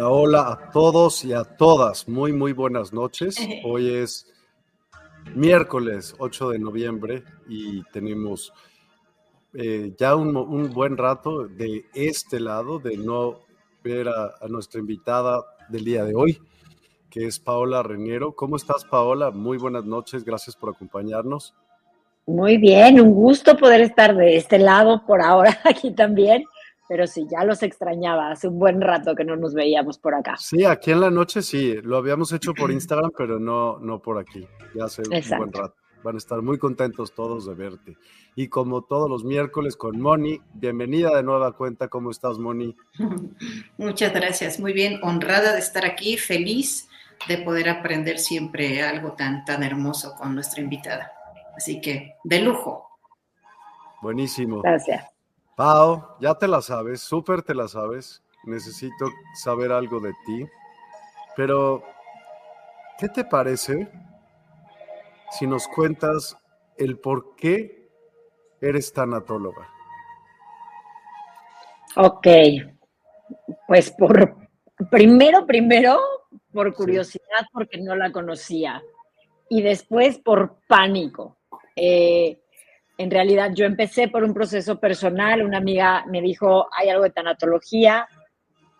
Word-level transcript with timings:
Hola, 0.00 0.08
hola 0.08 0.40
a 0.52 0.70
todos 0.70 1.24
y 1.26 1.34
a 1.34 1.44
todas. 1.44 2.08
Muy, 2.08 2.32
muy 2.32 2.54
buenas 2.54 2.90
noches. 2.90 3.36
Hoy 3.66 3.96
es 3.96 4.26
miércoles 5.34 6.14
8 6.18 6.50
de 6.50 6.58
noviembre 6.58 7.22
y 7.50 7.82
tenemos 7.92 8.50
eh, 9.52 9.92
ya 9.98 10.16
un, 10.16 10.72
buen 10.72 10.96
rato 10.96 11.46
de 11.46 11.84
este 11.92 12.40
lado 12.40 12.78
de 12.78 12.96
no 12.96 13.40
ver 13.84 14.08
a, 14.08 14.38
nuestra 14.48 14.80
invitada 14.80 15.44
del 15.68 15.84
día 15.84 16.04
de 16.04 16.14
hoy, 16.14 16.40
que 17.10 17.26
es 17.26 17.38
Paola 17.38 17.82
Reñero. 17.82 18.32
¿Cómo 18.34 18.56
estás, 18.56 18.86
Paola? 18.86 19.30
Muy 19.30 19.58
buenas 19.58 19.84
noches, 19.84 20.24
gracias 20.24 20.56
por 20.56 20.70
acompañarnos. 20.70 21.52
Muy 22.24 22.56
bien, 22.56 22.98
un 23.02 23.12
gusto 23.12 23.54
poder 23.54 23.82
estar 23.82 24.16
de 24.16 24.38
este 24.38 24.58
lado 24.58 25.04
por 25.06 25.20
ahora 25.20 25.60
aquí 25.64 25.90
también 25.90 26.44
pero 26.90 27.06
sí, 27.06 27.24
ya 27.30 27.44
los 27.44 27.62
extrañaba. 27.62 28.32
Hace 28.32 28.48
un 28.48 28.58
buen 28.58 28.80
rato 28.80 29.14
que 29.14 29.22
no 29.22 29.36
nos 29.36 29.54
veíamos 29.54 29.96
por 29.96 30.12
acá. 30.12 30.36
Sí, 30.36 30.64
aquí 30.64 30.90
en 30.90 30.98
la 30.98 31.08
noche 31.08 31.40
sí, 31.40 31.76
lo 31.84 31.96
habíamos 31.96 32.32
hecho 32.32 32.52
por 32.52 32.72
Instagram, 32.72 33.12
pero 33.16 33.38
no, 33.38 33.78
no 33.78 34.02
por 34.02 34.18
aquí. 34.18 34.44
Ya 34.74 34.86
hace 34.86 35.02
un 35.02 35.38
buen 35.38 35.52
rato. 35.52 35.76
Van 36.02 36.16
a 36.16 36.18
estar 36.18 36.42
muy 36.42 36.58
contentos 36.58 37.14
todos 37.14 37.46
de 37.46 37.54
verte. 37.54 37.96
Y 38.34 38.48
como 38.48 38.82
todos 38.82 39.08
los 39.08 39.22
miércoles 39.22 39.76
con 39.76 40.00
Moni, 40.00 40.40
bienvenida 40.52 41.14
de 41.14 41.22
nueva 41.22 41.52
cuenta. 41.56 41.86
¿Cómo 41.86 42.10
estás, 42.10 42.38
Moni? 42.38 42.74
Muchas 43.78 44.12
gracias. 44.12 44.58
Muy 44.58 44.72
bien, 44.72 44.98
honrada 45.04 45.52
de 45.52 45.60
estar 45.60 45.86
aquí, 45.86 46.16
feliz 46.16 46.88
de 47.28 47.38
poder 47.38 47.68
aprender 47.68 48.18
siempre 48.18 48.82
algo 48.82 49.12
tan, 49.12 49.44
tan 49.44 49.62
hermoso 49.62 50.16
con 50.18 50.34
nuestra 50.34 50.60
invitada. 50.60 51.12
Así 51.56 51.80
que, 51.80 52.16
de 52.24 52.40
lujo. 52.40 52.84
Buenísimo. 54.02 54.62
Gracias. 54.62 55.19
Pau, 55.60 56.16
ya 56.20 56.34
te 56.34 56.48
la 56.48 56.62
sabes, 56.62 57.02
súper 57.02 57.42
te 57.42 57.54
la 57.54 57.68
sabes. 57.68 58.22
Necesito 58.44 59.10
saber 59.34 59.72
algo 59.72 60.00
de 60.00 60.14
ti. 60.24 60.46
Pero, 61.36 61.82
¿qué 62.98 63.10
te 63.10 63.26
parece 63.26 63.86
si 65.32 65.46
nos 65.46 65.68
cuentas 65.68 66.34
el 66.78 66.98
por 66.98 67.36
qué 67.36 67.90
eres 68.62 68.90
tanatóloga? 68.90 69.68
Ok, 71.96 72.26
pues 73.68 73.90
por 73.90 74.34
primero, 74.90 75.44
primero, 75.44 76.00
por 76.54 76.72
curiosidad, 76.72 77.44
porque 77.52 77.78
no 77.82 77.94
la 77.94 78.10
conocía. 78.10 78.82
Y 79.50 79.60
después 79.60 80.18
por 80.20 80.56
pánico. 80.66 81.36
Eh, 81.76 82.40
en 83.00 83.10
realidad 83.10 83.52
yo 83.54 83.64
empecé 83.64 84.08
por 84.08 84.24
un 84.24 84.34
proceso 84.34 84.78
personal, 84.78 85.42
una 85.42 85.56
amiga 85.56 86.04
me 86.06 86.20
dijo, 86.20 86.68
hay 86.76 86.90
algo 86.90 87.04
de 87.04 87.10
tanatología. 87.10 88.06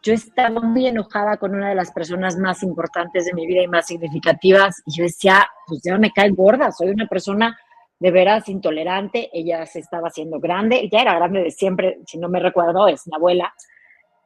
Yo 0.03 0.13
estaba 0.13 0.61
muy 0.61 0.87
enojada 0.87 1.39
con 1.39 1.55
una 1.55 1.71
de 1.71 1.75
las 1.75 1.91
personas 1.91 2.37
más 2.37 2.63
importantes 2.63 3.25
de 3.25 3.33
mi 3.33 3.47
vida 3.47 3.63
y 3.63 3.67
más 3.67 3.87
significativas 3.87 4.83
y 4.85 4.99
yo 4.99 5.05
decía, 5.05 5.49
pues 5.67 5.81
ya 5.83 5.97
me 5.97 6.11
cae 6.11 6.29
gorda, 6.33 6.71
soy 6.71 6.91
una 6.91 7.07
persona 7.07 7.59
de 7.99 8.11
veras 8.11 8.47
intolerante, 8.51 9.31
ella 9.33 9.65
se 9.65 9.79
estaba 9.79 10.09
haciendo 10.09 10.39
grande, 10.39 10.87
ya 10.93 11.01
era 11.01 11.15
grande 11.15 11.43
de 11.43 11.51
siempre, 11.51 12.01
si 12.07 12.19
no 12.19 12.29
me 12.29 12.41
recuerdo, 12.41 12.89
es 12.89 13.07
mi 13.07 13.17
abuela, 13.17 13.55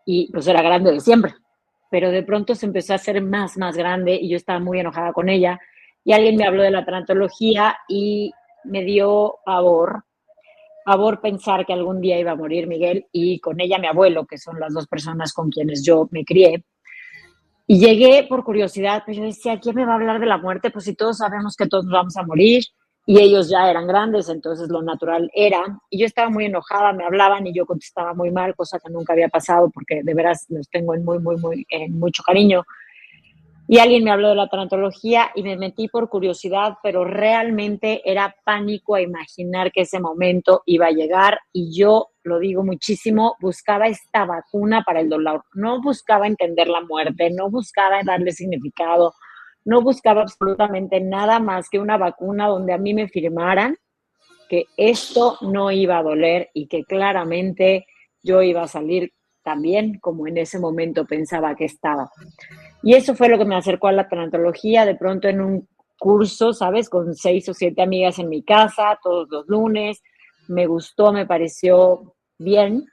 y 0.04 0.28
pues 0.32 0.48
era 0.48 0.60
grande 0.60 0.90
de 0.90 1.00
siempre, 1.00 1.34
pero 1.88 2.10
de 2.10 2.24
pronto 2.24 2.56
se 2.56 2.66
empezó 2.66 2.94
a 2.94 2.96
hacer 2.96 3.22
más, 3.22 3.56
más 3.56 3.76
grande 3.76 4.14
y 4.20 4.28
yo 4.28 4.36
estaba 4.36 4.58
muy 4.58 4.80
enojada 4.80 5.12
con 5.12 5.28
ella 5.28 5.60
y 6.02 6.12
alguien 6.12 6.34
me 6.36 6.46
habló 6.46 6.64
de 6.64 6.72
la 6.72 6.84
tanatología 6.84 7.76
y 7.88 8.32
me 8.64 8.84
dio 8.84 9.36
pavor, 9.44 10.04
pavor 10.84 11.20
pensar 11.20 11.64
que 11.64 11.72
algún 11.72 12.00
día 12.00 12.18
iba 12.18 12.32
a 12.32 12.36
morir 12.36 12.66
Miguel 12.66 13.06
y 13.12 13.40
con 13.40 13.60
ella 13.60 13.78
mi 13.78 13.86
abuelo, 13.86 14.26
que 14.26 14.38
son 14.38 14.60
las 14.60 14.72
dos 14.72 14.86
personas 14.86 15.32
con 15.32 15.50
quienes 15.50 15.84
yo 15.84 16.08
me 16.10 16.24
crié. 16.24 16.64
Y 17.66 17.78
llegué 17.78 18.26
por 18.28 18.44
curiosidad, 18.44 19.02
pues 19.06 19.16
yo 19.16 19.24
decía, 19.24 19.58
¿quién 19.58 19.74
me 19.74 19.86
va 19.86 19.92
a 19.92 19.94
hablar 19.94 20.20
de 20.20 20.26
la 20.26 20.36
muerte? 20.36 20.70
Pues 20.70 20.84
si 20.84 20.94
todos 20.94 21.18
sabemos 21.18 21.56
que 21.56 21.66
todos 21.66 21.86
vamos 21.88 22.16
a 22.18 22.22
morir 22.22 22.62
y 23.06 23.18
ellos 23.18 23.48
ya 23.48 23.70
eran 23.70 23.86
grandes, 23.86 24.28
entonces 24.28 24.68
lo 24.68 24.82
natural 24.82 25.30
era. 25.34 25.62
Y 25.88 25.98
yo 25.98 26.06
estaba 26.06 26.28
muy 26.28 26.44
enojada, 26.44 26.92
me 26.92 27.04
hablaban 27.04 27.46
y 27.46 27.54
yo 27.54 27.64
contestaba 27.64 28.12
muy 28.12 28.30
mal, 28.30 28.54
cosa 28.54 28.78
que 28.78 28.92
nunca 28.92 29.14
había 29.14 29.28
pasado 29.28 29.70
porque 29.70 30.02
de 30.02 30.14
veras 30.14 30.44
los 30.50 30.68
tengo 30.68 30.94
en 30.94 31.04
muy, 31.04 31.18
muy, 31.18 31.36
muy, 31.36 31.66
en 31.70 31.98
mucho 31.98 32.22
cariño. 32.22 32.64
Y 33.66 33.78
alguien 33.78 34.04
me 34.04 34.10
habló 34.10 34.28
de 34.28 34.34
la 34.34 34.48
tanatología 34.48 35.30
y 35.34 35.42
me 35.42 35.56
metí 35.56 35.88
por 35.88 36.10
curiosidad, 36.10 36.74
pero 36.82 37.04
realmente 37.04 38.02
era 38.04 38.34
pánico 38.44 38.94
a 38.94 39.00
imaginar 39.00 39.72
que 39.72 39.82
ese 39.82 40.00
momento 40.00 40.62
iba 40.66 40.86
a 40.86 40.90
llegar 40.90 41.38
y 41.50 41.74
yo, 41.76 42.08
lo 42.24 42.38
digo 42.38 42.62
muchísimo, 42.62 43.36
buscaba 43.40 43.86
esta 43.86 44.26
vacuna 44.26 44.82
para 44.84 45.00
el 45.00 45.08
dolor. 45.08 45.44
No 45.54 45.80
buscaba 45.80 46.26
entender 46.26 46.68
la 46.68 46.82
muerte, 46.82 47.30
no 47.30 47.50
buscaba 47.50 48.02
darle 48.04 48.32
significado, 48.32 49.14
no 49.64 49.80
buscaba 49.80 50.22
absolutamente 50.22 51.00
nada 51.00 51.38
más 51.38 51.70
que 51.70 51.78
una 51.78 51.96
vacuna 51.96 52.48
donde 52.48 52.74
a 52.74 52.78
mí 52.78 52.92
me 52.92 53.08
firmaran 53.08 53.76
que 54.48 54.64
esto 54.76 55.38
no 55.40 55.70
iba 55.70 55.98
a 55.98 56.02
doler 56.02 56.50
y 56.52 56.66
que 56.66 56.84
claramente 56.84 57.86
yo 58.22 58.42
iba 58.42 58.62
a 58.62 58.68
salir 58.68 59.12
también 59.42 59.98
como 60.00 60.26
en 60.26 60.38
ese 60.38 60.58
momento 60.58 61.06
pensaba 61.06 61.54
que 61.54 61.66
estaba. 61.66 62.10
Y 62.84 62.94
eso 62.94 63.14
fue 63.14 63.30
lo 63.30 63.38
que 63.38 63.46
me 63.46 63.56
acercó 63.56 63.88
a 63.88 63.92
la 63.92 64.08
tanatología. 64.08 64.84
De 64.84 64.94
pronto 64.94 65.26
en 65.26 65.40
un 65.40 65.68
curso, 65.98 66.52
¿sabes? 66.52 66.90
Con 66.90 67.14
seis 67.14 67.48
o 67.48 67.54
siete 67.54 67.80
amigas 67.80 68.18
en 68.18 68.28
mi 68.28 68.42
casa, 68.42 68.98
todos 69.02 69.26
los 69.30 69.48
lunes. 69.48 70.02
Me 70.48 70.66
gustó, 70.66 71.10
me 71.10 71.24
pareció 71.24 72.14
bien. 72.36 72.86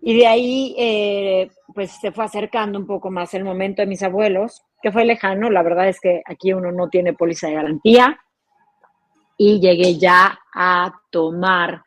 Y 0.00 0.16
de 0.16 0.26
ahí, 0.28 0.76
eh, 0.78 1.50
pues 1.74 1.90
se 2.00 2.12
fue 2.12 2.24
acercando 2.24 2.78
un 2.78 2.86
poco 2.86 3.10
más 3.10 3.34
el 3.34 3.42
momento 3.42 3.82
de 3.82 3.88
mis 3.88 4.04
abuelos, 4.04 4.62
que 4.80 4.92
fue 4.92 5.04
lejano. 5.04 5.50
La 5.50 5.64
verdad 5.64 5.88
es 5.88 5.98
que 6.00 6.22
aquí 6.24 6.52
uno 6.52 6.70
no 6.70 6.88
tiene 6.88 7.14
póliza 7.14 7.48
de 7.48 7.54
garantía. 7.54 8.20
Y 9.36 9.58
llegué 9.58 9.98
ya 9.98 10.38
a 10.54 10.92
tomar 11.10 11.82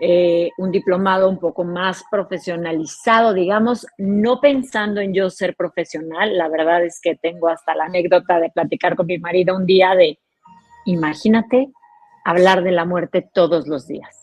eh, 0.00 0.50
un 0.58 0.70
diplomado 0.70 1.28
un 1.28 1.38
poco 1.38 1.64
más 1.64 2.02
profesionalizado, 2.10 3.34
digamos, 3.34 3.86
no 3.98 4.40
pensando 4.40 5.00
en 5.00 5.12
yo 5.12 5.30
ser 5.30 5.54
profesional. 5.54 6.36
La 6.36 6.48
verdad 6.48 6.84
es 6.84 7.00
que 7.02 7.16
tengo 7.16 7.48
hasta 7.48 7.74
la 7.74 7.84
anécdota 7.84 8.40
de 8.40 8.50
platicar 8.50 8.96
con 8.96 9.06
mi 9.06 9.18
marido 9.18 9.56
un 9.56 9.66
día 9.66 9.94
de, 9.94 10.18
imagínate, 10.86 11.70
hablar 12.24 12.62
de 12.62 12.72
la 12.72 12.84
muerte 12.84 13.28
todos 13.32 13.66
los 13.66 13.86
días 13.86 14.20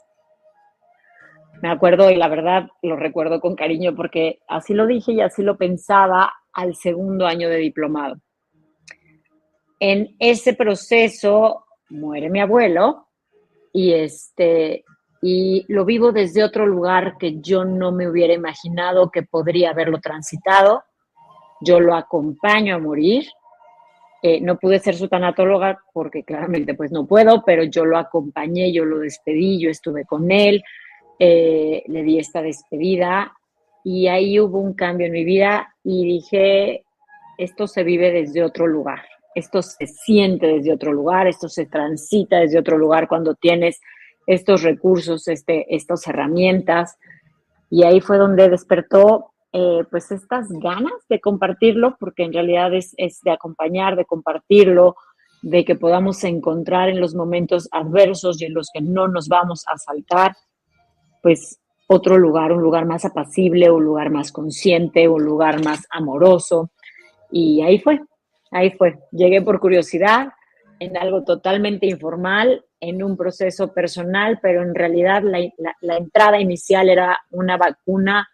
me 1.62 1.70
acuerdo 1.70 2.12
y 2.12 2.16
la 2.16 2.28
verdad 2.28 2.70
lo 2.82 2.96
recuerdo 2.96 3.40
con 3.40 3.56
cariño 3.56 3.96
porque 3.96 4.40
así 4.48 4.74
lo 4.74 4.86
dije 4.86 5.14
y 5.14 5.22
así 5.22 5.44
lo 5.44 5.58
pensaba 5.58 6.34
al 6.54 6.76
segundo 6.76 7.26
año 7.26 7.50
de 7.50 7.58
diplomado. 7.58 8.18
En 9.80 10.16
ese 10.20 10.54
proceso 10.54 11.66
muere 11.90 12.30
mi 12.30 12.40
abuelo 12.40 13.08
y 13.74 13.94
este 13.94 14.84
y 15.22 15.66
lo 15.68 15.86
vivo 15.86 16.12
desde 16.12 16.44
otro 16.44 16.66
lugar 16.66 17.18
que 17.18 17.40
yo 17.40 17.66
no 17.66 17.92
me 17.92 18.08
hubiera 18.08 18.34
imaginado 18.34 19.10
que 19.10 19.24
podría 19.24 19.72
haberlo 19.72 20.00
transitado. 20.00 20.84
Yo 21.62 21.80
lo 21.80 21.96
acompaño 21.96 22.75
a 22.75 22.80
morir. 22.80 23.25
Eh, 24.22 24.42
no 24.42 24.58
pude 24.58 24.80
ser 24.80 24.96
su 24.96 25.08
tanatóloga 25.08 25.80
porque 25.94 26.24
claramente 26.24 26.74
pues 26.74 26.92
no 26.92 27.06
puedo, 27.06 27.44
pero 27.46 27.64
yo 27.64 27.86
lo 27.86 27.98
acompañé, 27.98 28.72
yo 28.72 28.84
lo 28.84 29.00
despedí, 29.00 29.60
yo 29.60 29.69
estuve 29.69 30.06
con 30.06 30.31
él, 30.31 30.64
eh, 31.19 31.84
le 31.88 32.04
di 32.04 32.18
esta 32.18 32.42
despedida 32.42 33.31
y 33.84 34.08
ahí 34.08 34.40
hubo 34.40 34.60
un 34.60 34.74
cambio 34.74 35.06
en 35.06 35.14
mi 35.14 35.24
vida 35.24 35.75
y 35.84 36.04
dije, 36.04 36.84
esto 37.38 37.68
se 37.68 37.84
vive 37.84 38.12
desde 38.12 38.44
otro 38.44 38.66
lugar, 38.66 39.02
esto 39.36 39.62
se 39.62 39.86
siente 39.86 40.48
desde 40.48 40.74
otro 40.74 40.92
lugar, 40.92 41.28
esto 41.28 41.48
se 41.48 41.68
transita 41.68 42.40
desde 42.40 42.60
otro 42.60 42.78
lugar 42.78 43.08
cuando 43.08 43.36
tienes 43.36 43.80
estos 44.28 44.62
recursos, 44.62 45.28
este, 45.28 45.76
estas 45.76 46.06
herramientas. 46.08 46.98
Y 47.70 47.84
ahí 47.84 48.02
fue 48.02 48.18
donde 48.18 48.50
despertó 48.50 49.32
eh, 49.54 49.84
pues 49.90 50.12
estas 50.12 50.50
ganas 50.50 51.08
de 51.10 51.20
compartirlo, 51.20 51.98
porque 52.00 52.24
en 52.24 52.34
realidad 52.34 52.74
es, 52.74 52.94
es 52.98 53.22
de 53.22 53.32
acompañar, 53.32 53.96
de 53.96 54.06
compartirlo, 54.06 54.96
de 55.42 55.66
que 55.66 55.76
podamos 55.76 56.24
encontrar 56.24 56.90
en 56.90 57.00
los 57.00 57.16
momentos 57.16 57.70
adversos 57.72 58.42
y 58.42 58.46
en 58.46 58.54
los 58.54 58.70
que 58.74 58.82
no 58.82 59.08
nos 59.08 59.28
vamos 59.30 59.64
a 59.68 59.78
saltar, 59.78 60.36
pues 61.24 61.60
otro 61.88 62.18
lugar, 62.18 62.52
un 62.52 62.62
lugar 62.62 62.86
más 62.86 63.06
apacible, 63.06 63.72
un 63.72 63.86
lugar 63.86 64.10
más 64.10 64.32
consciente, 64.32 65.08
un 65.08 65.24
lugar 65.24 65.64
más 65.64 65.86
amoroso. 65.90 66.72
Y 67.32 67.62
ahí 67.62 67.80
fue, 67.80 68.02
ahí 68.52 68.72
fue. 68.72 69.00
Llegué 69.12 69.42
por 69.42 69.60
curiosidad 69.60 70.34
en 70.80 70.98
algo 70.98 71.24
totalmente 71.24 71.88
informal, 71.88 72.64
en 72.80 73.04
un 73.04 73.18
proceso 73.18 73.74
personal, 73.74 74.40
pero 74.42 74.62
en 74.62 74.76
realidad 74.76 75.24
la, 75.24 75.98
entrada 75.98 76.40
inicial 76.40 76.90
era 76.90 77.20
una 77.32 77.58
vacuna 77.58 78.30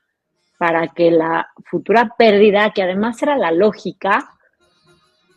para 0.57 0.89
que 0.89 1.11
la 1.11 1.47
futura 1.65 2.13
pérdida, 2.17 2.71
que 2.71 2.83
además 2.83 3.21
era 3.21 3.37
la 3.37 3.51
lógica, 3.51 4.29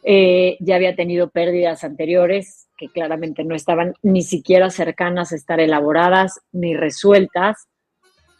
eh, 0.02 0.56
ya 0.60 0.76
había 0.76 0.94
tenido 0.94 1.30
pérdidas 1.30 1.82
anteriores, 1.82 2.68
que 2.76 2.88
claramente 2.88 3.42
no 3.42 3.54
estaban 3.54 3.94
ni 4.02 4.22
siquiera 4.22 4.70
cercanas 4.70 5.32
a 5.32 5.36
estar 5.36 5.60
elaboradas 5.60 6.40
ni 6.52 6.74
resueltas, 6.74 7.68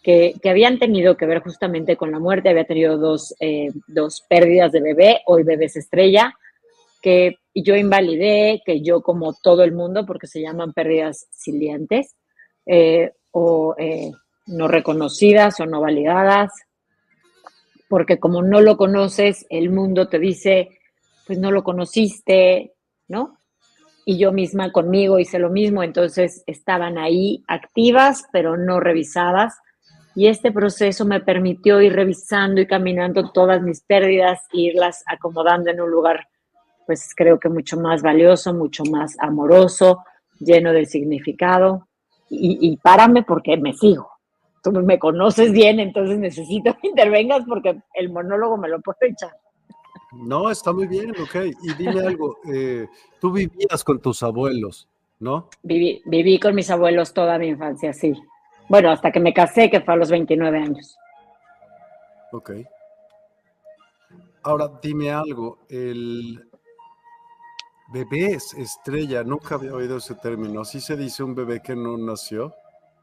que, 0.07 0.35
habían 0.49 0.79
tenido 0.79 1.17
que 1.17 1.27
ver 1.27 1.43
justamente 1.43 1.97
con 1.97 2.13
la 2.13 2.21
muerte. 2.21 2.49
Había 2.49 2.65
tenido 2.65 2.97
dos, 2.97 3.35
eh, 3.41 3.73
dos 3.89 4.25
pérdidas 4.29 4.71
de 4.71 4.81
bebé, 4.81 5.23
hoy 5.27 5.43
bebés 5.43 5.75
estrella, 5.75 6.33
que 7.03 7.39
yo 7.63 7.77
invalidé, 7.77 8.63
que 8.65 8.83
yo 8.83 9.03
como 9.03 9.35
todo 9.35 9.63
el 9.65 9.73
mundo, 9.73 10.05
porque 10.07 10.27
se 10.27 10.41
llaman 10.41 10.73
pérdidas 10.73 11.27
silientes, 11.31 12.17
eh, 12.67 13.13
o 13.33 13.75
eh, 13.79 14.11
no 14.47 14.69
reconocidas 14.69 15.61
o 15.61 15.67
no 15.67 15.81
validadas, 15.81 16.53
porque 17.89 18.19
como 18.19 18.43
no 18.43 18.61
lo 18.61 18.77
conoces, 18.77 19.47
el 19.51 19.71
mundo 19.71 20.09
te 20.09 20.19
dice, 20.19 20.71
pues 21.27 21.39
no 21.39 21.51
lo 21.51 21.63
conociste, 21.63 22.75
¿no? 23.09 23.39
y 24.09 24.19
yo 24.19 24.31
misma 24.31 24.71
conmigo 24.71 25.19
hice 25.19 25.41
lo 25.41 25.51
mismo, 25.51 25.83
entonces 25.83 26.45
estaban 26.47 26.97
ahí 26.97 27.43
activas, 27.49 28.25
pero 28.33 28.57
no 28.57 28.79
revisadas. 28.79 29.59
Y 30.15 30.29
este 30.29 30.53
proceso 30.53 31.05
me 31.05 31.21
permitió 31.21 31.81
ir 31.81 31.93
revisando 31.93 32.61
y 32.61 32.69
caminando 32.69 33.33
todas 33.33 33.61
mis 33.63 33.83
pérdidas, 33.83 34.41
e 34.53 34.61
irlas 34.61 35.03
acomodando 35.07 35.71
en 35.71 35.81
un 35.81 35.91
lugar, 35.91 36.29
pues 36.87 37.13
creo 37.15 37.39
que 37.39 37.49
mucho 37.49 37.79
más 37.79 38.03
valioso, 38.03 38.55
mucho 38.55 38.85
más 38.85 39.17
amoroso, 39.19 40.05
lleno 40.39 40.73
de 40.73 40.87
significado. 40.87 41.89
Y, 42.31 42.59
y 42.61 42.77
párame 42.79 43.23
porque 43.23 43.57
me 43.57 43.73
sigo. 43.75 44.11
Tú 44.63 44.73
me 44.73 44.99
conoces 44.99 45.53
bien, 45.53 45.79
entonces 45.79 46.19
necesito 46.19 46.77
que 46.81 46.89
intervengas 46.89 47.45
porque 47.47 47.81
el 47.95 48.11
monólogo 48.11 48.57
me 48.57 48.69
lo 48.69 48.81
puedo 48.81 48.99
echar. 49.03 49.31
No, 50.13 50.51
está 50.51 50.73
muy 50.73 50.87
bien, 50.87 51.11
ok. 51.11 51.37
Y 51.63 51.75
dime 51.75 52.01
algo, 52.01 52.39
eh, 52.53 52.89
tú 53.21 53.33
vivías 53.33 53.85
con 53.85 54.01
tus 54.01 54.23
abuelos, 54.23 54.89
¿no? 55.21 55.49
Viví, 55.63 56.03
viví 56.07 56.39
con 56.41 56.55
mis 56.55 56.71
abuelos 56.71 57.13
toda 57.13 57.39
mi 57.39 57.49
infancia, 57.49 57.93
sí. 57.93 58.15
Bueno, 58.69 58.91
hasta 58.91 59.13
que 59.13 59.21
me 59.21 59.33
casé, 59.33 59.71
que 59.71 59.81
fue 59.81 59.95
a 59.95 59.97
los 59.97 60.11
29 60.11 60.59
años. 60.59 60.97
Ok. 62.33 62.53
Ahora, 64.43 64.71
dime 64.83 65.11
algo, 65.11 65.59
el 65.69 66.49
bebé 67.93 68.39
estrella, 68.57 69.23
nunca 69.25 69.57
había 69.57 69.75
oído 69.75 69.99
ese 69.99 70.15
término, 70.15 70.61
¿así 70.61 70.81
se 70.81 70.97
dice 70.97 71.23
un 71.23 71.35
bebé 71.35 71.61
que 71.63 71.77
no 71.77 71.97
nació? 71.97 72.55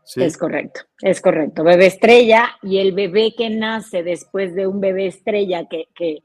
¿Sí? 0.05 0.21
Es 0.21 0.37
correcto, 0.37 0.81
es 1.01 1.21
correcto. 1.21 1.63
Bebé 1.63 1.85
estrella 1.85 2.57
y 2.61 2.79
el 2.79 2.91
bebé 2.91 3.33
que 3.37 3.49
nace 3.49 4.03
después 4.03 4.53
de 4.53 4.67
un 4.67 4.81
bebé 4.81 5.07
estrella 5.07 5.65
que, 5.69 5.87
que 5.95 6.23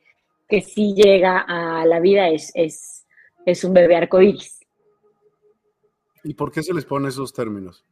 que 0.49 0.63
sí 0.63 0.95
llega 0.95 1.45
a 1.47 1.85
la 1.85 2.01
vida 2.01 2.29
es, 2.29 2.51
es, 2.55 3.07
es 3.45 3.63
un 3.65 3.75
bebé 3.75 3.97
arcoíris. 3.97 4.67
¿Y 6.25 6.35
por 6.35 6.51
qué 6.51 6.63
se 6.63 6.75
les 6.75 6.85
pone 6.85 7.09
esos 7.09 7.33
términos? 7.33 7.85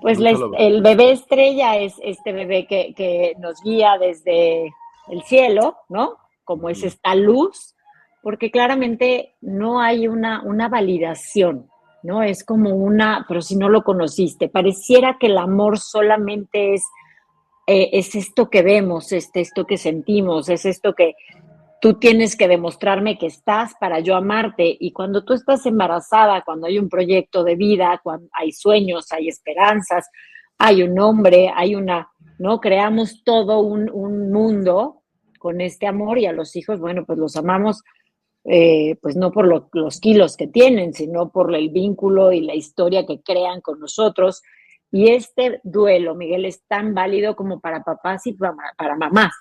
Pues 0.00 0.18
el 0.58 0.82
bebé 0.82 1.12
estrella 1.12 1.76
es 1.76 1.94
este 2.02 2.32
bebé 2.32 2.66
que, 2.66 3.34
nos 3.38 3.62
guía 3.62 3.98
desde 3.98 4.72
el 5.08 5.22
cielo, 5.24 5.76
¿no? 5.90 6.16
Como 6.44 6.70
es 6.70 6.82
esta 6.82 7.14
luz, 7.14 7.74
porque 8.22 8.50
claramente 8.50 9.34
no 9.40 9.80
hay 9.80 10.08
una, 10.08 10.42
una 10.42 10.68
validación, 10.68 11.68
¿no? 12.02 12.22
Es 12.22 12.44
como 12.44 12.70
una, 12.70 13.24
pero 13.28 13.42
si 13.42 13.56
no 13.56 13.68
lo 13.68 13.82
conociste, 13.82 14.48
pareciera 14.48 15.16
que 15.18 15.26
el 15.26 15.38
amor 15.38 15.78
solamente 15.78 16.74
es, 16.74 16.84
eh, 17.66 17.90
es 17.92 18.14
esto 18.14 18.50
que 18.50 18.62
vemos, 18.62 19.12
es 19.12 19.30
esto 19.34 19.66
que 19.66 19.76
sentimos, 19.76 20.48
es 20.48 20.64
esto 20.64 20.94
que, 20.94 21.14
tú 21.80 21.94
tienes 21.94 22.36
que 22.36 22.46
demostrarme 22.46 23.18
que 23.18 23.26
estás 23.26 23.74
para 23.80 24.00
yo 24.00 24.14
amarte. 24.14 24.76
Y 24.78 24.92
cuando 24.92 25.24
tú 25.24 25.32
estás 25.32 25.64
embarazada, 25.66 26.42
cuando 26.42 26.66
hay 26.66 26.78
un 26.78 26.88
proyecto 26.88 27.42
de 27.42 27.56
vida, 27.56 28.00
cuando 28.02 28.28
hay 28.32 28.52
sueños, 28.52 29.10
hay 29.12 29.28
esperanzas, 29.28 30.08
hay 30.58 30.82
un 30.82 30.98
hombre, 30.98 31.50
hay 31.54 31.74
una, 31.74 32.10
¿no? 32.38 32.60
Creamos 32.60 33.24
todo 33.24 33.60
un, 33.60 33.90
mundo 34.30 35.02
con 35.38 35.62
este 35.62 35.86
amor 35.86 36.18
y 36.18 36.26
a 36.26 36.32
los 36.32 36.54
hijos, 36.54 36.78
bueno, 36.80 37.06
pues 37.06 37.18
los 37.18 37.34
amamos, 37.36 37.82
eh, 38.44 38.96
pues 39.02 39.16
no 39.16 39.32
por 39.32 39.46
los 39.46 40.00
kilos 40.00 40.36
que 40.36 40.46
tienen, 40.46 40.94
sino 40.94 41.30
por 41.30 41.54
el 41.54 41.68
vínculo 41.70 42.32
y 42.32 42.40
la 42.40 42.54
historia 42.54 43.06
que 43.06 43.20
crean 43.20 43.60
con 43.60 43.80
nosotros. 43.80 44.42
Y 44.90 45.10
este 45.10 45.60
duelo, 45.62 46.14
Miguel, 46.14 46.46
es 46.46 46.64
tan 46.66 46.94
válido 46.94 47.36
como 47.36 47.60
para 47.60 47.82
papás 47.82 48.26
y 48.26 48.32
para, 48.32 48.54
para 48.76 48.96
mamás. 48.96 49.32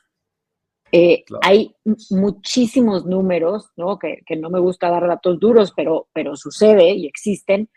Eh, 0.91 1.24
hay 1.41 1.75
muchísimos 2.10 3.06
números, 3.06 3.72
¿no? 3.77 4.00
Que, 4.00 4.24
no 4.38 4.50
me 4.50 4.60
gusta 4.60 4.89
dar 4.89 5.08
datos 5.08 5.39
duros, 5.39 5.72
pero, 5.75 6.08
pero 6.13 6.36
sucede 6.36 6.91
y 6.91 7.06
existen, 7.06 7.70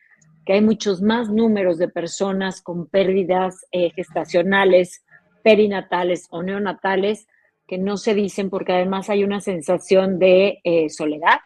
que 0.46 0.54
hay 0.54 0.60
muchos 0.60 1.02
más 1.02 1.28
números 1.28 1.78
de 1.78 1.88
personas 1.88 2.62
con 2.62 2.86
pérdidas 2.88 3.66
eh, 3.70 3.90
gestacionales, 3.90 5.04
perinatales 5.42 6.26
o 6.30 6.42
neonatales 6.42 7.26
que 7.72 7.78
no 7.78 7.96
se 7.96 8.12
dicen 8.12 8.50
porque 8.50 8.74
además 8.74 9.08
hay 9.08 9.24
una 9.24 9.40
sensación 9.40 10.18
de 10.18 10.60
eh, 10.62 10.90
soledad, 10.90 11.38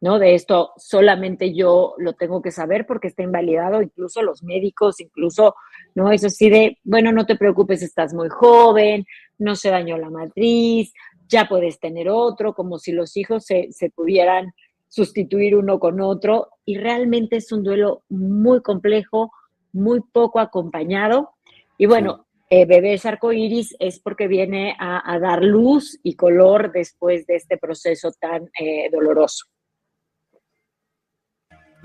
¿no? 0.00 0.18
De 0.18 0.34
esto 0.34 0.72
solamente 0.76 1.54
yo 1.54 1.94
lo 1.98 2.14
tengo 2.14 2.42
que 2.42 2.50
saber 2.50 2.84
porque 2.84 3.06
está 3.06 3.22
invalidado, 3.22 3.80
incluso 3.80 4.22
los 4.22 4.42
médicos, 4.42 4.98
incluso, 4.98 5.54
¿no? 5.94 6.10
Eso 6.10 6.30
sí 6.30 6.50
de, 6.50 6.78
bueno, 6.82 7.12
no 7.12 7.26
te 7.26 7.36
preocupes, 7.36 7.80
estás 7.84 8.12
muy 8.12 8.28
joven, 8.28 9.06
no 9.38 9.54
se 9.54 9.70
dañó 9.70 9.96
la 9.98 10.10
matriz, 10.10 10.92
ya 11.28 11.46
puedes 11.48 11.78
tener 11.78 12.08
otro, 12.08 12.52
como 12.52 12.80
si 12.80 12.90
los 12.90 13.16
hijos 13.16 13.44
se, 13.46 13.70
pudieran 13.94 14.52
sustituir 14.88 15.54
uno 15.54 15.78
con 15.78 16.00
otro 16.00 16.48
y 16.64 16.76
realmente 16.76 17.36
es 17.36 17.52
un 17.52 17.62
duelo 17.62 18.02
muy 18.08 18.62
complejo, 18.62 19.30
muy 19.72 20.00
poco 20.12 20.40
acompañado. 20.40 21.34
Y 21.78 21.86
bueno, 21.86 22.25
eh, 22.48 22.66
bebés 22.66 23.06
arcoíris 23.06 23.74
es 23.78 23.98
porque 23.98 24.28
viene 24.28 24.76
a, 24.78 25.18
dar 25.18 25.42
luz 25.42 25.98
y 26.02 26.14
color 26.14 26.72
después 26.72 27.26
de 27.26 27.36
este 27.36 27.58
proceso 27.58 28.12
tan 28.12 28.50
eh, 28.60 28.88
doloroso. 28.90 29.46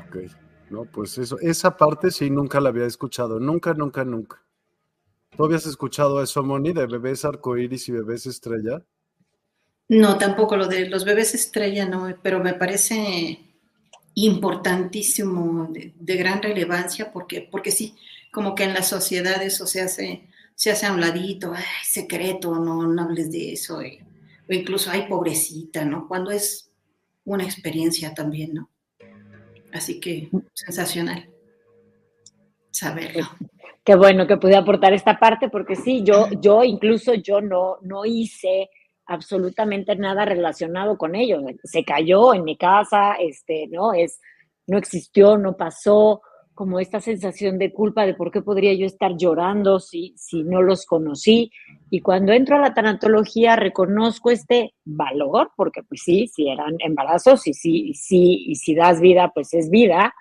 Ok, 0.07 0.17
no, 0.69 0.85
pues 0.85 1.17
eso, 1.17 1.39
esa 1.39 1.75
parte 1.75 2.11
sí 2.11 2.29
nunca 2.29 2.59
la 2.59 2.69
había 2.69 2.85
escuchado, 2.85 3.39
nunca, 3.39 3.73
nunca, 3.73 4.05
nunca. 4.05 4.41
¿Tú 5.35 5.45
habías 5.45 5.65
escuchado 5.65 6.21
eso, 6.21 6.43
Moni, 6.43 6.73
de 6.73 6.85
bebés 6.85 7.23
arcoíris 7.23 7.87
y 7.89 7.93
bebés 7.93 8.25
estrella? 8.25 8.83
No, 9.87 10.17
tampoco 10.17 10.55
lo 10.57 10.67
de 10.67 10.87
los 10.87 11.03
bebés 11.03 11.33
estrella, 11.35 11.85
no, 11.85 12.15
pero 12.21 12.39
me 12.39 12.53
parece 12.53 13.39
importantísimo, 14.15 15.69
de, 15.71 16.15
gran 16.15 16.41
relevancia, 16.41 17.11
porque, 17.11 17.47
porque 17.49 17.71
sí, 17.71 17.95
como 18.31 18.55
que 18.55 18.63
en 18.63 18.73
la 18.73 18.83
sociedad 18.83 19.41
eso 19.41 19.65
se 19.67 19.81
hace, 19.81 20.27
se 20.55 20.71
hace 20.71 20.85
a 20.85 20.93
un 20.93 21.01
ladito, 21.01 21.53
ay, 21.55 21.63
secreto, 21.83 22.55
no, 22.55 22.87
no 22.87 23.01
hables 23.01 23.31
de 23.31 23.53
eso, 23.53 23.79
o 23.79 24.53
incluso, 24.53 24.91
ay, 24.91 25.07
pobrecita, 25.07 25.85
¿no? 25.85 26.07
Cuando 26.07 26.31
es 26.31 26.71
una 27.25 27.43
experiencia 27.43 28.13
también, 28.13 28.53
¿no? 28.53 28.69
Así 29.73 29.99
que 29.99 30.29
sensacional 30.53 31.29
saberlo. 32.71 33.27
Qué 33.83 33.95
bueno 33.95 34.27
que 34.27 34.37
pude 34.37 34.55
aportar 34.55 34.93
esta 34.93 35.17
parte, 35.19 35.49
porque 35.49 35.75
sí, 35.75 36.03
yo, 36.03 36.27
yo 36.39 36.63
incluso 36.63 37.13
yo 37.15 37.41
no, 37.41 37.77
no 37.81 38.05
hice 38.05 38.69
absolutamente 39.05 39.95
nada 39.95 40.25
relacionado 40.25 40.97
con 40.97 41.15
ello. 41.15 41.41
Se 41.63 41.83
cayó 41.83 42.33
en 42.33 42.43
mi 42.43 42.57
casa, 42.57 43.13
este, 43.13 43.67
¿no? 43.67 43.93
Es, 43.93 44.19
no 44.67 44.77
existió, 44.77 45.37
no 45.37 45.57
pasó, 45.57 46.21
como 46.61 46.79
esta 46.79 46.99
sensación 46.99 47.57
de 47.57 47.73
culpa 47.73 48.05
de 48.05 48.13
por 48.13 48.29
qué 48.29 48.43
podría 48.43 48.71
yo 48.75 48.85
estar 48.85 49.17
llorando 49.17 49.79
si, 49.79 50.13
si 50.15 50.43
no 50.43 50.61
los 50.61 50.85
conocí. 50.85 51.51
Y 51.89 52.01
cuando 52.01 52.33
entro 52.33 52.55
a 52.55 52.59
la 52.59 52.75
tanatología 52.75 53.55
reconozco 53.55 54.29
este 54.29 54.75
valor, 54.85 55.49
porque 55.57 55.81
pues 55.81 56.03
sí, 56.03 56.27
si 56.27 56.49
eran 56.49 56.75
embarazos 56.77 57.47
y 57.47 57.55
sí, 57.55 57.95
sí, 57.95 58.43
y 58.45 58.53
si 58.57 58.75
das 58.75 59.01
vida, 59.01 59.31
pues 59.33 59.55
es 59.55 59.71
vida, 59.71 60.13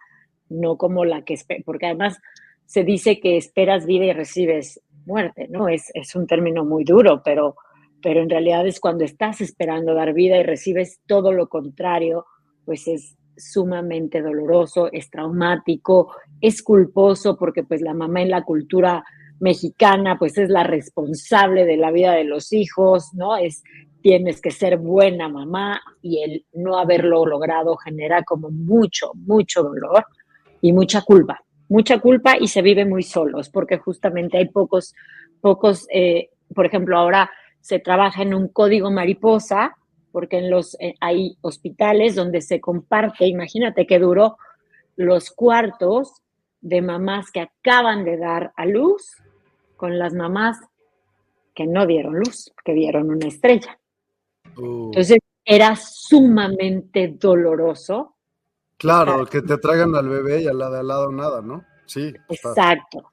no 0.48 0.78
como 0.78 1.04
la 1.04 1.26
que, 1.26 1.36
porque 1.62 1.84
además 1.84 2.18
se 2.64 2.84
dice 2.84 3.20
que 3.20 3.36
esperas 3.36 3.84
vida 3.84 4.06
y 4.06 4.14
recibes 4.14 4.80
muerte, 5.04 5.46
¿no? 5.50 5.68
Es, 5.68 5.90
es 5.92 6.14
un 6.14 6.26
término 6.26 6.64
muy 6.64 6.84
duro, 6.84 7.20
pero, 7.22 7.56
pero 8.00 8.22
en 8.22 8.30
realidad 8.30 8.66
es 8.66 8.80
cuando 8.80 9.04
estás 9.04 9.42
esperando 9.42 9.92
dar 9.92 10.14
vida 10.14 10.38
y 10.38 10.42
recibes 10.42 11.02
todo 11.06 11.32
lo 11.32 11.50
contrario, 11.50 12.24
pues 12.64 12.88
es 12.88 13.18
sumamente 13.40 14.22
doloroso, 14.22 14.90
es 14.92 15.10
traumático, 15.10 16.14
es 16.40 16.62
culposo 16.62 17.36
porque 17.36 17.62
pues 17.62 17.80
la 17.80 17.94
mamá 17.94 18.22
en 18.22 18.30
la 18.30 18.44
cultura 18.44 19.04
mexicana 19.40 20.18
pues 20.18 20.36
es 20.38 20.50
la 20.50 20.64
responsable 20.64 21.64
de 21.64 21.76
la 21.76 21.90
vida 21.90 22.12
de 22.12 22.24
los 22.24 22.52
hijos, 22.52 23.14
¿no? 23.14 23.36
Es 23.36 23.62
tienes 24.02 24.40
que 24.40 24.50
ser 24.50 24.78
buena 24.78 25.28
mamá 25.28 25.80
y 26.00 26.22
el 26.22 26.46
no 26.54 26.78
haberlo 26.78 27.26
logrado 27.26 27.76
genera 27.76 28.22
como 28.22 28.50
mucho, 28.50 29.12
mucho 29.14 29.62
dolor 29.62 30.06
y 30.62 30.72
mucha 30.72 31.02
culpa 31.02 31.42
mucha 31.70 32.00
culpa 32.00 32.36
y 32.38 32.48
se 32.48 32.62
vive 32.62 32.84
muy 32.84 33.04
solos, 33.04 33.48
porque 33.48 33.78
justamente 33.78 34.36
hay 34.36 34.48
pocos, 34.48 34.92
pocos, 35.40 35.86
eh, 35.94 36.30
por 36.52 36.66
ejemplo, 36.66 36.98
ahora 36.98 37.30
se 37.60 37.78
trabaja 37.78 38.22
en 38.22 38.34
un 38.34 38.48
código 38.48 38.90
mariposa, 38.90 39.76
porque 40.12 40.38
en 40.38 40.50
los, 40.50 40.76
eh, 40.80 40.94
hay 41.00 41.36
hospitales 41.40 42.14
donde 42.14 42.40
se 42.40 42.60
comparte, 42.60 43.26
imagínate 43.26 43.86
qué 43.86 43.98
duro, 43.98 44.36
los 44.96 45.30
cuartos 45.30 46.22
de 46.60 46.82
mamás 46.82 47.30
que 47.30 47.40
acaban 47.40 48.04
de 48.04 48.16
dar 48.16 48.52
a 48.56 48.66
luz 48.66 49.16
con 49.76 49.98
las 49.98 50.14
mamás 50.14 50.58
que 51.54 51.66
no 51.66 51.86
dieron 51.86 52.18
luz, 52.18 52.52
que 52.64 52.74
dieron 52.74 53.10
una 53.10 53.28
estrella. 53.28 53.78
Uh. 54.56 54.86
Entonces 54.86 55.18
era 55.44 55.74
sumamente 55.76 57.08
doloroso 57.18 58.16
Claro, 58.80 59.26
que 59.26 59.42
te 59.42 59.58
traigan 59.58 59.94
al 59.94 60.08
bebé 60.08 60.40
y 60.40 60.48
al 60.48 60.58
lado, 60.58 60.78
al 60.78 60.88
lado 60.88 61.12
nada, 61.12 61.42
¿no? 61.42 61.62
Sí. 61.84 62.14
Exacto. 62.30 63.12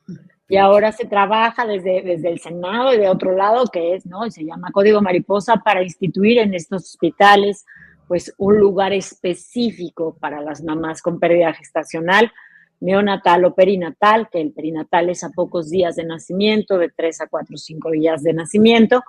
Y 0.50 0.58
ahora 0.58 0.92
se 0.92 1.06
trabaja 1.06 1.66
desde, 1.66 2.02
desde 2.02 2.30
el 2.30 2.40
Senado 2.40 2.94
y 2.94 2.98
de 2.98 3.10
otro 3.10 3.36
lado, 3.36 3.66
que 3.68 3.96
es, 3.96 4.06
¿no? 4.06 4.30
Se 4.32 4.46
llama 4.46 4.72
Código 4.72 5.02
Mariposa 5.02 5.58
para 5.58 5.84
instituir 5.84 6.38
en 6.38 6.54
estos 6.54 6.84
hospitales, 6.84 7.66
pues, 8.08 8.34
un 8.38 8.58
lugar 8.58 8.94
específico 8.94 10.16
para 10.20 10.42
las 10.42 10.64
mamás 10.64 11.02
con 11.02 11.20
pérdida 11.20 11.54
gestacional, 11.54 12.32
neonatal 12.80 13.44
o 13.44 13.56
perinatal, 13.56 14.30
que 14.30 14.40
el 14.40 14.54
perinatal 14.54 15.10
es 15.10 15.24
a 15.24 15.30
pocos 15.32 15.70
días 15.70 15.98
de 15.98 16.06
nacimiento, 16.06 16.78
de 16.78 16.90
tres 16.90 17.20
a 17.20 17.28
cuatro 17.28 17.56
o 17.56 17.58
cinco 17.58 17.92
días 17.92 18.24
de 18.24 18.34
nacimiento, 18.34 19.04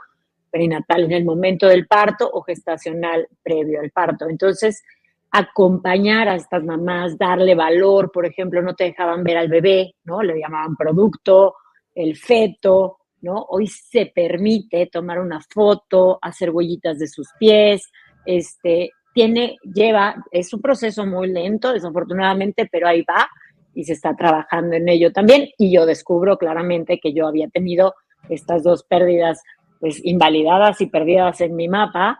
perinatal 0.51 1.05
en 1.05 1.13
el 1.13 1.25
momento 1.25 1.69
del 1.69 1.87
parto 1.87 2.29
o 2.33 2.43
gestacional 2.43 3.29
previo 3.43 3.81
al 3.81 3.91
parto. 3.91 4.29
Entonces, 4.29 4.83
acompañar 5.31 6.29
a 6.29 6.37
estas 6.37 6.65
mamás, 6.65 7.19
darle 7.19 7.55
valor, 7.55 8.11
por 8.11 8.27
ejemplo, 8.27 8.63
no 8.63 8.75
te 8.75 8.85
dejaban 8.85 9.23
ver 9.23 9.37
al 9.37 9.49
bebé, 9.49 9.95
¿no? 10.05 10.23
Le 10.23 10.39
llamaban 10.39 10.77
producto, 10.77 11.57
el 11.95 12.17
feto, 12.17 12.99
¿no? 13.23 13.47
Hoy 13.51 13.67
se 13.67 14.07
permite 14.15 14.87
tomar 14.87 15.19
una 15.21 15.41
foto, 15.41 16.19
hacer 16.23 16.51
huellitas 16.51 16.99
de 16.99 17.09
sus 17.09 17.29
pies, 17.39 17.91
este, 18.25 18.91
tiene, 19.13 19.57
lleva, 19.63 20.15
es 20.31 20.53
un 20.55 20.61
proceso 20.61 21.05
muy 21.05 21.29
lento, 21.29 21.73
desafortunadamente, 21.73 22.69
pero 22.71 22.89
ahí 22.89 23.03
va 23.03 23.29
y 23.75 23.85
se 23.85 23.93
está 23.93 24.15
trabajando 24.15 24.77
en 24.77 24.89
ello 24.89 25.13
también. 25.13 25.49
Y 25.59 25.73
yo 25.73 25.87
descubro 25.87 26.37
claramente 26.39 26.99
que 27.01 27.13
yo 27.13 27.27
había 27.27 27.49
tenido 27.49 27.95
estas 28.29 28.63
dos 28.63 28.85
pérdidas, 28.85 29.43
pues, 29.81 30.05
invalidadas 30.05 30.81
y 30.81 30.87
perdidas 30.87 31.41
en 31.41 31.57
mi 31.57 31.69
mapa, 31.69 32.19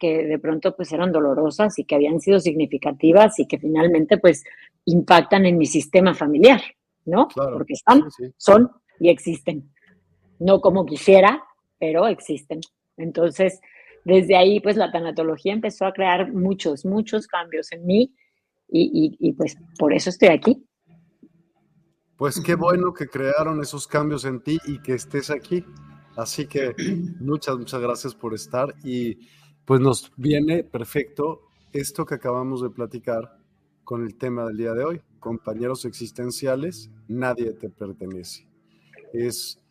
que 0.00 0.24
de 0.26 0.38
pronto 0.38 0.74
pues 0.74 0.92
eran 0.92 1.12
dolorosas 1.12 1.78
y 1.78 1.84
que 1.84 1.94
habían 1.94 2.20
sido 2.20 2.40
significativas 2.40 3.38
y 3.38 3.46
que 3.46 3.58
finalmente 3.58 4.18
pues 4.18 4.42
impactan 4.86 5.46
en 5.46 5.58
mi 5.58 5.66
sistema 5.66 6.14
familiar, 6.14 6.60
¿no? 7.04 7.28
Porque 7.34 7.74
están, 7.74 8.02
son 8.36 8.70
y 8.98 9.10
existen. 9.10 9.70
No 10.38 10.60
como 10.60 10.86
quisiera, 10.86 11.44
pero 11.78 12.08
existen. 12.08 12.60
Entonces, 12.96 13.60
desde 14.04 14.36
ahí 14.36 14.58
pues 14.60 14.76
la 14.76 14.90
tanatología 14.90 15.52
empezó 15.52 15.84
a 15.84 15.92
crear 15.92 16.32
muchos, 16.32 16.84
muchos 16.84 17.26
cambios 17.26 17.70
en 17.72 17.86
mí 17.86 18.14
y, 18.72 19.16
y 19.20 19.32
pues 19.34 19.56
por 19.78 19.92
eso 19.92 20.10
estoy 20.10 20.28
aquí. 20.28 20.64
Pues 22.16 22.40
qué 22.40 22.54
bueno 22.54 22.92
que 22.92 23.06
crearon 23.06 23.60
esos 23.60 23.86
cambios 23.86 24.24
en 24.24 24.42
ti 24.42 24.58
y 24.66 24.80
que 24.80 24.94
estés 24.94 25.30
aquí. 25.30 25.64
Así 26.16 26.46
que 26.46 26.74
muchas, 27.20 27.56
muchas 27.56 27.80
gracias 27.80 28.14
por 28.14 28.34
estar 28.34 28.74
y 28.84 29.18
pues 29.70 29.80
nos 29.80 30.10
viene 30.16 30.64
perfecto 30.64 31.42
esto 31.72 32.04
que 32.04 32.16
acabamos 32.16 32.60
de 32.60 32.70
platicar 32.70 33.38
con 33.84 34.02
el 34.02 34.16
tema 34.16 34.44
del 34.46 34.56
día 34.56 34.74
de 34.74 34.82
hoy. 34.82 35.00
Compañeros 35.20 35.84
existenciales, 35.84 36.90
nadie 37.06 37.52
te 37.52 37.70
pertenece. 37.70 38.48
Es 39.12 39.62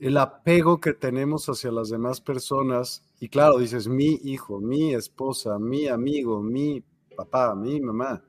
el 0.00 0.16
apego 0.16 0.80
que 0.80 0.92
tenemos 0.92 1.48
hacia 1.48 1.70
las 1.70 1.88
demás 1.88 2.20
personas. 2.20 3.04
Y 3.20 3.28
claro, 3.28 3.58
dices, 3.58 3.86
mi 3.86 4.18
hijo, 4.24 4.58
mi 4.58 4.92
esposa, 4.92 5.60
mi 5.60 5.86
amigo, 5.86 6.42
mi 6.42 6.82
papá, 7.16 7.54
mi 7.54 7.80
mamá. 7.80 8.24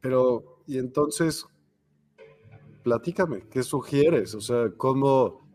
Pero, 0.00 0.62
y 0.66 0.78
entonces, 0.78 1.44
platícame, 2.82 3.46
¿qué 3.50 3.62
sugieres? 3.62 4.34
O 4.34 4.40
sea, 4.40 4.70
¿cómo, 4.74 5.49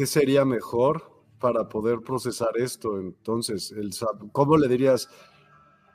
¿qué 0.00 0.06
sería 0.06 0.46
mejor 0.46 1.12
para 1.38 1.68
poder 1.68 1.98
procesar 2.00 2.56
esto? 2.56 2.98
Entonces, 2.98 3.70
el, 3.70 3.90
¿cómo 4.32 4.56
le 4.56 4.66
dirías 4.66 5.06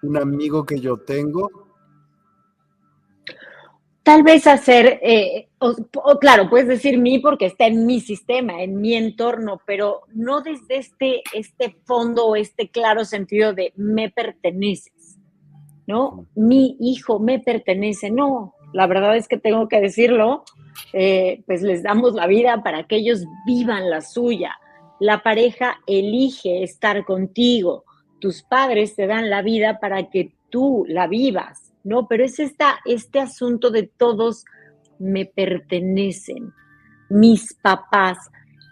un 0.04 0.16
amigo 0.16 0.64
que 0.64 0.80
yo 0.80 0.98
tengo? 0.98 1.50
Tal 4.04 4.22
vez 4.22 4.46
hacer, 4.46 5.00
eh, 5.02 5.50
o, 5.58 5.74
claro, 6.20 6.52
puedes 6.52 6.68
decir 6.68 7.00
mí 7.00 7.18
porque 7.18 7.48
está 7.48 7.66
en 7.66 7.88
mi 7.88 8.00
sistema, 8.00 8.62
en 8.62 8.80
mi 8.80 8.94
entorno, 8.94 9.60
pero 9.66 10.02
no 10.14 10.42
desde 10.42 10.78
este, 10.78 11.24
este 11.34 11.76
fondo 11.86 12.28
o 12.28 12.36
este 12.36 12.70
claro 12.70 13.06
sentido 13.06 13.54
de 13.54 13.74
me 13.76 14.12
perteneces, 14.12 15.18
¿no? 15.88 16.28
Mi 16.36 16.78
hijo 16.80 17.18
me 17.18 17.40
pertenece, 17.40 18.12
no, 18.12 18.54
la 18.72 18.86
verdad 18.86 19.18
es 19.18 19.28
que 19.28 19.38
tengo 19.38 19.68
que 19.68 19.82
decirlo, 19.82 20.44
eh, 20.94 21.44
pues 21.46 21.62
les 21.62 21.84
damos 21.84 22.13
la 22.13 22.27
vida 22.27 22.63
para 22.63 22.84
que 22.84 22.98
ellos 22.98 23.25
vivan 23.46 23.89
la 23.89 24.01
suya. 24.01 24.58
La 25.00 25.24
pareja 25.24 25.77
elige 25.88 26.63
estar 26.63 27.03
contigo. 27.05 27.84
Tus 28.20 28.44
padres 28.44 28.96
te 28.96 29.08
dan 29.08 29.29
la 29.29 29.41
vida 29.41 29.79
para 29.79 30.10
que 30.10 30.34
tú 30.50 30.86
la 30.88 31.08
vivas, 31.08 31.74
¿no? 31.84 32.08
Pero 32.08 32.24
es 32.24 32.39
esta, 32.39 32.79
este 32.86 33.20
asunto 33.20 33.72
de 33.72 33.84
todos 33.84 34.46
me 35.00 35.25
pertenecen. 35.25 36.53
Mis 37.10 37.53
papás, 37.55 38.17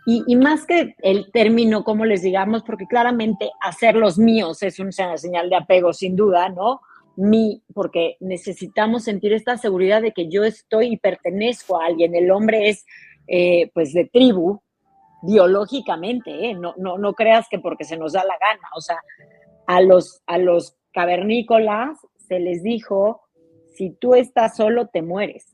Y, 0.05 0.36
más 0.36 0.65
que 0.65 0.95
el 1.01 1.31
término, 1.31 1.86
como 1.86 2.03
les 2.03 2.24
digamos, 2.24 2.63
porque 2.63 2.88
claramente 2.88 3.50
hacer 3.62 3.95
los 3.95 4.17
míos 4.17 4.62
es 4.62 4.77
una 4.79 5.17
señal 5.17 5.50
de 5.50 5.55
apego, 5.55 5.93
sin 5.93 6.17
duda, 6.17 6.50
¿no? 6.50 6.81
Porque 7.74 8.17
necesitamos 8.20 9.03
sentir 9.03 9.34
esta 9.34 9.58
seguridad 9.58 10.01
de 10.01 10.12
que 10.12 10.29
yo 10.29 10.43
estoy 10.43 10.93
y 10.93 10.98
pertenezco 10.98 11.79
a 11.79 11.86
alguien. 11.86 12.15
El 12.15 12.32
hombre 12.32 12.70
es, 12.70 12.86
eh, 13.27 13.72
pues, 13.74 13.93
de 13.93 14.05
tribu, 14.05 14.62
biológicamente, 15.24 16.50
¿eh? 16.50 16.53
No, 16.53 16.74
no, 16.77 16.98
no 16.98 17.13
creas 17.13 17.48
que 17.50 17.60
porque 17.60 17.86
se 17.86 17.98
nos 17.98 18.13
da 18.13 18.24
la 18.24 18.38
gana. 18.39 18.67
O 18.75 18.82
sea, 18.82 19.00
a 19.67 19.82
los, 19.82 20.22
a 20.25 20.38
los 20.38 20.75
cavernícolas 20.93 21.98
se 22.27 22.39
les 22.39 22.63
dijo, 22.63 23.22
si 23.72 23.91
tú 23.91 24.15
estás 24.15 24.55
solo, 24.55 24.88
te 24.88 25.01
mueres. 25.01 25.53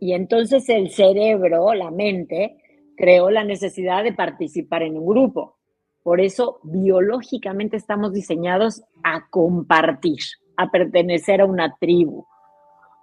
Y 0.00 0.14
entonces 0.14 0.68
el 0.68 0.90
cerebro, 0.90 1.74
la 1.74 1.90
mente, 1.90 2.56
creó 2.96 3.30
la 3.30 3.44
necesidad 3.44 4.02
de 4.02 4.12
participar 4.12 4.82
en 4.82 4.96
un 4.96 5.06
grupo. 5.06 5.58
Por 6.02 6.20
eso, 6.20 6.60
biológicamente 6.62 7.76
estamos 7.76 8.12
diseñados 8.12 8.82
a 9.04 9.28
compartir, 9.28 10.18
a 10.60 10.70
pertenecer 10.70 11.40
a 11.40 11.46
una 11.46 11.74
tribu. 11.80 12.26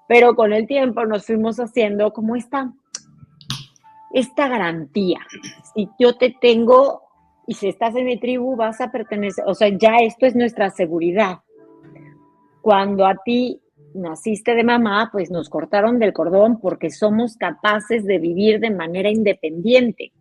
Pero 0.08 0.36
con 0.36 0.54
el 0.54 0.68
tiempo 0.68 1.06
nos 1.06 1.26
fuimos 1.26 1.60
haciendo 1.60 2.14
como 2.14 2.36
esta, 2.36 2.72
esta 4.14 4.48
garantía. 4.48 5.20
Si 5.74 5.90
yo 6.00 6.16
te 6.18 6.36
tengo 6.40 7.02
y 7.48 7.56
si 7.56 7.70
estás 7.70 7.96
en 7.96 8.06
mi 8.06 8.20
tribu, 8.20 8.56
vas 8.56 8.80
a 8.80 8.92
pertenecer. 8.92 9.44
O 9.48 9.56
sea, 9.56 9.70
ya 9.70 9.98
esto 9.98 10.28
es 10.28 10.36
nuestra 10.36 10.70
seguridad. 10.70 11.40
Cuando 12.62 13.08
a 13.08 13.16
ti 13.26 13.60
naciste 13.96 14.54
de 14.54 14.64
mamá, 14.64 15.10
pues 15.12 15.32
nos 15.32 15.50
cortaron 15.50 15.98
del 15.98 16.14
cordón 16.14 16.60
porque 16.60 16.92
somos 16.92 17.38
capaces 17.38 18.06
de 18.06 18.20
vivir 18.20 18.60
de 18.60 18.70
manera 18.70 19.10
independiente 19.10 20.12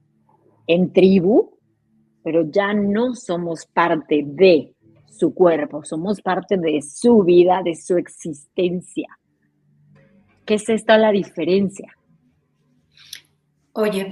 en 0.67 0.93
tribu, 0.93 1.59
pero 2.23 2.51
ya 2.51 2.73
no 2.73 3.15
somos 3.15 3.67
parte 3.67 4.23
de 4.25 4.73
su 5.17 5.35
cuerpo, 5.35 5.85
somos 5.85 6.21
parte 6.21 6.57
de 6.57 6.83
su 6.83 7.23
vida, 7.23 7.63
de 7.65 7.75
su 7.75 7.97
existencia. 7.97 9.09
¿Qué 10.45 10.55
es 10.55 10.69
esta 10.69 10.97
la 10.97 11.11
diferencia? 11.11 11.93
Oye, 13.73 14.09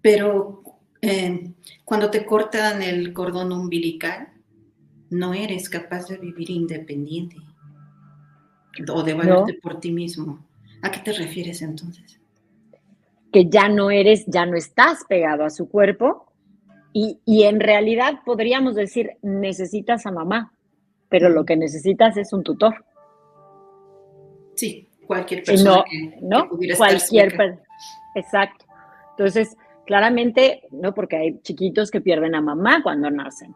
pero 0.00 0.62
eh, 1.00 1.52
cuando 1.84 2.10
te 2.10 2.24
cortan 2.24 2.82
el 2.82 3.12
cordón 3.12 3.52
umbilical, 3.52 4.28
no 5.10 5.34
eres 5.34 5.68
capaz 5.68 6.08
de 6.08 6.18
vivir 6.18 6.50
independiente 6.50 7.36
o 8.92 9.02
de 9.02 9.14
valerte 9.14 9.54
por 9.54 9.80
ti 9.80 9.92
mismo. 9.92 10.46
¿A 10.82 10.90
qué 10.90 11.00
te 11.00 11.12
refieres 11.12 11.62
entonces? 11.62 12.20
Que 13.32 13.48
ya 13.48 13.68
no 13.68 13.90
eres, 13.90 14.24
ya 14.26 14.46
no 14.46 14.56
estás 14.56 15.04
pegado 15.08 15.44
a 15.44 15.50
su 15.50 15.68
cuerpo 15.68 16.32
y, 16.98 17.42
en 17.42 17.60
realidad 17.60 18.20
podríamos 18.24 18.74
decir, 18.74 19.18
necesitas 19.20 20.06
a 20.06 20.12
mamá, 20.12 20.54
pero 21.10 21.28
lo 21.28 21.44
que 21.44 21.54
necesitas 21.54 22.16
es 22.16 22.32
un 22.32 22.42
tutor. 22.42 22.86
Sí, 24.54 24.88
cualquier 25.06 25.44
persona 25.44 25.84
que, 25.90 26.18
¿no? 26.22 26.48
cualquier 26.48 27.58
Exacto. 28.14 28.64
Entonces, 29.10 29.58
claramente, 29.84 30.62
¿no? 30.70 30.94
Porque 30.94 31.16
hay 31.16 31.38
chiquitos 31.42 31.90
que 31.90 32.00
pierden 32.00 32.34
a 32.34 32.40
mamá 32.40 32.82
cuando 32.82 33.10
nacen. 33.10 33.54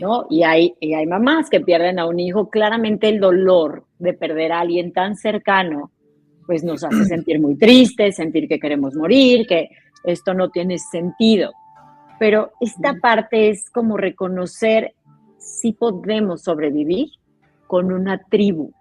¿no? 0.00 0.26
Y 0.30 0.44
hay, 0.44 0.74
y 0.78 0.94
hay 0.94 1.06
mamás 1.06 1.50
que 1.50 1.60
pierden 1.60 1.98
a 1.98 2.06
un 2.06 2.20
hijo. 2.20 2.50
Claramente 2.50 3.08
el 3.08 3.18
dolor 3.18 3.84
de 3.98 4.12
perder 4.12 4.52
a 4.52 4.60
alguien 4.60 4.92
tan 4.92 5.16
cercano, 5.16 5.90
pues 6.46 6.62
nos 6.62 6.84
hace 6.84 7.04
sentir 7.06 7.40
muy 7.40 7.56
tristes, 7.56 8.14
sentir 8.14 8.46
que 8.46 8.60
queremos 8.60 8.94
morir, 8.94 9.44
que 9.48 9.70
esto 10.04 10.34
no 10.34 10.50
tiene 10.50 10.78
sentido. 10.78 11.50
Pero 12.20 12.52
esta 12.60 12.94
parte 13.00 13.48
es 13.48 13.70
como 13.70 13.96
reconocer 13.96 14.94
si 15.38 15.72
podemos 15.72 16.42
sobrevivir 16.42 17.08
con 17.66 17.92
una 17.92 18.18
tribu. 18.18 18.72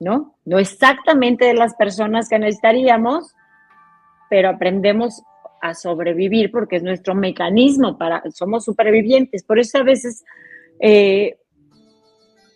¿No? 0.00 0.36
No 0.44 0.58
exactamente 0.58 1.44
de 1.44 1.54
las 1.54 1.74
personas 1.74 2.28
que 2.28 2.38
necesitaríamos, 2.38 3.34
pero 4.30 4.48
aprendemos 4.48 5.22
a 5.60 5.74
sobrevivir 5.74 6.50
porque 6.50 6.76
es 6.76 6.82
nuestro 6.82 7.14
mecanismo 7.14 7.98
para, 7.98 8.22
somos 8.30 8.64
supervivientes. 8.64 9.44
Por 9.44 9.58
eso 9.58 9.78
a 9.78 9.82
veces 9.82 10.24
eh, 10.80 11.36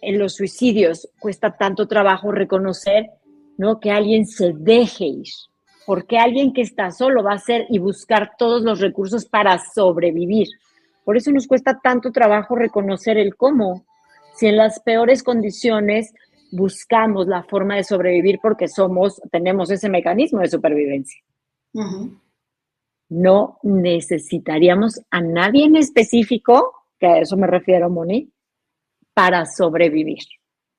en 0.00 0.18
los 0.18 0.34
suicidios 0.34 1.10
cuesta 1.18 1.56
tanto 1.58 1.86
trabajo 1.86 2.32
reconocer 2.32 3.10
¿no? 3.58 3.80
que 3.80 3.90
alguien 3.90 4.26
se 4.26 4.52
deje 4.54 5.04
ir, 5.04 5.26
porque 5.86 6.18
alguien 6.18 6.52
que 6.52 6.62
está 6.62 6.90
solo 6.90 7.22
va 7.22 7.32
a 7.32 7.36
hacer 7.36 7.66
y 7.68 7.78
buscar 7.78 8.32
todos 8.38 8.62
los 8.62 8.80
recursos 8.80 9.26
para 9.26 9.58
sobrevivir. 9.58 10.48
Por 11.04 11.16
eso 11.16 11.30
nos 11.32 11.46
cuesta 11.46 11.80
tanto 11.82 12.12
trabajo 12.12 12.54
reconocer 12.54 13.18
el 13.18 13.36
cómo. 13.36 13.84
Si 14.36 14.46
en 14.46 14.56
las 14.56 14.80
peores 14.80 15.22
condiciones 15.22 16.14
buscamos 16.50 17.26
la 17.26 17.42
forma 17.42 17.76
de 17.76 17.84
sobrevivir 17.84 18.38
porque 18.40 18.68
somos, 18.68 19.20
tenemos 19.30 19.70
ese 19.70 19.88
mecanismo 19.88 20.40
de 20.40 20.48
supervivencia 20.48 21.20
no 23.12 23.58
necesitaríamos 23.62 25.02
a 25.10 25.20
nadie 25.20 25.66
en 25.66 25.76
específico, 25.76 26.72
que 26.98 27.06
a 27.06 27.18
eso 27.18 27.36
me 27.36 27.46
refiero, 27.46 27.90
Moni, 27.90 28.32
para 29.12 29.44
sobrevivir. 29.44 30.24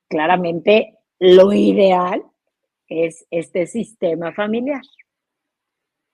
Claramente, 0.10 0.98
lo 1.20 1.54
ideal 1.54 2.24
es 2.88 3.26
este 3.32 3.66
sistema 3.68 4.34
familiar. 4.34 4.82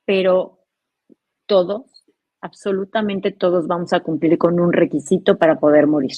Pero 0.06 0.60
todos, 1.46 2.06
absolutamente 2.42 3.32
todos 3.32 3.68
vamos 3.68 3.94
a 3.94 4.02
cumplir 4.02 4.38
con 4.38 4.60
un 4.60 4.74
requisito 4.74 5.38
para 5.38 5.60
poder 5.60 5.88
morir. 5.88 6.16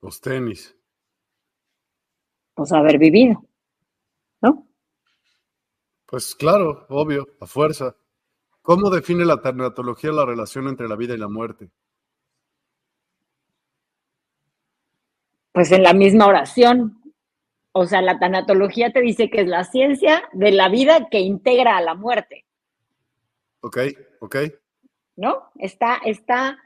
Los 0.00 0.20
tenis. 0.20 0.76
Pues 2.54 2.72
haber 2.72 2.98
vivido, 2.98 3.44
¿no? 4.40 4.68
Pues 6.06 6.34
claro, 6.34 6.86
obvio, 6.88 7.26
a 7.40 7.46
fuerza. 7.46 7.96
¿Cómo 8.62 8.90
define 8.90 9.24
la 9.24 9.42
tanatología 9.42 10.12
la 10.12 10.24
relación 10.24 10.68
entre 10.68 10.88
la 10.88 10.96
vida 10.96 11.14
y 11.14 11.18
la 11.18 11.28
muerte? 11.28 11.70
Pues 15.52 15.70
en 15.70 15.82
la 15.82 15.92
misma 15.92 16.26
oración. 16.26 17.03
O 17.76 17.86
sea, 17.86 18.02
la 18.02 18.20
tanatología 18.20 18.92
te 18.92 19.00
dice 19.00 19.28
que 19.28 19.40
es 19.40 19.48
la 19.48 19.64
ciencia 19.64 20.22
de 20.32 20.52
la 20.52 20.68
vida 20.68 21.08
que 21.10 21.18
integra 21.18 21.76
a 21.76 21.80
la 21.80 21.96
muerte. 21.96 22.44
Ok, 23.62 23.78
ok. 24.20 24.36
¿No? 25.16 25.50
Está, 25.58 25.96
está, 26.04 26.56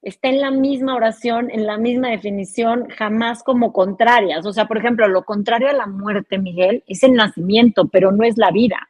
está 0.00 0.28
en 0.28 0.40
la 0.40 0.50
misma 0.50 0.94
oración, 0.94 1.50
en 1.50 1.66
la 1.66 1.76
misma 1.76 2.08
definición, 2.08 2.88
jamás 2.88 3.42
como 3.42 3.74
contrarias. 3.74 4.46
O 4.46 4.54
sea, 4.54 4.66
por 4.66 4.78
ejemplo, 4.78 5.06
lo 5.06 5.24
contrario 5.24 5.68
a 5.68 5.74
la 5.74 5.86
muerte, 5.86 6.38
Miguel, 6.38 6.82
es 6.86 7.02
el 7.02 7.12
nacimiento, 7.12 7.88
pero 7.88 8.10
no 8.10 8.24
es 8.24 8.38
la 8.38 8.50
vida. 8.50 8.88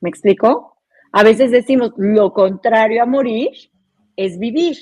¿Me 0.00 0.08
explico? 0.08 0.76
A 1.12 1.22
veces 1.22 1.52
decimos 1.52 1.92
lo 1.96 2.32
contrario 2.32 3.00
a 3.00 3.06
morir 3.06 3.52
es 4.16 4.40
vivir. 4.40 4.76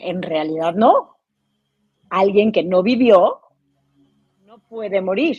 En 0.00 0.20
realidad 0.20 0.74
no. 0.74 1.16
Alguien 2.10 2.50
que 2.50 2.64
no 2.64 2.82
vivió 2.82 3.42
puede 4.68 5.00
morir. 5.00 5.38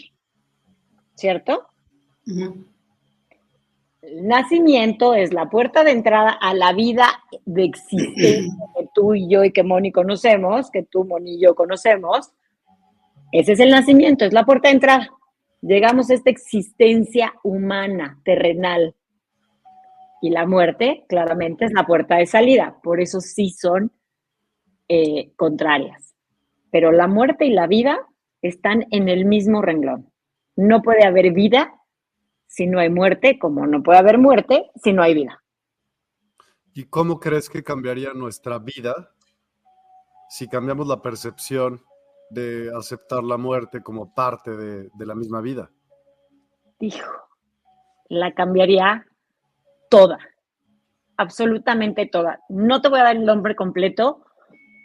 ¿Cierto? 1.15 1.67
El 4.01 4.27
nacimiento 4.27 5.13
es 5.13 5.33
la 5.33 5.49
puerta 5.49 5.83
de 5.83 5.91
entrada 5.91 6.31
a 6.31 6.53
la 6.53 6.73
vida 6.73 7.07
de 7.45 7.65
existencia 7.65 8.65
que 8.77 8.87
tú 8.93 9.13
y 9.13 9.29
yo 9.29 9.43
y 9.43 9.51
que 9.51 9.63
Moni 9.63 9.91
conocemos, 9.91 10.71
que 10.71 10.83
tú, 10.83 11.03
Moni 11.03 11.35
y 11.35 11.41
yo 11.41 11.55
conocemos. 11.55 12.31
Ese 13.31 13.53
es 13.53 13.59
el 13.59 13.69
nacimiento, 13.69 14.25
es 14.25 14.33
la 14.33 14.45
puerta 14.45 14.69
de 14.69 14.75
entrada. 14.75 15.09
Llegamos 15.61 16.09
a 16.09 16.13
esta 16.13 16.29
existencia 16.29 17.33
humana, 17.43 18.19
terrenal. 18.23 18.95
Y 20.21 20.29
la 20.29 20.45
muerte, 20.45 21.05
claramente, 21.07 21.65
es 21.65 21.73
la 21.73 21.85
puerta 21.85 22.15
de 22.15 22.25
salida. 22.25 22.79
Por 22.81 23.01
eso 23.01 23.19
sí 23.19 23.49
son 23.49 23.91
eh, 24.87 25.31
contrarias. 25.35 26.15
Pero 26.71 26.91
la 26.91 27.07
muerte 27.07 27.45
y 27.45 27.51
la 27.51 27.67
vida 27.67 28.08
están 28.41 28.85
en 28.91 29.09
el 29.09 29.25
mismo 29.25 29.61
renglón. 29.61 30.11
No 30.55 30.81
puede 30.81 31.05
haber 31.05 31.31
vida 31.33 31.73
si 32.47 32.67
no 32.67 32.79
hay 32.79 32.89
muerte, 32.89 33.37
como 33.39 33.67
no 33.67 33.83
puede 33.83 33.99
haber 33.99 34.17
muerte 34.17 34.71
si 34.75 34.93
no 34.93 35.03
hay 35.03 35.13
vida. 35.13 35.43
¿Y 36.73 36.85
cómo 36.85 37.19
crees 37.19 37.49
que 37.49 37.63
cambiaría 37.63 38.13
nuestra 38.13 38.59
vida 38.59 39.11
si 40.29 40.47
cambiamos 40.47 40.87
la 40.87 41.01
percepción 41.01 41.81
de 42.29 42.71
aceptar 42.77 43.23
la 43.23 43.37
muerte 43.37 43.81
como 43.81 44.13
parte 44.13 44.55
de, 44.55 44.89
de 44.93 45.05
la 45.05 45.15
misma 45.15 45.41
vida? 45.41 45.71
Dijo, 46.79 47.11
la 48.07 48.33
cambiaría 48.33 49.05
toda, 49.89 50.19
absolutamente 51.17 52.05
toda. 52.05 52.39
No 52.49 52.81
te 52.81 52.89
voy 52.89 52.99
a 52.99 53.03
dar 53.03 53.15
el 53.15 53.25
nombre 53.25 53.55
completo, 53.55 54.25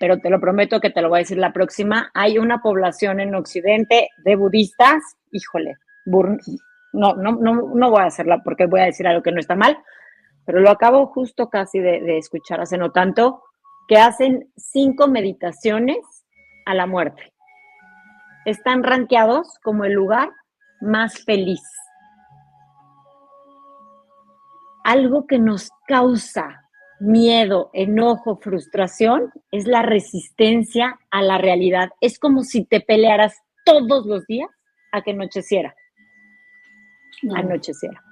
pero 0.01 0.19
te 0.19 0.31
lo 0.31 0.41
prometo 0.41 0.81
que 0.81 0.91
te 0.91 1.03
lo 1.03 1.09
voy 1.09 1.19
a 1.19 1.21
decir 1.21 1.39
la 1.39 1.53
próxima. 1.53 2.11
Hay 2.15 2.39
una 2.39 2.63
población 2.63 3.21
en 3.21 3.35
Occidente 3.35 4.09
de 4.25 4.37
budistas, 4.37 5.03
híjole, 5.31 5.75
no, 6.07 7.15
no, 7.15 7.33
no, 7.33 7.75
no 7.75 7.91
voy 7.91 8.03
a 8.03 8.07
hacerla 8.07 8.43
porque 8.45 8.67
voy 8.67 8.81
a 8.81 8.85
decir 8.87 9.07
algo 9.07 9.23
que 9.23 9.33
no 9.33 9.41
está 9.41 9.57
mal, 9.57 9.79
pero 10.45 10.61
lo 10.61 10.71
acabo 10.71 11.07
justo 11.07 11.49
casi 11.49 11.81
de, 11.81 12.01
de 12.01 12.19
escuchar 12.19 12.61
hace 12.61 12.79
no 12.79 12.93
tanto, 12.93 13.43
que 13.89 13.97
hacen 13.97 14.51
cinco 14.57 15.09
meditaciones 15.09 15.99
a 16.67 16.75
la 16.75 16.87
muerte. 16.87 17.33
Están 18.45 18.83
rankeados 18.83 19.59
como 19.63 19.85
el 19.85 19.93
lugar 19.93 20.31
más 20.81 21.25
feliz. 21.25 21.63
Algo 24.85 25.27
que 25.27 25.39
nos 25.39 25.71
causa 25.89 26.64
miedo, 27.01 27.71
enojo, 27.73 28.37
frustración 28.37 29.33
es 29.51 29.67
la 29.67 29.83
resistencia 29.83 30.99
a 31.11 31.23
la 31.23 31.39
realidad. 31.39 31.91
Es 32.01 32.19
como 32.19 32.43
si 32.43 32.65
te 32.65 32.81
pelearas 32.81 33.37
todos 33.65 34.07
los 34.07 34.27
días 34.27 34.51
a 34.93 35.03
que 35.03 35.13
anocheciera. 35.13 35.75
Anocheciera. 37.35 38.03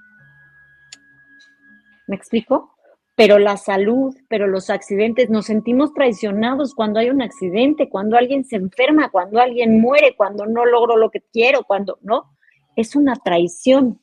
¿Me 2.07 2.15
explico? 2.15 2.75
Pero 3.15 3.37
la 3.37 3.57
salud, 3.57 4.15
pero 4.27 4.47
los 4.47 4.69
accidentes, 4.69 5.29
nos 5.29 5.45
sentimos 5.45 5.93
traicionados 5.93 6.73
cuando 6.73 6.99
hay 6.99 7.09
un 7.09 7.21
accidente, 7.21 7.87
cuando 7.87 8.17
alguien 8.17 8.43
se 8.43 8.55
enferma, 8.55 9.09
cuando 9.09 9.39
alguien 9.39 9.79
muere, 9.79 10.15
cuando 10.15 10.45
no 10.47 10.65
logro 10.65 10.97
lo 10.97 11.11
que 11.11 11.21
quiero, 11.31 11.63
cuando 11.63 11.99
no. 12.01 12.35
Es 12.75 12.95
una 12.95 13.15
traición. 13.15 14.01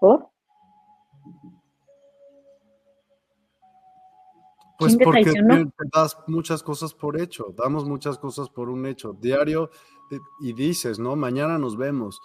¿Por? 0.00 0.30
Pues 4.78 4.96
porque 5.02 5.32
te, 5.32 5.40
das 5.92 6.18
muchas 6.26 6.62
cosas 6.62 6.92
por 6.92 7.18
hecho, 7.18 7.54
damos 7.56 7.86
muchas 7.86 8.18
cosas 8.18 8.50
por 8.50 8.68
un 8.68 8.84
hecho 8.86 9.14
diario 9.14 9.70
eh, 10.10 10.18
y 10.40 10.52
dices, 10.52 10.98
¿no? 10.98 11.16
Mañana 11.16 11.58
nos 11.58 11.76
vemos. 11.76 12.20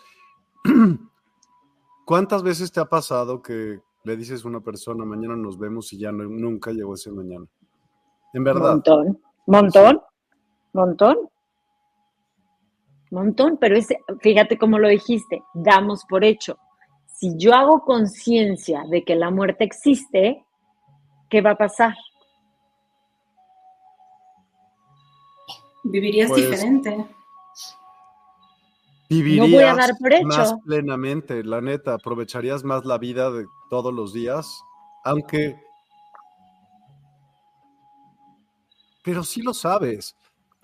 ¿Cuántas 2.05 2.43
veces 2.43 2.71
te 2.71 2.81
ha 2.81 2.85
pasado 2.85 3.41
que 3.41 3.79
le 4.03 4.17
dices 4.17 4.43
a 4.43 4.47
una 4.47 4.59
persona, 4.59 5.05
mañana 5.05 5.35
nos 5.35 5.57
vemos 5.57 5.93
y 5.93 5.99
ya 5.99 6.11
nunca 6.11 6.71
llegó 6.71 6.95
ese 6.95 7.11
mañana? 7.11 7.45
En 8.33 8.43
verdad. 8.43 8.71
Montón, 8.71 9.21
montón, 9.45 10.01
montón, 10.73 11.17
montón, 13.11 13.57
pero 13.57 13.79
fíjate 14.19 14.57
cómo 14.57 14.77
lo 14.77 14.89
dijiste, 14.89 15.41
damos 15.53 16.03
por 16.05 16.25
hecho. 16.25 16.57
Si 17.05 17.37
yo 17.37 17.53
hago 17.53 17.81
conciencia 17.85 18.83
de 18.89 19.03
que 19.03 19.15
la 19.15 19.29
muerte 19.29 19.63
existe, 19.63 20.45
¿qué 21.29 21.41
va 21.41 21.51
a 21.51 21.57
pasar? 21.57 21.93
Vivirías 25.83 26.29
pues, 26.29 26.43
diferente. 26.43 27.07
Vivirías 29.09 29.49
no 29.49 29.55
voy 29.55 29.63
a 29.63 29.75
dar 29.75 29.97
por 29.99 30.13
hecho. 30.13 30.27
más 30.27 30.53
plenamente, 30.65 31.43
la 31.43 31.59
neta, 31.59 31.95
aprovecharías 31.95 32.63
más 32.63 32.85
la 32.85 32.97
vida 32.97 33.29
de 33.31 33.45
todos 33.69 33.93
los 33.93 34.13
días, 34.13 34.61
aunque... 35.03 35.59
Pero 39.03 39.23
sí 39.23 39.41
lo 39.41 39.53
sabes. 39.53 40.15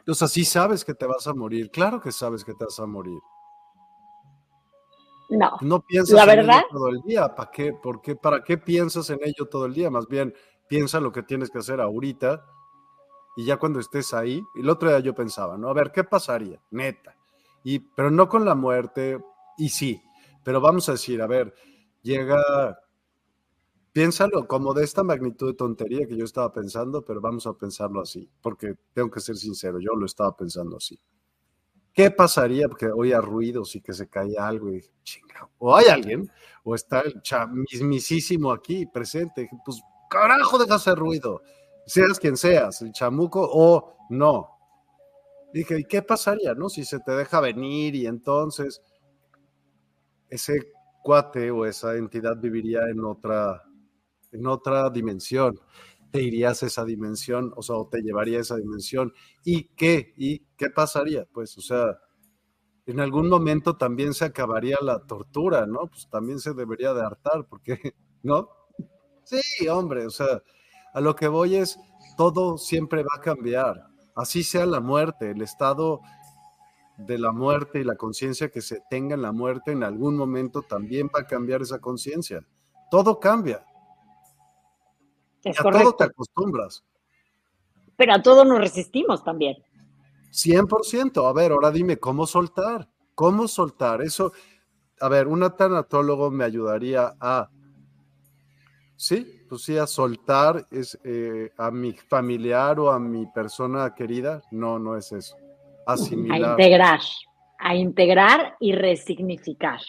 O 0.08 0.14
sea, 0.14 0.28
sí 0.28 0.46
sabes 0.46 0.86
que 0.86 0.94
te 0.94 1.08
vas 1.08 1.28
a 1.28 1.34
morir. 1.34 1.72
Claro 1.72 2.00
que 2.00 2.12
sabes 2.12 2.46
que 2.46 2.54
te 2.54 2.64
vas 2.66 2.80
a 2.80 2.86
morir. 2.86 3.20
No. 5.30 5.58
No 5.60 5.82
piensas 5.82 6.14
la 6.14 6.22
en 6.22 6.40
verdad, 6.40 6.60
ello 6.60 6.68
todo 6.72 6.88
el 6.90 7.02
día. 7.02 7.36
¿Para 7.36 7.52
qué? 7.52 7.74
¿Por 7.74 8.02
qué? 8.02 8.16
¿Para 8.16 8.44
qué 8.44 8.58
piensas 8.58 9.10
en 9.10 9.20
ello 9.24 9.48
todo 9.50 9.66
el 9.66 9.74
día? 9.74 9.90
Más 9.90 10.08
bien, 10.08 10.34
piensa 10.68 11.02
lo 11.02 11.12
que 11.12 11.24
tienes 11.24 11.50
que 11.50 11.58
hacer 11.58 11.82
ahorita 11.82 12.46
y 13.38 13.46
ya 13.46 13.58
cuando 13.58 13.80
estés 13.80 14.16
ahí, 14.16 14.44
el 14.56 14.68
otro 14.68 14.90
día 14.90 15.00
yo 15.00 15.14
pensaba, 15.14 15.60
¿no? 15.60 15.70
A 15.70 15.74
ver, 15.74 15.92
¿qué 15.92 16.04
pasaría? 16.04 16.60
Neta. 16.72 17.16
Y, 17.64 17.78
pero 17.78 18.10
no 18.10 18.28
con 18.28 18.44
la 18.44 18.56
muerte, 18.56 19.24
y 19.60 19.70
sí, 19.70 20.02
pero 20.44 20.60
vamos 20.60 20.90
a 20.90 20.94
decir, 20.94 21.22
a 21.22 21.28
ver, 21.28 21.54
llega, 22.02 22.80
piénsalo 23.92 24.48
como 24.48 24.74
de 24.74 24.84
esta 24.84 25.04
magnitud 25.04 25.52
de 25.52 25.54
tontería 25.54 26.08
que 26.08 26.18
yo 26.18 26.26
estaba 26.26 26.52
pensando, 26.52 27.06
pero 27.06 27.22
vamos 27.22 27.46
a 27.46 27.54
pensarlo 27.54 28.02
así, 28.02 28.28
porque 28.42 28.74
tengo 28.92 29.12
que 29.12 29.20
ser 29.20 29.36
sincero, 29.38 29.78
yo 29.80 29.94
lo 29.94 30.08
estaba 30.08 30.36
pensando 30.36 30.78
así. 30.78 31.00
¿Qué 31.94 32.10
pasaría? 32.10 32.68
Porque 32.68 32.88
oía 32.88 33.22
ruidos 33.22 33.76
y 33.76 33.82
que 33.82 33.94
se 33.94 34.10
caía 34.10 34.48
algo 34.48 34.70
y 34.70 34.78
dije, 34.78 34.92
chinga, 35.04 35.48
o 35.60 35.76
hay 35.76 35.86
alguien, 35.90 36.28
o 36.64 36.74
está 36.74 37.02
el 37.02 37.22
mismísimo 37.52 38.52
aquí 38.52 38.88
presente, 38.88 39.48
pues 39.64 39.80
carajo, 40.10 40.58
deja 40.58 40.74
hacer 40.74 40.98
ruido 40.98 41.44
seas 41.88 42.20
quien 42.20 42.38
seas, 42.38 42.82
el 42.84 42.92
chamuco 42.92 43.50
o 43.52 43.98
no. 44.10 44.50
Dije, 45.54 45.80
¿y 45.80 45.86
qué 45.86 46.02
pasaría, 46.02 46.54
no? 46.54 46.70
Si 46.70 46.86
se 46.86 47.00
te 47.00 47.14
deja 47.14 47.40
venir 47.40 47.96
y 47.96 48.06
entonces 48.06 48.82
ese 50.30 50.72
cuate 51.04 51.50
o 51.52 51.66
esa 51.66 51.96
entidad 51.96 52.38
viviría 52.38 52.82
en 52.90 53.04
otra, 53.04 53.64
en 54.32 54.46
otra 54.46 54.90
dimensión. 54.90 55.60
Te 56.12 56.22
irías 56.22 56.64
a 56.64 56.68
esa 56.68 56.86
dimensión, 56.86 57.54
o 57.56 57.62
sea, 57.62 57.78
o 57.78 57.88
te 57.88 58.02
llevaría 58.02 58.40
a 58.40 58.42
esa 58.42 58.58
dimensión. 58.58 59.14
¿Y 59.44 59.70
qué? 59.76 60.14
¿Y 60.18 60.40
qué 60.58 60.70
pasaría? 60.70 61.26
Pues, 61.32 61.58
o 61.58 61.62
sea, 61.62 61.98
en 62.86 63.00
algún 63.00 63.30
momento 63.30 63.78
también 63.78 64.14
se 64.14 64.26
acabaría 64.26 64.78
la 64.82 65.00
tortura, 65.06 65.66
¿no? 65.66 65.88
Pues 65.88 66.10
también 66.10 66.40
se 66.40 66.54
debería 66.54 66.94
de 66.94 67.02
hartar, 67.02 67.46
porque, 67.50 67.78
¿no? 68.24 68.50
Sí, 69.24 69.68
hombre, 69.68 70.06
o 70.06 70.10
sea, 70.10 70.42
a 70.98 71.02
lo 71.02 71.16
que 71.16 71.28
voy 71.28 71.56
es, 71.56 71.80
todo 72.18 72.58
siempre 72.58 73.04
va 73.04 73.16
a 73.18 73.22
cambiar. 73.22 73.86
Así 74.16 74.42
sea 74.42 74.66
la 74.66 74.80
muerte, 74.80 75.30
el 75.30 75.44
estado 75.44 76.02
de 76.98 77.20
la 77.20 77.32
muerte 77.32 77.80
y 77.80 77.84
la 77.84 77.96
conciencia 77.96 78.50
que 78.50 78.62
se 78.62 78.82
tenga 78.90 79.14
en 79.14 79.22
la 79.22 79.32
muerte 79.32 79.74
en 79.74 79.84
algún 79.84 80.18
momento 80.18 80.64
también 80.64 81.08
va 81.16 81.20
a 81.20 81.28
cambiar 81.28 81.62
esa 81.62 81.78
conciencia. 81.78 82.44
Todo 82.90 83.20
cambia. 83.20 83.64
y 85.44 85.50
a 85.50 85.54
todo 85.62 85.94
te 85.94 86.06
acostumbras. 86.06 86.84
Pero 87.96 88.14
a 88.16 88.22
todo 88.24 88.44
nos 88.44 88.60
resistimos 88.60 89.24
también. 89.24 89.56
100%. 90.32 91.30
A 91.30 91.34
ver, 91.34 91.52
ahora 91.52 91.70
dime, 91.70 91.98
¿cómo 91.98 92.26
soltar? 92.26 92.90
¿Cómo 93.14 93.48
soltar? 93.48 94.02
Eso, 94.02 94.32
a 95.00 95.10
ver, 95.10 95.28
un 95.28 95.48
tanatólogo 95.56 96.32
me 96.32 96.44
ayudaría 96.44 97.16
a 97.20 97.52
Sí, 98.98 99.37
pues 99.48 99.64
sí, 99.64 99.78
a 99.78 99.88
soltar 99.88 100.66
es, 100.72 101.00
eh, 101.04 101.52
a 101.58 101.72
mi 101.72 101.94
familiar 101.94 102.80
o 102.80 102.92
a 102.92 103.00
mi 103.00 103.26
persona 103.28 103.94
querida, 103.96 104.42
no, 104.52 104.80
no 104.80 104.96
es 104.96 105.12
eso. 105.12 105.38
Asimilar. 105.86 106.44
A 106.44 106.52
integrar, 106.52 107.00
a 107.60 107.76
integrar 107.76 108.56
y 108.60 108.74
resignificar. 108.74 109.80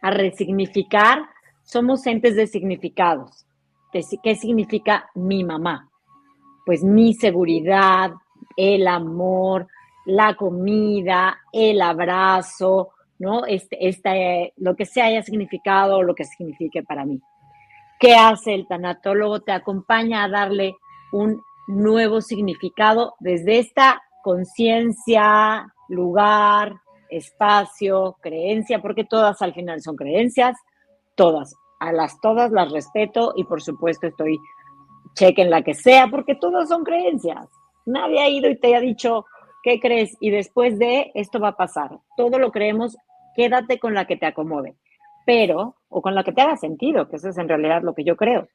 A 0.00 0.10
resignificar, 0.10 1.22
somos 1.62 2.06
entes 2.06 2.36
de 2.36 2.46
significados. 2.46 3.46
¿Qué 3.92 4.34
significa 4.34 5.10
mi 5.14 5.44
mamá? 5.44 5.90
Pues 6.64 6.82
mi 6.82 7.14
seguridad, 7.14 8.12
el 8.56 8.88
amor, 8.88 9.66
la 10.06 10.34
comida, 10.34 11.38
el 11.52 11.80
abrazo, 11.82 12.90
¿no? 13.18 13.44
Este, 13.46 13.88
este, 13.88 14.52
lo 14.56 14.74
que 14.74 14.86
se 14.86 15.02
haya 15.02 15.22
significado, 15.22 16.02
lo 16.02 16.14
que 16.14 16.24
signifique 16.24 16.82
para 16.82 17.04
mí. 17.04 17.20
¿Qué 18.02 18.16
hace 18.16 18.52
el 18.52 18.66
tanatólogo? 18.66 19.42
Te 19.42 19.52
acompaña 19.52 20.24
a 20.24 20.28
darle 20.28 20.74
un 21.12 21.40
nuevo 21.68 22.20
significado 22.20 23.14
desde 23.20 23.60
esta 23.60 24.02
conciencia, 24.24 25.72
lugar, 25.88 26.74
espacio, 27.10 28.16
creencia, 28.20 28.82
porque 28.82 29.04
todas 29.04 29.40
al 29.40 29.54
final 29.54 29.80
son 29.82 29.94
creencias, 29.94 30.56
todas, 31.14 31.54
a 31.78 31.92
las 31.92 32.20
todas 32.20 32.50
las 32.50 32.72
respeto 32.72 33.34
y 33.36 33.44
por 33.44 33.62
supuesto 33.62 34.08
estoy 34.08 34.36
cheque 35.14 35.42
en 35.42 35.50
la 35.50 35.62
que 35.62 35.74
sea, 35.74 36.08
porque 36.08 36.34
todas 36.34 36.70
son 36.70 36.82
creencias. 36.82 37.46
Nadie 37.86 38.20
ha 38.20 38.28
ido 38.28 38.50
y 38.50 38.58
te 38.58 38.74
ha 38.74 38.80
dicho, 38.80 39.26
¿qué 39.62 39.78
crees? 39.78 40.16
Y 40.18 40.30
después 40.30 40.76
de 40.76 41.12
esto 41.14 41.38
va 41.38 41.50
a 41.50 41.56
pasar. 41.56 42.00
Todo 42.16 42.40
lo 42.40 42.50
creemos, 42.50 42.96
quédate 43.36 43.78
con 43.78 43.94
la 43.94 44.08
que 44.08 44.16
te 44.16 44.26
acomode 44.26 44.74
pero, 45.24 45.76
o 45.88 46.02
con 46.02 46.14
la 46.14 46.24
que 46.24 46.32
te 46.32 46.42
haga 46.42 46.56
sentido, 46.56 47.08
que 47.08 47.16
eso 47.16 47.28
es 47.28 47.38
en 47.38 47.48
realidad 47.48 47.82
lo 47.82 47.94
que 47.94 48.04
yo 48.04 48.16
creo. 48.16 48.48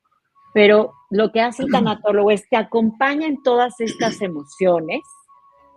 Pero 0.54 0.94
lo 1.10 1.32
que 1.32 1.42
hace 1.42 1.64
el 1.64 1.72
tanatólogo 1.72 2.32
es 2.32 2.48
te 2.50 2.58
acompaña 2.58 3.28
en 3.28 3.42
todas 3.44 3.80
estas 3.80 4.22
emociones, 4.22 5.02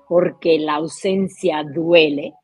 porque 0.09 0.59
la 0.59 0.75
ausencia 0.75 1.63
duele, 1.63 2.35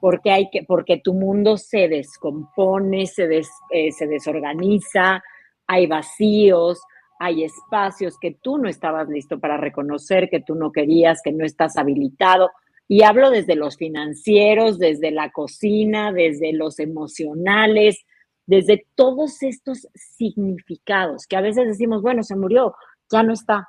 porque, 0.00 0.30
hay 0.30 0.50
que, 0.50 0.62
porque 0.62 1.00
tu 1.02 1.14
mundo 1.14 1.56
se 1.56 1.88
descompone, 1.88 3.06
se, 3.06 3.42
eh, 3.70 3.92
se 3.92 4.06
desorganiza, 4.06 5.22
hay 5.66 5.86
vacíos, 5.86 6.80
hay 7.18 7.44
espacios 7.44 8.18
que 8.18 8.36
tú 8.42 8.58
no 8.58 8.68
estabas 8.68 9.08
listo 9.08 9.40
para 9.40 9.56
reconocer, 9.56 10.28
que 10.28 10.40
tú 10.40 10.54
no 10.54 10.72
querías, 10.72 11.20
que 11.22 11.32
no 11.32 11.44
estás 11.44 11.76
habilitado. 11.76 12.50
Y 12.86 13.02
hablo 13.02 13.30
desde 13.30 13.56
los 13.56 13.76
financieros, 13.76 14.78
desde 14.78 15.10
la 15.10 15.30
cocina, 15.30 16.12
desde 16.12 16.52
los 16.52 16.78
emocionales, 16.78 18.04
desde 18.46 18.86
todos 18.94 19.42
estos 19.42 19.88
significados 19.94 21.26
que 21.26 21.36
a 21.36 21.40
veces 21.40 21.66
decimos, 21.66 22.02
bueno, 22.02 22.22
se 22.22 22.36
murió, 22.36 22.74
ya 23.10 23.22
no 23.22 23.32
está. 23.32 23.68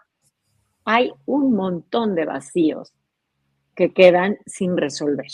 Hay 0.84 1.12
un 1.26 1.54
montón 1.54 2.16
de 2.16 2.26
vacíos 2.26 2.94
que 3.76 3.94
quedan 3.94 4.38
sin 4.46 4.78
resolver. 4.78 5.28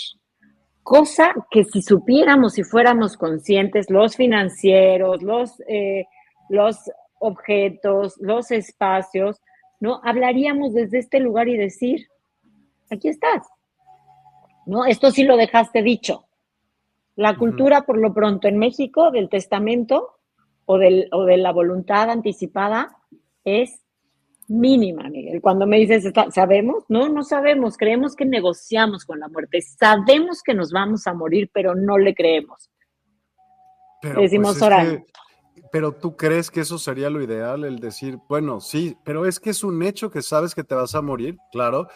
Cosa 0.83 1.33
que 1.51 1.63
si 1.63 1.81
supiéramos, 1.81 2.53
si 2.53 2.63
fuéramos 2.63 3.17
conscientes, 3.17 3.89
los 3.89 4.15
financieros, 4.15 5.21
los, 5.21 5.61
eh, 5.67 6.05
los 6.49 6.77
objetos, 7.19 8.15
los 8.19 8.51
espacios, 8.51 9.41
¿no? 9.79 10.01
Hablaríamos 10.03 10.73
desde 10.73 10.99
este 10.99 11.19
lugar 11.19 11.47
y 11.47 11.57
decir, 11.57 12.07
aquí 12.89 13.09
estás, 13.09 13.47
¿no? 14.65 14.85
Esto 14.85 15.11
sí 15.11 15.23
lo 15.23 15.37
dejaste 15.37 15.81
dicho. 15.81 16.25
La 17.15 17.37
cultura, 17.37 17.81
por 17.83 17.97
lo 17.97 18.13
pronto, 18.13 18.47
en 18.47 18.57
México, 18.57 19.11
del 19.11 19.29
testamento 19.29 20.17
o, 20.65 20.77
del, 20.77 21.07
o 21.11 21.25
de 21.25 21.37
la 21.37 21.51
voluntad 21.51 22.09
anticipada 22.09 22.97
es 23.43 23.81
mínima, 24.47 25.09
Miguel. 25.09 25.41
Cuando 25.41 25.67
me 25.67 25.77
dices, 25.77 26.11
¿sabemos? 26.33 26.83
No, 26.89 27.09
no 27.09 27.23
sabemos. 27.23 27.77
Creemos 27.77 28.15
que 28.15 28.25
negociamos 28.25 29.05
con 29.05 29.19
la 29.19 29.27
muerte. 29.27 29.61
Sabemos 29.61 30.41
que 30.43 30.53
nos 30.53 30.71
vamos 30.71 31.07
a 31.07 31.13
morir, 31.13 31.49
pero 31.53 31.75
no 31.75 31.97
le 31.97 32.13
creemos. 32.13 32.69
Decimos 34.01 34.57
pues, 34.57 35.03
pero 35.71 35.93
tú 35.93 36.17
crees 36.17 36.51
que 36.51 36.61
eso 36.61 36.77
sería 36.77 37.09
lo 37.09 37.21
ideal, 37.21 37.63
el 37.63 37.79
decir, 37.79 38.17
bueno, 38.27 38.59
sí, 38.59 38.97
pero 39.03 39.25
es 39.25 39.39
que 39.39 39.51
es 39.51 39.63
un 39.63 39.81
hecho 39.83 40.09
que 40.09 40.21
sabes 40.21 40.53
que 40.53 40.63
te 40.63 40.75
vas 40.75 40.95
a 40.95 41.01
morir, 41.01 41.37
claro, 41.51 41.87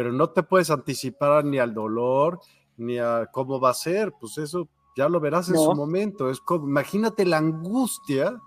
pero 0.00 0.12
no 0.12 0.30
te 0.30 0.42
puedes 0.42 0.70
anticipar 0.70 1.44
ni 1.44 1.58
al 1.58 1.74
dolor, 1.74 2.40
ni 2.78 2.96
a 2.96 3.28
cómo 3.30 3.60
va 3.60 3.68
a 3.68 3.74
ser, 3.74 4.14
pues 4.18 4.38
eso 4.38 4.66
ya 4.96 5.10
lo 5.10 5.20
verás 5.20 5.50
en 5.50 5.58
su 5.58 5.74
momento. 5.74 6.30
Es 6.30 6.40
como, 6.40 6.66
imagínate 6.66 7.26
la 7.26 7.36
angustia 7.36 8.40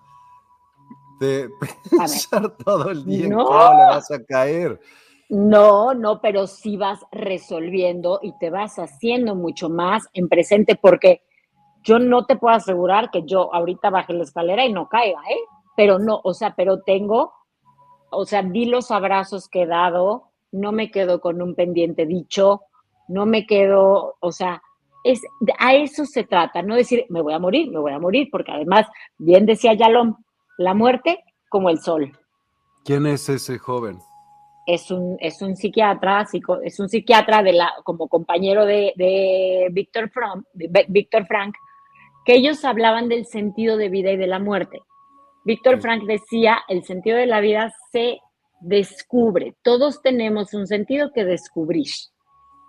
de 1.20 1.52
pensar 1.92 2.58
todo 2.58 2.90
el 2.90 3.06
día 3.06 3.28
en 3.28 3.36
cómo 3.36 3.52
le 3.52 3.86
vas 3.86 4.10
a 4.10 4.24
caer. 4.24 4.82
No, 5.30 5.94
no, 5.94 6.22
pero 6.22 6.48
sí 6.48 6.76
vas 6.76 7.02
resolviendo 7.12 8.18
y 8.24 8.36
te 8.40 8.50
vas 8.50 8.80
haciendo 8.80 9.36
mucho 9.36 9.70
más 9.70 10.10
en 10.14 10.30
presente 10.30 10.76
porque 10.76 11.22
yo 11.84 12.00
no 12.00 12.26
te 12.26 12.36
puedo 12.36 12.56
asegurar 12.56 13.12
que 13.12 13.26
yo 13.28 13.54
ahorita 13.54 13.92
baje 13.92 14.14
la 14.14 14.24
escalera 14.24 14.66
y 14.66 14.74
no 14.74 14.90
caiga, 14.90 15.22
¿eh? 15.30 15.38
Pero 15.78 16.00
no, 16.00 16.20
o 16.24 16.34
sea, 16.34 16.56
pero 16.56 16.82
tengo, 16.82 17.32
o 18.10 18.26
sea, 18.26 18.42
di 18.42 18.66
los 18.66 18.90
abrazos 18.90 19.48
que 19.48 19.62
he 19.62 19.68
dado, 19.68 20.33
no 20.54 20.72
me 20.72 20.92
quedo 20.92 21.20
con 21.20 21.42
un 21.42 21.56
pendiente 21.56 22.06
dicho, 22.06 22.62
no 23.08 23.26
me 23.26 23.46
quedo, 23.46 24.16
o 24.20 24.32
sea, 24.32 24.62
es, 25.04 25.22
a 25.60 25.74
eso 25.74 26.06
se 26.06 26.24
trata, 26.24 26.62
no 26.62 26.76
decir, 26.76 27.06
me 27.10 27.22
voy 27.22 27.34
a 27.34 27.40
morir, 27.40 27.70
me 27.72 27.80
voy 27.80 27.92
a 27.92 28.00
morir, 28.00 28.30
porque 28.32 28.52
además, 28.52 28.88
bien 29.18 29.46
decía 29.46 29.74
Yalom, 29.74 30.16
la 30.58 30.74
muerte 30.74 31.24
como 31.50 31.70
el 31.70 31.80
sol. 31.80 32.18
¿Quién 32.86 33.06
es 33.08 33.28
ese 33.28 33.58
joven? 33.58 33.98
Es 34.66 34.92
un, 34.92 35.18
es 35.20 35.42
un 35.42 35.58
psiquiatra, 35.58 36.26
es 36.64 36.80
un 36.80 36.88
psiquiatra 36.88 37.44
de 37.44 37.54
la, 37.54 37.74
como 37.84 38.08
compañero 38.08 38.66
de, 38.66 38.94
de 38.96 39.68
Víctor 39.72 40.10
Frank, 40.10 41.56
que 42.26 42.36
ellos 42.36 42.64
hablaban 42.64 43.10
del 43.10 43.26
sentido 43.26 43.76
de 43.76 43.90
vida 43.90 44.12
y 44.12 44.18
de 44.18 44.28
la 44.28 44.40
muerte. 44.40 44.80
Víctor 45.44 45.82
Frank 45.82 46.04
decía, 46.04 46.60
el 46.70 46.84
sentido 46.84 47.18
de 47.18 47.26
la 47.26 47.42
vida 47.42 47.74
se 47.92 48.20
descubre. 48.64 49.56
Todos 49.62 50.02
tenemos 50.02 50.54
un 50.54 50.68
sentido 50.68 51.12
que 51.12 51.26
descubrir. 51.26 51.88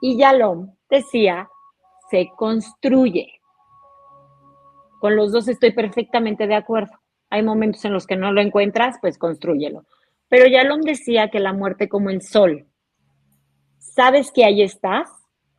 Y 0.00 0.18
Yalom 0.18 0.74
decía, 0.90 1.48
se 2.10 2.30
construye. 2.36 3.40
Con 5.00 5.16
los 5.16 5.32
dos 5.32 5.48
estoy 5.48 5.72
perfectamente 5.72 6.46
de 6.46 6.54
acuerdo. 6.54 6.92
Hay 7.30 7.42
momentos 7.42 7.84
en 7.84 7.92
los 7.92 8.06
que 8.06 8.16
no 8.16 8.32
lo 8.32 8.40
encuentras, 8.40 8.98
pues 9.00 9.18
construyelo. 9.18 9.84
Pero 10.28 10.46
Yalom 10.46 10.80
decía 10.80 11.30
que 11.30 11.40
la 11.40 11.52
muerte 11.52 11.88
como 11.88 12.10
el 12.10 12.22
sol. 12.22 12.66
Sabes 13.78 14.32
que 14.32 14.44
ahí 14.44 14.62
estás, 14.62 15.10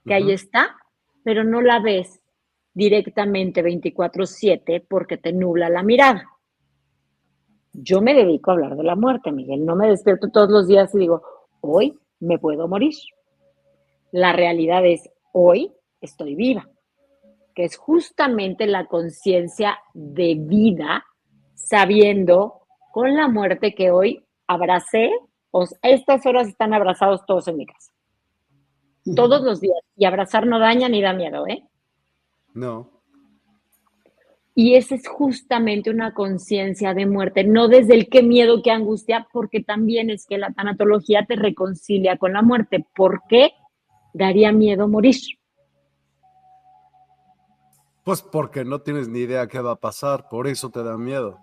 que 0.06 0.14
ahí 0.14 0.32
está, 0.32 0.76
pero 1.24 1.44
no 1.44 1.62
la 1.62 1.80
ves 1.80 2.20
directamente 2.74 3.64
24/7 3.64 4.86
porque 4.88 5.18
te 5.18 5.32
nubla 5.32 5.70
la 5.70 5.84
mirada. 5.84 6.35
Yo 7.82 8.02
me 8.02 8.14
dedico 8.14 8.52
a 8.52 8.54
hablar 8.54 8.76
de 8.76 8.84
la 8.84 8.96
muerte, 8.96 9.32
Miguel. 9.32 9.66
No 9.66 9.76
me 9.76 9.90
despierto 9.90 10.30
todos 10.30 10.50
los 10.50 10.68
días 10.68 10.94
y 10.96 11.00
digo, 11.00 11.22
hoy 11.62 11.98
me 12.20 12.40
puedo 12.40 12.68
morir. 12.68 12.94
La 14.12 14.34
realidad 14.34 14.86
es, 14.86 15.10
hoy 15.34 15.74
estoy 16.00 16.36
viva, 16.36 16.70
que 17.54 17.66
es 17.66 17.76
justamente 17.76 18.66
la 18.68 18.86
conciencia 18.86 19.80
de 19.94 20.36
vida, 20.38 21.06
sabiendo 21.56 22.62
con 22.92 23.16
la 23.16 23.28
muerte 23.28 23.76
que 23.76 23.92
hoy 23.92 24.26
abracé, 24.48 25.12
pues 25.52 25.78
estas 25.82 26.26
horas 26.26 26.48
están 26.48 26.74
abrazados 26.74 27.26
todos 27.26 27.48
en 27.48 27.58
mi 27.58 27.66
casa. 27.66 27.92
Todos 29.16 29.42
los 29.42 29.60
días. 29.62 29.78
Y 29.96 30.06
abrazar 30.06 30.48
no 30.48 30.60
daña 30.60 30.90
ni 30.90 31.02
da 31.02 31.14
miedo, 31.14 31.46
¿eh? 31.48 31.64
No. 32.54 32.95
Y 34.58 34.76
esa 34.76 34.96
es 34.96 35.06
justamente 35.06 35.90
una 35.90 36.14
conciencia 36.14 36.94
de 36.94 37.06
muerte, 37.06 37.44
no 37.44 37.68
desde 37.68 37.94
el 37.94 38.08
qué 38.08 38.24
miedo, 38.24 38.64
qué 38.64 38.72
angustia, 38.72 39.28
porque 39.34 39.62
también 39.62 40.10
es 40.10 40.26
que 40.26 40.38
la 40.38 40.54
tanatología 40.54 41.26
te 41.28 41.36
reconcilia 41.36 42.18
con 42.18 42.32
la 42.32 42.42
muerte. 42.42 42.88
¿Por 42.96 43.24
qué 43.28 43.52
daría 44.14 44.54
miedo 44.54 44.88
morir? 44.88 45.18
Pues 48.06 48.22
porque 48.22 48.64
no 48.64 48.80
tienes 48.80 49.10
ni 49.10 49.20
idea 49.20 49.48
qué 49.48 49.60
va 49.60 49.72
a 49.72 49.76
pasar, 49.76 50.30
por 50.30 50.48
eso 50.48 50.70
te 50.70 50.84
da 50.84 50.98
miedo. 50.98 51.38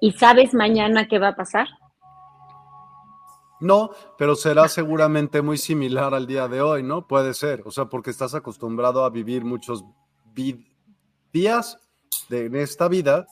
¿Y 0.00 0.10
sabes 0.12 0.52
mañana 0.52 1.06
qué 1.06 1.20
va 1.20 1.28
a 1.28 1.36
pasar? 1.36 1.68
No, 3.60 3.90
pero 4.18 4.34
será 4.34 4.66
seguramente 4.68 5.42
muy 5.42 5.58
similar 5.58 6.12
al 6.14 6.26
día 6.26 6.48
de 6.48 6.60
hoy, 6.60 6.82
¿no? 6.82 7.06
Puede 7.06 7.34
ser, 7.34 7.62
o 7.66 7.70
sea, 7.70 7.84
porque 7.84 8.10
estás 8.10 8.34
acostumbrado 8.34 9.04
a 9.04 9.10
vivir 9.10 9.44
muchos 9.44 9.84
días 11.32 11.78
de, 12.28 12.46
en 12.46 12.56
esta 12.56 12.88
vida 12.88 13.26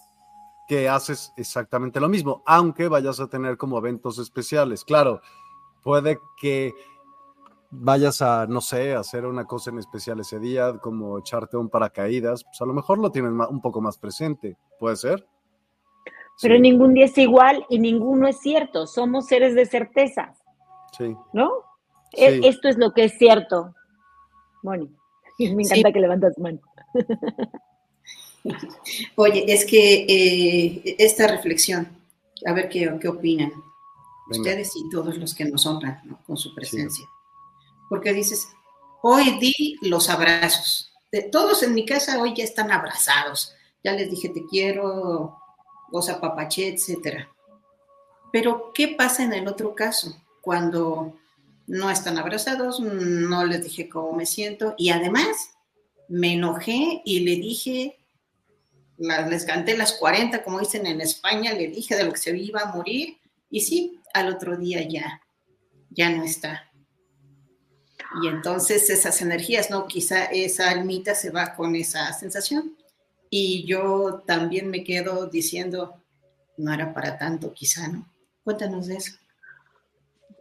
que 0.67 0.89
haces 0.89 1.33
exactamente 1.37 1.99
lo 2.01 2.09
mismo, 2.09 2.43
aunque 2.47 2.89
vayas 2.89 3.21
a 3.21 3.29
tener 3.29 3.57
como 3.57 3.79
eventos 3.79 4.19
especiales. 4.19 4.85
Claro, 4.85 5.23
puede 5.83 6.19
que 6.41 6.75
vayas 7.71 8.21
a, 8.23 8.47
no 8.47 8.61
sé, 8.61 8.95
hacer 8.95 9.25
una 9.25 9.47
cosa 9.47 9.71
en 9.71 9.79
especial 9.79 10.21
ese 10.21 10.39
día, 10.39 10.79
como 10.79 11.19
echarte 11.19 11.57
un 11.57 11.71
paracaídas, 11.71 12.45
pues 12.45 12.61
a 12.61 12.67
lo 12.67 12.75
mejor 12.75 12.99
lo 12.99 13.11
tienes 13.11 13.33
un 13.49 13.61
poco 13.61 13.81
más 13.81 13.97
presente, 13.99 14.57
¿puede 14.79 14.97
ser? 14.97 15.27
Pero 16.41 16.59
ningún 16.59 16.95
día 16.95 17.07
es 17.07 17.19
igual 17.19 17.65
y 17.69 17.79
ninguno 17.79 18.29
es 18.29 18.39
cierto. 18.39 18.87
Somos 18.87 19.27
seres 19.27 19.55
de 19.55 19.67
certezas. 19.67 20.39
Sí. 20.97 21.17
¿No? 21.33 21.51
E, 22.13 22.47
esto 22.47 22.69
es 22.69 22.79
lo 22.79 22.93
que 22.93 23.05
es 23.05 23.19
cierto. 23.19 23.75
Moni, 24.63 24.89
me 25.39 25.63
encanta 25.63 25.93
que 25.93 26.01
levantas 26.01 26.39
mano. 26.39 26.61
Oye, 29.17 29.45
es 29.49 29.65
que 29.65 30.07
eh, 30.09 30.97
esta 30.99 31.27
reflexión, 31.27 31.89
a 32.47 32.53
ver 32.53 32.69
qué, 32.69 32.97
qué 33.01 33.09
opinan 33.09 33.53
ustedes 34.31 34.77
y 34.77 34.89
todos 34.91 35.17
los 35.17 35.35
que 35.35 35.45
nos 35.45 35.67
honran 35.67 36.01
con 36.27 36.37
su 36.37 36.55
presencia. 36.55 37.07
Porque 37.89 38.13
dices, 38.13 38.49
hoy 39.03 39.39
di 39.39 39.77
los 39.83 40.11
abrazos. 40.11 40.93
De, 41.11 41.23
todos 41.23 41.63
en 41.63 41.75
mi 41.75 41.87
casa 41.87 42.21
hoy 42.21 42.35
ya 42.35 42.45
están 42.45 42.71
abrazados. 42.71 43.55
Ya 43.83 43.93
les 43.93 44.11
dije 44.11 44.29
te 44.29 44.45
quiero, 44.47 45.39
goza 45.91 46.21
papache, 46.21 46.69
etcétera. 46.69 47.29
Pero, 48.33 48.73
¿qué 48.75 48.89
pasa 48.89 49.25
en 49.25 49.33
el 49.33 49.49
otro 49.49 49.75
caso? 49.75 50.15
Cuando 50.43 51.15
no 51.67 51.91
están 51.91 52.19
abrazados, 52.19 52.81
no 52.81 53.45
les 53.45 53.65
dije 53.65 53.89
cómo 53.89 54.13
me 54.13 54.27
siento 54.27 54.75
y 54.77 54.91
además 54.91 55.51
me 56.09 56.35
enojé 56.35 57.03
y 57.05 57.21
le 57.21 57.37
dije, 57.37 57.98
les 58.99 59.45
canté 59.45 59.77
las 59.77 59.93
40, 59.93 60.43
como 60.43 60.59
dicen 60.59 60.87
en 60.87 61.01
España, 61.01 61.53
le 61.53 61.69
dije 61.69 61.97
de 61.97 62.05
lo 62.05 62.13
que 62.13 62.19
se 62.19 62.37
iba 62.37 62.61
a 62.61 62.75
morir 62.75 63.19
y 63.51 63.61
sí, 63.61 64.01
al 64.13 64.29
otro 64.29 64.57
día 64.57 64.83
ya, 64.87 65.23
ya 65.91 66.11
no 66.11 66.25
está. 66.25 66.71
Y 68.23 68.29
entonces 68.29 68.89
esas 68.91 69.21
energías, 69.23 69.71
¿no? 69.71 69.87
Quizá 69.87 70.25
esa 70.25 70.71
almita 70.71 71.15
se 71.15 71.31
va 71.31 71.55
con 71.55 71.77
esa 71.77 72.13
sensación 72.13 72.77
y 73.31 73.67
yo 73.67 74.23
también 74.27 74.71
me 74.71 74.83
quedo 74.83 75.27
diciendo, 75.27 76.03
no 76.57 76.73
era 76.73 76.93
para 76.93 77.19
tanto 77.19 77.53
quizá, 77.53 77.89
¿no? 77.89 78.09
Cuéntanos 78.43 78.87
de 78.87 78.97
eso. 78.97 79.13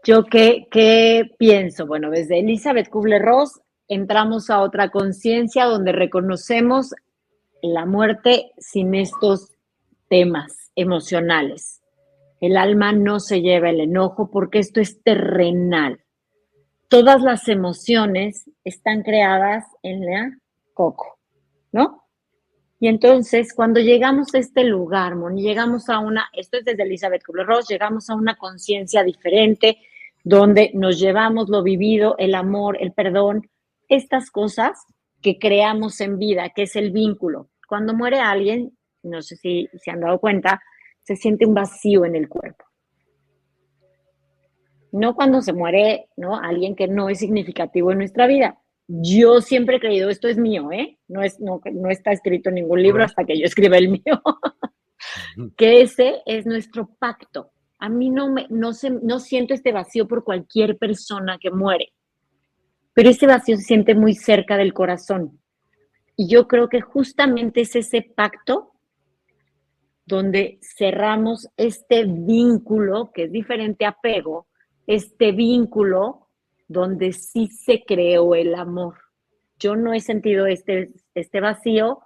Yo 0.03 0.23
qué, 0.23 0.67
qué 0.71 1.29
pienso, 1.37 1.85
bueno, 1.85 2.09
desde 2.09 2.39
Elizabeth 2.39 2.89
Kubler-Ross 2.89 3.59
entramos 3.89 4.49
a 4.49 4.61
otra 4.61 4.89
conciencia 4.89 5.65
donde 5.65 5.91
reconocemos 5.91 6.93
la 7.73 7.85
muerte 7.85 8.51
sin 8.57 8.95
estos 8.95 9.51
temas 10.09 10.71
emocionales. 10.75 11.81
El 12.39 12.57
alma 12.57 12.91
no 12.91 13.19
se 13.19 13.41
lleva 13.41 13.69
el 13.69 13.79
enojo 13.79 14.29
porque 14.29 14.59
esto 14.59 14.79
es 14.79 15.01
terrenal. 15.01 15.99
Todas 16.87 17.21
las 17.21 17.47
emociones 17.47 18.49
están 18.63 19.03
creadas 19.03 19.65
en 19.83 20.05
la 20.05 20.37
coco, 20.73 21.17
¿no? 21.71 22.03
Y 22.79 22.87
entonces, 22.87 23.53
cuando 23.53 23.79
llegamos 23.79 24.33
a 24.35 24.37
este 24.37 24.63
lugar, 24.63 25.15
Moni, 25.15 25.41
llegamos 25.41 25.89
a 25.89 25.97
una, 25.97 26.29
esto 26.33 26.57
es 26.57 26.65
desde 26.65 26.83
Elizabeth 26.83 27.23
Kubler-Ross, 27.25 27.67
llegamos 27.67 28.09
a 28.09 28.15
una 28.15 28.35
conciencia 28.35 29.03
diferente, 29.03 29.79
donde 30.23 30.71
nos 30.75 30.99
llevamos 30.99 31.49
lo 31.49 31.63
vivido, 31.63 32.15
el 32.19 32.35
amor, 32.35 32.77
el 32.79 32.91
perdón, 32.91 33.49
estas 33.89 34.29
cosas 34.29 34.77
que 35.21 35.39
creamos 35.39 35.99
en 36.01 36.19
vida, 36.19 36.49
que 36.55 36.63
es 36.63 36.75
el 36.75 36.91
vínculo. 36.91 37.49
Cuando 37.67 37.93
muere 37.93 38.19
alguien, 38.19 38.75
no 39.03 39.21
sé 39.21 39.35
si 39.35 39.69
se 39.73 39.91
han 39.91 39.99
dado 39.99 40.19
cuenta, 40.19 40.61
se 41.03 41.15
siente 41.15 41.45
un 41.45 41.53
vacío 41.53 42.05
en 42.05 42.15
el 42.15 42.27
cuerpo. 42.27 42.65
No 44.91 45.15
cuando 45.15 45.41
se 45.41 45.53
muere, 45.53 46.07
¿no? 46.15 46.39
Alguien 46.39 46.75
que 46.75 46.87
no 46.87 47.09
es 47.09 47.19
significativo 47.19 47.91
en 47.91 47.99
nuestra 47.99 48.25
vida. 48.25 48.57
Yo 48.87 49.41
siempre 49.41 49.77
he 49.77 49.79
creído, 49.81 50.09
esto 50.09 50.29
es 50.29 50.37
mío, 50.37 50.71
¿eh? 50.71 50.97
No, 51.09 51.21
es, 51.21 51.41
no, 51.41 51.61
no 51.73 51.89
está 51.89 52.13
escrito 52.13 52.49
en 52.49 52.55
ningún 52.55 52.81
libro 52.81 53.03
hasta 53.03 53.25
que 53.25 53.37
yo 53.37 53.45
escriba 53.45 53.77
el 53.77 53.89
mío, 53.89 54.21
que 55.57 55.81
ese 55.81 56.21
es 56.25 56.45
nuestro 56.45 56.89
pacto. 56.97 57.51
A 57.79 57.89
mí 57.89 58.09
no, 58.09 58.31
me, 58.31 58.47
no, 58.49 58.71
se, 58.73 58.89
no 58.89 59.19
siento 59.19 59.53
este 59.53 59.73
vacío 59.73 60.07
por 60.07 60.23
cualquier 60.23 60.77
persona 60.77 61.37
que 61.37 61.51
muere, 61.51 61.91
pero 62.93 63.09
ese 63.09 63.27
vacío 63.27 63.57
se 63.57 63.63
siente 63.63 63.93
muy 63.93 64.15
cerca 64.15 64.55
del 64.55 64.73
corazón. 64.73 65.39
Y 66.19 66.27
yo 66.27 66.47
creo 66.47 66.67
que 66.67 66.81
justamente 66.81 67.61
es 67.61 67.75
ese 67.75 68.01
pacto 68.01 68.73
donde 70.03 70.57
cerramos 70.61 71.47
este 71.57 72.05
vínculo, 72.05 73.11
que 73.13 73.25
es 73.25 73.31
diferente 73.31 73.85
a 73.85 73.89
apego, 73.89 74.47
este 74.87 75.31
vínculo 75.31 76.29
donde 76.67 77.13
sí 77.13 77.47
se 77.47 77.83
creó 77.85 78.33
el 78.33 78.55
amor. 78.55 78.95
Yo 79.59 79.75
no 79.75 79.93
he 79.93 79.99
sentido 79.99 80.47
este, 80.47 80.91
este 81.13 81.39
vacío 81.39 81.99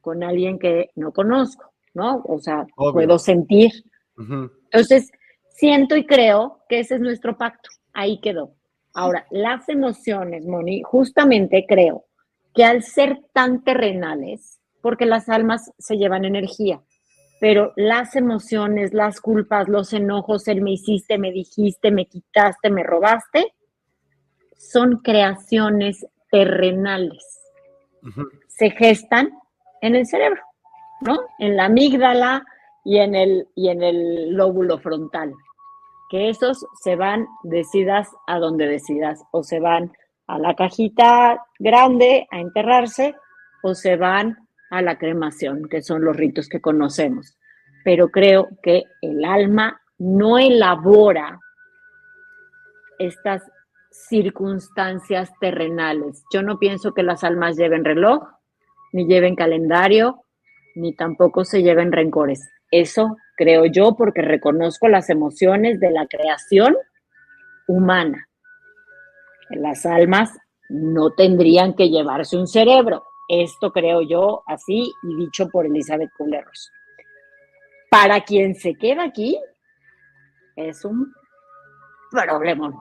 con 0.00 0.22
alguien 0.22 0.58
que 0.58 0.90
no 0.94 1.12
conozco, 1.12 1.74
¿no? 1.92 2.22
O 2.24 2.38
sea, 2.38 2.66
puedo 2.74 3.18
sentir. 3.18 3.70
Entonces, 4.16 5.10
siento 5.50 5.94
y 5.96 6.06
creo 6.06 6.62
que 6.70 6.80
ese 6.80 6.94
es 6.94 7.00
nuestro 7.02 7.36
pacto. 7.36 7.68
Ahí 7.92 8.18
quedó. 8.20 8.54
Ahora, 8.94 9.26
las 9.30 9.68
emociones, 9.68 10.46
Moni, 10.46 10.82
justamente 10.82 11.66
creo 11.68 12.06
que 12.54 12.64
al 12.64 12.82
ser 12.82 13.22
tan 13.32 13.62
terrenales, 13.62 14.60
porque 14.80 15.06
las 15.06 15.28
almas 15.28 15.72
se 15.78 15.96
llevan 15.96 16.24
energía, 16.24 16.82
pero 17.40 17.72
las 17.76 18.14
emociones, 18.14 18.92
las 18.92 19.20
culpas, 19.20 19.68
los 19.68 19.92
enojos, 19.92 20.46
el 20.48 20.62
me 20.62 20.72
hiciste, 20.72 21.18
me 21.18 21.32
dijiste, 21.32 21.90
me 21.90 22.06
quitaste, 22.06 22.70
me 22.70 22.84
robaste, 22.84 23.54
son 24.56 24.98
creaciones 24.98 26.06
terrenales. 26.30 27.40
Se 28.46 28.70
gestan 28.70 29.32
en 29.80 29.96
el 29.96 30.06
cerebro, 30.06 30.40
¿no? 31.00 31.18
En 31.38 31.56
la 31.56 31.64
amígdala 31.64 32.44
y 32.84 32.98
en 32.98 33.14
el, 33.14 33.48
y 33.54 33.68
en 33.68 33.82
el 33.82 34.34
lóbulo 34.34 34.78
frontal. 34.78 35.32
Que 36.10 36.28
esos 36.28 36.64
se 36.80 36.94
van, 36.94 37.26
decidas 37.42 38.08
a 38.26 38.38
donde 38.38 38.66
decidas, 38.66 39.24
o 39.32 39.42
se 39.42 39.60
van 39.60 39.92
a 40.26 40.38
la 40.38 40.54
cajita 40.54 41.44
grande 41.58 42.26
a 42.30 42.40
enterrarse, 42.40 43.14
o 43.62 43.74
se 43.74 43.96
van 43.96 44.36
a 44.70 44.82
la 44.82 44.98
cremación, 44.98 45.68
que 45.68 45.82
son 45.82 46.04
los 46.04 46.16
ritos 46.16 46.48
que 46.48 46.60
conocemos. 46.60 47.36
Pero 47.84 48.08
creo 48.08 48.48
que 48.62 48.84
el 49.00 49.24
alma 49.24 49.80
no 49.98 50.38
elabora 50.38 51.38
estas 52.98 53.42
circunstancias 53.90 55.30
terrenales. 55.40 56.24
Yo 56.32 56.42
no 56.42 56.58
pienso 56.58 56.94
que 56.94 57.02
las 57.02 57.24
almas 57.24 57.56
lleven 57.56 57.84
reloj, 57.84 58.22
ni 58.92 59.06
lleven 59.06 59.36
calendario, 59.36 60.24
ni 60.74 60.94
tampoco 60.94 61.44
se 61.44 61.62
lleven 61.62 61.92
rencores. 61.92 62.50
Eso 62.70 63.16
creo 63.36 63.66
yo 63.66 63.94
porque 63.96 64.22
reconozco 64.22 64.88
las 64.88 65.10
emociones 65.10 65.78
de 65.78 65.90
la 65.90 66.06
creación 66.06 66.76
humana. 67.68 68.28
Las 69.56 69.86
almas 69.86 70.36
no 70.68 71.12
tendrían 71.12 71.74
que 71.74 71.88
llevarse 71.88 72.36
un 72.36 72.46
cerebro. 72.46 73.04
Esto 73.28 73.72
creo 73.72 74.02
yo 74.02 74.42
así 74.46 74.92
y 75.02 75.16
dicho 75.16 75.48
por 75.48 75.66
Elizabeth 75.66 76.10
Kubler-Ross. 76.16 76.70
Para 77.90 78.22
quien 78.22 78.54
se 78.54 78.74
queda 78.74 79.04
aquí, 79.04 79.38
es 80.56 80.84
un 80.84 81.12
problemón. 82.10 82.74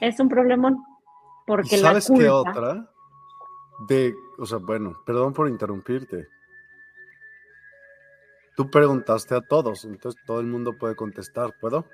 Es 0.00 0.18
un 0.20 0.28
problemón. 0.28 0.82
Porque 1.46 1.78
¿Sabes 1.78 2.10
qué 2.14 2.28
otra? 2.28 2.90
De, 3.88 4.14
o 4.38 4.44
sea, 4.44 4.58
bueno, 4.58 5.00
perdón 5.04 5.32
por 5.32 5.48
interrumpirte. 5.48 6.28
Tú 8.56 8.68
preguntaste 8.70 9.34
a 9.36 9.40
todos, 9.40 9.84
entonces 9.84 10.20
todo 10.26 10.40
el 10.40 10.46
mundo 10.46 10.76
puede 10.76 10.96
contestar, 10.96 11.54
¿puedo? 11.60 11.84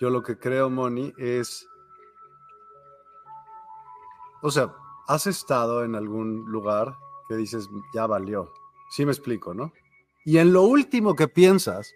Yo 0.00 0.10
lo 0.10 0.22
que 0.22 0.38
creo, 0.38 0.70
Moni, 0.70 1.12
es. 1.16 1.66
O 4.42 4.50
sea, 4.50 4.74
has 5.06 5.26
estado 5.26 5.84
en 5.84 5.94
algún 5.94 6.44
lugar 6.50 6.96
que 7.28 7.36
dices, 7.36 7.68
ya 7.94 8.06
valió. 8.06 8.52
Sí 8.90 9.06
me 9.06 9.12
explico, 9.12 9.54
¿no? 9.54 9.72
Y 10.24 10.38
en 10.38 10.52
lo 10.52 10.62
último 10.62 11.14
que 11.14 11.28
piensas 11.28 11.92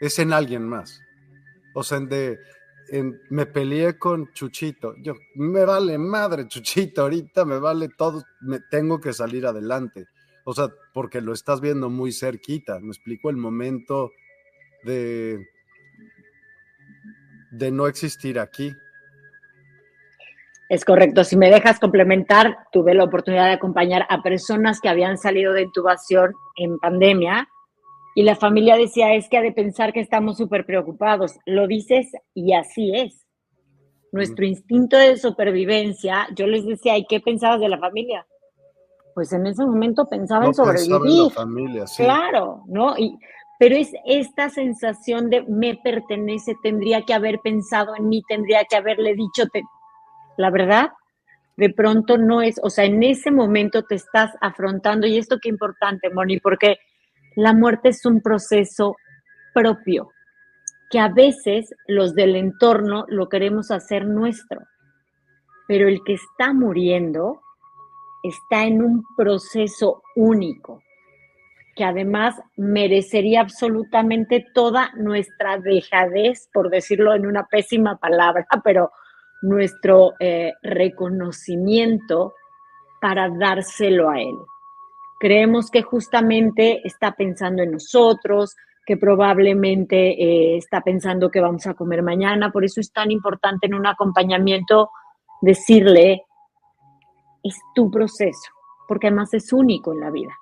es 0.00 0.18
en 0.18 0.32
alguien 0.32 0.68
más. 0.68 1.00
O 1.74 1.82
sea, 1.82 1.98
en 1.98 2.08
de, 2.08 2.38
me 3.30 3.46
peleé 3.46 3.98
con 3.98 4.32
Chuchito. 4.32 4.94
Yo, 4.98 5.14
me 5.36 5.64
vale 5.64 5.98
madre, 5.98 6.46
Chuchito, 6.48 7.02
ahorita 7.02 7.44
me 7.44 7.58
vale 7.58 7.88
todo, 7.88 8.22
me 8.40 8.60
tengo 8.70 9.00
que 9.00 9.12
salir 9.12 9.46
adelante. 9.46 10.06
O 10.44 10.54
sea, 10.54 10.68
porque 10.92 11.20
lo 11.20 11.32
estás 11.32 11.60
viendo 11.60 11.88
muy 11.88 12.12
cerquita. 12.12 12.78
Me 12.80 12.88
explico 12.88 13.30
el 13.30 13.36
momento 13.36 14.10
de, 14.84 15.46
de 17.58 17.70
no 17.70 17.86
existir 17.86 18.38
aquí. 18.38 18.74
Es 20.68 20.84
correcto. 20.84 21.24
Si 21.24 21.36
me 21.36 21.50
dejas 21.50 21.78
complementar, 21.78 22.56
tuve 22.72 22.94
la 22.94 23.04
oportunidad 23.04 23.46
de 23.46 23.52
acompañar 23.52 24.06
a 24.08 24.22
personas 24.22 24.80
que 24.80 24.88
habían 24.88 25.18
salido 25.18 25.52
de 25.52 25.62
intubación 25.62 26.32
en 26.56 26.78
pandemia 26.78 27.48
y 28.14 28.22
la 28.22 28.36
familia 28.36 28.76
decía, 28.76 29.14
es 29.14 29.28
que 29.28 29.38
ha 29.38 29.42
de 29.42 29.52
pensar 29.52 29.92
que 29.92 30.00
estamos 30.00 30.36
súper 30.36 30.64
preocupados. 30.64 31.36
Lo 31.46 31.66
dices 31.66 32.12
y 32.32 32.54
así 32.54 32.92
es. 32.94 33.26
Nuestro 34.12 34.44
instinto 34.44 34.96
de 34.96 35.16
supervivencia, 35.16 36.28
yo 36.36 36.46
les 36.46 36.64
decía, 36.64 36.96
¿y 36.96 37.04
qué 37.06 37.20
pensabas 37.20 37.60
de 37.60 37.68
la 37.68 37.78
familia? 37.78 38.24
Pues 39.14 39.32
en 39.32 39.46
ese 39.46 39.64
momento 39.64 40.06
pensaba 40.08 40.46
en 40.46 40.54
sobrevivir. 40.54 41.32
familia, 41.32 41.86
sí. 41.86 42.04
Claro, 42.04 42.62
¿no? 42.66 42.96
Y, 42.96 43.18
pero 43.64 43.76
es 43.76 43.94
esta 44.04 44.50
sensación 44.50 45.30
de 45.30 45.42
me 45.48 45.74
pertenece, 45.82 46.54
tendría 46.62 47.00
que 47.00 47.14
haber 47.14 47.38
pensado 47.38 47.96
en 47.96 48.10
mí, 48.10 48.22
tendría 48.28 48.62
que 48.68 48.76
haberle 48.76 49.14
dicho, 49.14 49.46
te... 49.50 49.62
la 50.36 50.50
verdad, 50.50 50.90
de 51.56 51.70
pronto 51.70 52.18
no 52.18 52.42
es, 52.42 52.60
o 52.62 52.68
sea, 52.68 52.84
en 52.84 53.02
ese 53.02 53.30
momento 53.30 53.82
te 53.82 53.94
estás 53.94 54.32
afrontando, 54.42 55.06
y 55.06 55.16
esto 55.16 55.38
qué 55.40 55.48
importante, 55.48 56.10
Moni, 56.12 56.40
porque 56.40 56.76
la 57.36 57.54
muerte 57.54 57.88
es 57.88 58.04
un 58.04 58.20
proceso 58.20 58.96
propio, 59.54 60.10
que 60.90 60.98
a 60.98 61.08
veces 61.08 61.74
los 61.88 62.14
del 62.14 62.36
entorno 62.36 63.06
lo 63.08 63.30
queremos 63.30 63.70
hacer 63.70 64.04
nuestro, 64.06 64.60
pero 65.66 65.88
el 65.88 66.04
que 66.04 66.12
está 66.12 66.52
muriendo 66.52 67.40
está 68.22 68.66
en 68.66 68.82
un 68.82 69.04
proceso 69.16 70.02
único, 70.16 70.82
que 71.74 71.84
además 71.84 72.36
merecería 72.56 73.40
absolutamente 73.40 74.46
toda 74.54 74.92
nuestra 74.96 75.58
dejadez, 75.58 76.48
por 76.52 76.70
decirlo 76.70 77.14
en 77.14 77.26
una 77.26 77.46
pésima 77.46 77.96
palabra, 77.96 78.46
pero 78.64 78.90
nuestro 79.42 80.14
eh, 80.20 80.52
reconocimiento 80.62 82.34
para 83.00 83.28
dárselo 83.28 84.08
a 84.08 84.20
él. 84.20 84.36
Creemos 85.20 85.70
que 85.70 85.82
justamente 85.82 86.80
está 86.84 87.12
pensando 87.12 87.62
en 87.62 87.72
nosotros, 87.72 88.56
que 88.86 88.96
probablemente 88.96 90.22
eh, 90.22 90.56
está 90.56 90.80
pensando 90.82 91.30
que 91.30 91.40
vamos 91.40 91.66
a 91.66 91.74
comer 91.74 92.02
mañana. 92.02 92.50
Por 92.50 92.64
eso 92.64 92.80
es 92.80 92.92
tan 92.92 93.10
importante 93.10 93.66
en 93.66 93.74
un 93.74 93.86
acompañamiento 93.86 94.90
decirle, 95.40 96.22
es 97.42 97.58
tu 97.74 97.90
proceso, 97.90 98.50
porque 98.88 99.08
además 99.08 99.32
es 99.34 99.52
único 99.52 99.92
en 99.92 100.00
la 100.00 100.10
vida. 100.10 100.34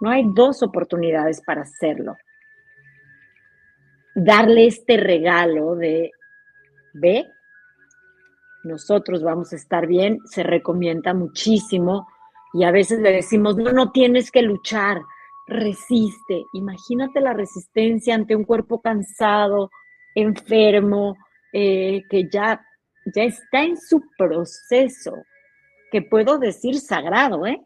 No 0.00 0.10
hay 0.10 0.24
dos 0.34 0.62
oportunidades 0.62 1.42
para 1.42 1.62
hacerlo. 1.62 2.16
Darle 4.14 4.66
este 4.66 4.96
regalo 4.96 5.76
de, 5.76 6.10
ve, 6.94 7.26
nosotros 8.64 9.22
vamos 9.22 9.52
a 9.52 9.56
estar 9.56 9.86
bien, 9.86 10.18
se 10.24 10.42
recomienda 10.42 11.14
muchísimo 11.14 12.06
y 12.52 12.64
a 12.64 12.70
veces 12.70 13.00
le 13.00 13.12
decimos, 13.12 13.56
no, 13.56 13.72
no 13.72 13.92
tienes 13.92 14.30
que 14.30 14.42
luchar, 14.42 15.00
resiste. 15.46 16.44
Imagínate 16.54 17.20
la 17.20 17.32
resistencia 17.32 18.14
ante 18.14 18.36
un 18.36 18.44
cuerpo 18.44 18.80
cansado, 18.80 19.70
enfermo, 20.14 21.16
eh, 21.52 22.02
que 22.08 22.28
ya, 22.28 22.64
ya 23.14 23.24
está 23.24 23.62
en 23.62 23.76
su 23.76 24.02
proceso, 24.16 25.14
que 25.90 26.02
puedo 26.02 26.38
decir 26.38 26.78
sagrado, 26.78 27.46
¿eh? 27.46 27.60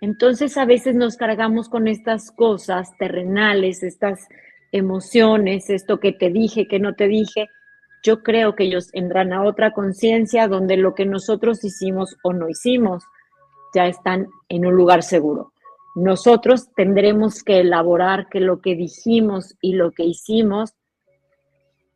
Entonces 0.00 0.56
a 0.56 0.64
veces 0.64 0.94
nos 0.94 1.16
cargamos 1.16 1.68
con 1.68 1.88
estas 1.88 2.30
cosas 2.30 2.96
terrenales, 2.98 3.82
estas 3.82 4.28
emociones, 4.72 5.70
esto 5.70 5.98
que 5.98 6.12
te 6.12 6.30
dije, 6.30 6.68
que 6.68 6.78
no 6.78 6.94
te 6.94 7.08
dije, 7.08 7.48
yo 8.02 8.22
creo 8.22 8.54
que 8.54 8.64
ellos 8.64 8.90
entran 8.92 9.32
a 9.32 9.42
otra 9.44 9.72
conciencia 9.72 10.46
donde 10.46 10.76
lo 10.76 10.94
que 10.94 11.04
nosotros 11.04 11.64
hicimos 11.64 12.16
o 12.22 12.32
no 12.32 12.48
hicimos 12.48 13.04
ya 13.74 13.86
están 13.86 14.28
en 14.48 14.66
un 14.66 14.74
lugar 14.74 15.02
seguro. 15.02 15.52
Nosotros 15.96 16.72
tendremos 16.76 17.42
que 17.42 17.60
elaborar 17.60 18.28
que 18.28 18.40
lo 18.40 18.60
que 18.60 18.76
dijimos 18.76 19.56
y 19.60 19.72
lo 19.72 19.90
que 19.90 20.04
hicimos, 20.04 20.74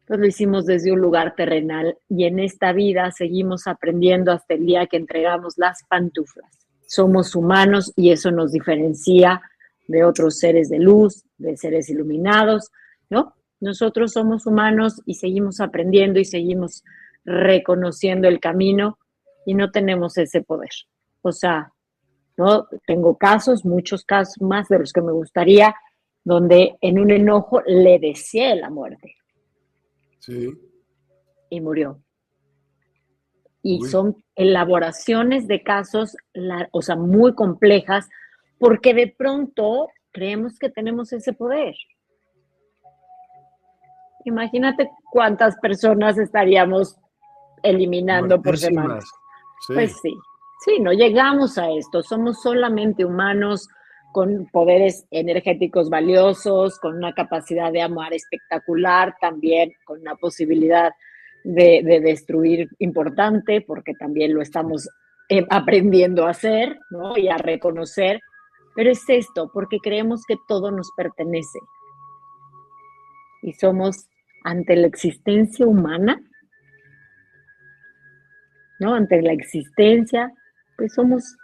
pues 0.06 0.18
lo 0.18 0.26
hicimos 0.26 0.66
desde 0.66 0.90
un 0.90 1.00
lugar 1.00 1.36
terrenal 1.36 1.96
y 2.08 2.24
en 2.24 2.40
esta 2.40 2.72
vida 2.72 3.12
seguimos 3.12 3.68
aprendiendo 3.68 4.32
hasta 4.32 4.54
el 4.54 4.66
día 4.66 4.86
que 4.86 4.96
entregamos 4.96 5.54
las 5.56 5.84
pantuflas. 5.88 6.61
Somos 6.86 7.34
humanos 7.34 7.92
y 7.96 8.10
eso 8.10 8.30
nos 8.30 8.52
diferencia 8.52 9.40
de 9.88 10.04
otros 10.04 10.38
seres 10.38 10.68
de 10.68 10.78
luz, 10.78 11.24
de 11.38 11.56
seres 11.56 11.88
iluminados, 11.88 12.70
¿no? 13.10 13.34
Nosotros 13.60 14.12
somos 14.12 14.46
humanos 14.46 15.00
y 15.06 15.14
seguimos 15.14 15.60
aprendiendo 15.60 16.18
y 16.18 16.24
seguimos 16.24 16.84
reconociendo 17.24 18.28
el 18.28 18.40
camino 18.40 18.98
y 19.46 19.54
no 19.54 19.70
tenemos 19.70 20.18
ese 20.18 20.42
poder. 20.42 20.70
O 21.22 21.32
sea, 21.32 21.72
no 22.36 22.68
tengo 22.86 23.16
casos, 23.16 23.64
muchos 23.64 24.04
casos 24.04 24.40
más 24.40 24.68
de 24.68 24.78
los 24.80 24.92
que 24.92 25.02
me 25.02 25.12
gustaría, 25.12 25.74
donde 26.24 26.76
en 26.80 26.98
un 26.98 27.10
enojo 27.10 27.62
le 27.66 27.98
deseé 27.98 28.56
la 28.56 28.70
muerte. 28.70 29.16
Sí. 30.18 30.50
Y 31.50 31.60
murió. 31.60 32.00
Y 33.62 33.80
son 33.86 34.22
elaboraciones 34.34 35.46
de 35.46 35.62
casos, 35.62 36.16
o 36.72 36.82
sea, 36.82 36.96
muy 36.96 37.34
complejas, 37.34 38.08
porque 38.58 38.92
de 38.92 39.14
pronto 39.16 39.88
creemos 40.10 40.58
que 40.58 40.68
tenemos 40.68 41.12
ese 41.12 41.32
poder. 41.32 41.74
Imagínate 44.24 44.90
cuántas 45.10 45.56
personas 45.58 46.18
estaríamos 46.18 46.96
eliminando 47.62 48.40
por 48.40 48.58
semana. 48.58 48.98
Pues 49.68 49.96
sí, 50.02 50.14
sí, 50.64 50.80
no 50.80 50.92
llegamos 50.92 51.58
a 51.58 51.70
esto. 51.70 52.02
Somos 52.02 52.42
solamente 52.42 53.04
humanos 53.04 53.68
con 54.12 54.46
poderes 54.52 55.06
energéticos 55.10 55.88
valiosos, 55.88 56.78
con 56.78 56.96
una 56.96 57.12
capacidad 57.14 57.72
de 57.72 57.82
amar 57.82 58.12
espectacular, 58.12 59.16
también 59.20 59.72
con 59.84 60.00
una 60.00 60.16
posibilidad 60.16 60.92
de, 61.44 62.00
destruir 62.02 62.68
importante, 62.78 63.60
porque 63.60 63.94
también 63.94 64.34
lo 64.34 64.42
estamos 64.42 64.88
eh, 65.28 65.44
aprendiendo 65.50 66.26
a 66.26 66.30
hacer 66.30 66.78
¿no? 66.90 67.16
y 67.16 67.28
a 67.28 67.36
reconocer 67.36 68.20
pero 68.74 68.90
es 68.90 69.04
esto, 69.08 69.50
porque 69.52 69.78
creemos 69.82 70.24
que 70.26 70.36
todo 70.48 70.70
nos 70.70 70.90
pertenece. 70.96 71.58
Y 73.42 73.52
somos 73.54 74.08
ante 74.44 74.76
la 74.76 74.86
existencia 74.86 75.66
humana, 75.66 76.18
¿no? 78.80 78.94
Ante 78.94 79.20
la 79.20 79.32
existencia, 79.32 80.32
pues 80.76 80.94
somos 80.94 81.36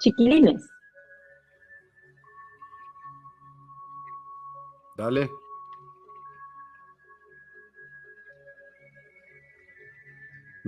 chiquilines. 0.00 0.68
Dale. 4.96 5.30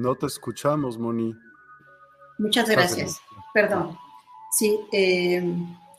No 0.01 0.15
te 0.15 0.25
escuchamos, 0.25 0.97
Moni. 0.97 1.37
Muchas 2.39 2.71
gracias. 2.71 3.21
Perdón. 3.53 3.99
Sí, 4.51 4.81
eh, 4.93 5.45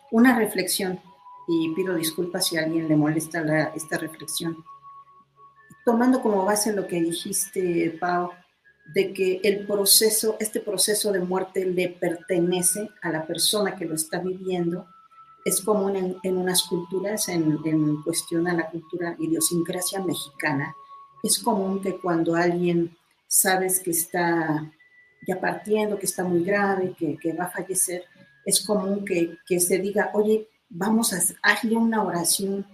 una 0.09 0.35
reflexión, 0.35 0.99
y 1.47 1.69
pido 1.75 1.93
disculpas 1.93 2.47
si 2.47 2.57
a 2.57 2.63
alguien 2.63 2.87
le 2.87 2.95
molesta 2.95 3.71
esta 3.75 3.99
reflexión. 3.99 4.57
Tomando 5.85 6.19
como 6.19 6.43
base 6.43 6.73
lo 6.73 6.87
que 6.87 6.99
dijiste, 6.99 7.95
Pau, 7.99 8.31
de 8.91 9.13
que 9.13 9.39
el 9.43 9.67
proceso, 9.67 10.35
este 10.39 10.61
proceso 10.61 11.11
de 11.11 11.19
muerte 11.19 11.63
le 11.63 11.89
pertenece 11.89 12.89
a 13.03 13.11
la 13.11 13.27
persona 13.27 13.75
que 13.75 13.85
lo 13.85 13.93
está 13.93 14.17
viviendo, 14.17 14.87
es 15.45 15.61
común 15.61 16.17
en, 16.23 16.37
unas 16.37 16.63
culturas, 16.63 17.29
en, 17.29 17.59
en, 17.65 18.01
cuestión 18.01 18.47
a 18.47 18.55
la 18.55 18.67
cultura 18.67 19.15
idiosincrasia 19.19 20.03
mexicana, 20.03 20.75
es 21.21 21.37
común 21.37 21.83
que 21.83 21.97
cuando 21.97 22.35
alguien 22.35 22.97
sabes 23.31 23.79
que 23.79 23.91
está 23.91 24.69
ya 25.25 25.39
partiendo, 25.39 25.97
que 25.97 26.05
está 26.05 26.25
muy 26.25 26.43
grave, 26.43 26.93
que, 26.97 27.31
va 27.31 27.45
a 27.45 27.51
fallecer, 27.51 28.03
es 28.45 28.59
común 28.65 29.05
que, 29.05 29.59
se 29.59 29.79
diga, 29.79 30.11
oye, 30.13 30.49
vamos 30.67 31.13
a 31.13 31.17
hacerle 31.17 31.77
una 31.77 32.03
oración, 32.03 32.67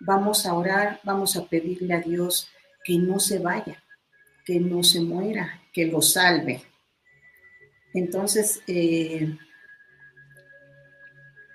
vamos 0.00 0.46
a 0.46 0.54
orar, 0.54 1.00
vamos 1.04 1.36
a 1.36 1.46
pedirle 1.46 1.94
a 1.94 2.00
Dios 2.00 2.48
que 2.82 2.98
no 2.98 3.20
se 3.20 3.38
vaya, 3.38 3.80
que 4.44 4.58
no 4.58 4.82
se 4.82 5.00
muera, 5.00 5.62
que 5.72 5.86
lo 5.86 6.02
salve. 6.02 6.60
Entonces, 7.94 8.60
eh, 8.66 9.38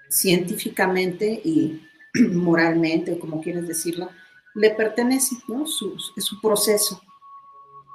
científicamente 0.09 1.41
y 1.43 1.81
moralmente, 2.31 3.19
como 3.19 3.41
quieres 3.41 3.67
decirlo, 3.67 4.09
le 4.55 4.69
pertenece, 4.69 5.35
¿no? 5.49 5.65
Su 5.67 6.39
proceso. 6.41 7.01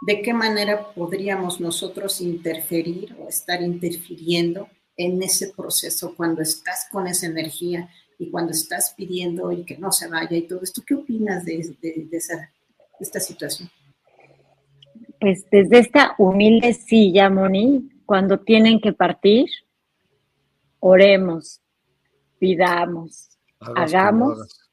¿De 0.01 0.23
qué 0.23 0.33
manera 0.33 0.93
podríamos 0.93 1.61
nosotros 1.61 2.21
interferir 2.21 3.17
o 3.21 3.29
estar 3.29 3.63
interfiriendo 3.63 4.69
en 4.99 5.23
ese 5.23 5.55
proceso, 5.57 6.15
cuando 6.17 6.43
estás 6.43 6.89
con 6.91 7.07
esa 7.07 7.27
energía 7.27 7.89
y 8.19 8.31
cuando 8.31 8.51
estás 8.51 8.93
pidiendo 8.97 9.53
y 9.53 9.65
que 9.65 9.79
no 9.79 9.93
se 9.93 10.09
vaya 10.09 10.37
y 10.37 10.43
todo 10.43 10.61
esto. 10.63 10.83
¿Qué 10.85 10.95
opinas 10.95 11.45
de, 11.45 11.65
esa, 12.11 12.53
esta 12.99 13.21
situación? 13.21 13.71
Pues 15.21 15.47
desde 15.51 15.79
esta 15.79 16.15
humilde 16.19 16.75
silla, 16.75 17.31
Moni, 17.31 17.89
cuando 18.05 18.41
tienen 18.41 18.81
que 18.81 18.93
partir, 18.93 19.47
oremos, 20.81 21.61
pidamos, 22.41 23.39
hagamos, 23.61 24.69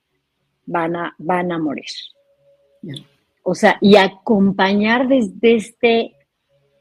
van 0.66 0.96
a, 0.96 1.16
van 1.20 1.52
a 1.52 1.60
morir. 1.60 1.86
O 3.48 3.54
sea, 3.54 3.78
y 3.80 3.96
acompañar 3.96 5.08
desde 5.08 5.56
este 5.56 6.16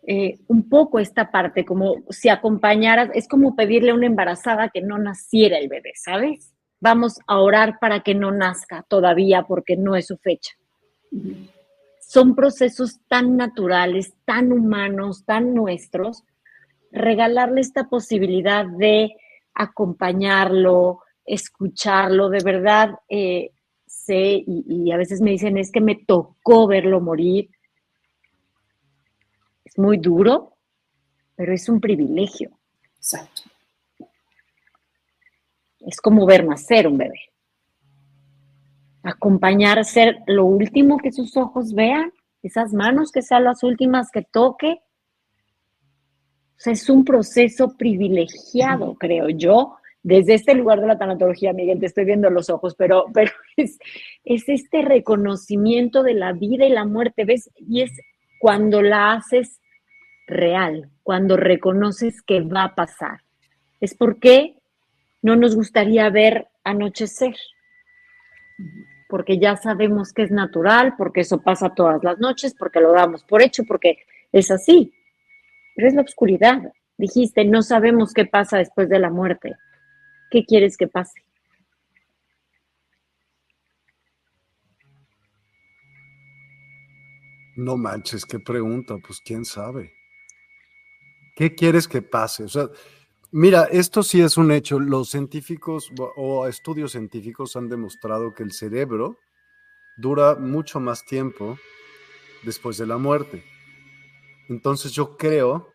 eh, 0.07 0.39
un 0.49 0.67
poco 0.71 0.99
esta 0.99 1.31
parte, 1.31 1.67
como 1.67 1.97
si 2.09 2.31
acompañaras, 2.31 3.11
es 3.13 3.29
como 3.29 3.55
pedirle 3.55 3.91
a 3.91 3.95
una 3.95 4.07
embarazada 4.07 4.71
que 4.71 4.81
no 4.81 4.97
naciera 4.97 5.59
el 5.59 5.69
bebé, 5.69 5.93
¿sabes? 5.95 6.55
Vamos 6.81 7.19
a 7.27 7.39
orar 7.41 7.79
para 7.81 8.01
que 8.01 8.15
no 8.15 8.31
nazca 8.31 8.83
todavía 8.89 9.43
porque 9.43 9.77
no 9.77 9.95
es 9.95 10.07
su 10.07 10.17
fecha. 10.17 10.53
Son 12.01 12.35
procesos 12.35 12.99
tan 13.09 13.37
naturales, 13.37 14.15
tan 14.25 14.51
humanos, 14.51 15.27
tan 15.27 15.53
nuestros, 15.55 16.25
regalarle 16.91 17.61
esta 17.61 17.91
posibilidad 17.91 18.65
de 18.65 19.15
acompañarlo, 19.53 21.01
escucharlo, 21.27 22.31
de 22.31 22.43
verdad, 22.43 22.95
eh, 23.11 23.51
sé, 24.05 24.45
y 24.47 24.91
a 24.93 24.97
veces 24.97 25.21
me 25.21 25.31
dicen, 25.31 25.59
es 25.59 25.73
que 25.73 25.81
me 25.81 25.97
tocó 25.97 26.67
verlo 26.67 27.01
morir, 27.01 27.51
muy 29.77 29.99
duro, 29.99 30.57
pero 31.37 31.53
es 31.53 31.69
un 31.69 31.81
privilegio. 31.81 32.59
Exacto. 32.97 33.43
Es 35.81 36.01
como 36.01 36.27
ver 36.27 36.45
nacer 36.45 36.87
un 36.87 36.97
bebé. 36.97 37.21
Acompañar, 39.03 39.85
ser 39.85 40.23
lo 40.27 40.47
último 40.47 40.97
que 40.97 41.13
sus 41.13 41.37
ojos 41.37 41.75
vean, 41.75 42.13
esas 42.43 42.73
manos 42.73 43.13
que 43.13 43.23
sean 43.23 43.45
las 43.45 43.63
últimas 43.63 44.11
que 44.11 44.23
toque. 44.23 44.81
O 46.57 46.61
sea, 46.65 46.73
es 46.73 46.89
un 46.89 47.05
proceso 47.05 47.77
privilegiado, 47.77 48.95
creo 48.95 49.29
yo, 49.29 49.77
desde 50.05 50.35
este 50.35 50.55
lugar 50.55 50.83
de 50.83 50.87
la 50.87 50.99
tanatología, 50.99 51.55
Miguel, 51.55 51.81
te 51.81 51.87
estoy 51.87 52.05
viendo 52.05 52.29
los 52.29 52.51
ojos, 52.51 52.77
pero, 52.77 53.07
es, 53.57 53.79
es, 54.23 54.49
este 54.49 54.83
reconocimiento 54.83 56.03
de 56.03 56.13
la 56.13 56.33
vida 56.33 56.67
y 56.67 56.71
la 56.71 56.85
muerte, 56.85 57.25
¿ves? 57.25 57.51
Y 57.57 57.81
es 57.81 57.91
cuando 58.39 58.83
la 58.83 59.13
haces 59.13 59.61
real, 60.27 60.91
cuando 61.03 61.39
reconoces 61.39 62.21
que 62.21 62.43
va 62.43 62.65
a 62.65 62.75
pasar. 62.75 63.21
Es 63.81 63.95
porque 63.95 64.59
no 65.23 65.37
nos 65.37 65.57
gustaría 65.57 66.11
ver 66.11 66.49
anochecer, 66.65 67.35
porque 69.09 69.39
ya 69.39 69.57
sabemos 69.57 70.13
que 70.13 70.23
es 70.23 70.31
natural, 70.31 70.97
porque 70.99 71.23
eso 71.23 71.41
pasa 71.41 71.75
todas 71.75 72.05
las 72.05 72.19
noches, 72.19 72.55
porque 72.59 72.81
lo 72.81 72.93
damos 72.93 73.25
por 73.25 73.41
hecho, 73.41 73.65
porque 73.65 73.97
es 74.33 74.51
así. 74.51 74.93
Pero 75.75 75.89
es 75.89 75.95
la 75.95 76.03
oscuridad. 76.03 76.73
Dijiste, 76.99 77.47
no 77.47 77.63
sabemos 77.63 78.13
qué 78.13 78.27
pasa 78.27 78.59
después 78.59 78.91
de 78.91 78.99
la 78.99 79.09
muerte. 79.09 79.57
¿Qué 80.35 80.45
quieres 80.45 80.77
que 80.77 80.89
pase? 80.89 81.21
No 87.55 87.77
manches, 87.77 88.25
qué 88.27 88.41
pregunta, 88.41 88.97
pues 88.99 89.21
quién 89.25 89.45
sabe. 89.45 89.93
¿Qué 91.37 91.55
quieres 91.55 91.87
que 91.87 92.03
pase? 92.03 92.43
O 92.43 92.49
sea, 92.49 92.69
mira, 93.31 93.69
esto 93.71 94.03
sí 94.03 94.23
es 94.23 94.37
un 94.37 94.51
hecho. 94.51 94.81
Los 94.81 95.11
científicos 95.11 95.93
o 96.17 96.49
estudios 96.49 96.91
científicos 96.91 97.55
han 97.55 97.69
demostrado 97.69 98.35
que 98.35 98.43
el 98.43 98.51
cerebro 98.51 99.21
dura 99.97 100.35
mucho 100.35 100.81
más 100.81 101.05
tiempo 101.05 101.57
después 102.43 102.77
de 102.77 102.89
la 102.89 102.99
muerte. 102.99 103.45
Entonces 104.49 104.91
yo 104.91 105.17
creo 105.17 105.74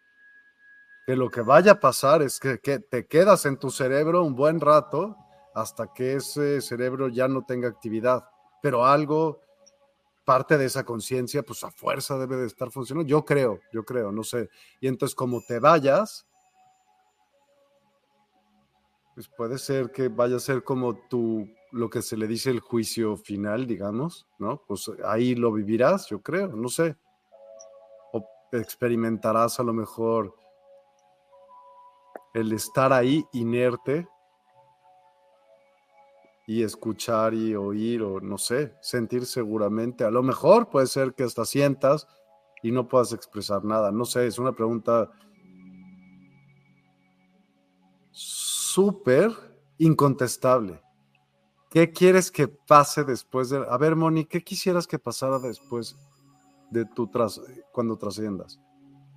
que 1.10 1.16
lo 1.16 1.32
que 1.32 1.42
vaya 1.42 1.72
a 1.72 1.80
pasar 1.80 2.22
es 2.22 2.40
que, 2.40 2.60
te 2.60 3.08
quedas 3.08 3.48
en 3.48 3.58
tu 3.58 3.72
cerebro 3.72 4.24
un 4.24 4.36
buen 4.36 4.62
rato 4.62 5.18
hasta 5.56 5.92
que 5.92 6.14
ese 6.14 6.62
cerebro 6.62 7.08
ya 7.08 7.28
no 7.28 7.44
tenga 7.44 7.68
actividad, 7.68 8.26
pero 8.62 8.86
algo, 8.86 9.42
parte 10.24 10.56
de 10.56 10.66
esa 10.66 10.84
conciencia, 10.84 11.42
pues 11.42 11.64
a 11.64 11.72
fuerza 11.72 12.20
debe 12.20 12.36
de 12.36 12.46
estar 12.46 12.70
funcionando. 12.70 13.10
Yo 13.10 13.26
creo, 13.26 13.60
yo 13.74 13.84
creo, 13.84 14.12
no 14.12 14.24
sé. 14.24 14.52
Y 14.82 14.88
entonces 14.88 15.16
como 15.16 15.42
te 15.42 15.60
vayas, 15.60 16.28
pues 19.16 19.28
puede 19.30 19.58
ser 19.58 19.92
que 19.92 20.10
vaya 20.10 20.36
a 20.36 20.40
ser 20.40 20.64
como 20.64 20.94
tu, 21.08 21.50
lo 21.72 21.90
que 21.90 22.04
se 22.04 22.18
le 22.18 22.28
dice 22.28 22.52
el 22.52 22.60
juicio 22.60 23.18
final, 23.18 23.66
digamos, 23.66 24.28
¿no? 24.38 24.62
Pues 24.68 24.92
ahí 25.04 25.34
lo 25.34 25.52
vivirás, 25.52 26.08
yo 26.08 26.22
creo, 26.22 26.50
no 26.50 26.70
sé. 26.70 26.96
O 28.14 28.24
experimentarás 28.52 29.60
a 29.60 29.64
lo 29.64 29.74
mejor 29.74 30.36
el 32.34 32.52
estar 32.54 32.94
ahí 32.94 33.26
inerte 33.34 34.08
y 36.48 36.64
escuchar 36.64 37.34
y 37.34 37.56
oír 37.56 38.02
o 38.02 38.20
no 38.20 38.38
sé, 38.38 38.74
sentir 38.82 39.26
seguramente. 39.26 40.04
A 40.04 40.12
lo 40.12 40.24
mejor 40.24 40.70
puede 40.70 40.88
ser 40.88 41.14
que 41.14 41.24
hasta 41.24 41.46
sientas 41.46 42.08
y 42.64 42.72
no 42.72 42.88
puedas 42.88 43.14
expresar 43.14 43.64
nada. 43.64 43.92
No 43.92 44.06
sé, 44.06 44.26
es 44.28 44.40
una 44.40 44.54
pregunta 44.54 45.10
súper 48.12 49.32
incontestable. 49.78 50.82
¿Qué 51.70 51.92
quieres 51.92 52.32
que 52.32 52.48
pase 52.48 53.04
después 53.04 53.50
de... 53.50 53.64
A 53.70 53.78
ver, 53.78 53.96
Moni, 53.96 54.26
¿qué 54.26 54.44
quisieras 54.44 54.88
que 54.88 54.98
pasara 54.98 55.38
después 55.38 55.96
de 56.72 56.86
tu 56.86 57.08
tras... 57.08 57.40
cuando 57.72 57.96
trasciendas? 57.96 58.60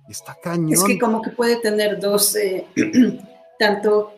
Está 0.09 0.35
cañón. 0.35 0.73
Es 0.73 0.83
que 0.83 0.99
como 0.99 1.21
que 1.21 1.31
puede 1.31 1.57
tener 1.57 1.99
dos, 1.99 2.35
eh, 2.35 2.67
tanto... 3.59 4.13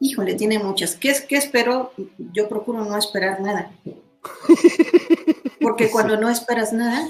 Híjole, 0.00 0.34
tiene 0.34 0.60
muchas. 0.60 0.94
¿Qué, 0.94 1.12
¿Qué 1.28 1.36
espero? 1.36 1.92
Yo 2.32 2.48
procuro 2.48 2.84
no 2.84 2.96
esperar 2.96 3.40
nada. 3.40 3.72
Porque 5.60 5.90
cuando 5.92 6.16
no 6.16 6.30
esperas 6.30 6.72
nada, 6.72 7.08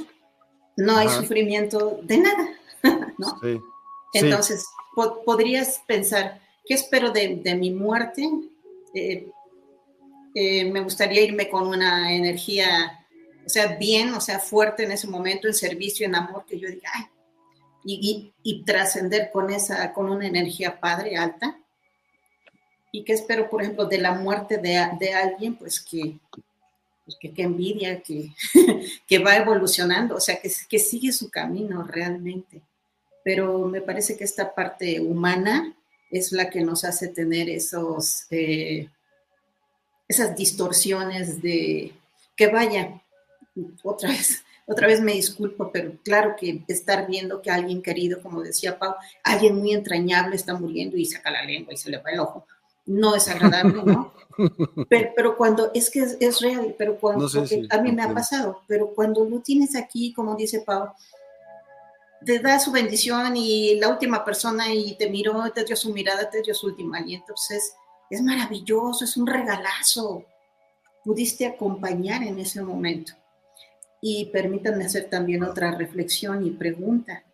no 0.76 0.96
hay 0.96 1.08
sufrimiento 1.08 2.00
de 2.02 2.18
nada, 2.18 2.48
¿no? 3.18 3.38
Sí. 3.42 3.60
Entonces, 4.14 4.64
podrías 5.24 5.82
pensar, 5.86 6.40
¿qué 6.64 6.74
espero 6.74 7.10
de, 7.10 7.54
mi 7.58 7.70
muerte? 7.70 8.28
Eh, 8.94 9.30
eh, 10.34 10.70
me 10.70 10.80
gustaría 10.80 11.22
irme 11.22 11.48
con 11.48 11.68
una 11.68 12.12
energía, 12.14 12.97
o 13.48 13.50
sea, 13.50 13.76
bien, 13.76 14.12
o 14.12 14.20
sea, 14.20 14.38
fuerte 14.38 14.84
en 14.84 14.92
ese 14.92 15.08
momento, 15.08 15.48
en 15.48 15.54
servicio, 15.54 16.06
en 16.06 16.14
amor, 16.14 16.44
que 16.46 16.58
yo 16.58 16.68
diga, 16.68 16.90
ay, 16.92 17.06
y, 17.84 18.64
trascender 18.64 19.30
con 19.32 19.50
esa, 19.50 19.92
con 19.94 20.10
una 20.10 20.26
energía 20.26 20.78
padre, 20.78 21.16
alta. 21.16 21.58
¿Y 22.92 23.04
qué 23.04 23.14
espero, 23.14 23.48
por 23.48 23.62
ejemplo, 23.62 23.86
de 23.86 23.98
la 23.98 24.12
muerte 24.12 24.58
de, 24.58 24.76
alguien? 24.76 25.56
Pues 25.56 25.80
que, 25.80 26.18
pues 27.04 27.16
que, 27.18 27.32
envidia, 27.42 28.02
que, 28.02 28.30
que 29.08 29.18
va 29.18 29.36
evolucionando, 29.36 30.16
o 30.16 30.20
sea, 30.20 30.38
que, 30.38 30.52
que 30.68 30.78
sigue 30.78 31.12
su 31.12 31.30
camino 31.30 31.82
realmente 31.82 32.60
pero 33.28 33.66
me 33.66 33.82
parece 33.82 34.16
que 34.16 34.24
esta 34.24 34.54
parte 34.54 35.00
humana 35.00 35.76
es 36.10 36.32
la 36.32 36.48
que 36.48 36.62
nos 36.62 36.82
hace 36.84 37.08
tener 37.08 37.50
esos, 37.50 38.24
eh, 38.30 38.88
esas 40.08 40.34
distorsiones 40.34 41.42
de 41.42 41.92
que 42.34 42.46
vaya, 42.46 43.02
otra 43.82 44.10
vez, 44.10 44.44
otra 44.66 44.86
vez 44.86 45.00
me 45.00 45.12
disculpo, 45.12 45.70
pero 45.72 45.92
claro 46.04 46.36
que 46.38 46.64
estar 46.68 47.06
viendo 47.06 47.42
que 47.42 47.50
alguien 47.50 47.82
querido, 47.82 48.20
como 48.22 48.42
decía 48.42 48.78
Pau, 48.78 48.94
alguien 49.24 49.56
muy 49.56 49.72
entrañable 49.72 50.36
está 50.36 50.54
muriendo 50.54 50.96
y 50.96 51.06
saca 51.06 51.30
la 51.30 51.44
lengua 51.44 51.72
y 51.72 51.76
se 51.76 51.90
le 51.90 51.98
va 51.98 52.10
el 52.10 52.20
ojo, 52.20 52.46
no 52.86 53.14
es 53.14 53.28
agradable, 53.28 53.82
¿no? 53.84 54.12
Pero, 54.88 55.36
cuando, 55.36 55.72
es 55.74 55.90
que 55.90 56.06
es, 56.20 56.40
real, 56.40 56.76
pero 56.78 56.96
cuando, 56.96 57.26
a 57.26 57.78
mí 57.82 57.90
me 57.90 58.02
ha 58.02 58.14
pasado, 58.14 58.62
pero 58.68 58.94
cuando 58.94 59.24
lo 59.24 59.40
tienes 59.40 59.74
aquí, 59.74 60.12
como 60.12 60.36
dice 60.36 60.60
Pau, 60.60 60.92
te 62.24 62.38
da 62.38 62.58
su 62.58 62.70
bendición 62.70 63.36
y 63.36 63.76
la 63.80 63.88
última 63.88 64.24
persona 64.24 64.72
y 64.72 64.96
te 64.96 65.10
miró, 65.10 65.50
te 65.52 65.64
dio 65.64 65.76
su 65.76 65.92
mirada, 65.92 66.30
te 66.30 66.42
dio 66.42 66.54
su 66.54 66.66
último 66.68 66.94
aliento. 66.94 67.32
Entonces, 67.32 67.74
es 68.10 68.22
maravilloso, 68.22 69.04
es 69.04 69.16
un 69.16 69.26
regalazo. 69.26 70.24
Pudiste 71.04 71.46
acompañar 71.46 72.22
en 72.22 72.38
ese 72.38 72.62
momento. 72.62 73.14
Y 74.00 74.26
permítanme 74.26 74.84
hacer 74.84 75.10
también 75.10 75.42
otra 75.42 75.72
reflexión 75.72 76.46
y 76.46 76.50
pregunta. 76.50 77.24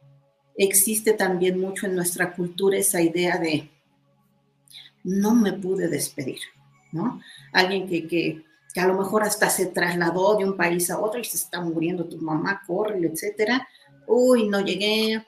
Existe 0.57 1.13
también 1.13 1.61
mucho 1.61 1.87
en 1.87 1.95
nuestra 1.95 2.33
cultura 2.33 2.79
esa 2.79 3.01
idea 3.03 3.39
de 3.39 3.71
no 5.03 5.35
me 5.35 5.53
pude 5.53 5.89
despedir, 5.89 6.41
¿no? 6.93 7.21
Alguien 7.53 7.87
que, 7.89 8.07
que, 8.07 8.43
que 8.73 8.81
a 8.81 8.87
lo 8.87 8.97
mejor 8.97 9.23
hasta 9.23 9.51
se 9.51 9.67
trasladó 9.67 10.37
de 10.37 10.45
un 10.45 10.57
país 10.57 10.91
a 10.91 10.99
otro 10.99 11.21
y 11.21 11.25
se 11.25 11.37
está 11.37 11.61
muriendo 11.61 12.07
tu 12.07 12.19
mamá, 12.19 12.63
corre, 12.67 12.99
etcétera 13.07 13.69
uy, 14.07 14.49
no 14.49 14.61
llegué, 14.61 15.25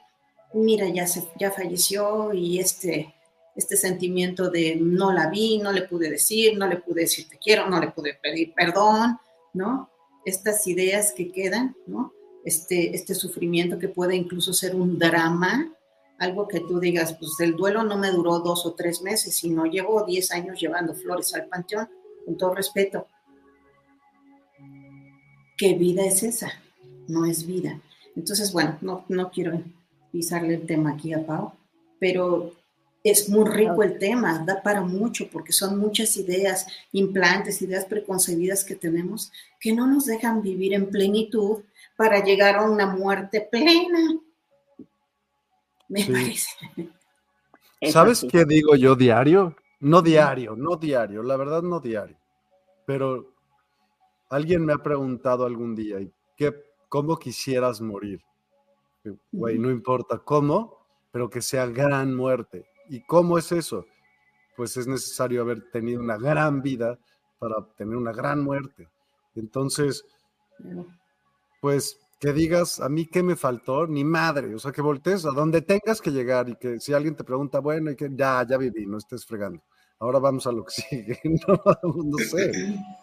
mira, 0.53 0.87
ya, 0.89 1.07
se, 1.07 1.27
ya 1.39 1.51
falleció 1.51 2.33
y 2.33 2.59
este, 2.59 3.13
este 3.55 3.75
sentimiento 3.75 4.49
de 4.49 4.77
no 4.79 5.11
la 5.11 5.29
vi, 5.29 5.57
no 5.59 5.71
le 5.71 5.83
pude 5.83 6.09
decir, 6.09 6.57
no 6.57 6.67
le 6.67 6.77
pude 6.77 7.01
decir 7.01 7.27
te 7.27 7.37
quiero, 7.37 7.69
no 7.69 7.79
le 7.79 7.91
pude 7.91 8.17
pedir 8.21 8.53
perdón, 8.53 9.17
¿no? 9.53 9.89
Estas 10.27 10.67
ideas 10.67 11.13
que 11.13 11.31
quedan, 11.31 11.73
¿no? 11.85 12.11
Este, 12.43 12.93
este 12.93 13.15
sufrimiento 13.15 13.79
que 13.79 13.87
puede 13.87 14.13
incluso 14.15 14.51
ser 14.51 14.75
un 14.75 14.99
drama, 14.99 15.73
algo 16.19 16.49
que 16.49 16.59
tú 16.59 16.81
digas, 16.81 17.15
pues 17.17 17.39
el 17.39 17.55
duelo 17.55 17.83
no 17.83 17.97
me 17.97 18.11
duró 18.11 18.39
dos 18.39 18.65
o 18.65 18.73
tres 18.73 19.01
meses, 19.01 19.35
sino 19.35 19.65
llevo 19.65 20.03
diez 20.03 20.31
años 20.31 20.59
llevando 20.59 20.93
flores 20.93 21.33
al 21.33 21.47
panteón, 21.47 21.87
con 22.25 22.37
todo 22.37 22.55
respeto. 22.55 23.07
¿Qué 25.57 25.75
vida 25.75 26.05
es 26.05 26.23
esa? 26.23 26.51
No 27.07 27.25
es 27.25 27.47
vida. 27.47 27.79
Entonces, 28.17 28.51
bueno, 28.51 28.77
no, 28.81 29.05
no 29.07 29.31
quiero 29.31 29.61
pisarle 30.11 30.55
el 30.55 30.65
tema 30.65 30.91
aquí 30.91 31.13
a 31.13 31.25
Pau, 31.25 31.53
pero 31.99 32.51
es 33.09 33.29
muy 33.29 33.47
rico 33.49 33.83
el 33.83 33.97
tema, 33.97 34.43
da 34.45 34.61
para 34.61 34.81
mucho, 34.81 35.29
porque 35.31 35.51
son 35.51 35.77
muchas 35.77 36.17
ideas, 36.17 36.65
implantes, 36.91 37.61
ideas 37.61 37.85
preconcebidas 37.85 38.63
que 38.63 38.75
tenemos 38.75 39.31
que 39.59 39.73
no 39.73 39.87
nos 39.87 40.05
dejan 40.05 40.41
vivir 40.41 40.73
en 40.73 40.89
plenitud 40.89 41.63
para 41.95 42.23
llegar 42.23 42.55
a 42.55 42.69
una 42.69 42.85
muerte 42.85 43.47
plena. 43.49 44.19
Me 45.89 46.05
parece. 46.05 46.49
¿Sabes 47.91 48.25
qué 48.29 48.45
digo 48.45 48.75
yo 48.75 48.95
diario? 48.95 49.55
No 49.79 50.01
diario, 50.01 50.55
no 50.55 50.75
diario, 50.75 51.23
la 51.23 51.37
verdad 51.37 51.61
no 51.61 51.79
diario. 51.79 52.17
Pero 52.85 53.33
alguien 54.29 54.65
me 54.65 54.73
ha 54.73 54.77
preguntado 54.77 55.45
algún 55.45 55.75
día, 55.75 55.99
¿qué 56.35 56.67
cómo 56.89 57.17
quisieras 57.17 57.81
morir. 57.81 58.21
Güey, 59.31 59.57
no 59.57 59.69
importa 59.71 60.19
cómo, 60.19 60.85
pero 61.11 61.29
que 61.29 61.41
sea 61.41 61.65
gran 61.67 62.13
muerte. 62.13 62.65
¿Y 62.89 63.01
cómo 63.01 63.37
es 63.37 63.51
eso? 63.51 63.85
Pues 64.55 64.77
es 64.77 64.87
necesario 64.87 65.41
haber 65.41 65.69
tenido 65.71 66.01
una 66.01 66.17
gran 66.17 66.61
vida 66.61 66.97
para 67.39 67.55
tener 67.75 67.95
una 67.95 68.11
gran 68.11 68.43
muerte. 68.43 68.87
Entonces, 69.35 70.03
pues 71.61 71.99
que 72.19 72.33
digas, 72.33 72.79
a 72.79 72.89
mí 72.89 73.05
qué 73.05 73.21
me 73.21 73.35
faltó, 73.35 73.85
ni 73.85 74.03
madre, 74.03 74.55
o 74.55 74.59
sea, 74.59 74.71
que 74.71 74.81
voltees 74.81 75.25
a 75.25 75.31
donde 75.31 75.61
tengas 75.61 76.01
que 76.01 76.09
llegar 76.11 76.49
y 76.49 76.55
que 76.55 76.79
si 76.79 76.93
alguien 76.93 77.15
te 77.15 77.23
pregunta, 77.23 77.59
bueno, 77.59 77.91
y 77.91 77.95
que 77.95 78.09
ya, 78.11 78.43
ya 78.47 78.57
viví, 78.57 78.87
no 78.87 78.97
estés 78.97 79.25
fregando. 79.25 79.61
Ahora 79.99 80.19
vamos 80.19 80.47
a 80.47 80.51
lo 80.51 80.63
que 80.63 80.71
sigue. 80.81 81.19
no, 81.23 81.61
no 81.83 82.17
sé. 82.17 82.51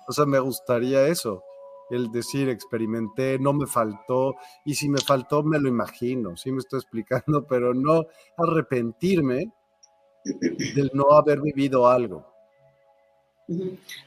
O 0.08 0.12
sea, 0.12 0.26
me 0.26 0.40
gustaría 0.40 1.06
eso 1.06 1.42
el 1.90 2.10
decir 2.10 2.48
experimenté, 2.48 3.38
no 3.38 3.52
me 3.52 3.66
faltó, 3.66 4.36
y 4.64 4.74
si 4.74 4.88
me 4.88 4.98
faltó 4.98 5.42
me 5.42 5.58
lo 5.58 5.68
imagino, 5.68 6.36
sí 6.36 6.50
me 6.50 6.58
estoy 6.58 6.78
explicando, 6.80 7.46
pero 7.46 7.74
no 7.74 8.06
arrepentirme 8.36 9.52
del 10.24 10.90
no 10.94 11.12
haber 11.12 11.40
vivido 11.40 11.86
algo. 11.86 12.26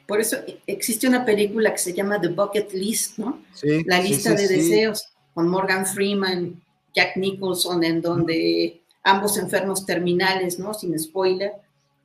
Por 0.07 0.19
eso 0.19 0.37
existe 0.65 1.07
una 1.07 1.23
película 1.23 1.71
que 1.71 1.77
se 1.77 1.93
llama 1.93 2.19
The 2.19 2.29
Bucket 2.29 2.73
List, 2.73 3.19
¿no? 3.19 3.43
Sí, 3.53 3.83
La 3.85 4.01
lista 4.01 4.33
de 4.33 4.47
deseos, 4.47 5.09
con 5.33 5.47
Morgan 5.47 5.85
Freeman, 5.85 6.61
Jack 6.95 7.17
Nicholson, 7.17 7.83
en 7.83 8.01
donde 8.01 8.81
ambos 9.03 9.37
enfermos 9.37 9.85
terminales, 9.85 10.57
¿no? 10.57 10.73
Sin 10.73 10.97
spoiler, 10.97 11.53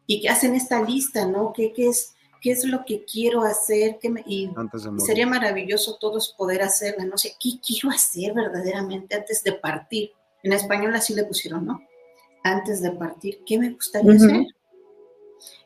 y 0.07 0.21
que 0.21 0.29
hacen 0.29 0.55
esta 0.55 0.83
lista, 0.83 1.27
¿no? 1.27 1.53
¿Qué, 1.55 1.73
qué 1.73 1.89
es? 1.89 2.15
qué 2.43 2.51
es 2.51 2.65
lo 2.65 2.85
que 2.85 3.05
quiero 3.05 3.43
hacer, 3.43 3.99
¿Qué 4.03 4.11
me, 4.11 4.23
y 4.27 4.51
sería 4.99 5.27
maravilloso 5.27 5.97
todos 5.99 6.35
poder 6.37 6.63
hacerla, 6.63 7.05
no 7.05 7.17
sé, 7.17 7.37
¿qué 7.41 7.53
quiero 7.65 7.89
hacer 7.91 8.35
verdaderamente 8.35 9.15
antes 9.15 9.45
de 9.45 9.53
partir? 9.53 10.11
En 10.43 10.53
español 10.53 10.93
así 10.97 11.15
le 11.15 11.23
pusieron, 11.23 11.65
¿no? 11.65 11.81
Antes 12.43 12.83
de 12.83 12.91
partir, 12.93 13.41
¿qué 13.47 13.59
me 13.59 13.71
gustaría 13.71 14.13
hacer? 14.13 14.47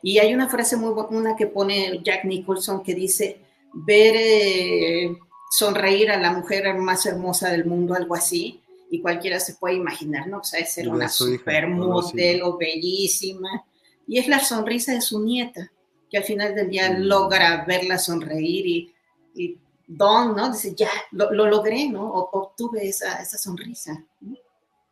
Y 0.01 0.19
hay 0.19 0.33
una 0.33 0.47
frase 0.47 0.77
muy 0.77 0.93
buena 0.93 1.35
que 1.35 1.47
pone 1.47 2.01
Jack 2.03 2.25
Nicholson 2.25 2.83
que 2.83 2.93
dice, 2.93 3.39
ver, 3.73 4.15
eh, 4.15 5.17
sonreír 5.49 6.11
a 6.11 6.19
la 6.19 6.31
mujer 6.31 6.75
más 6.75 7.05
hermosa 7.05 7.49
del 7.49 7.65
mundo, 7.65 7.93
algo 7.93 8.15
así, 8.15 8.61
y 8.89 9.01
cualquiera 9.01 9.39
se 9.39 9.55
puede 9.55 9.75
imaginar, 9.75 10.27
¿no? 10.27 10.39
O 10.39 10.43
sea, 10.43 10.59
es 10.59 10.73
ser 10.73 10.87
una 10.89 11.09
supermodelo 11.09 12.57
bellísima, 12.57 13.65
y 14.07 14.19
es 14.19 14.27
la 14.27 14.39
sonrisa 14.39 14.93
de 14.93 15.01
su 15.01 15.19
nieta, 15.23 15.71
que 16.09 16.17
al 16.17 16.23
final 16.23 16.55
del 16.55 16.69
día 16.69 16.91
mm. 16.91 17.01
logra 17.01 17.65
verla 17.65 17.97
sonreír 17.97 18.65
y, 18.65 18.93
y 19.35 19.57
Don, 19.87 20.35
¿no? 20.35 20.51
Dice, 20.51 20.75
ya, 20.75 20.89
lo, 21.11 21.31
logré, 21.31 21.87
¿no? 21.87 22.11
obtuve 22.11 22.89
esa, 22.89 23.21
esa 23.21 23.37
sonrisa. 23.37 24.03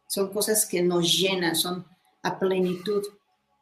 Son 0.08 0.32
cosas 0.32 0.66
que 0.66 0.82
nos 0.82 1.12
llenan, 1.18 1.56
son 1.56 1.86
a 2.24 2.40
plenitud. 2.40 3.04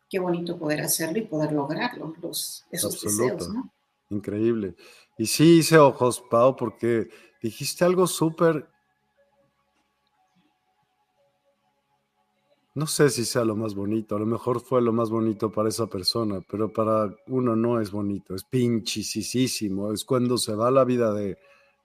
Qué 0.10 0.20
bonito 0.20 0.58
poder 0.58 0.82
hacerlo 0.82 1.20
y 1.20 1.26
poder 1.26 1.52
lograrlo, 1.52 2.14
los, 2.22 2.66
esos 2.72 3.02
deseos, 3.02 3.50
¿no? 3.50 3.72
Increíble. 4.10 4.76
Y 5.18 5.26
sí 5.26 5.60
hice 5.60 5.78
ojos, 5.78 6.24
Pau, 6.30 6.56
porque 6.56 7.10
dijiste 7.42 7.84
algo 7.84 8.06
súper 8.06 8.68
No 12.76 12.88
sé 12.88 13.12
si 13.12 13.24
sea 13.24 13.46
lo 13.46 13.56
más 13.56 13.76
bonito, 13.76 14.16
a 14.16 14.20
lo 14.20 14.26
mejor 14.26 14.60
fue 14.60 14.82
lo 14.82 14.92
más 14.92 15.12
bonito 15.12 15.52
para 15.52 15.70
esa 15.70 15.86
persona, 15.86 16.42
pero 16.50 16.74
para 16.74 17.16
uno 17.28 17.56
no 17.56 17.80
es 17.80 17.92
bonito, 17.92 18.34
es 18.34 18.44
pinchisísimo, 18.46 19.92
es 19.92 20.04
cuando 20.04 20.40
se 20.40 20.56
va 20.56 20.72
la 20.72 20.84
vida 20.84 21.14
de 21.14 21.38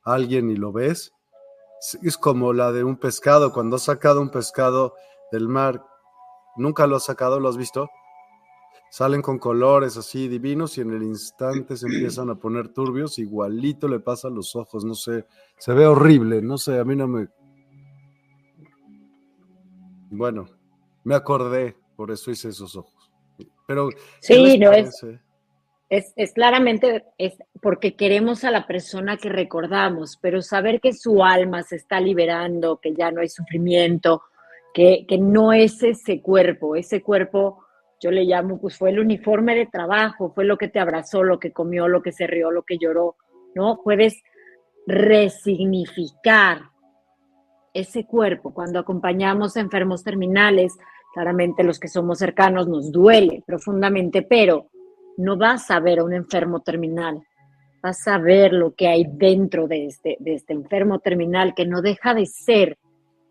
alguien 0.02 0.48
y 0.48 0.56
lo 0.56 0.72
ves, 0.72 1.12
es 2.02 2.16
como 2.16 2.52
la 2.52 2.72
de 2.72 2.84
un 2.84 2.96
pescado, 2.96 3.52
cuando 3.52 3.76
has 3.76 3.82
sacado 3.82 4.20
un 4.20 4.30
pescado 4.30 4.94
del 5.30 5.48
mar, 5.48 5.84
nunca 6.56 6.86
lo 6.86 6.96
has 6.96 7.04
sacado, 7.04 7.40
lo 7.40 7.48
has 7.48 7.56
visto, 7.56 7.88
salen 8.90 9.22
con 9.22 9.38
colores 9.38 9.96
así 9.96 10.28
divinos 10.28 10.78
y 10.78 10.80
en 10.80 10.92
el 10.92 11.02
instante 11.02 11.76
se 11.76 11.86
empiezan 11.86 12.30
a 12.30 12.36
poner 12.36 12.68
turbios, 12.68 13.18
igualito 13.18 13.88
le 13.88 14.00
pasa 14.00 14.28
a 14.28 14.30
los 14.30 14.56
ojos, 14.56 14.84
no 14.84 14.94
sé, 14.94 15.26
se 15.58 15.72
ve 15.72 15.86
horrible, 15.86 16.42
no 16.42 16.58
sé, 16.58 16.78
a 16.78 16.84
mí 16.84 16.96
no 16.96 17.06
me... 17.06 17.28
Bueno, 20.10 20.46
me 21.04 21.14
acordé, 21.14 21.76
por 21.96 22.10
eso 22.10 22.30
hice 22.30 22.48
esos 22.48 22.74
ojos. 22.76 23.12
Pero 23.66 23.90
sí, 24.20 24.58
no 24.58 24.72
es, 24.72 25.04
es, 25.88 26.12
es, 26.16 26.32
claramente 26.32 27.04
es 27.16 27.38
porque 27.62 27.96
queremos 27.96 28.44
a 28.44 28.50
la 28.50 28.66
persona 28.66 29.16
que 29.16 29.28
recordamos, 29.28 30.18
pero 30.20 30.42
saber 30.42 30.80
que 30.80 30.92
su 30.92 31.24
alma 31.24 31.62
se 31.62 31.76
está 31.76 32.00
liberando, 32.00 32.78
que 32.78 32.94
ya 32.94 33.10
no 33.10 33.20
hay 33.20 33.28
sufrimiento, 33.28 34.22
que, 34.74 35.06
que 35.08 35.18
no 35.18 35.52
es 35.52 35.82
ese 35.82 36.20
cuerpo, 36.20 36.76
ese 36.76 37.02
cuerpo 37.02 37.64
yo 38.00 38.10
le 38.10 38.24
llamo, 38.24 38.60
pues 38.60 38.76
fue 38.76 38.90
el 38.90 39.00
uniforme 39.00 39.56
de 39.56 39.66
trabajo, 39.66 40.32
fue 40.34 40.44
lo 40.44 40.56
que 40.56 40.68
te 40.68 40.78
abrazó, 40.78 41.24
lo 41.24 41.40
que 41.40 41.52
comió, 41.52 41.88
lo 41.88 42.02
que 42.02 42.12
se 42.12 42.26
rió, 42.26 42.50
lo 42.50 42.62
que 42.62 42.78
lloró, 42.78 43.16
¿no? 43.54 43.80
Puedes 43.82 44.22
resignificar 44.86 46.70
ese 47.74 48.04
cuerpo, 48.04 48.54
cuando 48.54 48.78
acompañamos 48.78 49.56
a 49.56 49.60
enfermos 49.60 50.04
terminales, 50.04 50.76
claramente 51.12 51.64
los 51.64 51.80
que 51.80 51.88
somos 51.88 52.18
cercanos 52.18 52.68
nos 52.68 52.92
duele 52.92 53.42
profundamente, 53.46 54.22
pero 54.22 54.68
no 55.18 55.36
vas 55.36 55.70
a 55.70 55.80
ver 55.80 55.98
a 55.98 56.04
un 56.04 56.14
enfermo 56.14 56.60
terminal, 56.60 57.20
vas 57.82 58.06
a 58.06 58.18
ver 58.18 58.52
lo 58.52 58.74
que 58.74 58.86
hay 58.86 59.04
dentro 59.04 59.66
de 59.66 59.86
este, 59.86 60.16
de 60.20 60.34
este 60.34 60.52
enfermo 60.52 61.00
terminal 61.00 61.54
que 61.54 61.66
no 61.66 61.82
deja 61.82 62.14
de 62.14 62.24
ser 62.24 62.78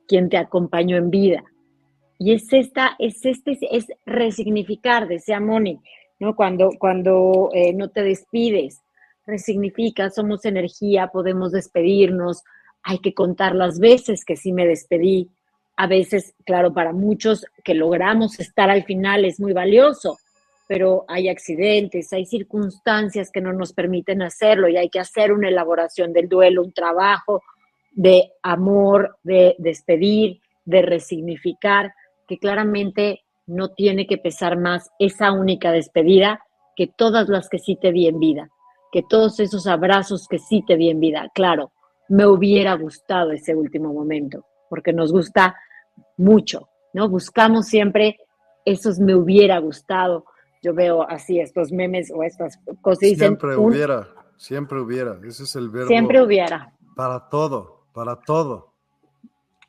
quien 0.06 0.30
te 0.30 0.38
acompañó 0.38 0.98
en 0.98 1.10
vida. 1.10 1.44
Y 2.20 2.34
es 2.34 2.52
esta, 2.52 2.96
es 3.00 3.26
este, 3.26 3.58
es 3.72 3.86
resignificar, 4.06 5.08
decía 5.08 5.40
Moni, 5.40 5.80
¿no? 6.20 6.36
Cuando, 6.36 6.72
cuando 6.78 7.52
eh, 7.54 7.74
no 7.74 7.90
te 7.90 8.04
despides, 8.04 8.82
resignifica, 9.26 10.10
somos 10.10 10.44
energía, 10.44 11.08
podemos 11.08 11.54
despedirnos, 11.54 12.44
hay 12.84 13.00
que 13.00 13.14
contar 13.14 13.56
las 13.56 13.80
veces 13.80 14.26
que 14.26 14.36
sí 14.36 14.52
me 14.52 14.66
despedí. 14.66 15.30
A 15.78 15.88
veces, 15.88 16.34
claro, 16.46 16.74
para 16.74 16.92
muchos 16.92 17.46
que 17.64 17.76
logramos 17.76 18.40
estar 18.40 18.70
al 18.70 18.84
final 18.84 19.24
es 19.24 19.40
muy 19.40 19.54
valioso, 19.54 20.18
pero 20.68 21.06
hay 21.08 21.30
accidentes, 21.30 22.12
hay 22.14 22.26
circunstancias 22.26 23.32
que 23.32 23.42
no 23.42 23.54
nos 23.54 23.74
permiten 23.74 24.22
hacerlo 24.22 24.68
y 24.68 24.78
hay 24.78 24.90
que 24.90 25.00
hacer 25.00 25.32
una 25.32 25.50
elaboración 25.50 26.14
del 26.14 26.28
duelo, 26.28 26.64
un 26.64 26.74
trabajo 26.74 27.42
de 27.92 28.32
amor, 28.44 29.18
de 29.24 29.56
despedir, 29.58 30.42
de 30.66 30.82
resignificar, 30.82 31.94
que 32.28 32.38
claramente 32.38 33.22
no 33.48 33.70
tiene 33.70 34.06
que 34.06 34.18
pesar 34.18 34.58
más 34.60 34.92
esa 35.00 35.32
única 35.32 35.72
despedida 35.72 36.42
que 36.76 36.88
todas 36.88 37.30
las 37.30 37.50
que 37.50 37.58
sí 37.58 37.78
te 37.82 37.92
di 37.92 38.08
en 38.08 38.20
vida, 38.20 38.50
que 38.92 39.02
todos 39.10 39.40
esos 39.40 39.66
abrazos 39.66 40.28
que 40.28 40.38
sí 40.38 40.64
te 40.68 40.76
di 40.76 40.90
en 40.90 41.00
vida. 41.00 41.32
Claro, 41.34 41.72
me 42.10 42.28
hubiera 42.28 42.76
gustado 42.76 43.32
ese 43.32 43.56
último 43.56 43.94
momento, 43.94 44.46
porque 44.70 44.94
nos 44.94 45.12
gusta 45.12 45.56
mucho, 46.18 46.70
¿no? 46.94 47.10
Buscamos 47.10 47.68
siempre 47.68 48.18
esos 48.66 49.00
me 49.00 49.16
hubiera 49.16 49.60
gustado. 49.60 50.26
Yo 50.68 50.74
veo 50.74 51.02
así 51.10 51.40
estos 51.40 51.72
memes 51.72 52.12
o 52.14 52.24
estas 52.24 52.60
cosas. 52.82 53.10
Siempre 53.10 53.56
hubiera, 53.56 54.08
siempre 54.38 54.80
hubiera. 54.80 55.18
Ese 55.26 55.44
es 55.44 55.56
el 55.56 55.70
verbo. 55.70 55.88
Siempre 55.88 56.22
hubiera. 56.22 56.74
Para 56.96 57.30
todo, 57.30 57.86
para 57.94 58.20
todo. 58.20 58.74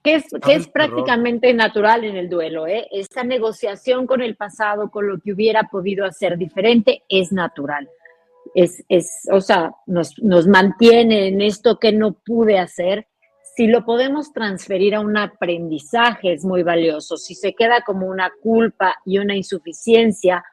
Que 0.02 0.14
es, 0.14 0.24
que 0.44 0.54
es 0.54 0.68
prácticamente 0.68 1.52
natural 1.54 2.04
en 2.04 2.16
el 2.16 2.28
duelo, 2.28 2.66
¿eh? 2.66 2.86
Esta 2.90 3.24
negociación 3.24 4.06
con 4.06 4.22
el 4.22 4.36
pasado, 4.36 4.90
con 4.90 5.08
lo 5.08 5.18
que 5.18 5.32
hubiera 5.32 5.64
podido 5.64 6.06
hacer 6.06 6.38
diferente, 6.38 7.02
es 7.08 7.32
natural 7.32 7.88
es, 8.54 8.84
es 8.88 9.28
o 9.30 9.40
sea, 9.40 9.72
nos, 9.86 10.18
nos 10.18 10.46
mantiene 10.46 11.28
en 11.28 11.40
esto 11.40 11.78
que 11.78 11.92
no 11.92 12.12
pude 12.12 12.58
hacer. 12.58 13.06
Si 13.56 13.66
lo 13.66 13.84
podemos 13.84 14.32
transferir 14.32 14.94
a 14.94 15.00
un 15.00 15.16
aprendizaje 15.16 16.32
es 16.32 16.44
muy 16.44 16.62
valioso. 16.62 17.16
Si 17.16 17.34
se 17.34 17.54
queda 17.54 17.82
como 17.84 18.06
una 18.06 18.30
culpa 18.42 18.94
y 19.04 19.18
una 19.18 19.34
insuficiencia, 19.34 20.44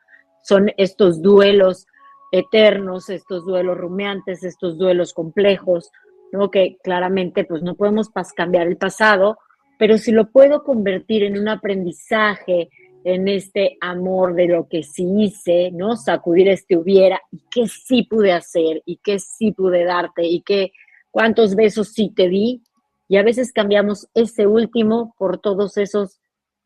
son 0.45 0.71
estos 0.77 1.21
duelos 1.21 1.87
eternos, 2.31 3.09
estos 3.09 3.45
duelos 3.45 3.77
rumiantes, 3.77 4.43
estos 4.43 4.77
duelos 4.77 5.13
complejos, 5.13 5.89
¿no? 6.31 6.51
que 6.51 6.77
claramente 6.83 7.45
pues 7.45 7.63
no 7.63 7.75
podemos 7.75 8.09
cambiar 8.35 8.67
el 8.67 8.77
pasado, 8.77 9.39
pero 9.79 9.97
si 9.97 10.11
lo 10.11 10.29
puedo 10.29 10.63
convertir 10.63 11.23
en 11.23 11.39
un 11.39 11.49
aprendizaje, 11.49 12.69
en 13.03 13.27
este 13.27 13.77
amor 13.81 14.33
de 14.33 14.47
lo 14.47 14.67
que 14.67 14.81
sí 14.81 15.05
hice, 15.19 15.69
¿no? 15.71 15.95
Sacudir 15.95 16.47
este 16.47 16.75
hubiera 16.75 17.21
y 17.31 17.39
qué 17.51 17.67
sí 17.67 18.01
pude 18.01 18.31
hacer 18.31 18.81
y 18.83 18.97
qué 18.97 19.19
sí 19.19 19.51
pude 19.51 19.83
darte 19.83 20.25
y 20.25 20.41
qué 20.41 20.71
cuántos 21.11 21.55
besos 21.55 21.89
sí 21.89 22.11
te 22.15 22.27
di. 22.27 22.63
Y 23.07 23.17
a 23.17 23.23
veces 23.23 23.53
cambiamos 23.53 24.07
ese 24.15 24.47
último 24.47 25.13
por 25.19 25.37
todos 25.37 25.77
esos 25.77 26.19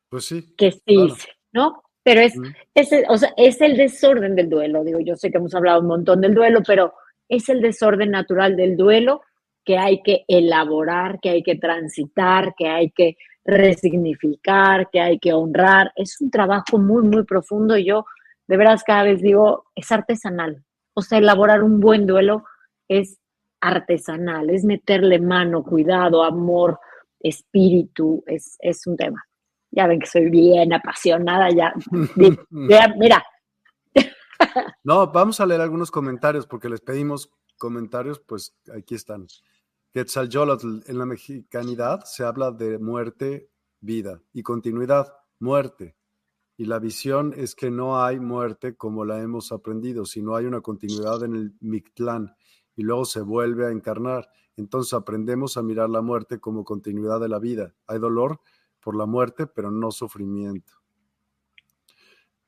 pues 0.09 0.25
sí, 0.25 0.55
que 0.55 0.71
sí 0.71 0.81
hice, 0.87 1.27
¿no? 1.51 1.83
Pero 2.09 2.21
es, 2.21 2.91
o 3.07 3.17
sea, 3.17 3.31
es 3.37 3.61
el 3.61 3.77
desorden 3.77 4.35
del 4.35 4.49
duelo. 4.49 4.83
Digo, 4.83 4.99
yo 4.99 5.15
sé 5.15 5.29
que 5.29 5.37
hemos 5.37 5.53
hablado 5.53 5.81
un 5.81 5.85
montón 5.85 6.21
del 6.21 6.33
duelo, 6.33 6.61
pero 6.65 6.95
es 7.27 7.49
el 7.49 7.61
desorden 7.61 8.09
natural 8.09 8.55
del 8.55 8.75
duelo 8.75 9.21
que 9.63 9.77
hay 9.77 10.01
que 10.01 10.25
elaborar, 10.27 11.19
que 11.21 11.29
hay 11.29 11.43
que 11.43 11.57
transitar, 11.57 12.55
que 12.57 12.67
hay 12.67 12.89
que 12.89 13.15
resignificar, 13.45 14.89
que 14.89 14.99
hay 14.99 15.19
que 15.19 15.33
honrar. 15.33 15.91
Es 15.95 16.19
un 16.19 16.31
trabajo 16.31 16.79
muy, 16.79 17.03
muy 17.03 17.25
profundo 17.25 17.77
y 17.77 17.85
yo 17.85 18.05
de 18.47 18.57
veras 18.57 18.83
cada 18.83 19.03
vez 19.03 19.21
digo, 19.21 19.65
es 19.75 19.91
artesanal. 19.91 20.65
O 20.95 21.03
sea, 21.03 21.19
elaborar 21.19 21.61
un 21.61 21.79
buen 21.79 22.07
duelo 22.07 22.43
es 22.87 23.19
artesanal, 23.61 24.49
es 24.49 24.65
meterle 24.65 25.19
mano, 25.19 25.63
cuidado, 25.63 26.23
amor, 26.23 26.79
espíritu, 27.19 28.23
es, 28.25 28.57
es 28.61 28.87
un 28.87 28.97
tema. 28.97 29.28
Ya 29.71 29.87
ven 29.87 29.99
que 29.99 30.07
soy 30.07 30.29
bien 30.29 30.73
apasionada, 30.73 31.49
ya. 31.51 31.73
mira. 32.49 33.23
No, 34.85 35.11
vamos 35.11 35.41
a 35.41 35.45
leer 35.45 35.59
algunos 35.59 35.91
comentarios 35.91 36.47
porque 36.47 36.69
les 36.69 36.79
pedimos 36.79 37.29
comentarios, 37.57 38.21
pues 38.21 38.55
aquí 38.73 38.95
están. 38.95 39.27
Quetzalcoatl, 39.91 40.79
en 40.87 40.97
la 40.97 41.05
mexicanidad 41.05 42.05
se 42.05 42.23
habla 42.23 42.51
de 42.51 42.79
muerte, 42.79 43.49
vida 43.81 44.21
y 44.31 44.41
continuidad, 44.41 45.13
muerte. 45.39 45.95
Y 46.57 46.65
la 46.65 46.79
visión 46.79 47.33
es 47.35 47.55
que 47.55 47.71
no 47.71 48.03
hay 48.03 48.19
muerte 48.19 48.75
como 48.75 49.05
la 49.05 49.21
hemos 49.21 49.51
aprendido, 49.51 50.05
sino 50.05 50.35
hay 50.35 50.45
una 50.45 50.61
continuidad 50.61 51.23
en 51.23 51.35
el 51.35 51.53
Mictlán 51.59 52.35
y 52.75 52.83
luego 52.83 53.05
se 53.05 53.21
vuelve 53.21 53.65
a 53.65 53.71
encarnar. 53.71 54.29
Entonces 54.57 54.93
aprendemos 54.93 55.57
a 55.57 55.63
mirar 55.63 55.89
la 55.89 56.01
muerte 56.01 56.39
como 56.39 56.65
continuidad 56.65 57.19
de 57.19 57.29
la 57.29 57.39
vida. 57.39 57.73
Hay 57.87 57.99
dolor 57.99 58.41
por 58.81 58.95
la 58.95 59.05
muerte, 59.05 59.47
pero 59.47 59.71
no 59.71 59.91
sufrimiento. 59.91 60.73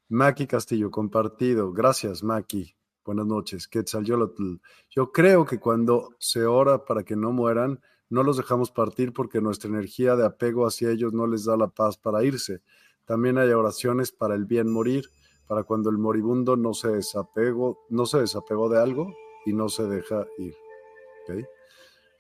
Maki 0.09 0.47
Castillo, 0.47 0.91
compartido. 0.91 1.71
Gracias, 1.71 2.23
Maki. 2.23 2.75
Buenas 3.05 3.25
noches, 3.25 3.67
Quetzalcoatl. 3.67 4.55
Yo 4.89 5.11
creo 5.11 5.45
que 5.45 5.59
cuando 5.59 6.09
se 6.19 6.45
ora 6.45 6.85
para 6.85 7.03
que 7.03 7.15
no 7.15 7.31
mueran, 7.31 7.79
no 8.09 8.23
los 8.23 8.37
dejamos 8.37 8.71
partir 8.71 9.13
porque 9.13 9.41
nuestra 9.41 9.69
energía 9.69 10.15
de 10.15 10.25
apego 10.25 10.67
hacia 10.67 10.91
ellos 10.91 11.13
no 11.13 11.27
les 11.27 11.45
da 11.45 11.55
la 11.55 11.69
paz 11.69 11.97
para 11.97 12.23
irse. 12.23 12.61
También 13.05 13.37
hay 13.37 13.49
oraciones 13.51 14.11
para 14.11 14.35
el 14.35 14.45
bien 14.45 14.71
morir, 14.71 15.09
para 15.47 15.63
cuando 15.63 15.89
el 15.89 15.97
moribundo 15.97 16.57
no 16.57 16.73
se 16.73 16.89
desapegó, 16.89 17.79
no 17.89 18.05
se 18.05 18.19
desapegó 18.19 18.69
de 18.69 18.79
algo 18.79 19.13
y 19.45 19.53
no 19.53 19.69
se 19.69 19.83
deja 19.87 20.27
ir. 20.37 20.53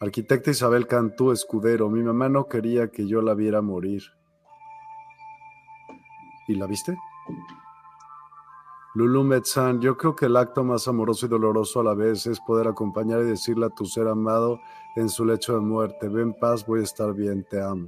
Arquitecta 0.01 0.49
Isabel 0.49 0.87
Cantú 0.87 1.31
Escudero, 1.31 1.87
mi 1.87 2.01
mamá 2.01 2.27
no 2.27 2.47
quería 2.47 2.89
que 2.89 3.07
yo 3.07 3.21
la 3.21 3.35
viera 3.35 3.61
morir. 3.61 4.01
¿Y 6.47 6.55
la 6.55 6.65
viste? 6.65 6.97
Lulu 8.95 9.23
Metzan, 9.23 9.79
yo 9.79 9.95
creo 9.97 10.15
que 10.15 10.25
el 10.25 10.37
acto 10.37 10.63
más 10.63 10.87
amoroso 10.87 11.27
y 11.27 11.29
doloroso 11.29 11.81
a 11.81 11.83
la 11.83 11.93
vez 11.93 12.25
es 12.25 12.39
poder 12.39 12.67
acompañar 12.67 13.21
y 13.21 13.25
decirle 13.25 13.67
a 13.67 13.69
tu 13.69 13.85
ser 13.85 14.07
amado 14.07 14.59
en 14.95 15.07
su 15.07 15.23
lecho 15.23 15.53
de 15.53 15.59
muerte, 15.61 16.09
ven 16.09 16.33
paz, 16.33 16.65
voy 16.65 16.79
a 16.79 16.83
estar 16.83 17.13
bien, 17.13 17.45
te 17.47 17.61
amo. 17.61 17.87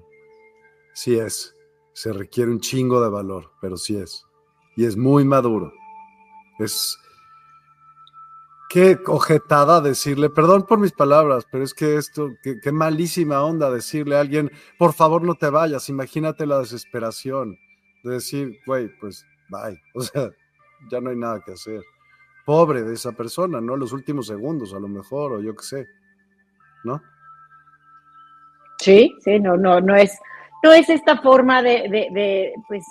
Sí 0.93 1.18
es, 1.18 1.55
se 1.93 2.14
requiere 2.14 2.51
un 2.51 2.59
chingo 2.59 3.01
de 3.01 3.09
valor, 3.09 3.51
pero 3.59 3.76
sí 3.76 3.97
es. 3.97 4.24
Y 4.78 4.86
es 4.86 4.95
muy 4.95 5.26
maduro. 5.26 5.74
Es... 6.59 6.95
Qué 8.74 8.97
ojetada 9.05 9.82
decirle, 9.82 10.32
perdón 10.32 10.65
por 10.65 10.80
mis 10.80 10.93
palabras, 10.93 11.45
pero 11.51 11.63
es 11.63 11.76
que 11.76 11.95
esto, 11.95 12.32
qué, 12.41 12.59
qué 12.59 12.71
malísima 12.71 13.43
onda 13.43 13.69
decirle 13.69 14.17
a 14.17 14.21
alguien, 14.21 14.51
por 14.80 14.93
favor 14.93 15.21
no 15.21 15.36
te 15.36 15.47
vayas, 15.51 15.89
imagínate 15.89 16.47
la 16.47 16.57
desesperación 16.57 17.55
de 18.03 18.13
decir, 18.13 18.57
güey, 18.65 18.89
pues 18.99 19.28
bye. 19.49 19.80
O 19.93 20.01
sea, 20.01 20.32
ya 20.89 20.99
no 20.99 21.11
hay 21.11 21.15
nada 21.15 21.39
que 21.45 21.51
hacer. 21.51 21.84
Pobre 22.45 22.82
de 22.82 22.95
esa 22.95 23.11
persona, 23.11 23.61
¿no? 23.61 23.78
Los 23.78 23.93
últimos 23.93 24.26
segundos, 24.26 24.74
a 24.74 24.80
lo 24.80 24.88
mejor, 24.88 25.34
o 25.34 25.39
yo 25.39 25.55
qué 25.55 25.63
sé, 25.63 25.88
¿no? 26.84 26.99
Sí, 28.80 29.15
sí, 29.24 29.39
no, 29.39 29.55
no, 29.55 29.82
no 29.82 29.95
es, 29.95 30.17
no 30.63 30.74
es 30.74 30.89
esta 30.89 31.21
forma 31.21 31.61
de, 31.61 31.88
de, 31.89 32.07
de, 32.11 32.53
pues, 32.67 32.84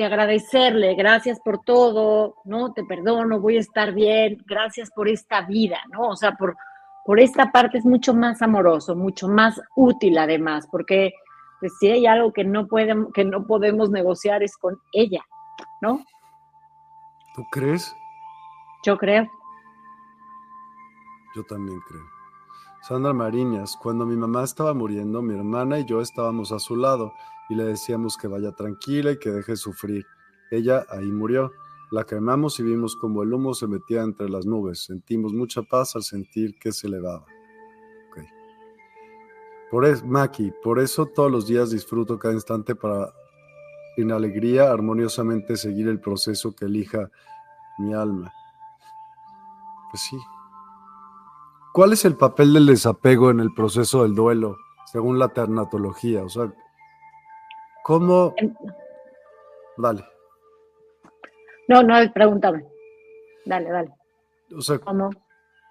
de 0.00 0.06
agradecerle, 0.06 0.94
gracias 0.94 1.38
por 1.40 1.58
todo, 1.58 2.36
¿no? 2.44 2.72
Te 2.72 2.84
perdono, 2.84 3.38
voy 3.38 3.58
a 3.58 3.60
estar 3.60 3.92
bien, 3.92 4.42
gracias 4.46 4.90
por 4.90 5.10
esta 5.10 5.42
vida, 5.42 5.78
¿no? 5.92 6.08
O 6.08 6.16
sea, 6.16 6.32
por, 6.36 6.56
por 7.04 7.20
esta 7.20 7.52
parte 7.52 7.76
es 7.76 7.84
mucho 7.84 8.14
más 8.14 8.40
amoroso, 8.40 8.96
mucho 8.96 9.28
más 9.28 9.60
útil 9.76 10.16
además, 10.16 10.66
porque 10.72 11.12
pues 11.60 11.74
si 11.78 11.90
hay 11.90 12.06
algo 12.06 12.32
que 12.32 12.44
no, 12.44 12.66
pueden, 12.66 13.12
que 13.12 13.26
no 13.26 13.46
podemos 13.46 13.90
negociar 13.90 14.42
es 14.42 14.56
con 14.56 14.80
ella, 14.92 15.22
¿no? 15.82 16.02
¿Tú 17.34 17.44
crees? 17.50 17.94
Yo 18.86 18.96
creo. 18.96 19.30
Yo 21.36 21.44
también 21.44 21.78
creo. 21.86 22.04
Sandra 22.80 23.12
Mariñas, 23.12 23.76
cuando 23.76 24.06
mi 24.06 24.16
mamá 24.16 24.44
estaba 24.44 24.72
muriendo, 24.72 25.20
mi 25.20 25.34
hermana 25.34 25.78
y 25.78 25.84
yo 25.84 26.00
estábamos 26.00 26.52
a 26.52 26.58
su 26.58 26.74
lado 26.76 27.12
y 27.50 27.54
le 27.56 27.64
decíamos 27.64 28.16
que 28.16 28.28
vaya 28.28 28.52
tranquila 28.52 29.10
y 29.10 29.18
que 29.18 29.30
deje 29.30 29.56
sufrir. 29.56 30.06
Ella 30.50 30.86
ahí 30.88 31.10
murió. 31.10 31.52
La 31.90 32.04
quemamos 32.04 32.60
y 32.60 32.62
vimos 32.62 32.94
como 32.94 33.24
el 33.24 33.34
humo 33.34 33.52
se 33.52 33.66
metía 33.66 34.02
entre 34.02 34.30
las 34.30 34.46
nubes. 34.46 34.84
Sentimos 34.84 35.32
mucha 35.32 35.60
paz 35.62 35.96
al 35.96 36.04
sentir 36.04 36.56
que 36.60 36.70
se 36.70 36.86
elevaba. 36.86 37.26
Okay. 38.10 38.26
Por 39.68 39.84
eso, 39.84 40.06
Maki, 40.06 40.52
por 40.62 40.78
eso 40.78 41.06
todos 41.06 41.30
los 41.30 41.48
días 41.48 41.70
disfruto 41.70 42.16
cada 42.16 42.32
instante 42.32 42.76
para 42.76 43.12
en 43.96 44.12
alegría 44.12 44.70
armoniosamente 44.70 45.56
seguir 45.56 45.88
el 45.88 46.00
proceso 46.00 46.54
que 46.54 46.66
elija 46.66 47.10
mi 47.78 47.92
alma. 47.92 48.32
Pues 49.90 50.02
sí. 50.02 50.18
¿Cuál 51.72 51.92
es 51.92 52.04
el 52.04 52.16
papel 52.16 52.52
del 52.52 52.66
desapego 52.66 53.30
en 53.30 53.40
el 53.40 53.52
proceso 53.52 54.02
del 54.02 54.14
duelo, 54.14 54.56
según 54.86 55.18
la 55.18 55.28
ternatología? 55.28 56.24
O 56.24 56.28
sea, 56.28 56.52
¿cómo... 57.84 58.34
Dale. 59.76 60.04
No, 61.68 61.82
no, 61.82 61.94
pregúntame. 62.12 62.66
Dale, 63.46 63.70
dale. 63.70 63.90
O 64.56 64.60
sea, 64.60 64.78
¿cómo? 64.78 65.10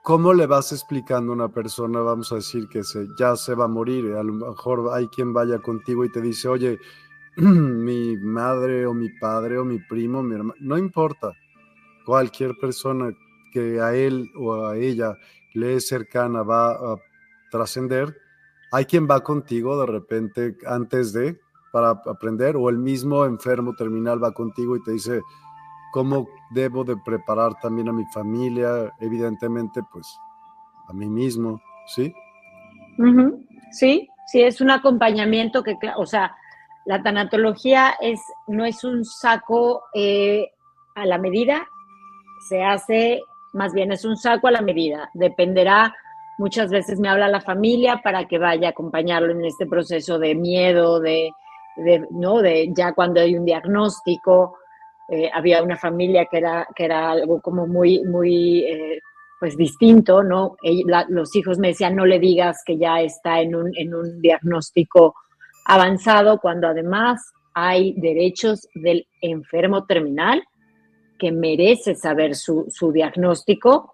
¿Cómo 0.04 0.34
le 0.34 0.48
vas 0.48 0.72
explicando 0.72 1.32
a 1.32 1.36
una 1.36 1.50
persona, 1.50 2.00
vamos 2.00 2.32
a 2.32 2.36
decir, 2.36 2.68
que 2.70 2.84
se, 2.84 3.06
ya 3.20 3.36
se 3.36 3.54
va 3.54 3.66
a 3.66 3.68
morir? 3.68 4.16
A 4.16 4.24
lo 4.24 4.34
mejor 4.34 4.90
hay 4.94 5.08
quien 5.08 5.34
vaya 5.34 5.60
contigo 5.60 6.06
y 6.06 6.12
te 6.12 6.22
dice, 6.22 6.48
oye, 6.48 6.80
mi 7.38 8.18
madre 8.18 8.86
o 8.86 8.94
mi 8.94 9.10
padre 9.20 9.58
o 9.58 9.66
mi 9.66 9.80
primo, 9.80 10.24
mi 10.24 10.36
hermano, 10.36 10.56
no 10.62 10.78
importa, 10.78 11.34
cualquier 12.06 12.56
persona 12.58 13.12
que 13.52 13.82
a 13.82 13.94
él 13.94 14.32
o 14.38 14.66
a 14.66 14.78
ella 14.78 15.16
le 15.54 15.76
es 15.76 15.88
cercana 15.88 16.44
va 16.44 16.72
a 16.72 16.96
trascender, 17.52 18.16
hay 18.72 18.86
quien 18.86 19.08
va 19.08 19.22
contigo 19.22 19.80
de 19.80 19.86
repente 19.86 20.58
antes 20.66 21.14
de 21.14 21.40
para 21.72 21.90
aprender 21.90 22.56
o 22.56 22.70
el 22.70 22.78
mismo 22.78 23.26
enfermo 23.26 23.74
terminal 23.76 24.24
va 24.24 24.32
contigo 24.32 24.76
y 24.76 24.84
te 24.84 24.92
dice 24.92 25.22
cómo 25.92 26.28
debo 26.52 26.84
de 26.84 26.98
preparar 26.98 27.60
también 27.62 27.90
a 27.90 27.94
mi 27.94 28.06
familia, 28.06 28.94
evidentemente 29.00 29.82
pues 29.92 30.18
a 30.88 30.94
mí 30.94 31.08
mismo, 31.08 31.62
¿sí? 31.88 32.14
Sí, 33.72 34.10
sí, 34.28 34.42
es 34.42 34.62
un 34.62 34.72
acompañamiento 34.72 35.64
que, 35.64 35.78
o 35.96 36.06
sea, 36.06 36.36
la 36.86 37.02
tanatología 37.02 37.96
es, 38.02 38.20
no 38.48 38.66
es 38.66 38.84
un 38.84 39.06
saco 39.06 39.84
eh, 39.94 40.50
a 40.96 41.06
la 41.06 41.18
medida, 41.18 41.68
se 42.48 42.64
hace, 42.64 43.22
más 43.54 43.74
bien 43.74 43.92
es 43.92 44.06
un 44.06 44.18
saco 44.18 44.48
a 44.48 44.52
la 44.52 44.62
medida. 44.62 45.10
Dependerá, 45.14 45.96
muchas 46.40 46.72
veces 46.72 47.00
me 47.00 47.10
habla 47.10 47.28
la 47.28 47.42
familia 47.42 48.02
para 48.04 48.28
que 48.28 48.40
vaya 48.40 48.70
a 48.70 48.72
acompañarlo 48.72 49.32
en 49.32 49.46
este 49.46 49.66
proceso 49.66 50.18
de 50.20 50.36
miedo, 50.36 51.00
de, 51.00 51.32
¿no? 52.12 52.42
de 52.42 52.72
ya 52.76 52.94
cuando 52.94 53.22
hay 53.22 53.36
un 53.36 53.46
diagnóstico. 53.46 54.58
Eh, 55.12 55.30
había 55.34 55.64
una 55.64 55.76
familia 55.76 56.28
que 56.30 56.38
era, 56.38 56.68
que 56.76 56.86
era 56.86 57.12
algo 57.12 57.42
como 57.42 57.66
muy, 57.66 58.04
muy 58.04 58.60
eh, 58.60 59.02
pues 59.40 59.58
distinto, 59.58 60.22
¿no? 60.22 60.56
los 61.08 61.36
hijos 61.36 61.58
me 61.58 61.70
decían, 61.70 61.96
no 61.96 62.06
le 62.06 62.20
digas 62.20 62.62
que 62.64 62.78
ya 62.78 63.02
está 63.02 63.42
en 63.42 63.56
un, 63.56 63.72
en 63.76 63.96
un 63.96 64.22
diagnóstico 64.22 65.16
avanzado 65.66 66.40
cuando 66.40 66.68
además 66.68 67.32
hay 67.54 67.94
derechos 67.98 68.68
del 68.74 69.08
enfermo 69.22 69.86
terminal 69.86 70.44
que 71.18 71.32
merece 71.32 71.96
saber 71.96 72.36
su, 72.36 72.92
diagnóstico. 72.94 73.94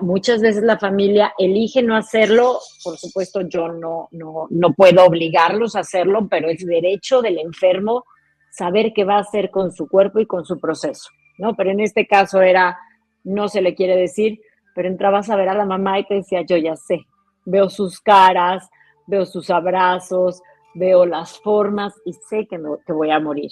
Muchas 0.00 0.40
veces 0.40 0.62
la 0.62 0.78
familia 0.78 1.32
elige 1.38 1.82
no 1.82 1.96
hacerlo, 1.96 2.58
por 2.82 2.96
supuesto 2.98 3.42
yo 3.42 3.68
no, 3.68 4.08
no, 4.10 4.48
no 4.50 4.72
puedo 4.72 5.04
obligarlos 5.04 5.76
a 5.76 5.80
hacerlo, 5.80 6.26
pero 6.28 6.48
es 6.48 6.64
derecho 6.64 7.22
del 7.22 7.38
enfermo 7.38 8.04
saber 8.50 8.92
qué 8.92 9.04
va 9.04 9.16
a 9.16 9.20
hacer 9.20 9.50
con 9.50 9.72
su 9.72 9.88
cuerpo 9.88 10.18
y 10.18 10.26
con 10.26 10.44
su 10.44 10.58
proceso, 10.58 11.10
¿no? 11.38 11.54
Pero 11.54 11.70
en 11.70 11.80
este 11.80 12.06
caso 12.06 12.42
era, 12.42 12.76
no 13.22 13.48
se 13.48 13.62
le 13.62 13.74
quiere 13.74 13.96
decir, 13.96 14.40
pero 14.74 14.88
entrabas 14.88 15.30
a 15.30 15.36
ver 15.36 15.48
a 15.48 15.54
la 15.54 15.64
mamá 15.64 15.98
y 16.00 16.06
te 16.06 16.14
decía, 16.14 16.42
yo 16.42 16.56
ya 16.56 16.74
sé, 16.74 17.06
veo 17.44 17.70
sus 17.70 18.00
caras, 18.00 18.68
veo 19.06 19.26
sus 19.26 19.48
abrazos, 19.50 20.42
veo 20.74 21.06
las 21.06 21.38
formas 21.40 21.94
y 22.04 22.12
sé 22.12 22.46
que, 22.46 22.58
no, 22.58 22.78
te 22.84 22.92
voy 22.92 23.10
a 23.10 23.20
morir. 23.20 23.50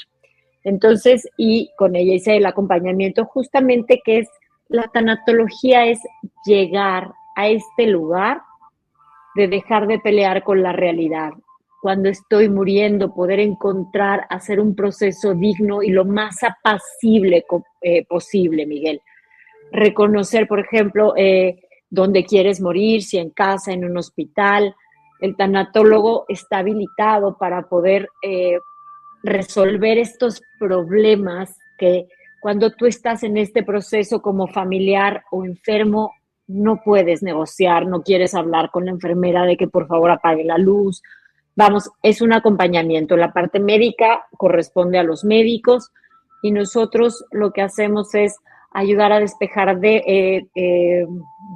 Entonces, 0.65 1.29
y 1.37 1.71
con 1.77 1.95
ella 1.95 2.15
hice 2.15 2.37
el 2.37 2.47
acompañamiento 2.47 3.25
justamente 3.25 4.03
que 4.05 4.19
es, 4.19 4.29
la 4.69 4.85
tanatología 4.89 5.87
es 5.87 6.01
llegar 6.45 7.13
a 7.37 7.49
este 7.49 7.87
lugar 7.87 8.43
de 9.35 9.49
dejar 9.49 9.87
de 9.87 9.99
pelear 9.99 10.43
con 10.43 10.63
la 10.63 10.73
realidad. 10.73 11.33
Cuando 11.83 12.09
estoy 12.09 12.49
muriendo, 12.49 13.15
poder 13.15 13.39
encontrar, 13.39 14.27
hacer 14.31 14.59
un 14.61 14.75
proceso 14.75 15.35
digno 15.35 15.83
y 15.83 15.91
lo 15.91 16.05
más 16.05 16.43
apacible 16.43 17.45
eh, 17.83 18.05
posible, 18.07 18.67
Miguel. 18.67 19.01
Reconocer, 19.71 20.49
por 20.49 20.61
ejemplo, 20.61 21.15
eh, 21.17 21.61
dónde 21.91 22.25
quieres 22.25 22.61
morir, 22.61 23.03
si 23.03 23.19
en 23.19 23.31
casa, 23.31 23.73
en 23.73 23.85
un 23.85 23.97
hospital, 23.99 24.75
el 25.21 25.37
tanatólogo 25.37 26.25
está 26.29 26.59
habilitado 26.59 27.37
para 27.39 27.69
poder 27.69 28.09
eh, 28.23 28.59
resolver 29.23 29.99
estos 29.99 30.41
problemas 30.59 31.57
que 31.79 32.09
cuando 32.47 32.71
tú 32.71 32.87
estás 32.87 33.25
en 33.25 33.39
este 33.39 33.65
proceso 33.65 34.23
como 34.23 34.47
familiar 34.47 35.25
o 35.33 35.45
enfermo, 35.45 36.13
no 36.47 36.81
puedes 36.85 37.21
negociar, 37.21 37.89
no 37.89 38.05
quieres 38.05 38.37
hablar 38.37 38.71
con 38.71 38.85
la 38.85 38.93
enfermera 38.93 39.43
de 39.43 39.57
que 39.57 39.67
por 39.67 39.89
favor 39.89 40.13
apague 40.13 40.45
la 40.45 40.57
luz. 40.57 41.03
Vamos, 41.57 41.91
es 42.05 42.23
un 42.23 42.33
acompañamiento. 42.33 43.17
La 43.17 43.33
parte 43.33 43.59
médica 43.59 44.27
corresponde 44.37 44.97
a 44.97 45.03
los 45.03 45.25
médicos 45.25 45.91
y 46.41 46.53
nosotros 46.53 47.25
lo 47.33 47.51
que 47.51 47.63
hacemos 47.63 48.15
es 48.15 48.37
ayudar 48.71 49.11
a 49.11 49.19
despejar 49.19 49.81
de, 49.81 49.97
eh, 50.07 50.47
eh, 50.55 51.05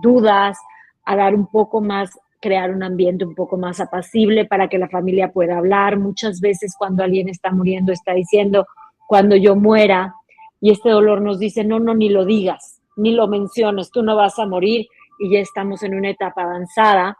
dudas, 0.03 0.59
a 1.05 1.15
dar 1.15 1.37
un 1.37 1.47
poco 1.47 1.81
más 1.81 2.11
crear 2.41 2.73
un 2.73 2.83
ambiente 2.83 3.25
un 3.25 3.37
poco 3.37 3.57
más 3.57 3.79
apacible 3.79 4.45
para 4.45 4.67
que 4.67 4.79
la 4.79 4.89
familia 4.89 5.31
pueda 5.31 5.57
hablar. 5.57 5.99
Muchas 5.99 6.41
veces 6.41 6.75
cuando 6.77 7.05
alguien 7.05 7.29
está 7.29 7.53
muriendo 7.53 7.93
está 7.93 8.13
diciendo, 8.13 8.67
cuando 9.07 9.37
yo 9.37 9.55
muera, 9.55 10.15
y 10.61 10.71
este 10.71 10.91
dolor 10.91 11.21
nos 11.23 11.39
dice, 11.39 11.65
no, 11.65 11.79
no, 11.79 11.95
ni 11.95 12.09
lo 12.09 12.25
digas, 12.25 12.81
ni 12.97 13.13
lo 13.13 13.29
menciones, 13.29 13.91
tú 13.91 14.03
no 14.03 14.17
vas 14.17 14.39
a 14.39 14.47
morir 14.47 14.87
y 15.19 15.33
ya 15.33 15.41
estamos 15.41 15.83
en 15.83 15.95
una 15.95 16.11
etapa 16.11 16.43
avanzada, 16.43 17.17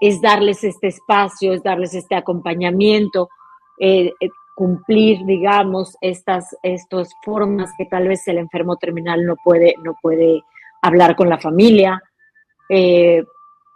es 0.00 0.20
darles 0.20 0.64
este 0.64 0.88
espacio, 0.88 1.52
es 1.52 1.62
darles 1.62 1.94
este 1.94 2.14
acompañamiento, 2.14 3.28
eh, 3.78 4.12
eh, 4.20 4.28
cumplir, 4.54 5.24
digamos, 5.24 5.96
estas, 6.00 6.56
formas 7.24 7.70
que 7.78 7.86
tal 7.86 8.08
vez 8.08 8.26
el 8.28 8.38
enfermo 8.38 8.76
terminal 8.76 9.24
no 9.24 9.36
puede, 9.42 9.74
no 9.82 9.94
puede 10.02 10.42
hablar 10.82 11.16
con 11.16 11.28
la 11.28 11.38
familia. 11.38 12.02
Eh, 12.68 13.24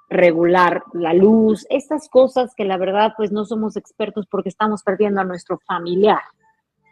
regular 0.08 0.84
la 0.92 1.12
luz, 1.12 1.66
estas 1.68 2.08
cosas 2.08 2.54
que 2.56 2.64
la 2.64 2.76
verdad 2.76 3.14
pues 3.16 3.32
no 3.32 3.44
somos 3.44 3.76
expertos 3.76 4.26
porque 4.30 4.48
estamos 4.48 4.82
perdiendo 4.82 5.20
a 5.20 5.24
nuestro 5.24 5.58
familiar, 5.66 6.20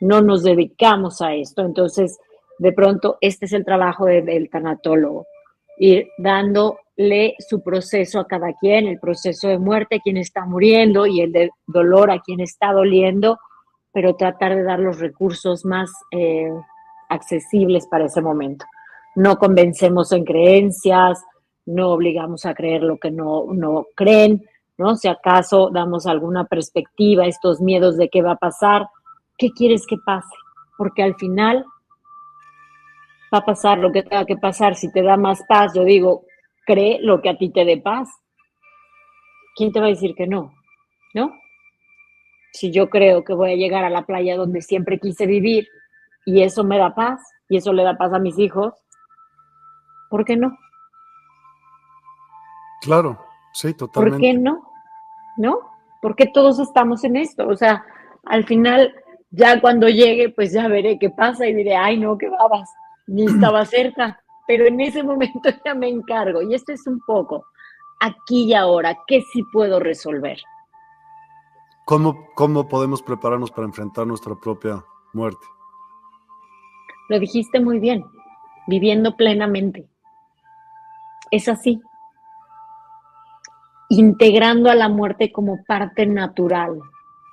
no 0.05 0.21
nos 0.21 0.43
dedicamos 0.43 1.23
a 1.23 1.35
esto, 1.35 1.63
entonces 1.63 2.19
de 2.59 2.73
pronto 2.73 3.17
este 3.21 3.47
es 3.47 3.53
el 3.55 3.65
trabajo 3.65 4.05
del 4.05 4.51
tanatólogo, 4.51 5.27
ir 5.79 6.09
dándole 6.19 7.35
su 7.39 7.63
proceso 7.63 8.21
a 8.21 8.27
cada 8.27 8.53
quien, 8.53 8.87
el 8.87 9.01
proceso 9.01 9.49
de 9.49 9.59
muerte 9.59 9.97
a 9.97 10.01
quien 10.01 10.19
está 10.19 10.45
muriendo 10.45 11.07
y 11.07 11.23
el 11.23 11.33
de 11.33 11.51
dolor 11.67 12.11
a 12.11 12.21
quien 12.21 12.41
está 12.41 12.73
doliendo, 12.73 13.39
pero 13.93 14.15
tratar 14.15 14.55
de 14.55 14.63
dar 14.63 14.79
los 14.79 15.01
recursos 15.01 15.65
más 15.65 15.91
eh, 16.11 16.53
accesibles 17.09 17.87
para 17.87 18.05
ese 18.05 18.21
momento. 18.21 18.67
No 19.17 19.39
convencemos 19.39 20.13
en 20.13 20.25
creencias, 20.25 21.25
no 21.65 21.91
obligamos 21.91 22.45
a 22.45 22.55
creer 22.55 22.83
lo 22.83 22.99
que 22.99 23.11
no, 23.11 23.47
no 23.55 23.87
creen, 23.95 24.45
¿no? 24.77 24.97
Si 24.97 25.09
acaso 25.09 25.71
damos 25.73 26.07
alguna 26.07 26.45
perspectiva, 26.45 27.27
estos 27.27 27.63
miedos 27.63 27.97
de 27.97 28.11
qué 28.11 28.21
va 28.21 28.33
a 28.33 28.37
pasar, 28.37 28.87
¿qué 29.39 29.51
quieres 29.51 29.87
que 29.87 29.97
pase? 30.05 30.35
Porque 30.77 31.03
al 31.03 31.15
final 31.17 31.65
va 33.33 33.39
a 33.39 33.45
pasar 33.45 33.79
lo 33.79 33.93
que 33.93 34.03
tenga 34.03 34.25
que 34.25 34.37
pasar. 34.37 34.77
Si 34.77 34.91
te 34.93 35.03
da 35.03 35.17
más 35.17 35.43
paz, 35.49 35.73
yo 35.75 35.85
digo, 35.85 36.25
cree 36.67 36.99
lo 37.01 37.21
que 37.21 37.31
a 37.31 37.39
ti 37.39 37.51
te 37.51 37.65
dé 37.65 37.79
paz. 37.79 38.09
¿Quién 39.57 39.73
te 39.73 39.81
va 39.81 39.87
a 39.87 39.91
decir 39.91 40.15
que 40.15 40.27
no? 40.27 40.53
¿No? 41.15 41.33
Si 42.53 42.71
yo 42.71 42.89
creo 42.89 43.25
que 43.25 43.35
voy 43.35 43.53
a 43.53 43.57
llegar 43.57 43.85
a 43.85 43.91
la 43.91 44.07
playa 44.07 44.37
donde 44.37 44.63
siempre 44.63 44.99
quise 44.99 45.27
vivir 45.27 45.69
y 46.25 46.43
eso 46.43 46.65
me 46.65 46.79
da 46.79 46.95
paz 46.95 47.21
y 47.49 47.57
eso 47.57 47.73
le 47.73 47.83
da 47.83 47.97
paz 47.97 48.13
a 48.13 48.19
mis 48.19 48.39
hijos, 48.39 48.75
¿por 50.09 50.25
qué 50.25 50.37
no? 50.37 50.57
Claro, 52.81 53.19
sí, 53.53 53.75
totalmente. 53.75 54.19
¿Por 54.19 54.21
qué 54.21 54.35
no? 54.35 54.63
¿No? 55.37 55.59
Porque 56.03 56.27
todos 56.27 56.59
estamos 56.59 57.03
en 57.05 57.17
esto. 57.17 57.49
O 57.49 57.57
sea, 57.57 57.85
al 58.25 58.45
final, 58.45 58.95
ya 59.37 59.61
cuando 59.61 59.89
llegue, 59.89 60.31
pues 60.31 60.53
ya 60.53 60.69
veré 60.69 60.99
qué 60.99 61.11
pasa 61.11 61.47
y 61.47 61.55
diré, 61.55 61.77
ay, 61.77 61.99
no, 61.99 62.17
qué 62.17 62.29
babas, 62.29 62.71
ni 63.07 63.25
estaba 63.27 63.65
cerca. 63.65 64.21
Pero 64.47 64.67
en 64.67 64.81
ese 64.81 65.03
momento 65.03 65.51
ya 65.65 65.75
me 65.75 65.89
encargo. 65.89 66.43
Y 66.43 66.55
esto 66.55 66.73
es 66.73 66.87
un 66.87 67.01
poco 67.01 67.45
aquí 68.01 68.45
y 68.45 68.55
ahora, 68.55 68.99
¿qué 69.07 69.23
sí 69.33 69.43
puedo 69.53 69.81
resolver? 69.81 70.39
¿Cómo, 71.87 72.29
¿Cómo 72.35 72.69
podemos 72.69 73.03
prepararnos 73.03 73.51
para 73.51 73.67
enfrentar 73.67 74.07
nuestra 74.07 74.35
propia 74.35 74.85
muerte? 75.13 75.47
Lo 77.09 77.19
dijiste 77.19 77.61
muy 77.61 77.79
bien, 77.79 78.05
viviendo 78.67 79.17
plenamente. 79.17 79.87
Es 81.31 81.49
así, 81.49 81.81
integrando 83.91 84.71
a 84.71 84.75
la 84.75 84.89
muerte 84.89 85.33
como 85.33 85.63
parte 85.65 86.07
natural, 86.07 86.81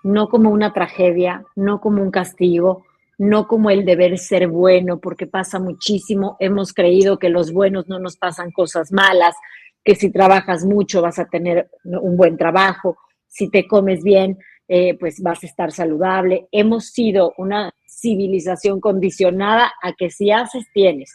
no 0.04 0.30
como 0.30 0.49
una 0.49 0.74
tragedia, 0.74 1.45
no 1.56 1.80
como 1.80 2.02
un 2.02 2.12
castigo, 2.12 2.86
no 3.18 3.47
como 3.47 3.70
el 3.70 3.86
deber 3.86 4.18
ser 4.18 4.47
bueno, 4.47 4.99
porque 4.99 5.28
pasa 5.28 5.60
muchísimo. 5.60 6.38
Hemos 6.39 6.74
creído 6.74 7.20
que 7.20 7.30
los 7.30 7.54
buenos 7.54 7.88
no 7.88 7.99
nos 7.99 8.18
pasan 8.18 8.52
cosas 8.52 8.91
malas, 8.91 9.36
que 9.84 9.95
si 9.95 10.12
trabajas 10.12 10.66
mucho 10.66 11.02
vas 11.02 11.20
a 11.20 11.26
tener 11.26 11.70
un 11.84 12.18
buen 12.18 12.38
trabajo, 12.38 12.97
si 13.28 13.49
te 13.49 13.68
comes 13.68 14.04
bien, 14.04 14.38
eh, 14.68 14.97
pues 14.97 15.22
vas 15.22 15.43
a 15.43 15.47
estar 15.47 15.72
saludable. 15.72 16.47
Hemos 16.52 16.88
sido 16.88 17.34
una 17.38 17.74
civilización 17.86 18.80
condicionada 18.80 19.72
a 19.82 19.93
que 19.93 20.10
si 20.10 20.32
haces, 20.32 20.66
tienes. 20.74 21.14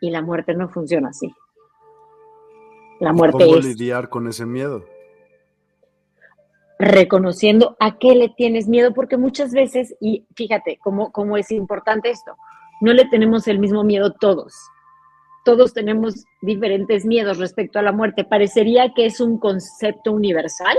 Y 0.00 0.10
la 0.10 0.22
muerte 0.22 0.54
no 0.54 0.68
funciona 0.68 1.08
así. 1.08 1.32
La 3.00 3.12
muerte 3.12 3.44
¿Cómo 3.44 3.56
lidiar 3.56 4.08
con 4.08 4.28
ese 4.28 4.46
miedo? 4.46 4.84
Reconociendo 6.84 7.76
a 7.78 7.96
qué 7.98 8.16
le 8.16 8.28
tienes 8.28 8.66
miedo, 8.66 8.92
porque 8.92 9.16
muchas 9.16 9.52
veces, 9.52 9.94
y 10.00 10.26
fíjate 10.34 10.78
cómo, 10.82 11.12
cómo 11.12 11.36
es 11.36 11.52
importante 11.52 12.10
esto, 12.10 12.34
no 12.80 12.92
le 12.92 13.04
tenemos 13.04 13.46
el 13.46 13.60
mismo 13.60 13.84
miedo 13.84 14.14
todos. 14.18 14.52
Todos 15.44 15.72
tenemos 15.72 16.24
diferentes 16.40 17.04
miedos 17.04 17.38
respecto 17.38 17.78
a 17.78 17.82
la 17.82 17.92
muerte. 17.92 18.24
Parecería 18.24 18.92
que 18.94 19.06
es 19.06 19.20
un 19.20 19.38
concepto 19.38 20.10
universal, 20.10 20.76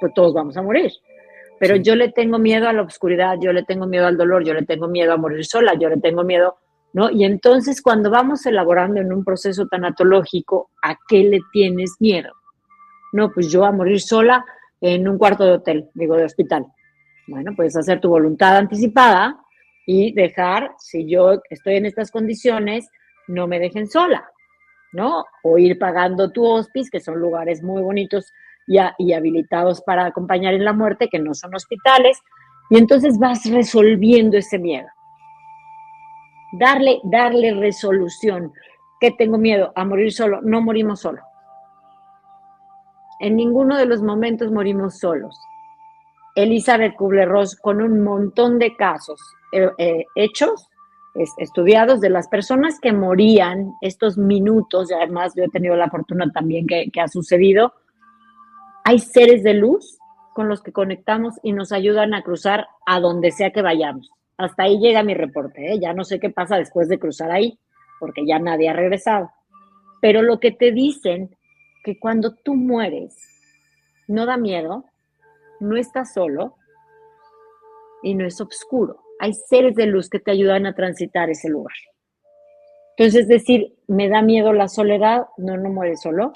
pues 0.00 0.14
todos 0.14 0.34
vamos 0.34 0.56
a 0.56 0.62
morir. 0.62 0.92
Pero 1.58 1.74
yo 1.74 1.96
le 1.96 2.12
tengo 2.12 2.38
miedo 2.38 2.68
a 2.68 2.72
la 2.72 2.82
oscuridad, 2.82 3.36
yo 3.40 3.52
le 3.52 3.64
tengo 3.64 3.86
miedo 3.86 4.06
al 4.06 4.16
dolor, 4.16 4.44
yo 4.44 4.54
le 4.54 4.64
tengo 4.64 4.86
miedo 4.86 5.12
a 5.12 5.16
morir 5.16 5.44
sola, 5.44 5.74
yo 5.74 5.88
le 5.88 5.98
tengo 5.98 6.22
miedo 6.22 6.56
¿no? 6.92 7.10
Y 7.10 7.24
entonces 7.24 7.82
cuando 7.82 8.10
vamos 8.10 8.44
elaborando 8.46 9.00
en 9.00 9.12
un 9.12 9.24
proceso 9.24 9.66
tanatológico, 9.66 10.70
¿a 10.82 10.96
qué 11.08 11.24
le 11.24 11.40
tienes 11.52 11.96
miedo? 12.00 12.32
No, 13.12 13.30
pues 13.32 13.50
yo 13.50 13.64
a 13.64 13.72
morir 13.72 14.00
sola 14.00 14.44
en 14.80 15.08
un 15.08 15.18
cuarto 15.18 15.44
de 15.44 15.52
hotel, 15.52 15.90
digo, 15.94 16.16
de 16.16 16.24
hospital. 16.24 16.66
Bueno, 17.26 17.52
puedes 17.54 17.76
hacer 17.76 18.00
tu 18.00 18.08
voluntad 18.08 18.56
anticipada 18.56 19.38
y 19.86 20.12
dejar, 20.12 20.72
si 20.78 21.08
yo 21.08 21.40
estoy 21.48 21.76
en 21.76 21.86
estas 21.86 22.10
condiciones, 22.10 22.88
no 23.28 23.46
me 23.46 23.58
dejen 23.58 23.88
sola, 23.88 24.28
¿no? 24.92 25.24
O 25.42 25.58
ir 25.58 25.78
pagando 25.78 26.30
tu 26.30 26.44
hospice, 26.44 26.90
que 26.90 27.00
son 27.00 27.18
lugares 27.18 27.62
muy 27.62 27.82
bonitos 27.82 28.32
y, 28.66 28.78
y 28.98 29.12
habilitados 29.12 29.82
para 29.82 30.06
acompañar 30.06 30.54
en 30.54 30.64
la 30.64 30.72
muerte, 30.72 31.08
que 31.08 31.18
no 31.18 31.34
son 31.34 31.54
hospitales, 31.54 32.18
y 32.70 32.78
entonces 32.78 33.18
vas 33.18 33.44
resolviendo 33.50 34.36
ese 34.36 34.58
miedo 34.58 34.88
darle, 36.52 37.00
darle 37.04 37.54
resolución. 37.54 38.52
¿Qué 39.00 39.12
tengo 39.12 39.38
miedo? 39.38 39.72
A 39.74 39.84
morir 39.84 40.12
solo. 40.12 40.40
No 40.42 40.60
morimos 40.60 41.00
solo. 41.00 41.22
En 43.20 43.36
ninguno 43.36 43.76
de 43.76 43.84
los 43.84 44.02
momentos 44.02 44.50
morimos 44.50 44.98
solos. 44.98 45.38
Elizabeth 46.34 46.96
Kubler-Ross, 46.96 47.54
con 47.56 47.82
un 47.82 48.02
montón 48.02 48.58
de 48.58 48.74
casos 48.76 49.20
eh, 49.52 49.68
eh, 49.78 50.04
hechos, 50.14 50.68
estudiados 51.36 52.00
de 52.00 52.08
las 52.08 52.28
personas 52.28 52.78
que 52.80 52.92
morían 52.92 53.72
estos 53.82 54.16
minutos, 54.16 54.90
y 54.90 54.94
además 54.94 55.34
yo 55.36 55.44
he 55.44 55.48
tenido 55.48 55.76
la 55.76 55.90
fortuna 55.90 56.30
también 56.32 56.66
que, 56.66 57.00
ha 57.00 57.08
sucedido, 57.08 57.74
hay 58.84 58.98
seres 59.00 59.42
de 59.42 59.54
luz 59.54 59.98
con 60.32 60.48
los 60.48 60.62
que 60.62 60.72
conectamos 60.72 61.34
y 61.42 61.52
nos 61.52 61.72
ayudan 61.72 62.14
a 62.14 62.22
cruzar 62.22 62.68
a 62.86 63.00
donde 63.00 63.32
sea 63.32 63.50
que 63.50 63.60
vayamos. 63.60 64.10
Hasta 64.38 64.62
ahí 64.62 64.78
llega 64.78 65.02
mi 65.02 65.14
reporte, 65.14 65.74
¿eh? 65.74 65.78
ya 65.78 65.92
no 65.92 66.04
sé 66.04 66.20
qué 66.20 66.30
pasa 66.30 66.56
después 66.56 66.88
de 66.88 66.98
cruzar 66.98 67.30
ahí, 67.30 67.58
porque 67.98 68.24
ya 68.24 68.38
nadie 68.38 68.70
ha 68.70 68.72
regresado. 68.72 69.30
Pero 70.00 70.22
lo 70.22 70.40
que 70.40 70.52
te 70.52 70.72
dicen, 70.72 71.36
que 71.82 71.98
cuando 71.98 72.34
tú 72.34 72.54
mueres, 72.54 73.16
no 74.08 74.26
da 74.26 74.36
miedo, 74.36 74.84
no 75.60 75.76
estás 75.76 76.12
solo 76.12 76.56
y 78.02 78.14
no 78.14 78.26
es 78.26 78.40
oscuro. 78.40 79.00
Hay 79.18 79.34
seres 79.34 79.74
de 79.76 79.86
luz 79.86 80.08
que 80.08 80.18
te 80.18 80.30
ayudan 80.30 80.66
a 80.66 80.74
transitar 80.74 81.30
ese 81.30 81.48
lugar. 81.48 81.74
Entonces, 82.96 83.28
decir, 83.28 83.74
me 83.86 84.08
da 84.08 84.22
miedo 84.22 84.52
la 84.52 84.68
soledad, 84.68 85.26
no, 85.38 85.56
no 85.56 85.70
mueres 85.70 86.02
solo. 86.02 86.32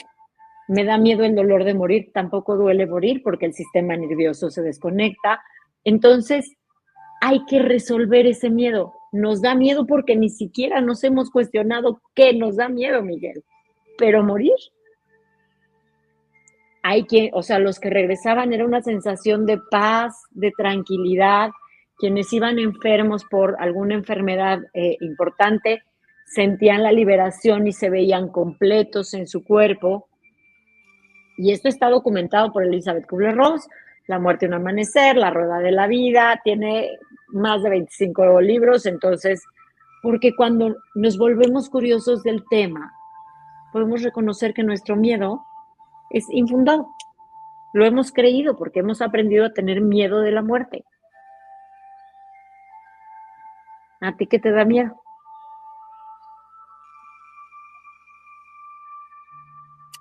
Me 0.67 0.85
da 0.85 0.97
miedo 0.97 1.25
el 1.25 1.35
dolor 1.35 1.65
de 1.65 1.75
morir, 1.75 2.11
tampoco 2.15 2.57
duele 2.57 2.87
morir 2.87 3.23
porque 3.23 3.47
el 3.47 3.53
sistema 3.53 3.97
nervioso 3.97 4.51
se 4.51 4.63
desconecta. 4.63 5.43
Entonces, 5.85 6.57
hay 7.21 7.45
que 7.47 7.59
resolver 7.61 8.27
ese 8.27 8.51
miedo. 8.51 8.95
Nos 9.13 9.43
da 9.43 9.55
miedo 9.55 9.87
porque 9.87 10.17
ni 10.17 10.31
siquiera 10.31 10.81
nos 10.81 11.05
hemos 11.05 11.31
cuestionado 11.31 12.01
qué 12.15 12.33
nos 12.33 12.57
da 12.57 12.69
miedo, 12.69 13.03
Miguel. 13.03 13.45
Pero 13.99 14.23
morir. 14.23 14.55
Hay 16.87 17.05
que, 17.07 17.31
o 17.33 17.43
sea, 17.43 17.59
los 17.59 17.81
que 17.81 17.89
regresaban 17.89 18.53
era 18.53 18.67
una 18.67 18.83
sensación 18.83 19.47
de 19.47 19.59
paz, 19.71 20.25
de 20.33 20.53
tranquilidad. 20.55 21.51
Quienes 21.97 22.31
iban 22.31 22.59
enfermos 22.59 23.25
por 23.25 23.57
alguna 23.59 23.95
enfermedad 23.95 24.59
eh, 24.75 24.99
importante 25.01 25.83
sentían 26.27 26.83
la 26.83 26.93
liberación 26.93 27.67
y 27.67 27.73
se 27.73 27.89
veían 27.89 28.29
completos 28.29 29.15
en 29.15 29.27
su 29.27 29.45
cuerpo. 29.45 30.09
Y 31.39 31.53
esto 31.53 31.69
está 31.69 31.89
documentado 31.89 32.53
por 32.53 32.65
Elizabeth 32.65 33.07
Kubler-Ross, 33.07 33.67
La 34.07 34.19
muerte 34.19 34.45
en 34.45 34.53
un 34.53 34.61
amanecer, 34.61 35.17
La 35.17 35.31
rueda 35.31 35.61
de 35.61 35.73
la 35.73 35.87
vida, 35.87 36.39
tiene 36.45 36.99
más 37.29 37.63
de 37.63 37.71
25 37.71 38.43
libros, 38.43 38.85
entonces, 38.85 39.43
porque 40.03 40.37
cuando 40.37 40.77
nos 40.95 41.17
volvemos 41.17 41.71
curiosos 41.71 42.23
del 42.25 42.45
tema, 42.51 42.93
podemos 43.73 44.03
reconocer 44.03 44.53
que 44.53 44.63
nuestro 44.63 44.97
miedo 44.97 45.47
es 46.11 46.27
infundado. 46.31 46.89
Lo 47.73 47.85
hemos 47.85 48.13
creído 48.13 48.57
porque 48.57 48.81
hemos 48.81 49.03
aprendido 49.03 49.47
a 49.47 49.53
tener 49.53 49.81
miedo 49.81 50.21
de 50.21 50.31
la 50.31 50.43
muerte. 50.43 50.85
¿A 54.01 54.17
ti 54.17 54.27
qué 54.27 54.39
te 54.39 54.53
da 54.53 54.65
miedo? 54.65 55.01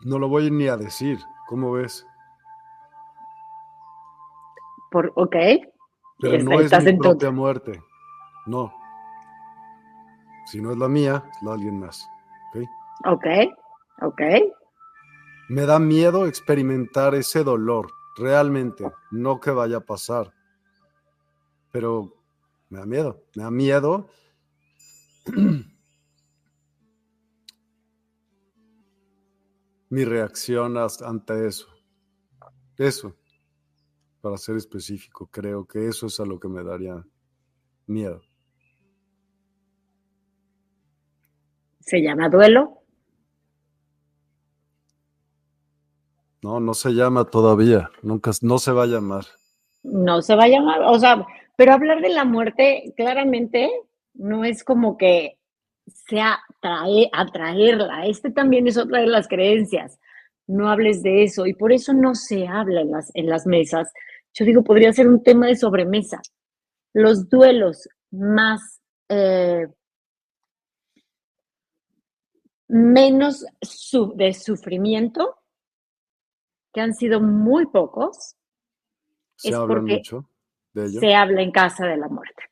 No 0.01 0.19
lo 0.19 0.27
voy 0.27 0.51
ni 0.51 0.67
a 0.67 0.77
decir. 0.77 1.19
¿Cómo 1.47 1.71
ves? 1.71 2.05
Por, 4.91 5.11
ok. 5.15 5.35
Pero 6.19 6.43
no 6.43 6.59
es 6.59 6.83
mi 6.83 6.97
propia 6.97 7.31
muerte. 7.31 7.81
No. 8.45 8.73
Si 10.45 10.61
no 10.61 10.71
es 10.71 10.77
la 10.77 10.87
mía, 10.87 11.23
es 11.31 11.41
la 11.41 11.51
de 11.51 11.55
alguien 11.55 11.79
más. 11.79 12.09
¿Ok? 13.05 13.25
Ok. 14.01 14.21
Me 15.53 15.67
da 15.67 15.77
miedo 15.77 16.25
experimentar 16.25 17.13
ese 17.13 17.43
dolor, 17.43 17.91
realmente, 18.17 18.91
no 19.11 19.39
que 19.39 19.51
vaya 19.51 19.77
a 19.77 19.85
pasar. 19.85 20.33
Pero 21.71 22.11
me 22.69 22.79
da 22.79 22.87
miedo, 22.87 23.23
me 23.35 23.43
da 23.43 23.51
miedo. 23.51 24.09
Mi 29.91 30.05
reacción 30.05 30.75
ante 30.75 31.45
eso. 31.45 31.67
Eso, 32.75 33.15
para 34.21 34.37
ser 34.37 34.57
específico, 34.57 35.27
creo 35.27 35.67
que 35.67 35.87
eso 35.87 36.07
es 36.07 36.19
a 36.19 36.25
lo 36.25 36.39
que 36.39 36.47
me 36.47 36.63
daría 36.63 37.05
miedo. 37.85 38.23
¿Se 41.79 42.01
llama 42.01 42.27
duelo? 42.27 42.82
No, 46.43 46.59
no 46.59 46.73
se 46.73 46.91
llama 46.91 47.23
todavía, 47.25 47.89
nunca, 48.01 48.31
no 48.41 48.59
se 48.59 48.73
va 48.73 48.83
a 48.83 48.87
llamar. 48.87 49.23
No 49.81 50.21
se 50.21 50.35
va 50.35 50.43
a 50.43 50.49
llamar, 50.49 50.81
o 50.83 50.99
sea, 50.99 51.25
pero 51.55 51.71
hablar 51.71 52.01
de 52.01 52.09
la 52.09 52.25
muerte 52.25 52.93
claramente 52.97 53.71
no 54.13 54.43
es 54.43 54.63
como 54.63 54.97
que 54.97 55.37
sea 55.85 56.39
atraerla. 57.11 58.07
Este 58.07 58.29
también 58.31 58.67
es 58.67 58.77
otra 58.77 58.99
de 58.99 59.07
las 59.07 59.27
creencias. 59.27 59.99
No 60.45 60.69
hables 60.69 61.01
de 61.01 61.23
eso 61.23 61.45
y 61.45 61.53
por 61.53 61.71
eso 61.71 61.93
no 61.93 62.13
se 62.13 62.45
habla 62.47 62.81
en 62.81 62.91
las, 62.91 63.11
en 63.13 63.29
las 63.29 63.45
mesas. 63.45 63.91
Yo 64.33 64.43
digo, 64.43 64.63
podría 64.63 64.91
ser 64.91 65.07
un 65.07 65.23
tema 65.23 65.47
de 65.47 65.55
sobremesa. 65.55 66.21
Los 66.93 67.29
duelos 67.29 67.87
más 68.11 68.81
eh, 69.07 69.67
menos 72.67 73.45
de 74.15 74.33
sufrimiento 74.33 75.37
que 76.73 76.81
han 76.81 76.93
sido 76.93 77.21
muy 77.21 77.67
pocos, 77.67 78.35
se 79.35 79.49
es 79.49 79.55
habla 79.55 79.67
porque 79.67 79.95
mucho 79.95 80.29
de 80.73 80.85
ello. 80.85 80.99
se 80.99 81.15
habla 81.15 81.41
en 81.41 81.51
casa 81.51 81.85
de 81.85 81.97
la 81.97 82.07
muerte. 82.07 82.43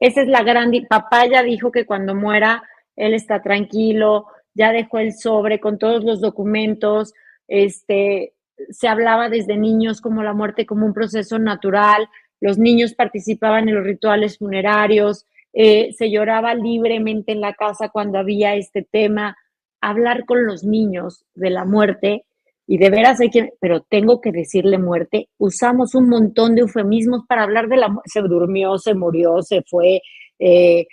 Esa 0.00 0.22
es 0.22 0.28
la 0.28 0.42
gran... 0.42 0.72
Papá 0.88 1.26
ya 1.26 1.42
dijo 1.42 1.70
que 1.70 1.86
cuando 1.86 2.14
muera, 2.14 2.62
él 2.96 3.14
está 3.14 3.42
tranquilo, 3.42 4.26
ya 4.54 4.72
dejó 4.72 4.98
el 4.98 5.12
sobre 5.12 5.60
con 5.60 5.78
todos 5.78 6.04
los 6.04 6.20
documentos, 6.20 7.12
este, 7.46 8.34
se 8.70 8.88
hablaba 8.88 9.28
desde 9.28 9.56
niños 9.56 10.00
como 10.00 10.22
la 10.22 10.32
muerte 10.32 10.66
como 10.66 10.86
un 10.86 10.94
proceso 10.94 11.38
natural, 11.38 12.08
los 12.40 12.58
niños 12.58 12.94
participaban 12.94 13.68
en 13.68 13.74
los 13.74 13.84
rituales 13.84 14.38
funerarios, 14.38 15.26
eh, 15.52 15.92
se 15.96 16.10
lloraba 16.10 16.54
libremente 16.54 17.32
en 17.32 17.40
la 17.40 17.54
casa 17.54 17.88
cuando 17.88 18.18
había 18.18 18.54
este 18.54 18.82
tema, 18.82 19.36
hablar 19.80 20.24
con 20.24 20.46
los 20.46 20.64
niños 20.64 21.24
de 21.34 21.50
la 21.50 21.64
muerte 21.64 22.26
y 22.70 22.76
de 22.76 22.90
veras 22.90 23.18
hay 23.18 23.30
que, 23.30 23.54
pero 23.60 23.80
tengo 23.80 24.20
que 24.20 24.30
decirle 24.30 24.76
muerte, 24.76 25.30
usamos 25.38 25.94
un 25.94 26.10
montón 26.10 26.54
de 26.54 26.60
eufemismos 26.60 27.22
para 27.26 27.44
hablar 27.44 27.66
de 27.66 27.78
la 27.78 27.88
muerte, 27.88 28.10
se 28.12 28.20
durmió, 28.20 28.76
se 28.76 28.92
murió, 28.92 29.40
se 29.40 29.62
fue, 29.62 30.02
eh, 30.38 30.86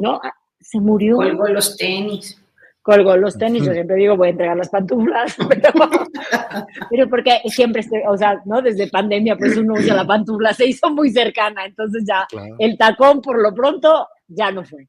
no, 0.00 0.20
ah, 0.22 0.32
se 0.60 0.78
murió. 0.78 1.16
Colgó 1.16 1.48
los 1.48 1.76
tenis. 1.76 2.40
Colgó 2.80 3.16
los 3.16 3.36
tenis, 3.36 3.64
yo 3.64 3.72
siempre 3.72 3.96
digo, 3.96 4.16
voy 4.16 4.28
a 4.28 4.30
entregar 4.30 4.56
las 4.56 4.68
pantuflas, 4.68 5.36
pero, 6.90 7.08
porque 7.10 7.40
siempre, 7.46 7.82
o 8.06 8.16
sea, 8.16 8.40
¿no? 8.44 8.62
Desde 8.62 8.86
pandemia, 8.86 9.36
pues 9.36 9.56
uno 9.56 9.74
usa 9.74 9.96
la 9.96 10.06
pantufla, 10.06 10.54
se 10.54 10.68
hizo 10.68 10.90
muy 10.90 11.10
cercana, 11.10 11.66
entonces 11.66 12.04
ya 12.06 12.24
el 12.60 12.78
tacón 12.78 13.20
por 13.20 13.42
lo 13.42 13.52
pronto 13.52 14.06
ya 14.28 14.52
no 14.52 14.62
fue. 14.62 14.86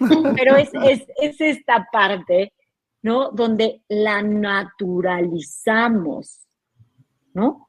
Pero 0.36 0.56
es, 0.56 0.70
es, 0.82 1.02
es 1.20 1.38
esta 1.42 1.86
parte 1.92 2.54
¿no? 3.02 3.30
Donde 3.30 3.82
la 3.88 4.22
naturalizamos, 4.22 6.46
¿no? 7.34 7.68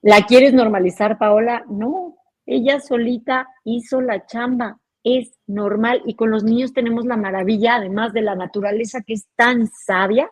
¿La 0.00 0.24
quieres 0.26 0.54
normalizar, 0.54 1.18
Paola? 1.18 1.64
No, 1.68 2.16
ella 2.46 2.80
solita 2.80 3.48
hizo 3.64 4.00
la 4.00 4.24
chamba, 4.26 4.78
es 5.04 5.38
normal 5.46 6.02
y 6.06 6.14
con 6.14 6.30
los 6.30 6.44
niños 6.44 6.72
tenemos 6.72 7.04
la 7.04 7.16
maravilla, 7.16 7.74
además 7.76 8.12
de 8.12 8.22
la 8.22 8.36
naturaleza 8.36 9.02
que 9.02 9.14
es 9.14 9.26
tan 9.34 9.66
sabia, 9.66 10.30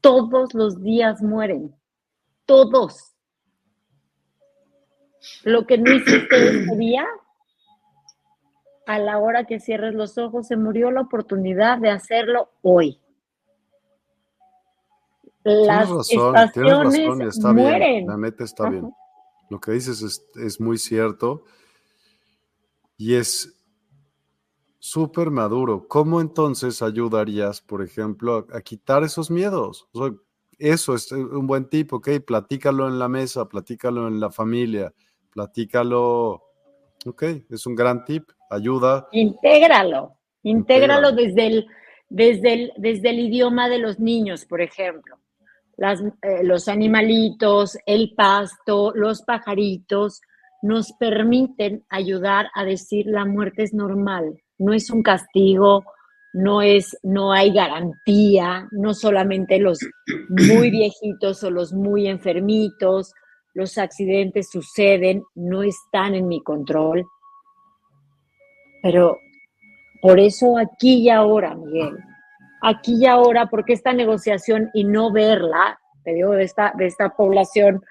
todos 0.00 0.54
los 0.54 0.80
días 0.82 1.20
mueren, 1.22 1.74
todos. 2.46 3.14
Lo 5.44 5.66
que 5.66 5.78
no 5.78 5.92
hiciste 5.92 6.62
ese 6.62 6.76
día, 6.76 7.06
a 8.86 8.98
la 8.98 9.18
hora 9.18 9.44
que 9.44 9.60
cierres 9.60 9.94
los 9.94 10.18
ojos, 10.18 10.46
se 10.46 10.56
murió 10.56 10.90
la 10.90 11.02
oportunidad 11.02 11.78
de 11.78 11.90
hacerlo 11.90 12.50
hoy. 12.62 13.00
Las 15.42 15.90
estaciones 16.10 17.36
está 17.36 17.52
mueren. 17.52 18.04
Bien, 18.04 18.06
la 18.06 18.16
neta 18.16 18.44
está 18.44 18.68
bien. 18.68 18.90
Lo 19.48 19.58
que 19.58 19.72
dices 19.72 20.22
es, 20.36 20.60
muy 20.60 20.78
cierto 20.78 21.44
y 22.96 23.14
es 23.14 23.60
súper 24.78 25.30
maduro. 25.30 25.88
¿Cómo 25.88 26.20
entonces 26.20 26.82
ayudarías, 26.82 27.60
por 27.60 27.82
ejemplo, 27.82 28.46
a, 28.52 28.60
quitar 28.60 29.02
esos 29.02 29.30
miedos? 29.30 29.88
eso 30.58 30.94
es 30.94 31.10
un 31.10 31.46
buen 31.46 31.68
tipo, 31.68 31.96
¿ok? 31.96 32.08
Platícalo 32.24 32.86
en 32.86 32.98
la 32.98 33.08
mesa, 33.08 33.48
platícalo 33.48 34.06
en 34.08 34.20
la 34.20 34.30
familia, 34.30 34.92
platícalo 35.30 36.49
Ok, 37.06 37.22
es 37.48 37.66
un 37.66 37.74
gran 37.74 38.04
tip, 38.04 38.28
ayuda. 38.50 39.08
Intégralo, 39.12 40.18
intégralo 40.42 41.12
desde 41.12 41.46
el, 41.46 41.66
desde 42.08 42.52
el, 42.52 42.72
desde 42.76 43.10
el 43.10 43.20
idioma 43.20 43.68
de 43.68 43.78
los 43.78 43.98
niños, 43.98 44.44
por 44.44 44.60
ejemplo. 44.60 45.16
Las, 45.76 46.02
eh, 46.02 46.42
los 46.42 46.68
animalitos, 46.68 47.78
el 47.86 48.12
pasto, 48.14 48.92
los 48.94 49.22
pajaritos, 49.22 50.20
nos 50.62 50.92
permiten 50.92 51.84
ayudar 51.88 52.50
a 52.54 52.64
decir 52.64 53.06
la 53.06 53.24
muerte 53.24 53.62
es 53.62 53.72
normal, 53.72 54.42
no 54.58 54.74
es 54.74 54.90
un 54.90 55.02
castigo, 55.02 55.84
no 56.34 56.60
es, 56.60 56.98
no 57.02 57.32
hay 57.32 57.52
garantía, 57.52 58.68
no 58.72 58.92
solamente 58.92 59.58
los 59.58 59.78
muy 60.28 60.70
viejitos 60.70 61.42
o 61.44 61.50
los 61.50 61.72
muy 61.72 62.08
enfermitos 62.08 63.14
los 63.54 63.78
accidentes 63.78 64.50
suceden, 64.50 65.24
no 65.34 65.62
están 65.62 66.14
en 66.14 66.28
mi 66.28 66.42
control. 66.42 67.06
Pero 68.82 69.18
por 70.00 70.18
eso 70.18 70.58
aquí 70.58 71.02
y 71.02 71.10
ahora, 71.10 71.54
Miguel, 71.54 71.98
aquí 72.62 72.96
y 73.00 73.06
ahora, 73.06 73.46
porque 73.46 73.72
esta 73.72 73.92
negociación 73.92 74.70
y 74.72 74.84
no 74.84 75.12
verla, 75.12 75.78
te 76.04 76.14
digo, 76.14 76.32
de 76.32 76.44
esta, 76.44 76.72
de 76.76 76.86
esta 76.86 77.10
población 77.10 77.82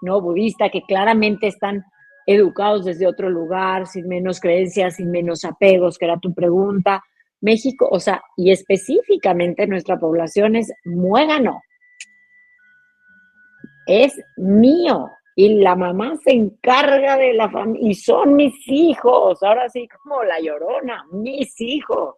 no 0.00 0.20
budista 0.20 0.70
que 0.70 0.82
claramente 0.82 1.48
están 1.48 1.84
educados 2.26 2.84
desde 2.84 3.06
otro 3.06 3.28
lugar, 3.28 3.86
sin 3.86 4.06
menos 4.06 4.40
creencias, 4.40 4.96
sin 4.96 5.10
menos 5.10 5.44
apegos, 5.44 5.98
que 5.98 6.04
era 6.04 6.18
tu 6.18 6.32
pregunta. 6.34 7.02
México, 7.40 7.88
o 7.90 8.00
sea, 8.00 8.22
y 8.36 8.50
específicamente 8.50 9.66
nuestra 9.66 9.98
población 9.98 10.56
es 10.56 10.72
muégano 10.84 11.60
es 13.88 14.20
mío 14.36 15.10
y 15.34 15.60
la 15.60 15.74
mamá 15.74 16.16
se 16.22 16.32
encarga 16.32 17.16
de 17.16 17.32
la 17.32 17.50
familia 17.50 17.90
y 17.90 17.94
son 17.94 18.36
mis 18.36 18.54
hijos, 18.66 19.42
ahora 19.42 19.68
sí 19.68 19.88
como 19.88 20.22
la 20.22 20.40
llorona, 20.40 21.04
mis 21.10 21.60
hijos. 21.60 22.16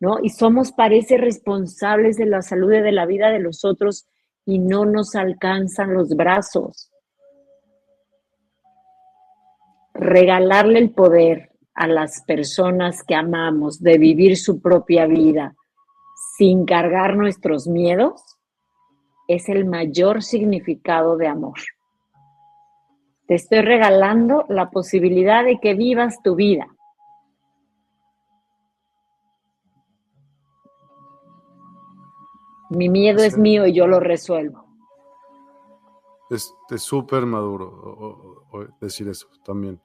¿No? 0.00 0.18
Y 0.22 0.28
somos, 0.28 0.72
parece, 0.72 1.16
responsables 1.16 2.18
de 2.18 2.26
la 2.26 2.42
salud 2.42 2.72
y 2.74 2.80
de 2.80 2.92
la 2.92 3.06
vida 3.06 3.30
de 3.30 3.38
los 3.38 3.64
otros 3.64 4.06
y 4.44 4.58
no 4.58 4.84
nos 4.84 5.14
alcanzan 5.14 5.94
los 5.94 6.10
brazos. 6.10 6.90
Regalarle 9.94 10.80
el 10.80 10.90
poder 10.90 11.52
a 11.74 11.86
las 11.86 12.22
personas 12.22 13.02
que 13.02 13.14
amamos 13.14 13.80
de 13.80 13.96
vivir 13.96 14.36
su 14.36 14.60
propia 14.60 15.06
vida 15.06 15.54
sin 16.36 16.66
cargar 16.66 17.16
nuestros 17.16 17.66
miedos 17.66 18.33
es 19.28 19.48
el 19.48 19.64
mayor 19.64 20.22
significado 20.22 21.16
de 21.16 21.28
amor. 21.28 21.58
Te 23.26 23.34
estoy 23.34 23.62
regalando 23.62 24.44
la 24.48 24.70
posibilidad 24.70 25.44
de 25.44 25.58
que 25.58 25.74
vivas 25.74 26.22
tu 26.22 26.34
vida. 26.34 26.66
Mi 32.70 32.88
miedo 32.88 33.22
es 33.22 33.38
mío 33.38 33.66
y 33.66 33.72
yo 33.72 33.86
lo 33.86 34.00
resuelvo. 34.00 34.64
Es 36.30 36.52
súper 36.76 37.24
maduro 37.24 38.46
decir 38.80 39.08
eso 39.08 39.28
también. 39.44 39.80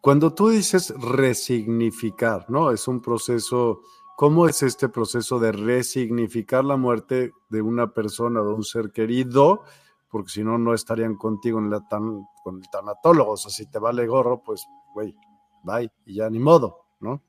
Cuando 0.00 0.34
tú 0.34 0.48
dices 0.48 0.92
resignificar, 0.98 2.48
¿no? 2.48 2.70
Es 2.70 2.88
un 2.88 3.00
proceso 3.00 3.82
¿Cómo 4.18 4.48
es 4.48 4.64
este 4.64 4.88
proceso 4.88 5.38
de 5.38 5.52
resignificar 5.52 6.64
la 6.64 6.76
muerte 6.76 7.30
de 7.50 7.62
una 7.62 7.94
persona, 7.94 8.40
de 8.40 8.48
un 8.48 8.64
ser 8.64 8.90
querido? 8.90 9.62
Porque 10.10 10.30
si 10.30 10.42
no, 10.42 10.58
no 10.58 10.74
estarían 10.74 11.14
contigo 11.14 11.60
en 11.60 11.70
la 11.70 11.86
tan, 11.86 12.26
con 12.42 12.56
el 12.56 12.68
tanatólogo. 12.68 13.34
O 13.34 13.36
sea, 13.36 13.52
si 13.52 13.70
te 13.70 13.78
vale 13.78 14.08
gorro, 14.08 14.42
pues, 14.42 14.66
güey, 14.92 15.14
bye, 15.62 15.88
y 16.04 16.16
ya 16.16 16.28
ni 16.30 16.40
modo, 16.40 16.86
¿no? 16.98 17.22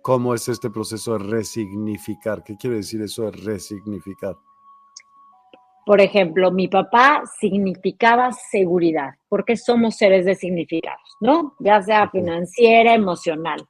¿Cómo 0.00 0.32
es 0.32 0.46
este 0.46 0.70
proceso 0.70 1.18
de 1.18 1.24
resignificar? 1.24 2.44
¿Qué 2.44 2.56
quiere 2.56 2.76
decir 2.76 3.02
eso 3.02 3.24
de 3.24 3.32
resignificar? 3.32 4.36
Por 5.84 6.00
ejemplo, 6.00 6.52
mi 6.52 6.68
papá 6.68 7.24
significaba 7.40 8.30
seguridad, 8.30 9.14
porque 9.28 9.56
somos 9.56 9.96
seres 9.96 10.24
de 10.24 10.36
significados, 10.36 11.16
¿no? 11.20 11.56
Ya 11.58 11.82
sea 11.82 12.08
financiera, 12.10 12.94
emocional. 12.94 13.66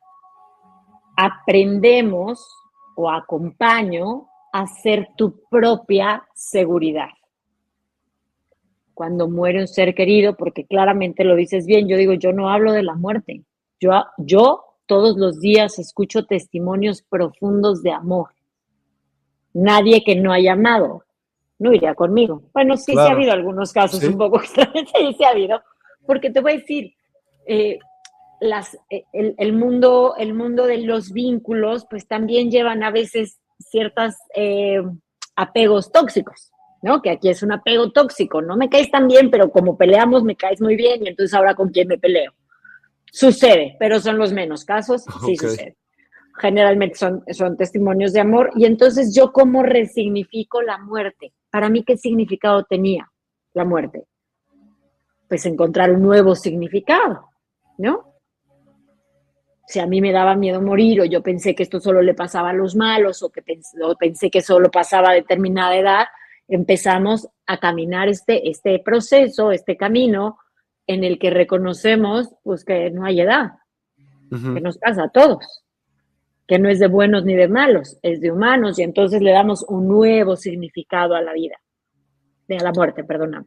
Aprendemos 1.16 2.46
o 2.96 3.10
acompaño 3.10 4.28
a 4.52 4.66
ser 4.66 5.08
tu 5.16 5.42
propia 5.50 6.26
seguridad. 6.34 7.08
Cuando 8.94 9.28
muere 9.28 9.60
un 9.60 9.68
ser 9.68 9.94
querido, 9.94 10.36
porque 10.36 10.66
claramente 10.66 11.24
lo 11.24 11.34
dices 11.34 11.66
bien, 11.66 11.88
yo 11.88 11.96
digo, 11.96 12.12
yo 12.12 12.32
no 12.32 12.50
hablo 12.50 12.72
de 12.72 12.82
la 12.82 12.94
muerte. 12.94 13.42
Yo, 13.80 13.90
yo 14.18 14.64
todos 14.86 15.16
los 15.16 15.40
días 15.40 15.78
escucho 15.78 16.26
testimonios 16.26 17.02
profundos 17.02 17.82
de 17.82 17.92
amor. 17.92 18.30
Nadie 19.54 20.04
que 20.04 20.16
no 20.16 20.32
haya 20.32 20.52
amado 20.52 21.04
no 21.62 21.72
iría 21.72 21.94
conmigo. 21.94 22.42
Bueno, 22.52 22.76
sí, 22.76 22.92
sí 22.92 22.98
ha 22.98 23.12
habido 23.12 23.32
algunos 23.32 23.72
casos 23.72 24.02
un 24.02 24.18
poco 24.18 24.36
extraños, 24.42 24.90
sí, 24.94 25.14
sí 25.16 25.24
ha 25.24 25.30
habido, 25.30 25.62
porque 26.06 26.30
te 26.30 26.40
voy 26.40 26.52
a 26.52 26.56
decir, 26.56 26.92
eh, 27.46 27.78
las, 28.42 28.76
eh, 28.90 29.04
el, 29.12 29.52
mundo, 29.52 30.14
el 30.18 30.34
mundo 30.34 30.66
de 30.66 30.78
los 30.78 31.12
vínculos, 31.12 31.86
pues 31.88 32.06
también 32.08 32.50
llevan 32.50 32.82
a 32.82 32.90
veces 32.90 33.38
ciertos 33.58 34.16
eh, 34.34 34.82
apegos 35.36 35.92
tóxicos, 35.92 36.50
¿no? 36.82 37.00
Que 37.00 37.10
aquí 37.10 37.28
es 37.28 37.42
un 37.44 37.52
apego 37.52 37.92
tóxico, 37.92 38.42
no 38.42 38.56
me 38.56 38.68
caes 38.68 38.90
tan 38.90 39.06
bien, 39.06 39.30
pero 39.30 39.50
como 39.50 39.78
peleamos 39.78 40.24
me 40.24 40.36
caes 40.36 40.60
muy 40.60 40.74
bien 40.74 41.04
y 41.04 41.08
entonces 41.08 41.32
ahora 41.34 41.54
con 41.54 41.70
quién 41.70 41.86
me 41.86 41.98
peleo. 41.98 42.32
Sucede, 43.12 43.76
pero 43.78 44.00
son 44.00 44.18
los 44.18 44.32
menos 44.32 44.64
casos, 44.64 45.04
sí 45.24 45.36
sucede. 45.36 45.76
Generalmente 46.40 46.96
son, 46.96 47.22
son 47.30 47.56
testimonios 47.56 48.12
de 48.12 48.20
amor 48.20 48.50
y 48.56 48.64
entonces 48.64 49.14
yo 49.14 49.32
cómo 49.32 49.62
resignifico 49.62 50.62
la 50.62 50.78
muerte. 50.78 51.32
Para 51.50 51.68
mí, 51.68 51.84
¿qué 51.84 51.96
significado 51.96 52.64
tenía 52.64 53.12
la 53.52 53.64
muerte? 53.64 54.06
Pues 55.28 55.46
encontrar 55.46 55.92
un 55.92 56.02
nuevo 56.02 56.34
significado, 56.34 57.28
¿no? 57.78 58.11
Si 59.66 59.78
a 59.78 59.86
mí 59.86 60.00
me 60.00 60.12
daba 60.12 60.34
miedo 60.34 60.60
morir 60.60 61.00
o 61.00 61.04
yo 61.04 61.22
pensé 61.22 61.54
que 61.54 61.62
esto 61.62 61.80
solo 61.80 62.02
le 62.02 62.14
pasaba 62.14 62.50
a 62.50 62.54
los 62.54 62.74
malos 62.74 63.22
o 63.22 63.30
que 63.30 63.42
pensé, 63.42 63.78
pensé 63.98 64.30
que 64.30 64.42
solo 64.42 64.70
pasaba 64.70 65.10
a 65.10 65.14
determinada 65.14 65.76
edad, 65.76 66.06
empezamos 66.48 67.28
a 67.46 67.58
caminar 67.58 68.08
este, 68.08 68.48
este 68.50 68.78
proceso, 68.80 69.52
este 69.52 69.76
camino 69.76 70.38
en 70.86 71.04
el 71.04 71.18
que 71.18 71.30
reconocemos 71.30 72.28
pues 72.42 72.64
que 72.64 72.90
no 72.90 73.04
hay 73.04 73.20
edad, 73.20 73.52
que 74.30 74.60
nos 74.60 74.78
pasa 74.78 75.04
a 75.04 75.08
todos, 75.10 75.62
que 76.46 76.58
no 76.58 76.68
es 76.68 76.78
de 76.78 76.88
buenos 76.88 77.24
ni 77.24 77.34
de 77.34 77.48
malos, 77.48 77.98
es 78.02 78.20
de 78.20 78.30
humanos 78.30 78.78
y 78.78 78.82
entonces 78.82 79.22
le 79.22 79.30
damos 79.30 79.64
un 79.68 79.88
nuevo 79.88 80.36
significado 80.36 81.14
a 81.14 81.22
la 81.22 81.32
vida, 81.32 81.56
a 82.48 82.62
la 82.62 82.72
muerte, 82.72 83.04
perdóname. 83.04 83.46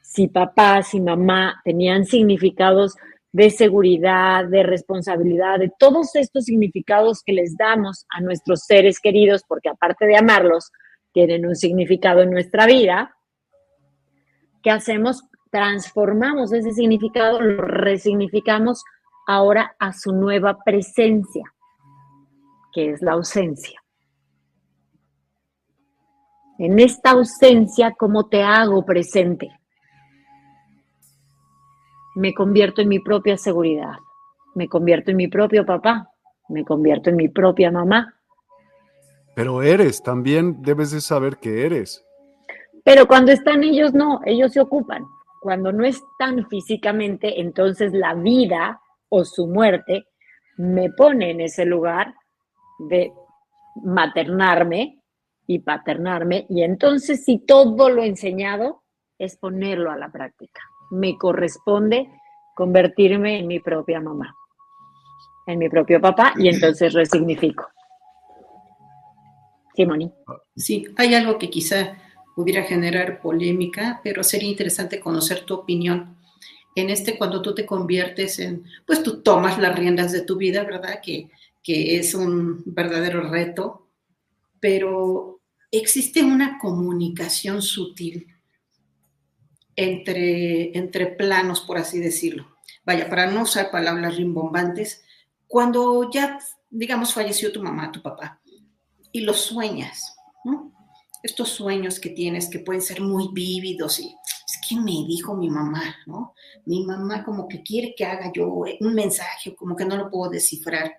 Si 0.00 0.28
papá, 0.28 0.82
si 0.82 1.00
mamá 1.00 1.60
tenían 1.64 2.04
significados 2.04 2.96
de 3.32 3.50
seguridad, 3.50 4.44
de 4.44 4.62
responsabilidad, 4.62 5.58
de 5.58 5.72
todos 5.78 6.14
estos 6.14 6.44
significados 6.44 7.22
que 7.24 7.32
les 7.32 7.56
damos 7.56 8.06
a 8.10 8.20
nuestros 8.20 8.64
seres 8.66 9.00
queridos, 9.00 9.42
porque 9.48 9.70
aparte 9.70 10.06
de 10.06 10.16
amarlos, 10.16 10.70
tienen 11.12 11.46
un 11.46 11.56
significado 11.56 12.22
en 12.22 12.30
nuestra 12.30 12.66
vida, 12.66 13.16
¿qué 14.62 14.70
hacemos? 14.70 15.22
transformamos 15.52 16.50
ese 16.54 16.72
significado, 16.72 17.38
lo 17.38 17.62
resignificamos 17.62 18.82
ahora 19.28 19.76
a 19.78 19.92
su 19.92 20.12
nueva 20.12 20.58
presencia, 20.64 21.44
que 22.72 22.90
es 22.90 23.02
la 23.02 23.12
ausencia. 23.12 23.78
En 26.58 26.78
esta 26.78 27.10
ausencia, 27.10 27.92
¿cómo 27.98 28.28
te 28.28 28.42
hago 28.42 28.82
presente? 28.84 29.50
Me 32.14 32.34
convierto 32.34 32.82
en 32.82 32.88
mi 32.88 32.98
propia 32.98 33.36
seguridad, 33.36 33.94
me 34.54 34.68
convierto 34.68 35.10
en 35.10 35.16
mi 35.16 35.28
propio 35.28 35.64
papá, 35.64 36.08
me 36.48 36.64
convierto 36.64 37.10
en 37.10 37.16
mi 37.16 37.28
propia 37.28 37.70
mamá. 37.70 38.14
Pero 39.34 39.62
eres, 39.62 40.02
también 40.02 40.60
debes 40.62 40.90
de 40.90 41.00
saber 41.00 41.38
que 41.38 41.64
eres. 41.64 42.04
Pero 42.84 43.06
cuando 43.06 43.32
están 43.32 43.64
ellos, 43.64 43.94
no, 43.94 44.20
ellos 44.24 44.52
se 44.52 44.60
ocupan 44.60 45.04
cuando 45.42 45.72
no 45.72 45.84
están 45.84 46.48
físicamente, 46.48 47.40
entonces 47.40 47.92
la 47.92 48.14
vida 48.14 48.80
o 49.08 49.24
su 49.24 49.48
muerte 49.48 50.06
me 50.56 50.88
pone 50.90 51.32
en 51.32 51.40
ese 51.40 51.64
lugar 51.64 52.14
de 52.78 53.12
maternarme 53.82 55.00
y 55.48 55.58
paternarme. 55.58 56.46
Y 56.48 56.62
entonces 56.62 57.24
si 57.24 57.44
todo 57.44 57.90
lo 57.90 58.04
enseñado 58.04 58.84
es 59.18 59.36
ponerlo 59.36 59.90
a 59.90 59.96
la 59.96 60.12
práctica. 60.12 60.60
Me 60.92 61.16
corresponde 61.16 62.08
convertirme 62.54 63.38
en 63.38 63.46
mi 63.46 63.60
propia 63.60 64.00
mamá, 64.00 64.34
en 65.46 65.58
mi 65.58 65.68
propio 65.68 66.00
papá, 66.00 66.34
y 66.36 66.48
entonces 66.48 66.92
resignifico. 66.92 67.66
Simoni. 69.74 70.12
Sí, 70.54 70.86
hay 70.96 71.14
algo 71.14 71.38
que 71.38 71.48
quizá 71.48 71.96
pudiera 72.36 72.62
generar 72.64 73.20
polémica, 73.20 74.00
pero 74.04 74.22
sería 74.22 74.50
interesante 74.50 75.00
conocer 75.00 75.44
tu 75.44 75.54
opinión 75.54 76.16
en 76.74 76.90
este 76.90 77.18
cuando 77.18 77.42
tú 77.42 77.54
te 77.54 77.66
conviertes 77.66 78.38
en, 78.38 78.64
pues 78.86 79.02
tú 79.02 79.22
tomas 79.22 79.58
las 79.58 79.78
riendas 79.78 80.12
de 80.12 80.22
tu 80.22 80.36
vida, 80.36 80.64
¿verdad? 80.64 81.00
Que, 81.02 81.30
que 81.62 81.96
es 81.98 82.14
un 82.14 82.62
verdadero 82.66 83.28
reto, 83.30 83.88
pero 84.60 85.40
existe 85.70 86.22
una 86.22 86.58
comunicación 86.58 87.62
sutil 87.62 88.26
entre, 89.76 90.76
entre 90.76 91.06
planos, 91.06 91.60
por 91.60 91.78
así 91.78 91.98
decirlo. 92.00 92.46
Vaya, 92.84 93.08
para 93.08 93.26
no 93.30 93.42
usar 93.42 93.70
palabras 93.70 94.16
rimbombantes, 94.16 95.02
cuando 95.46 96.10
ya, 96.10 96.38
digamos, 96.70 97.14
falleció 97.14 97.52
tu 97.52 97.62
mamá, 97.62 97.92
tu 97.92 98.02
papá, 98.02 98.40
y 99.12 99.20
lo 99.20 99.34
sueñas, 99.34 100.16
¿no? 100.44 100.72
estos 101.22 101.50
sueños 101.50 102.00
que 102.00 102.10
tienes 102.10 102.48
que 102.48 102.58
pueden 102.58 102.82
ser 102.82 103.00
muy 103.00 103.28
vívidos 103.32 104.00
y 104.00 104.06
es 104.06 104.60
que 104.68 104.76
me 104.76 105.06
dijo 105.06 105.34
mi 105.34 105.48
mamá, 105.48 105.96
¿no? 106.06 106.34
Mi 106.66 106.84
mamá 106.84 107.24
como 107.24 107.48
que 107.48 107.62
quiere 107.62 107.94
que 107.96 108.04
haga 108.04 108.32
yo 108.34 108.48
un 108.48 108.94
mensaje, 108.94 109.54
como 109.54 109.76
que 109.76 109.84
no 109.84 109.96
lo 109.96 110.10
puedo 110.10 110.30
descifrar. 110.30 110.96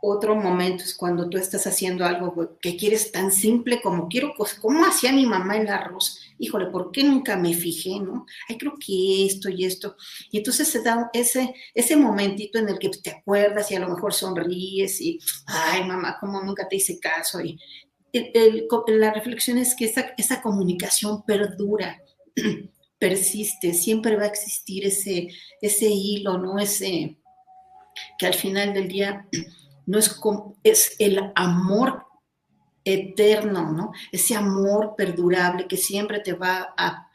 Otro 0.00 0.36
momento 0.36 0.84
es 0.84 0.94
cuando 0.94 1.28
tú 1.28 1.38
estás 1.38 1.66
haciendo 1.66 2.04
algo 2.04 2.56
que 2.60 2.76
quieres 2.76 3.10
tan 3.10 3.32
simple 3.32 3.80
como 3.82 4.08
quiero, 4.08 4.34
¿cómo 4.60 4.84
hacía 4.84 5.12
mi 5.12 5.26
mamá 5.26 5.56
el 5.56 5.68
arroz? 5.68 6.20
Híjole, 6.38 6.66
¿por 6.66 6.90
qué 6.90 7.04
nunca 7.04 7.36
me 7.36 7.54
fijé, 7.54 8.00
no? 8.00 8.26
Ay, 8.48 8.58
creo 8.58 8.74
que 8.78 9.26
esto 9.26 9.48
y 9.48 9.64
esto. 9.64 9.96
Y 10.30 10.38
entonces 10.38 10.68
se 10.68 10.82
da 10.82 11.10
ese, 11.12 11.54
ese 11.74 11.96
momentito 11.96 12.58
en 12.58 12.68
el 12.68 12.78
que 12.78 12.88
te 12.88 13.10
acuerdas 13.10 13.70
y 13.70 13.76
a 13.76 13.80
lo 13.80 13.88
mejor 13.88 14.12
sonríes 14.12 15.00
y, 15.00 15.18
ay, 15.46 15.84
mamá, 15.84 16.16
¿cómo 16.20 16.42
nunca 16.42 16.68
te 16.68 16.76
hice 16.76 16.98
caso? 16.98 17.40
Y, 17.40 17.58
la 18.86 19.12
reflexión 19.12 19.58
es 19.58 19.74
que 19.74 19.86
esa, 19.86 20.14
esa 20.16 20.40
comunicación 20.40 21.24
perdura, 21.24 22.00
persiste, 22.98 23.74
siempre 23.74 24.16
va 24.16 24.22
a 24.22 24.28
existir 24.28 24.86
ese, 24.86 25.28
ese 25.60 25.86
hilo, 25.86 26.38
¿no? 26.38 26.58
Ese 26.58 27.18
que 28.18 28.26
al 28.26 28.34
final 28.34 28.74
del 28.74 28.88
día 28.88 29.26
no 29.86 29.98
es, 29.98 30.20
es 30.62 30.96
el 30.98 31.32
amor 31.34 32.04
eterno, 32.84 33.72
¿no? 33.72 33.92
Ese 34.12 34.34
amor 34.34 34.94
perdurable 34.96 35.66
que 35.66 35.76
siempre 35.76 36.20
te 36.20 36.34
va 36.34 36.74
a 36.76 37.08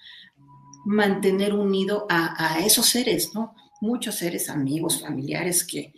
mantener 0.86 1.54
unido 1.54 2.06
a, 2.10 2.56
a 2.56 2.60
esos 2.66 2.88
seres, 2.88 3.34
¿no? 3.34 3.56
Muchos 3.82 4.16
seres, 4.16 4.50
amigos, 4.50 5.02
familiares 5.02 5.64
que, 5.64 5.94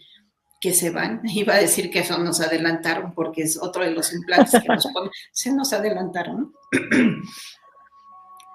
que 0.61 0.73
se 0.73 0.91
van. 0.91 1.21
Iba 1.25 1.55
a 1.55 1.61
decir 1.61 1.89
que 1.89 1.99
eso 1.99 2.17
nos 2.19 2.39
adelantaron 2.39 3.13
porque 3.13 3.41
es 3.41 3.61
otro 3.61 3.83
de 3.83 3.91
los 3.91 4.13
implantes 4.13 4.61
que 4.61 4.67
nos 4.67 4.87
ponen. 4.93 5.11
Se 5.33 5.51
nos 5.51 5.73
adelantaron. 5.73 6.53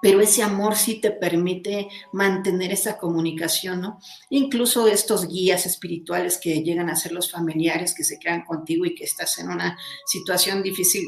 Pero 0.01 0.21
ese 0.21 0.43
amor 0.43 0.75
sí 0.75 1.01
te 1.01 1.11
permite 1.11 1.89
mantener 2.13 2.71
esa 2.71 2.97
comunicación, 2.97 3.81
¿no? 3.81 3.99
Incluso 4.29 4.87
estos 4.87 5.27
guías 5.27 5.65
espirituales 5.65 6.37
que 6.37 6.61
llegan 6.61 6.89
a 6.89 6.95
ser 6.95 7.11
los 7.11 7.31
familiares 7.31 7.95
que 7.95 8.03
se 8.03 8.19
quedan 8.19 8.45
contigo 8.45 8.85
y 8.85 8.93
que 8.93 9.05
estás 9.05 9.39
en 9.39 9.49
una 9.49 9.77
situación 10.05 10.61
difícil 10.61 11.07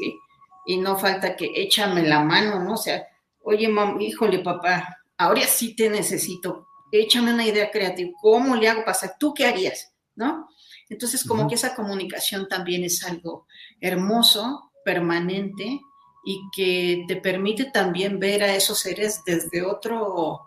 y, 0.66 0.76
no 0.78 0.96
falta 0.96 1.36
que 1.36 1.50
échame 1.54 2.02
la 2.02 2.20
mano, 2.20 2.62
¿no? 2.62 2.74
O 2.74 2.76
sea, 2.76 3.04
oye, 3.42 3.68
mamá, 3.68 4.00
híjole, 4.00 4.38
papá, 4.38 4.98
ahora 5.16 5.42
sí 5.46 5.74
te 5.74 5.90
necesito, 5.90 6.68
échame 6.92 7.34
una 7.34 7.46
idea 7.46 7.70
creativa, 7.70 8.10
¿cómo 8.20 8.54
le 8.54 8.68
hago 8.68 8.84
pasar? 8.84 9.16
¿Tú 9.18 9.34
qué 9.34 9.46
harías? 9.46 9.92
¿No? 10.14 10.48
Entonces, 10.88 11.24
como 11.24 11.48
que 11.48 11.54
esa 11.54 11.74
comunicación 11.74 12.48
también 12.48 12.84
es 12.84 13.04
algo 13.04 13.46
hermoso, 13.80 14.70
permanente 14.84 15.80
y 16.24 16.40
que 16.54 17.04
te 17.08 17.16
permite 17.16 17.66
también 17.66 18.18
ver 18.18 18.42
a 18.42 18.54
esos 18.54 18.78
seres 18.78 19.22
desde 19.24 19.62
otro, 19.62 20.40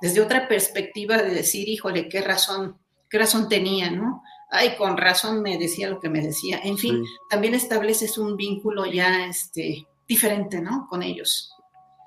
desde 0.00 0.20
otra 0.20 0.48
perspectiva 0.48 1.18
de 1.22 1.34
decir, 1.34 1.68
híjole, 1.68 2.08
qué 2.08 2.20
razón 2.20 2.78
qué 3.08 3.18
razón 3.18 3.48
tenía, 3.48 3.90
¿no? 3.90 4.22
Ay, 4.50 4.76
con 4.76 4.96
razón 4.96 5.42
me 5.42 5.58
decía 5.58 5.90
lo 5.90 6.00
que 6.00 6.08
me 6.08 6.22
decía. 6.22 6.60
En 6.62 6.78
fin, 6.78 7.04
también 7.28 7.54
estableces 7.54 8.16
un 8.16 8.36
vínculo 8.36 8.86
ya 8.86 9.26
este, 9.26 9.86
diferente, 10.06 10.60
¿no? 10.60 10.86
Con 10.88 11.02
ellos. 11.02 11.52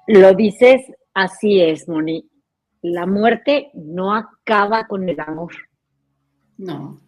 Lo 0.07 0.33
dices, 0.33 0.81
así 1.13 1.61
es, 1.61 1.87
Moni. 1.87 2.27
La 2.81 3.05
muerte 3.05 3.69
no 3.75 4.15
acaba 4.15 4.87
con 4.87 5.07
el 5.07 5.19
amor. 5.19 5.53
No. 6.57 6.99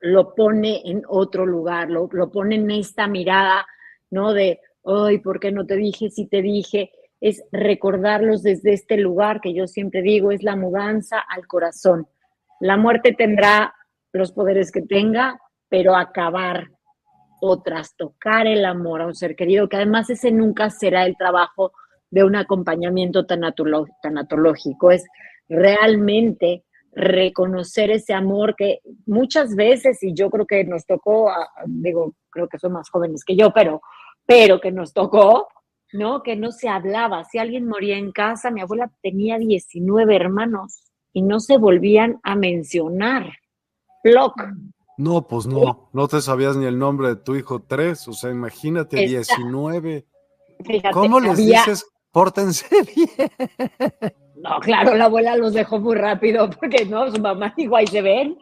Lo, 0.00 0.34
pone 0.34 0.82
en 0.84 1.02
otro 1.08 1.46
lugar, 1.46 1.90
lo, 1.90 2.08
lo 2.12 2.30
pone 2.30 2.56
en 2.56 2.70
esta 2.70 3.08
mirada, 3.08 3.66
¿no? 4.10 4.32
De, 4.32 4.60
ay, 4.86 5.18
¿por 5.18 5.40
qué 5.40 5.52
no 5.52 5.66
te 5.66 5.76
dije 5.76 6.10
si 6.10 6.26
te 6.26 6.42
dije? 6.42 6.90
Es 7.20 7.42
recordarlos 7.50 8.42
desde 8.42 8.72
este 8.72 8.96
lugar 8.96 9.40
que 9.40 9.52
yo 9.52 9.66
siempre 9.66 10.02
digo, 10.02 10.32
es 10.32 10.42
la 10.42 10.56
mudanza 10.56 11.18
al 11.18 11.46
corazón. 11.46 12.06
La 12.60 12.76
muerte 12.76 13.12
tendrá 13.12 13.74
los 14.12 14.32
poderes 14.32 14.70
que 14.70 14.82
tenga, 14.82 15.38
pero 15.68 15.96
acabar 15.96 16.68
o 17.40 17.60
trastocar 17.62 18.46
el 18.46 18.64
amor 18.64 19.02
a 19.02 19.06
un 19.06 19.14
ser 19.14 19.36
querido, 19.36 19.68
que 19.68 19.76
además 19.76 20.08
ese 20.08 20.30
nunca 20.30 20.70
será 20.70 21.04
el 21.04 21.16
trabajo 21.16 21.72
de 22.10 22.24
un 22.24 22.36
acompañamiento 22.36 23.26
tanatológico, 23.26 24.90
es 24.90 25.04
realmente 25.48 26.64
reconocer 26.92 27.90
ese 27.90 28.14
amor 28.14 28.54
que 28.56 28.80
muchas 29.04 29.54
veces, 29.54 30.02
y 30.02 30.14
yo 30.14 30.30
creo 30.30 30.46
que 30.46 30.64
nos 30.64 30.86
tocó, 30.86 31.30
digo, 31.66 32.14
creo 32.30 32.48
que 32.48 32.58
son 32.58 32.72
más 32.72 32.88
jóvenes 32.88 33.22
que 33.22 33.36
yo, 33.36 33.52
pero, 33.52 33.82
pero 34.26 34.60
que 34.60 34.72
nos 34.72 34.92
tocó, 34.92 35.48
¿no? 35.92 36.22
Que 36.22 36.36
no 36.36 36.52
se 36.52 36.68
hablaba. 36.68 37.24
Si 37.24 37.38
alguien 37.38 37.66
moría 37.66 37.96
en 37.96 38.12
casa, 38.12 38.50
mi 38.50 38.60
abuela 38.60 38.90
tenía 39.02 39.38
19 39.38 40.14
hermanos 40.14 40.82
y 41.12 41.22
no 41.22 41.40
se 41.40 41.56
volvían 41.56 42.20
a 42.22 42.36
mencionar. 42.36 43.32
No, 44.98 45.26
pues 45.26 45.46
no, 45.46 45.90
no 45.92 46.08
te 46.08 46.20
sabías 46.20 46.56
ni 46.56 46.64
el 46.66 46.78
nombre 46.78 47.08
de 47.08 47.16
tu 47.16 47.34
hijo 47.34 47.60
tres, 47.60 48.06
o 48.08 48.12
sea, 48.12 48.30
imagínate, 48.30 48.96
19. 49.06 50.06
¿Cómo 50.92 51.20
les 51.20 51.36
dices? 51.36 51.86
Pórtense 52.10 52.66
bien. 52.96 53.10
No, 54.36 54.58
claro, 54.60 54.94
la 54.94 55.06
abuela 55.06 55.36
los 55.36 55.52
dejó 55.52 55.78
muy 55.80 55.96
rápido 55.96 56.48
porque 56.50 56.86
no, 56.86 57.10
su 57.10 57.20
mamá 57.20 57.52
igual 57.56 57.88
se 57.88 58.00
ven. 58.00 58.38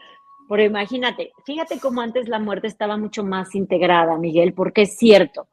Pero 0.48 0.62
imagínate, 0.62 1.32
fíjate 1.46 1.80
cómo 1.80 2.02
antes 2.02 2.28
la 2.28 2.38
muerte 2.38 2.66
estaba 2.66 2.96
mucho 2.96 3.24
más 3.24 3.54
integrada, 3.54 4.18
Miguel, 4.18 4.52
porque 4.52 4.82
es 4.82 4.96
cierto, 4.96 5.48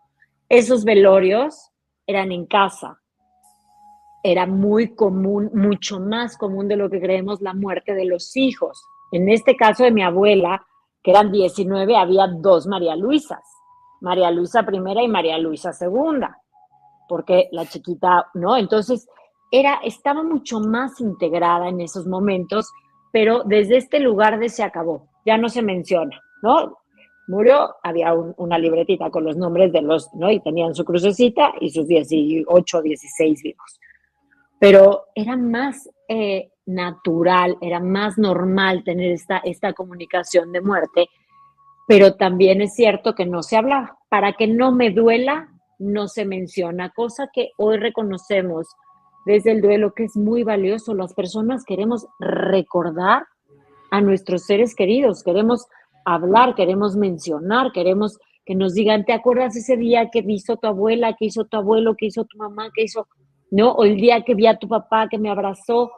esos 0.51 0.83
velorios 0.83 1.71
eran 2.05 2.33
en 2.33 2.45
casa. 2.45 2.99
Era 4.21 4.45
muy 4.45 4.93
común, 4.95 5.49
mucho 5.53 6.01
más 6.01 6.37
común 6.37 6.67
de 6.67 6.75
lo 6.75 6.89
que 6.89 6.99
creemos 6.99 7.39
la 7.39 7.53
muerte 7.53 7.95
de 7.95 8.03
los 8.03 8.35
hijos. 8.35 8.83
En 9.13 9.29
este 9.29 9.55
caso 9.55 9.85
de 9.85 9.91
mi 9.91 10.03
abuela, 10.03 10.61
que 11.01 11.11
eran 11.11 11.31
19, 11.31 11.95
había 11.95 12.27
dos 12.27 12.67
María 12.67 12.97
Luisas, 12.97 13.39
María 14.01 14.29
Luisa 14.29 14.63
primera 14.63 15.01
y 15.01 15.07
María 15.07 15.37
Luisa 15.37 15.71
segunda, 15.71 16.37
porque 17.07 17.47
la 17.53 17.65
chiquita, 17.65 18.27
¿no? 18.33 18.57
Entonces, 18.57 19.07
era, 19.51 19.75
estaba 19.85 20.21
mucho 20.21 20.59
más 20.59 20.99
integrada 20.99 21.69
en 21.69 21.79
esos 21.79 22.05
momentos, 22.07 22.69
pero 23.13 23.43
desde 23.45 23.77
este 23.77 24.01
lugar 24.01 24.37
de 24.37 24.49
se 24.49 24.63
acabó, 24.63 25.07
ya 25.25 25.37
no 25.37 25.47
se 25.47 25.61
menciona, 25.61 26.19
¿no? 26.43 26.77
Murió, 27.27 27.75
había 27.83 28.13
una 28.13 28.57
libretita 28.57 29.09
con 29.09 29.23
los 29.23 29.37
nombres 29.37 29.71
de 29.71 29.81
los, 29.81 30.13
¿no? 30.13 30.29
Y 30.31 30.39
tenían 30.39 30.75
su 30.75 30.83
crucecita 30.83 31.53
y 31.59 31.69
sus 31.69 31.87
18, 31.87 32.81
16 32.81 33.43
vivos. 33.43 33.79
Pero 34.59 35.05
era 35.15 35.37
más 35.37 35.89
eh, 36.07 36.51
natural, 36.65 37.57
era 37.61 37.79
más 37.79 38.17
normal 38.17 38.83
tener 38.83 39.11
esta, 39.11 39.37
esta 39.37 39.73
comunicación 39.73 40.51
de 40.51 40.61
muerte, 40.61 41.07
pero 41.87 42.15
también 42.15 42.61
es 42.61 42.73
cierto 42.73 43.15
que 43.15 43.25
no 43.25 43.43
se 43.43 43.57
hablaba. 43.57 43.97
Para 44.09 44.33
que 44.33 44.47
no 44.47 44.71
me 44.71 44.91
duela, 44.91 45.49
no 45.79 46.07
se 46.07 46.25
menciona, 46.25 46.91
cosa 46.91 47.29
que 47.33 47.51
hoy 47.57 47.77
reconocemos 47.77 48.67
desde 49.25 49.51
el 49.51 49.61
duelo 49.61 49.93
que 49.93 50.05
es 50.05 50.15
muy 50.15 50.43
valioso. 50.43 50.93
Las 50.93 51.13
personas 51.13 51.63
queremos 51.65 52.07
recordar 52.19 53.25
a 53.91 54.01
nuestros 54.01 54.45
seres 54.45 54.75
queridos, 54.75 55.23
queremos 55.23 55.65
hablar, 56.05 56.55
queremos 56.55 56.95
mencionar, 56.95 57.71
queremos 57.71 58.17
que 58.45 58.55
nos 58.55 58.73
digan, 58.73 59.05
¿te 59.05 59.13
acuerdas 59.13 59.55
ese 59.55 59.77
día 59.77 60.09
que 60.09 60.23
hizo 60.27 60.57
tu 60.57 60.67
abuela, 60.67 61.15
que 61.17 61.25
hizo 61.25 61.45
tu 61.45 61.57
abuelo, 61.57 61.95
que 61.95 62.07
hizo 62.07 62.25
tu 62.25 62.37
mamá, 62.37 62.69
que 62.73 62.83
hizo, 62.83 63.07
no? 63.51 63.71
O 63.71 63.85
el 63.85 63.97
día 63.97 64.23
que 64.23 64.35
vi 64.35 64.47
a 64.47 64.57
tu 64.57 64.67
papá, 64.67 65.07
que 65.09 65.17
me 65.17 65.29
abrazó, 65.29 65.91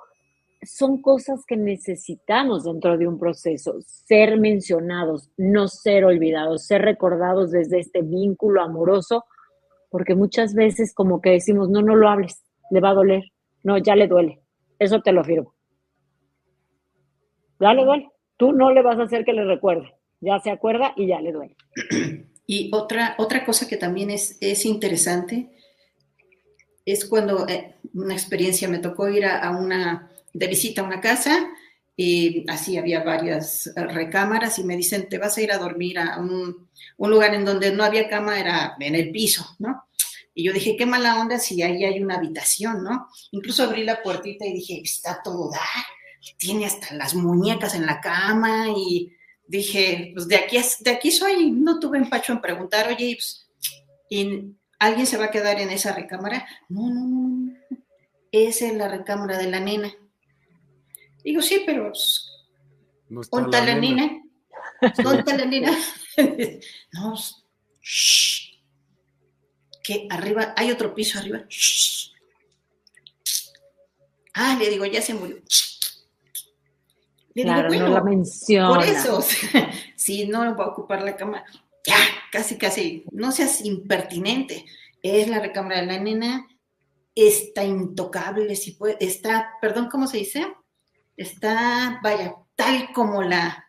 son 0.66 1.02
cosas 1.02 1.46
que 1.46 1.58
necesitamos 1.58 2.64
dentro 2.64 2.98
de 2.98 3.08
un 3.08 3.20
proceso, 3.20 3.76
ser 3.82 4.40
mencionados, 4.40 5.30
no 5.38 5.68
ser 5.68 6.06
olvidados, 6.06 6.66
ser 6.66 6.82
recordados 6.82 7.52
desde 7.52 7.80
este 7.80 8.02
vínculo 8.02 8.62
amoroso, 8.62 9.26
porque 9.90 10.16
muchas 10.16 10.54
veces 10.54 10.94
como 10.94 11.22
que 11.22 11.32
decimos, 11.32 11.70
no, 11.70 11.82
no 11.82 11.96
lo 11.96 12.10
hables, 12.10 12.44
le 12.72 12.80
va 12.80 12.90
a 12.90 12.96
doler, 12.96 13.24
no, 13.64 13.78
ya 13.78 13.96
le 13.96 14.08
duele, 14.08 14.42
eso 14.80 15.02
te 15.02 15.12
lo 15.12 15.22
afirmo. 15.22 15.54
Ya 17.60 17.74
le 17.74 17.86
duele, 17.86 18.10
tú 18.44 18.52
no 18.52 18.74
le 18.74 18.82
vas 18.82 18.99
a 18.99 19.03
hacer 19.03 19.24
que 19.24 19.32
le 19.32 19.45
recuerde, 19.45 19.94
ya 20.20 20.38
se 20.41 20.52
acuerda 20.52 20.94
y 20.98 21.07
ya 21.07 21.22
le 21.22 21.32
duele. 21.32 21.56
Y 22.45 22.70
otra, 22.74 23.15
otra 23.20 23.45
cosa 23.45 23.70
que 23.70 23.78
también 23.78 24.10
es, 24.10 24.38
es 24.41 24.65
interesante 24.65 25.49
es 26.86 27.06
cuando 27.06 27.48
eh, 27.48 27.76
una 27.94 28.14
experiencia 28.14 28.68
me 28.68 28.80
tocó 28.80 29.07
ir 29.07 29.26
a 29.26 29.49
una 29.52 30.11
de 30.34 30.48
visita 30.48 30.82
a 30.82 30.84
una 30.84 30.99
casa 30.99 31.49
y 31.95 32.44
así 32.49 32.78
había 32.78 33.02
varias 33.02 33.72
recámaras 33.78 34.60
y 34.60 34.65
me 34.65 34.76
dicen, 34.76 35.07
te 35.07 35.20
vas 35.20 35.38
a 35.38 35.41
ir 35.41 35.53
a 35.53 35.57
dormir 35.57 35.98
a 35.98 36.20
un, 36.20 36.68
lugar 36.98 37.34
en 37.34 37.45
donde 37.45 37.72
no 37.72 37.86
había 37.86 38.10
cama, 38.10 38.38
era 38.38 38.76
en 38.82 38.95
el 38.95 39.10
piso, 39.10 39.56
¿no? 39.60 39.86
Y 40.34 40.44
yo 40.44 40.52
dije, 40.52 40.76
qué 40.76 40.86
mala 40.86 41.22
onda 41.22 41.40
si 41.40 41.61
ahí 41.61 41.86
hay 41.86 42.03
una 42.03 42.15
habitación, 42.18 42.84
¿no? 42.84 43.07
Incluso 43.32 43.64
abrí 43.64 43.86
la 43.86 44.03
puertita 44.03 44.45
y 44.45 44.52
dije, 44.52 44.82
está 44.84 45.22
todo 45.24 45.49
dar, 45.49 45.86
tiene 46.38 46.66
hasta 46.66 46.94
las 46.95 47.16
muñecas 47.16 47.76
en 47.76 47.86
la 47.86 48.02
cama 48.02 48.68
y 48.76 49.14
dije, 49.48 50.12
pues 50.14 50.28
de 50.28 50.38
aquí, 50.38 50.58
de 50.80 50.91
aquí 50.91 51.12
soy, 51.12 51.52
no 51.52 51.80
tuve 51.80 51.98
empacho 51.98 52.34
en 52.34 52.41
preguntar, 52.41 52.88
oye, 52.88 53.18
pues, 53.18 53.50
¿y 54.10 54.56
alguien 54.80 55.06
se 55.06 55.18
va 55.18 55.26
a 55.26 55.32
quedar 55.32 55.60
en 55.60 55.70
esa 55.70 55.94
recámara? 55.94 56.45
No, 56.70 56.90
no, 56.90 57.06
no, 57.06 57.54
esa 58.32 58.68
es 58.68 58.76
la 58.76 58.88
recámara 58.88 59.38
de 59.38 59.50
la 59.50 59.60
nena. 59.60 59.94
Digo, 61.24 61.41
sí, 61.41 61.64
pero 61.66 61.91
no 63.10 63.22
está 63.22 63.64
la, 63.64 63.76
nena. 63.76 64.22
¿Dónde 65.04 65.20
está 65.20 65.38
la 65.38 65.45
nena? 65.45 65.78
no, 66.94 67.16
shh. 67.82 68.60
que 69.84 70.08
arriba, 70.10 70.54
hay 70.58 70.72
otro 70.72 70.94
piso 70.94 71.20
arriba. 71.20 71.45
Shh. 71.48 72.12
Ah, 74.34 74.58
le 74.60 74.70
digo, 74.70 74.86
ya 74.86 75.02
se 75.02 75.14
murió. 75.14 75.38
Le 77.35 77.43
claro, 77.43 77.72
digo, 77.72 77.85
bueno, 77.85 77.99
no 77.99 78.05
menciona. 78.05 78.76
Por 78.76 78.84
eso, 78.84 79.23
si 79.95 80.27
no 80.27 80.55
va 80.55 80.65
a 80.65 80.69
ocupar 80.69 81.01
la 81.01 81.15
cama, 81.15 81.43
ya, 81.85 81.95
casi, 82.31 82.57
casi, 82.57 83.05
no 83.11 83.31
seas 83.31 83.64
impertinente. 83.65 84.65
Es 85.01 85.27
la 85.27 85.39
recámara 85.39 85.81
de 85.81 85.88
la 85.88 85.99
nena, 85.99 86.47
está 87.15 87.64
intocable, 87.64 88.55
si 88.55 88.72
puede, 88.72 88.97
está, 88.99 89.51
perdón, 89.61 89.89
¿cómo 89.89 90.07
se 90.07 90.18
dice? 90.18 90.45
está, 91.18 91.99
vaya, 92.03 92.35
tal 92.55 92.91
como 92.93 93.22
la, 93.22 93.65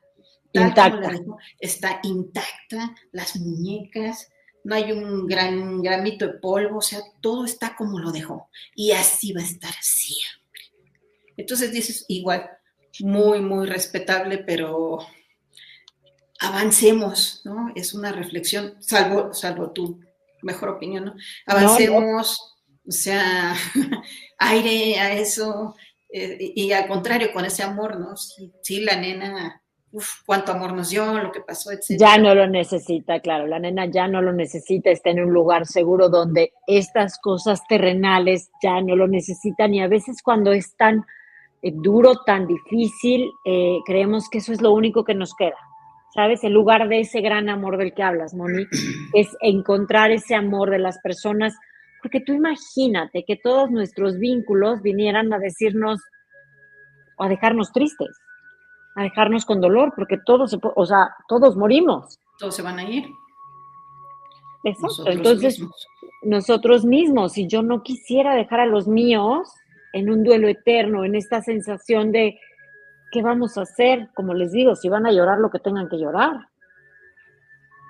intacta. 0.53 1.11
está 1.59 2.01
intacta, 2.03 2.95
las 3.13 3.37
muñecas, 3.37 4.31
no 4.65 4.75
hay 4.75 4.93
un 4.93 5.27
gran 5.27 5.83
gramito 5.83 6.27
de 6.27 6.35
polvo, 6.35 6.79
o 6.79 6.83
sea, 6.83 7.01
todo 7.21 7.45
está 7.45 7.77
como 7.77 7.99
lo 7.99 8.13
dejó. 8.13 8.49
Y 8.75 8.93
así 8.93 9.33
va 9.33 9.43
a 9.43 9.45
estar 9.45 9.75
siempre. 9.81 10.63
Entonces 11.37 11.73
dices, 11.73 12.05
igual, 12.09 12.49
muy, 13.01 13.41
muy 13.41 13.67
respetable, 13.67 14.39
pero 14.39 14.99
avancemos, 16.41 17.43
¿no? 17.45 17.73
Es 17.75 17.95
una 17.95 18.13
reflexión, 18.13 18.77
salvo, 18.81 19.33
salvo 19.33 19.71
tu 19.71 20.01
mejor 20.43 20.71
opinión, 20.71 21.07
¿no? 21.07 21.15
Avancemos, 21.47 22.57
o 22.87 22.91
sea, 22.91 23.55
aire 24.39 24.99
a 24.99 25.13
eso, 25.15 25.75
eh, 26.13 26.53
y, 26.55 26.73
al 26.73 26.87
contrario, 26.87 27.33
con 27.33 27.45
ese 27.45 27.63
amor, 27.63 27.99
¿no? 27.99 28.17
Sí, 28.17 28.81
la 28.81 28.97
nena, 28.97 29.63
uff, 29.91 30.23
cuánto 30.27 30.53
amor 30.53 30.73
nos 30.73 30.91
dio, 30.91 31.19
lo 31.19 31.33
que 31.33 31.41
pasó, 31.41 31.73
etc. 31.73 31.99
Ya 31.99 32.19
no 32.19 32.35
lo 32.35 32.47
necesita, 32.47 33.21
claro, 33.21 33.47
la 33.47 33.59
nena 33.59 33.87
ya 33.87 34.07
no 34.07 34.21
lo 34.21 34.33
necesita, 34.33 34.91
está 34.91 35.11
en 35.11 35.21
un 35.21 35.33
lugar 35.33 35.67
seguro 35.67 36.09
donde 36.09 36.53
estas 36.67 37.19
cosas 37.19 37.67
terrenales 37.69 38.51
ya 38.63 38.81
no 38.81 38.97
lo 38.97 39.09
necesitan 39.09 39.75
y 39.75 39.83
a 39.83 39.89
veces 39.89 40.23
cuando 40.23 40.53
es 40.53 40.77
tan 40.77 41.05
eh, 41.65 41.73
duro, 41.75 42.15
tan 42.25 42.47
difícil, 42.47 43.33
eh, 43.45 43.79
creemos 43.85 44.29
que 44.29 44.39
eso 44.39 44.53
es 44.53 44.61
lo 44.61 44.73
único 44.73 45.05
que 45.05 45.15
nos 45.15 45.35
queda. 45.35 45.57
¿Sabes? 46.15 46.45
El 46.45 46.53
lugar 46.53 46.89
de 46.89 47.01
ese 47.01 47.21
gran 47.21 47.49
amor 47.49 47.77
del 47.77 47.93
que 47.93 48.05
hablas, 48.05 48.35
Moni, 48.35 48.67
es 49.15 49.37
encontrar 49.41 50.13
ese 50.13 50.35
amor 50.35 50.71
de 50.71 50.79
las 50.79 50.99
personas 50.99 51.55
porque 52.05 52.21
tú 52.21 52.35
imagínate 52.35 53.25
que 53.25 53.37
todos 53.43 53.71
nuestros 53.71 54.19
vínculos 54.19 54.83
vinieran 54.83 55.33
a 55.33 55.39
decirnos 55.39 56.03
o 57.17 57.25
a 57.25 57.29
dejarnos 57.31 57.73
tristes. 57.73 58.11
a 58.97 59.05
dejarnos 59.05 59.47
con 59.47 59.63
dolor, 59.63 59.95
porque 59.97 60.19
todos, 60.19 60.51
se, 60.51 60.59
o 60.63 60.85
sea, 60.85 61.17
todos 61.29 61.57
morimos. 61.57 62.19
Todos 62.39 62.55
se 62.57 62.63
van 62.63 62.79
a 62.79 62.85
ir. 62.85 63.07
Exacto. 64.65 65.11
Entonces, 65.11 65.59
nosotros 66.23 66.85
mismos, 66.85 67.33
si 67.33 67.49
yo 67.49 67.63
no 67.63 67.83
quisiera 67.83 68.35
dejar 68.35 68.61
a 68.61 68.67
los 68.67 68.87
míos 68.87 69.49
en 69.95 70.11
un 70.11 70.25
duelo 70.25 70.49
eterno, 70.49 71.05
en 71.05 71.15
esta 71.15 71.41
sensación 71.41 72.11
de 72.11 72.39
¿qué 73.13 73.23
vamos 73.23 73.57
a 73.57 73.63
hacer? 73.63 74.09
Como 74.13 74.35
les 74.35 74.51
digo, 74.51 74.75
si 74.75 74.89
van 74.89 75.07
a 75.07 75.13
llorar 75.13 75.39
lo 75.39 75.51
que 75.51 75.61
tengan 75.61 75.89
que 75.89 75.99
llorar. 75.99 76.49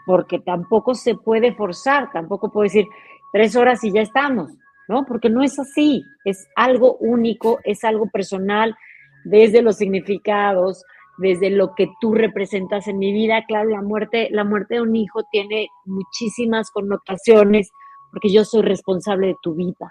Porque 0.06 0.38
tampoco 0.38 0.94
se 0.94 1.14
puede 1.14 1.54
forzar, 1.54 2.12
tampoco 2.12 2.52
puedo 2.52 2.64
decir 2.64 2.84
tres 3.32 3.56
horas 3.56 3.82
y 3.84 3.90
ya 3.90 4.02
estamos, 4.02 4.52
¿no? 4.86 5.06
Porque 5.06 5.30
no 5.30 5.42
es 5.42 5.58
así, 5.58 6.04
es 6.26 6.46
algo 6.56 6.98
único, 7.00 7.58
es 7.64 7.84
algo 7.84 8.06
personal, 8.10 8.76
desde 9.24 9.62
los 9.62 9.76
significados, 9.76 10.84
desde 11.16 11.48
lo 11.48 11.74
que 11.74 11.88
tú 12.02 12.12
representas 12.12 12.86
en 12.86 12.98
mi 12.98 13.14
vida. 13.14 13.46
Claro, 13.48 13.70
la 13.70 13.80
muerte, 13.80 14.28
la 14.30 14.44
muerte 14.44 14.74
de 14.74 14.82
un 14.82 14.94
hijo 14.94 15.22
tiene 15.32 15.68
muchísimas 15.86 16.70
connotaciones, 16.70 17.70
porque 18.10 18.30
yo 18.30 18.44
soy 18.44 18.60
responsable 18.60 19.28
de 19.28 19.36
tu 19.42 19.54
vida, 19.54 19.90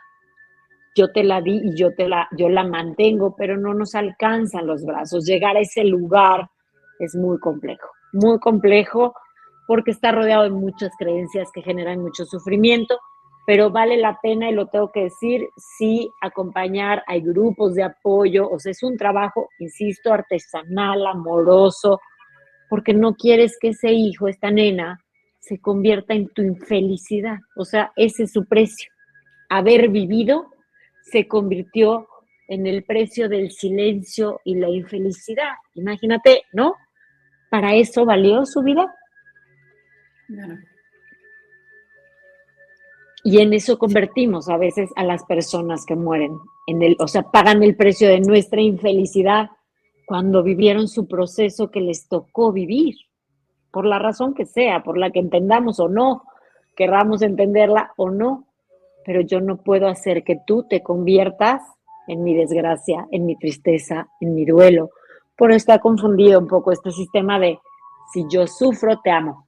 yo 0.95 1.11
te 1.11 1.23
la 1.23 1.41
di 1.41 1.61
y 1.63 1.75
yo 1.75 1.93
te 1.95 2.07
la, 2.07 2.27
yo 2.37 2.49
la 2.49 2.63
mantengo, 2.63 3.35
pero 3.35 3.57
no 3.57 3.73
nos 3.73 3.95
alcanzan 3.95 4.67
los 4.67 4.85
brazos. 4.85 5.25
Llegar 5.25 5.57
a 5.57 5.61
ese 5.61 5.83
lugar 5.83 6.49
es 6.99 7.15
muy 7.15 7.39
complejo, 7.39 7.89
muy 8.13 8.39
complejo 8.39 9.13
porque 9.67 9.91
está 9.91 10.11
rodeado 10.11 10.43
de 10.43 10.49
muchas 10.49 10.91
creencias 10.97 11.49
que 11.53 11.61
generan 11.61 12.01
mucho 12.01 12.25
sufrimiento, 12.25 12.99
pero 13.45 13.71
vale 13.71 13.97
la 13.97 14.19
pena, 14.21 14.49
y 14.49 14.53
lo 14.53 14.67
tengo 14.67 14.91
que 14.91 15.03
decir, 15.03 15.47
sí 15.57 16.09
acompañar, 16.21 17.03
hay 17.07 17.21
grupos 17.21 17.75
de 17.75 17.83
apoyo, 17.83 18.49
o 18.49 18.59
sea, 18.59 18.71
es 18.71 18.83
un 18.83 18.97
trabajo, 18.97 19.49
insisto, 19.59 20.13
artesanal, 20.13 21.05
amoroso, 21.05 21.99
porque 22.69 22.93
no 22.93 23.15
quieres 23.15 23.57
que 23.59 23.69
ese 23.69 23.91
hijo, 23.91 24.27
esta 24.27 24.49
nena, 24.49 24.99
se 25.39 25.59
convierta 25.59 26.13
en 26.13 26.29
tu 26.29 26.41
infelicidad, 26.41 27.37
o 27.57 27.65
sea, 27.65 27.91
ese 27.97 28.23
es 28.23 28.31
su 28.31 28.45
precio, 28.45 28.89
haber 29.49 29.89
vivido 29.89 30.52
se 31.03 31.27
convirtió 31.27 32.07
en 32.47 32.67
el 32.67 32.83
precio 32.83 33.29
del 33.29 33.51
silencio 33.51 34.41
y 34.43 34.55
la 34.55 34.69
infelicidad. 34.69 35.53
Imagínate, 35.75 36.43
¿no? 36.53 36.75
¿Para 37.49 37.75
eso 37.75 38.05
valió 38.05 38.45
su 38.45 38.63
vida? 38.63 38.93
Y 43.23 43.39
en 43.39 43.53
eso 43.53 43.77
convertimos 43.77 44.49
a 44.49 44.57
veces 44.57 44.89
a 44.95 45.03
las 45.03 45.23
personas 45.23 45.85
que 45.85 45.95
mueren, 45.95 46.37
en 46.67 46.81
el, 46.81 46.97
o 46.99 47.07
sea, 47.07 47.23
pagan 47.23 47.63
el 47.63 47.75
precio 47.75 48.09
de 48.09 48.19
nuestra 48.19 48.61
infelicidad 48.61 49.49
cuando 50.05 50.43
vivieron 50.43 50.87
su 50.87 51.07
proceso 51.07 51.71
que 51.71 51.79
les 51.79 52.07
tocó 52.09 52.51
vivir, 52.51 52.95
por 53.71 53.85
la 53.85 53.97
razón 53.97 54.33
que 54.33 54.45
sea, 54.45 54.83
por 54.83 54.97
la 54.97 55.11
que 55.11 55.19
entendamos 55.19 55.79
o 55.79 55.87
no, 55.87 56.23
querramos 56.75 57.21
entenderla 57.21 57.93
o 57.95 58.09
no, 58.09 58.47
pero 59.05 59.21
yo 59.21 59.41
no 59.41 59.57
puedo 59.57 59.87
hacer 59.87 60.23
que 60.23 60.37
tú 60.45 60.65
te 60.69 60.81
conviertas 60.81 61.61
en 62.07 62.23
mi 62.23 62.35
desgracia, 62.35 63.07
en 63.11 63.25
mi 63.25 63.35
tristeza, 63.37 64.07
en 64.19 64.35
mi 64.35 64.45
duelo. 64.45 64.91
Por 65.37 65.51
eso 65.51 65.57
está 65.57 65.79
confundido 65.79 66.39
un 66.39 66.47
poco 66.47 66.71
este 66.71 66.91
sistema 66.91 67.39
de 67.39 67.59
si 68.13 68.25
yo 68.29 68.45
sufro, 68.47 68.99
te 69.03 69.11
amo. 69.11 69.47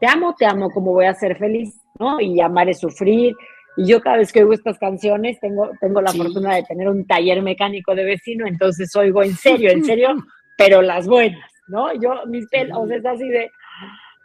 Te 0.00 0.06
amo, 0.06 0.34
te 0.34 0.46
amo, 0.46 0.70
como 0.70 0.92
voy 0.92 1.06
a 1.06 1.14
ser 1.14 1.36
feliz, 1.36 1.78
¿no? 1.98 2.20
Y 2.20 2.40
amar 2.40 2.68
es 2.68 2.80
sufrir. 2.80 3.34
Y 3.76 3.86
yo 3.86 4.00
cada 4.00 4.18
vez 4.18 4.32
que 4.32 4.40
oigo 4.40 4.52
estas 4.52 4.78
canciones 4.78 5.38
tengo, 5.40 5.70
tengo 5.80 6.00
la 6.00 6.12
fortuna 6.12 6.54
de 6.54 6.62
tener 6.62 6.88
un 6.88 7.06
taller 7.06 7.42
mecánico 7.42 7.94
de 7.94 8.04
vecino, 8.04 8.46
entonces 8.46 8.94
oigo 8.94 9.22
en 9.22 9.34
serio, 9.34 9.70
en 9.70 9.84
serio, 9.84 10.14
pero 10.56 10.80
las 10.80 11.08
buenas, 11.08 11.50
¿no? 11.66 11.92
Yo, 11.94 12.24
mis 12.26 12.46
pelos, 12.48 12.88
es 12.90 13.04
así 13.04 13.28
de, 13.28 13.50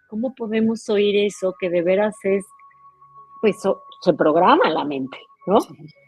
¿cómo 0.08 0.36
podemos 0.36 0.88
oír 0.90 1.26
eso 1.26 1.56
que 1.60 1.70
de 1.70 1.82
veras 1.82 2.16
es, 2.24 2.46
pues, 3.42 3.58
se 4.02 4.14
programa 4.14 4.70
la 4.70 4.86
mente, 4.86 5.18
¿no? 5.46 5.60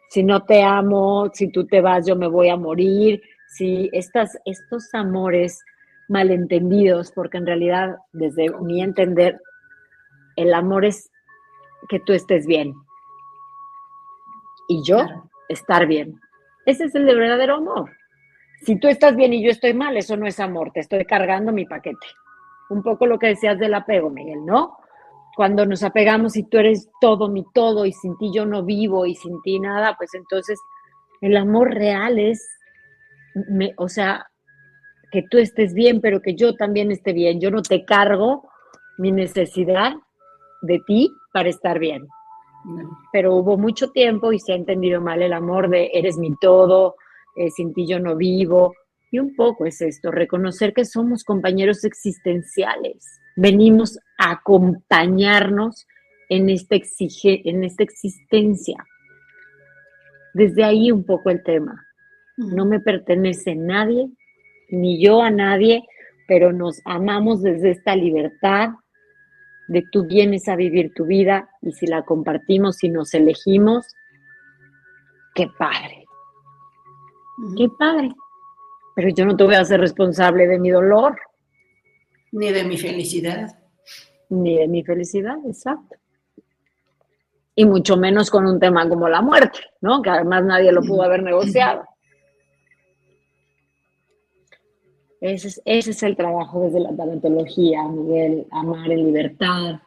Si 0.10 0.24
no 0.24 0.44
te 0.44 0.64
amo, 0.64 1.30
si 1.34 1.50
tú 1.50 1.66
te 1.66 1.82
vas, 1.82 2.06
yo 2.06 2.16
me 2.16 2.28
voy 2.28 2.50
a 2.50 2.58
morir, 2.58 3.22
si 3.48 3.90
estas, 3.94 4.38
estos 4.46 4.94
amores 4.94 5.64
malentendidos, 6.10 7.12
porque 7.12 7.38
en 7.38 7.46
realidad, 7.46 7.98
desde 8.12 8.50
mi 8.60 8.82
entender, 8.82 9.40
el 10.36 10.54
amor 10.54 10.86
es 10.86 11.10
que 11.90 12.00
tú 12.00 12.14
estés 12.14 12.46
bien 12.46 12.74
y 14.68 14.84
yo 14.84 15.00
estar 15.50 15.88
bien. 15.88 16.20
Ese 16.66 16.86
es 16.86 16.96
el 16.96 17.06
de 17.06 17.16
verdadero 17.16 17.56
amor. 17.56 17.92
Si 18.62 18.80
tú 18.80 18.88
estás 18.88 19.16
bien 19.16 19.34
y 19.34 19.44
yo 19.44 19.50
estoy 19.50 19.74
mal, 19.74 19.98
eso 19.98 20.16
no 20.18 20.28
es 20.28 20.40
amor, 20.40 20.72
te 20.72 20.82
estoy 20.82 21.06
cargando 21.06 21.52
mi 21.52 21.66
paquete. 21.66 22.08
Un 22.70 22.84
poco 22.84 23.06
lo 23.06 23.18
que 23.18 23.28
decías 23.28 23.58
del 23.58 23.74
apego, 23.74 24.10
Miguel, 24.10 24.46
¿no? 24.46 24.78
Cuando 25.36 25.66
nos 25.66 25.84
apegamos 25.84 26.36
y 26.36 26.44
tú 26.44 26.58
eres 26.58 26.90
todo 27.00 27.30
mi 27.30 27.46
todo 27.54 27.86
y 27.86 27.94
sin 27.94 28.18
ti 28.18 28.32
yo 28.34 28.46
no 28.46 28.64
vivo 28.64 29.06
y 29.06 29.16
sin 29.16 29.42
ti 29.42 29.60
nada, 29.60 29.96
pues 29.98 30.14
entonces 30.14 30.60
el 31.22 31.38
amor 31.38 31.74
real 31.74 32.20
es, 32.20 32.48
me, 33.50 33.74
o 33.78 33.88
sea, 33.88 34.28
que 35.12 35.24
tú 35.30 35.38
estés 35.38 35.74
bien, 35.74 36.02
pero 36.02 36.22
que 36.22 36.36
yo 36.36 36.56
también 36.56 36.92
esté 36.92 37.14
bien. 37.14 37.40
Yo 37.40 37.52
no 37.52 37.62
te 37.62 37.86
cargo 37.86 38.50
mi 38.98 39.12
necesidad 39.12 39.94
de 40.62 40.80
ti 40.88 41.12
para 41.34 41.50
estar 41.50 41.80
bien. 41.80 42.08
Pero 43.12 43.36
hubo 43.36 43.58
mucho 43.58 43.92
tiempo 43.92 44.32
y 44.32 44.40
se 44.40 44.54
ha 44.54 44.56
entendido 44.56 45.02
mal 45.02 45.22
el 45.22 45.34
amor 45.34 45.70
de 45.70 45.92
eres 45.94 46.18
mi 46.18 46.36
todo, 46.40 46.96
eh, 47.36 47.50
sin 47.52 47.74
ti 47.74 47.86
yo 47.88 48.00
no 48.00 48.16
vivo. 48.16 48.74
Y 49.12 49.20
un 49.20 49.36
poco 49.36 49.66
es 49.66 49.82
esto, 49.82 50.12
reconocer 50.12 50.74
que 50.74 50.86
somos 50.86 51.24
compañeros 51.24 51.84
existenciales 51.84 53.21
venimos 53.36 54.00
a 54.18 54.32
acompañarnos 54.32 55.88
en 56.30 56.50
esta, 56.50 56.76
exige, 56.76 57.42
en 57.50 57.64
esta 57.64 57.84
existencia. 57.84 58.86
Desde 60.34 60.64
ahí 60.64 60.92
un 60.92 61.04
poco 61.04 61.30
el 61.30 61.44
tema. 61.44 61.86
No 62.38 62.66
me 62.66 62.80
pertenece 62.80 63.56
nadie, 63.56 64.10
ni 64.70 65.04
yo 65.04 65.22
a 65.22 65.30
nadie, 65.30 65.84
pero 66.28 66.54
nos 66.54 66.82
amamos 66.86 67.42
desde 67.42 67.72
esta 67.72 67.96
libertad 67.96 68.70
de 69.68 69.84
tú 69.92 70.06
vienes 70.06 70.48
a 70.48 70.56
vivir 70.56 70.94
tu 70.94 71.06
vida 71.06 71.50
y 71.62 71.72
si 71.72 71.88
la 71.88 72.04
compartimos 72.04 72.84
y 72.84 72.90
nos 72.90 73.14
elegimos, 73.14 73.86
qué 75.36 75.48
padre. 75.58 76.06
Qué 77.58 77.68
padre. 77.78 78.12
Pero 78.96 79.10
yo 79.10 79.26
no 79.26 79.36
te 79.36 79.44
voy 79.44 79.56
a 79.56 79.62
hacer 79.62 79.80
responsable 79.80 80.48
de 80.48 80.60
mi 80.60 80.70
dolor. 80.70 81.18
Ni 82.32 82.52
de 82.52 82.64
mi 82.64 82.78
felicidad. 82.78 83.58
Ni 84.30 84.58
de 84.58 84.68
mi 84.68 84.84
felicidad, 84.84 85.38
exacto. 85.46 85.98
Y 87.56 87.66
mucho 87.66 87.98
menos 87.98 88.30
con 88.30 88.46
un 88.48 88.60
tema 88.60 88.88
como 88.88 89.10
la 89.10 89.22
muerte, 89.22 89.60
¿no? 89.82 90.02
Que 90.02 90.10
además 90.10 90.46
nadie 90.46 90.72
lo 90.72 90.82
pudo 90.82 91.04
haber 91.04 91.22
negociado. 91.22 91.84
Ese 95.20 95.62
es, 95.66 96.02
el 96.02 96.16
trabajo 96.16 96.64
desde 96.64 96.80
la 96.80 96.96
talentología, 96.96 97.84
Miguel, 97.84 98.48
amar 98.50 98.90
en 98.92 99.06
libertad, 99.06 99.80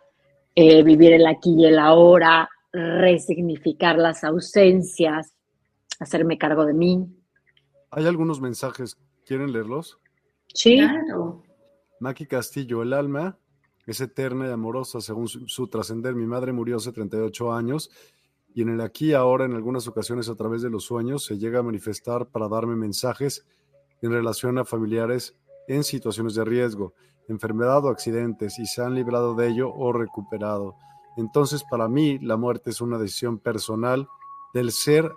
eh, 0.55 0.83
vivir 0.85 1.13
el 1.13 1.27
aquí 1.27 1.55
y 1.59 1.67
el 1.67 1.79
ahora, 1.79 2.49
resignificar 2.73 3.97
las 3.97 4.23
ausencias, 4.23 5.35
hacerme 5.99 6.39
cargo 6.39 6.65
de 6.65 6.75
mí. 6.75 7.07
Hay 7.91 8.07
algunos 8.07 8.41
mensajes, 8.41 8.97
¿quieren 9.27 9.53
leerlos? 9.53 9.99
Sí. 10.55 10.79
Claro. 10.79 11.44
Maki 12.01 12.27
Castillo, 12.27 12.83
el 12.83 12.93
alma 12.93 13.39
es 13.87 14.01
eterna 14.01 14.49
y 14.49 14.51
amorosa 14.51 15.01
según 15.01 15.29
su, 15.29 15.69
trascender. 15.69 16.15
Mi 16.15 16.27
madre 16.27 16.53
murió 16.53 16.77
hace 16.77 16.93
38 16.93 17.53
años 17.53 17.91
y 18.55 18.63
en 18.63 18.71
el 18.71 18.81
aquí 18.81 19.11
y 19.11 19.15
ahora, 19.15 19.45
en 19.45 19.55
algunas 19.55 19.89
ocasiones 19.89 20.29
a 20.29 20.37
través 20.37 20.63
de 20.63 20.71
los 20.71 20.85
sueños, 20.85 21.25
se 21.25 21.39
llega 21.39 21.61
a 21.61 21.63
manifestar 21.63 22.27
para 22.27 22.49
darme 22.49 22.77
mensajes 22.77 23.47
en 24.01 24.13
relación 24.13 24.59
a 24.59 24.65
familiares 24.65 25.37
en 25.67 25.83
situaciones 25.83 26.35
de 26.35 26.45
riesgo, 26.45 26.95
enfermedad 27.29 27.85
o 27.85 27.89
accidentes 27.89 28.59
y 28.59 28.67
se 28.67 28.83
han 28.83 28.95
librado 28.95 29.35
de 29.35 29.49
ello 29.49 29.73
o 29.73 29.93
recuperado. 29.93 30.77
Entonces, 31.17 31.65
para 31.65 31.89
mí, 31.89 32.19
la 32.19 32.37
muerte 32.37 32.71
es 32.71 32.81
una 32.81 32.99
decisión 32.99 33.39
personal 33.39 34.09
del 34.53 34.73
ser 34.73 35.13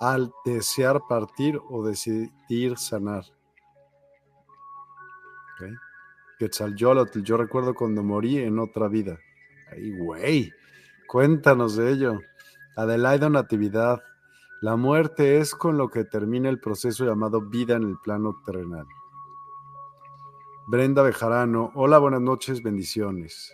al 0.00 0.32
desear 0.44 1.02
partir 1.08 1.60
o 1.70 1.84
decidir 1.84 2.76
sanar. 2.76 3.24
Quetzalcóatl, 6.38 7.22
yo 7.22 7.36
recuerdo 7.36 7.74
cuando 7.74 8.02
morí 8.02 8.38
en 8.38 8.58
otra 8.58 8.88
vida. 8.88 9.18
Ay, 9.72 9.96
güey, 9.98 10.52
cuéntanos 11.08 11.76
de 11.76 11.92
ello. 11.92 12.20
Adelaida 12.76 13.30
Natividad, 13.30 14.02
la 14.60 14.76
muerte 14.76 15.38
es 15.38 15.54
con 15.54 15.78
lo 15.78 15.88
que 15.88 16.04
termina 16.04 16.48
el 16.48 16.60
proceso 16.60 17.04
llamado 17.04 17.40
vida 17.40 17.76
en 17.76 17.84
el 17.84 17.96
plano 18.02 18.42
terrenal. 18.44 18.86
Brenda 20.66 21.02
Bejarano, 21.02 21.72
hola, 21.74 21.98
buenas 21.98 22.20
noches, 22.20 22.62
bendiciones. 22.62 23.52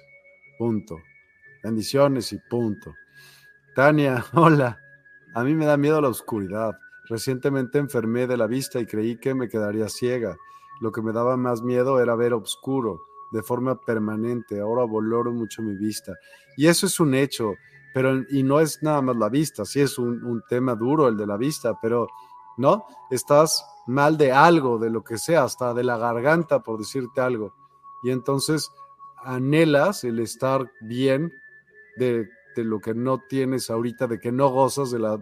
Punto. 0.59 0.99
Bendiciones 1.63 2.33
y 2.33 2.39
punto. 2.51 2.95
Tania, 3.77 4.25
hola. 4.33 4.79
A 5.35 5.45
mí 5.45 5.55
me 5.55 5.67
da 5.67 5.77
miedo 5.77 6.01
la 6.01 6.09
oscuridad. 6.09 6.73
Recientemente 7.09 7.79
enfermé 7.79 8.27
de 8.27 8.37
la 8.37 8.47
vista 8.47 8.81
y 8.81 8.87
creí 8.87 9.17
que 9.19 9.35
me 9.35 9.49
quedaría 9.49 9.89
ciega 9.89 10.37
lo 10.81 10.93
que 10.93 11.03
me 11.03 11.13
daba 11.13 11.37
más 11.37 11.63
miedo 11.63 12.01
era 12.01 12.15
ver 12.15 12.35
oscuro 12.35 13.07
de 13.31 13.43
forma 13.43 13.81
permanente. 13.81 14.61
Ahora 14.61 14.85
valoro 14.85 15.33
mucho 15.33 15.63
mi 15.63 15.75
vista. 15.75 16.15
Y 16.57 16.67
eso 16.67 16.87
es 16.87 17.01
un 17.01 17.15
hecho, 17.15 17.55
pero 17.95 18.23
y 18.31 18.43
no 18.43 18.61
es 18.61 18.83
nada 18.83 19.01
más 19.03 19.17
la 19.17 19.29
vista, 19.29 19.65
sí 19.65 19.81
es 19.81 19.99
un, 19.99 20.23
un 20.25 20.43
tema 20.49 20.75
duro 20.75 21.09
el 21.09 21.17
de 21.17 21.27
la 21.27 21.37
vista, 21.37 21.79
pero 21.81 22.09
¿no? 22.57 22.85
Estás 23.11 23.65
mal 23.87 24.17
de 24.17 24.33
algo, 24.33 24.79
de 24.79 24.91
lo 24.91 25.03
que 25.03 25.19
sea, 25.19 25.45
hasta 25.45 25.75
de 25.75 25.85
la 25.85 25.97
garganta, 25.97 26.63
por 26.63 26.79
decirte 26.79 27.21
algo. 27.21 27.55
Y 28.03 28.11
entonces 28.11 28.71
anhelas 29.25 30.05
el 30.05 30.19
estar 30.19 30.71
bien 30.81 31.33
de, 31.97 32.29
de 32.57 32.65
lo 32.65 32.81
que 32.81 32.95
no 32.95 33.21
tienes 33.29 33.71
ahorita, 33.71 34.07
de 34.07 34.19
que 34.19 34.33
no 34.33 34.49
gozas 34.49 34.91
de 34.91 34.99
la 34.99 35.19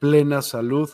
plena 0.00 0.42
salud. 0.42 0.90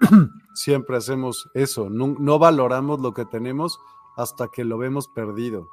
Siempre 0.58 0.96
hacemos 0.96 1.48
eso, 1.54 1.88
no, 1.88 2.38
valoramos 2.40 2.98
lo 3.00 3.14
que 3.14 3.24
tenemos 3.24 3.78
hasta 4.16 4.48
que 4.48 4.64
lo 4.64 4.76
vemos 4.76 5.06
perdido. 5.06 5.68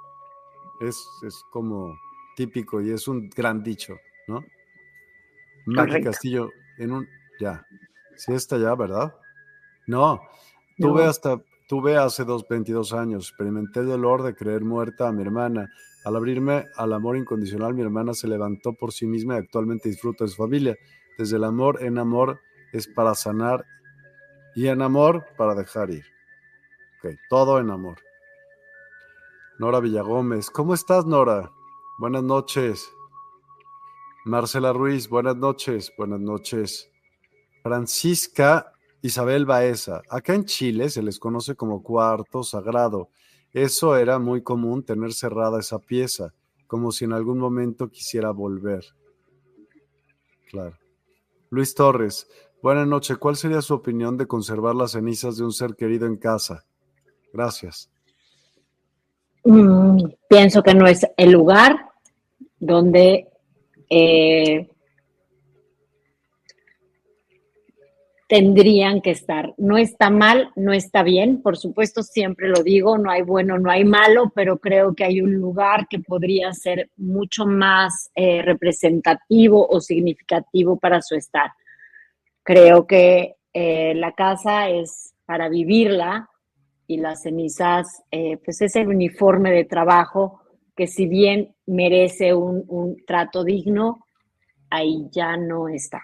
Es, 0.79 1.09
es 1.25 1.43
como 1.49 1.97
típico 2.35 2.81
y 2.81 2.91
es 2.91 3.07
un 3.07 3.27
gran 3.35 3.63
dicho, 3.63 3.95
¿no? 4.27 4.43
Maki 5.65 6.03
Castillo, 6.03 6.51
en 6.77 6.91
un. 6.91 7.07
Ya. 7.39 7.65
Sí 8.15 8.33
está 8.33 8.59
ya, 8.59 8.75
¿verdad? 8.75 9.15
No. 9.87 10.21
Tuve 10.77 11.05
hasta. 11.05 11.41
Tuve 11.67 11.97
hace 11.97 12.23
dos, 12.23 12.47
22 12.47 12.93
años. 12.93 13.29
Experimenté 13.29 13.79
el 13.79 13.87
dolor 13.87 14.21
de 14.21 14.35
creer 14.35 14.63
muerta 14.63 15.07
a 15.07 15.11
mi 15.11 15.23
hermana. 15.23 15.67
Al 16.03 16.15
abrirme 16.15 16.65
al 16.75 16.93
amor 16.93 17.17
incondicional, 17.17 17.73
mi 17.73 17.81
hermana 17.81 18.13
se 18.13 18.27
levantó 18.27 18.73
por 18.73 18.93
sí 18.93 19.07
misma 19.07 19.33
y 19.33 19.37
actualmente 19.39 19.89
disfruta 19.89 20.25
de 20.25 20.29
su 20.29 20.35
familia. 20.35 20.77
Desde 21.17 21.37
el 21.37 21.43
amor 21.43 21.81
en 21.81 21.97
amor 21.97 22.39
es 22.71 22.87
para 22.87 23.15
sanar 23.15 23.65
y 24.55 24.67
en 24.67 24.81
amor 24.81 25.25
para 25.37 25.53
dejar 25.53 25.91
ir. 25.91 26.05
Ok, 26.97 27.15
todo 27.29 27.59
en 27.59 27.69
amor. 27.69 27.97
Nora 29.59 29.79
Villagómez. 29.79 30.49
¿Cómo 30.49 30.73
estás, 30.73 31.05
Nora? 31.05 31.51
Buenas 31.99 32.23
noches. 32.23 32.89
Marcela 34.25 34.73
Ruiz, 34.73 35.07
buenas 35.07 35.35
noches. 35.35 35.93
Buenas 35.97 36.19
noches. 36.19 36.89
Francisca 37.61 38.73
Isabel 39.01 39.45
Baeza. 39.45 40.01
Acá 40.09 40.33
en 40.33 40.45
Chile 40.45 40.89
se 40.89 41.03
les 41.03 41.19
conoce 41.19 41.55
como 41.55 41.83
cuarto 41.83 42.43
sagrado. 42.43 43.09
Eso 43.53 43.95
era 43.95 44.19
muy 44.19 44.41
común 44.41 44.83
tener 44.83 45.13
cerrada 45.13 45.59
esa 45.59 45.79
pieza, 45.79 46.33
como 46.67 46.91
si 46.91 47.05
en 47.05 47.13
algún 47.13 47.37
momento 47.37 47.89
quisiera 47.89 48.31
volver. 48.31 48.83
Claro. 50.49 50.77
Luis 51.49 51.73
Torres, 51.75 52.27
buenas 52.65 52.87
noches. 52.87 53.19
¿Cuál 53.19 53.35
sería 53.35 53.61
su 53.61 53.75
opinión 53.75 54.17
de 54.17 54.25
conservar 54.25 54.73
las 54.73 54.93
cenizas 54.93 55.37
de 55.37 55.43
un 55.43 55.51
ser 55.51 55.75
querido 55.75 56.07
en 56.07 56.17
casa? 56.17 56.65
Gracias. 57.31 57.91
Mm, 59.43 59.99
pienso 60.27 60.63
que 60.63 60.73
no 60.73 60.87
es 60.87 61.05
el 61.15 61.29
lugar 61.29 61.75
donde 62.59 63.27
eh, 63.87 64.67
tendrían 68.27 68.99
que 69.01 69.11
estar. 69.11 69.53
No 69.57 69.77
está 69.77 70.09
mal, 70.09 70.49
no 70.55 70.73
está 70.73 71.03
bien, 71.03 71.43
por 71.43 71.57
supuesto, 71.57 72.01
siempre 72.01 72.49
lo 72.49 72.63
digo, 72.63 72.97
no 72.97 73.11
hay 73.11 73.21
bueno, 73.21 73.59
no 73.59 73.69
hay 73.69 73.85
malo, 73.85 74.31
pero 74.33 74.57
creo 74.57 74.95
que 74.95 75.03
hay 75.03 75.21
un 75.21 75.35
lugar 75.35 75.85
que 75.87 75.99
podría 75.99 76.51
ser 76.53 76.89
mucho 76.97 77.45
más 77.45 78.09
eh, 78.15 78.41
representativo 78.41 79.67
o 79.67 79.79
significativo 79.79 80.79
para 80.79 81.03
su 81.03 81.13
estar. 81.13 81.51
Creo 82.45 82.85
que 82.85 83.37
eh, 83.53 83.95
la 83.95 84.11
casa 84.11 84.69
es 84.69 85.15
para 85.25 85.49
vivirla 85.49 86.29
y 86.85 86.97
las 86.97 87.23
cenizas, 87.23 88.03
eh, 88.11 88.37
pues 88.37 88.61
es 88.61 88.75
el 88.75 88.87
uniforme 88.87 89.51
de 89.51 89.65
trabajo 89.65 90.41
que 90.75 90.85
si 90.85 91.07
bien 91.07 91.55
merece 91.65 92.35
un, 92.35 92.97
trato 93.07 93.43
digno, 93.43 94.05
ahí 94.69 95.07
ya 95.09 95.37
no 95.37 95.69
está. 95.69 96.03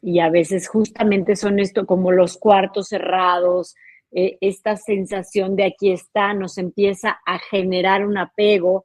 Y 0.00 0.20
a 0.20 0.30
veces 0.30 0.68
justamente 0.68 1.34
son 1.34 1.58
esto 1.58 1.84
como 1.86 2.12
los 2.12 2.38
cuartos 2.38 2.86
cerrados, 2.86 3.74
eh, 4.12 4.38
esta 4.40 4.76
sensación 4.76 5.56
de 5.56 5.64
aquí 5.64 5.90
está, 5.90 6.34
nos 6.34 6.56
empieza 6.56 7.18
a 7.26 7.40
generar 7.40 8.06
un 8.06 8.16
apego 8.16 8.84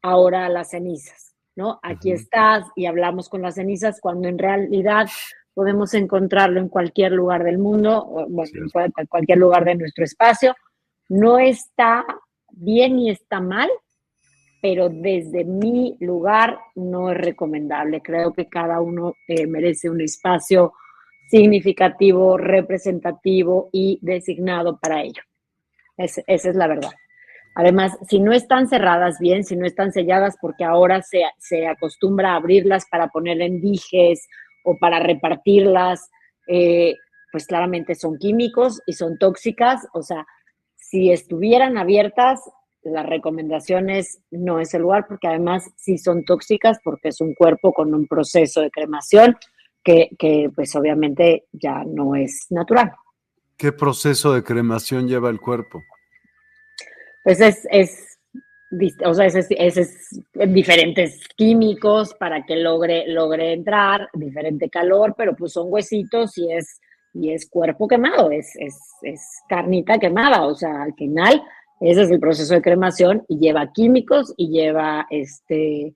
ahora 0.00 0.46
a 0.46 0.48
las 0.48 0.70
cenizas, 0.70 1.34
¿no? 1.54 1.80
Aquí 1.82 2.12
estás 2.12 2.64
y 2.76 2.86
hablamos 2.86 3.28
con 3.28 3.42
las 3.42 3.56
cenizas 3.56 4.00
cuando 4.00 4.28
en 4.28 4.38
realidad 4.38 5.06
podemos 5.56 5.94
encontrarlo 5.94 6.60
en 6.60 6.68
cualquier 6.68 7.12
lugar 7.12 7.42
del 7.42 7.56
mundo, 7.56 8.26
bueno, 8.28 8.66
en 8.74 9.06
cualquier 9.06 9.38
lugar 9.38 9.64
de 9.64 9.74
nuestro 9.74 10.04
espacio, 10.04 10.54
no 11.08 11.38
está 11.38 12.04
bien 12.50 12.96
ni 12.96 13.08
está 13.08 13.40
mal, 13.40 13.70
pero 14.60 14.90
desde 14.90 15.44
mi 15.44 15.96
lugar 15.98 16.58
no 16.74 17.10
es 17.10 17.16
recomendable. 17.16 18.02
Creo 18.02 18.34
que 18.34 18.48
cada 18.50 18.82
uno 18.82 19.14
eh, 19.26 19.46
merece 19.46 19.88
un 19.88 20.02
espacio 20.02 20.74
significativo, 21.30 22.36
representativo 22.36 23.70
y 23.72 23.98
designado 24.02 24.78
para 24.78 25.00
ello. 25.00 25.22
esa 25.96 26.22
es 26.26 26.54
la 26.54 26.66
verdad. 26.66 26.92
Además, 27.54 27.96
si 28.06 28.20
no 28.20 28.34
están 28.34 28.68
cerradas 28.68 29.18
bien, 29.18 29.42
si 29.42 29.56
no 29.56 29.64
están 29.64 29.90
selladas, 29.90 30.36
porque 30.38 30.64
ahora 30.64 31.00
se, 31.00 31.22
se 31.38 31.66
acostumbra 31.66 32.32
a 32.32 32.36
abrirlas 32.36 32.84
para 32.90 33.08
poner 33.08 33.40
en 33.40 33.62
dijes 33.62 34.28
o 34.66 34.76
para 34.76 34.98
repartirlas, 34.98 36.10
eh, 36.48 36.96
pues 37.30 37.46
claramente 37.46 37.94
son 37.94 38.18
químicos 38.18 38.82
y 38.84 38.92
son 38.94 39.16
tóxicas, 39.16 39.86
o 39.94 40.02
sea, 40.02 40.26
si 40.74 41.10
estuvieran 41.10 41.78
abiertas, 41.78 42.40
las 42.82 43.06
recomendaciones 43.06 44.20
no 44.30 44.60
es 44.60 44.74
el 44.74 44.82
lugar 44.82 45.06
porque 45.08 45.28
además 45.28 45.70
sí 45.76 45.98
son 45.98 46.24
tóxicas 46.24 46.78
porque 46.82 47.08
es 47.08 47.20
un 47.20 47.34
cuerpo 47.34 47.72
con 47.72 47.94
un 47.94 48.06
proceso 48.06 48.60
de 48.60 48.70
cremación 48.70 49.36
que, 49.82 50.50
pues 50.54 50.74
obviamente 50.74 51.44
ya 51.52 51.84
no 51.84 52.16
es 52.16 52.46
natural. 52.50 52.92
¿Qué 53.56 53.70
proceso 53.70 54.32
de 54.32 54.42
cremación 54.42 55.06
lleva 55.06 55.30
el 55.30 55.40
cuerpo? 55.40 55.80
Pues 57.22 57.40
es, 57.40 57.66
es 57.70 58.15
o 59.04 59.14
sea, 59.14 59.26
es, 59.26 59.46
es, 59.50 60.22
diferentes 60.48 61.26
químicos 61.36 62.14
para 62.14 62.44
que 62.44 62.56
logre, 62.56 63.06
logre 63.06 63.52
entrar, 63.52 64.08
diferente 64.12 64.68
calor, 64.68 65.14
pero 65.16 65.36
pues 65.36 65.52
son 65.52 65.66
huesitos 65.70 66.36
y 66.38 66.52
es 66.52 66.80
y 67.18 67.32
es 67.32 67.48
cuerpo 67.48 67.88
quemado, 67.88 68.30
es, 68.30 68.54
es, 68.56 68.78
es 69.00 69.20
carnita 69.48 69.98
quemada, 69.98 70.46
o 70.46 70.54
sea, 70.54 70.82
al 70.82 70.92
final 70.94 71.42
ese 71.80 72.02
es 72.02 72.10
el 72.10 72.20
proceso 72.20 72.54
de 72.54 72.62
cremación 72.62 73.24
y 73.28 73.38
lleva 73.38 73.72
químicos 73.72 74.32
y 74.36 74.48
lleva 74.48 75.06
este 75.10 75.94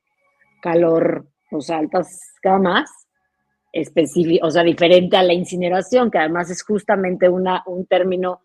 calor, 0.62 1.26
o 1.50 1.60
sea, 1.60 1.78
altas 1.78 2.34
camas, 2.42 2.90
específico, 3.72 4.46
o 4.46 4.50
sea, 4.50 4.62
diferente 4.62 5.16
a 5.16 5.22
la 5.22 5.32
incineración, 5.32 6.10
que 6.10 6.18
además 6.18 6.50
es 6.50 6.62
justamente 6.62 7.28
una, 7.28 7.62
un 7.66 7.86
término 7.86 8.40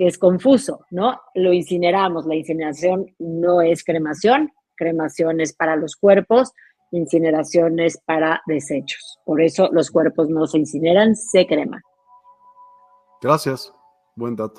que 0.00 0.06
es 0.06 0.16
confuso, 0.16 0.86
¿no? 0.90 1.20
Lo 1.34 1.52
incineramos, 1.52 2.24
la 2.24 2.34
incineración 2.34 3.14
no 3.18 3.60
es 3.60 3.84
cremación, 3.84 4.50
cremación 4.74 5.42
es 5.42 5.52
para 5.52 5.76
los 5.76 5.94
cuerpos, 5.94 6.52
incineración 6.90 7.78
es 7.80 8.00
para 8.06 8.40
desechos. 8.46 9.18
Por 9.26 9.42
eso 9.42 9.68
los 9.70 9.90
cuerpos 9.90 10.30
no 10.30 10.46
se 10.46 10.56
incineran, 10.56 11.14
se 11.14 11.46
creman. 11.46 11.82
Gracias. 13.20 13.74
Buen 14.16 14.36
dato. 14.36 14.58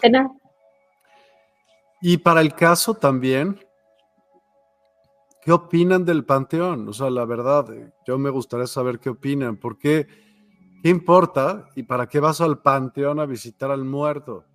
Y 2.01 2.17
para 2.17 2.41
el 2.41 2.53
caso 2.53 2.93
también, 2.93 3.59
¿qué 5.41 5.51
opinan 5.53 6.05
del 6.05 6.23
panteón? 6.23 6.87
O 6.87 6.93
sea, 6.93 7.09
la 7.09 7.25
verdad, 7.25 7.65
yo 8.05 8.19
me 8.19 8.29
gustaría 8.29 8.67
saber 8.67 8.99
qué 8.99 9.09
opinan. 9.09 9.57
¿Por 9.57 9.79
qué? 9.79 10.05
¿Qué 10.83 10.89
importa? 10.89 11.65
¿Y 11.75 11.81
para 11.81 12.07
qué 12.07 12.19
vas 12.19 12.41
al 12.41 12.61
panteón 12.61 13.19
a 13.19 13.25
visitar 13.25 13.71
al 13.71 13.85
muerto? 13.85 14.45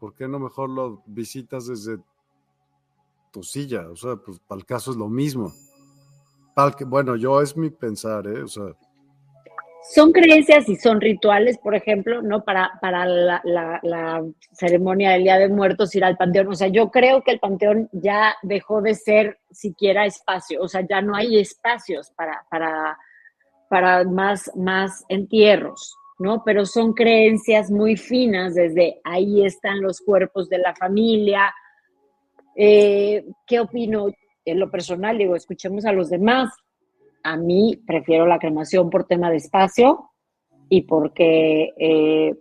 ¿Por 0.00 0.14
qué 0.14 0.26
no 0.26 0.40
mejor 0.40 0.70
lo 0.70 1.02
visitas 1.06 1.66
desde 1.66 1.98
tu 3.30 3.44
silla? 3.44 3.88
O 3.90 3.96
sea, 3.96 4.16
pues 4.16 4.40
para 4.40 4.58
el 4.58 4.66
caso 4.66 4.90
es 4.90 4.96
lo 4.96 5.08
mismo. 5.08 5.52
Bueno, 6.86 7.16
yo 7.16 7.40
es 7.40 7.56
mi 7.56 7.70
pensar, 7.70 8.26
¿eh? 8.26 8.42
O 8.42 8.48
sea, 8.48 8.74
son 9.82 10.12
creencias 10.12 10.68
y 10.68 10.76
son 10.76 11.00
rituales, 11.00 11.58
por 11.58 11.74
ejemplo, 11.74 12.22
¿no? 12.22 12.44
Para, 12.44 12.72
para 12.80 13.06
la, 13.06 14.22
ceremonia 14.52 15.10
del 15.12 15.22
Día 15.24 15.38
de 15.38 15.48
Muertos 15.48 15.94
ir 15.94 16.04
al 16.04 16.16
panteón. 16.16 16.48
O 16.48 16.54
sea, 16.54 16.68
yo 16.68 16.90
creo 16.90 17.22
que 17.22 17.32
el 17.32 17.40
panteón 17.40 17.88
ya 17.92 18.36
dejó 18.42 18.82
de 18.82 18.94
ser 18.94 19.38
siquiera 19.50 20.06
espacio, 20.06 20.60
o 20.60 20.68
sea, 20.68 20.82
ya 20.88 21.00
no 21.00 21.16
hay 21.16 21.38
espacios 21.40 22.10
para, 22.10 22.44
para, 22.50 22.98
para 23.68 24.04
más, 24.04 24.50
más 24.54 25.04
entierros, 25.08 25.96
¿no? 26.20 26.44
Pero 26.44 26.64
son 26.64 26.92
creencias 26.92 27.70
muy 27.70 27.96
finas, 27.96 28.54
desde 28.54 29.00
ahí 29.02 29.44
están 29.44 29.80
los 29.80 30.00
cuerpos 30.00 30.48
de 30.48 30.58
la 30.58 30.74
familia. 30.76 31.52
Eh, 32.54 33.24
¿Qué 33.46 33.58
opino? 33.58 34.06
En 34.44 34.58
lo 34.58 34.70
personal, 34.70 35.18
digo, 35.18 35.36
escuchemos 35.36 35.84
a 35.84 35.92
los 35.92 36.08
demás 36.08 36.50
a 37.22 37.36
mí 37.36 37.80
prefiero 37.86 38.26
la 38.26 38.38
cremación 38.38 38.90
por 38.90 39.04
tema 39.04 39.30
de 39.30 39.36
espacio 39.36 40.10
y 40.68 40.82
porque 40.82 41.72
eh, 41.78 42.34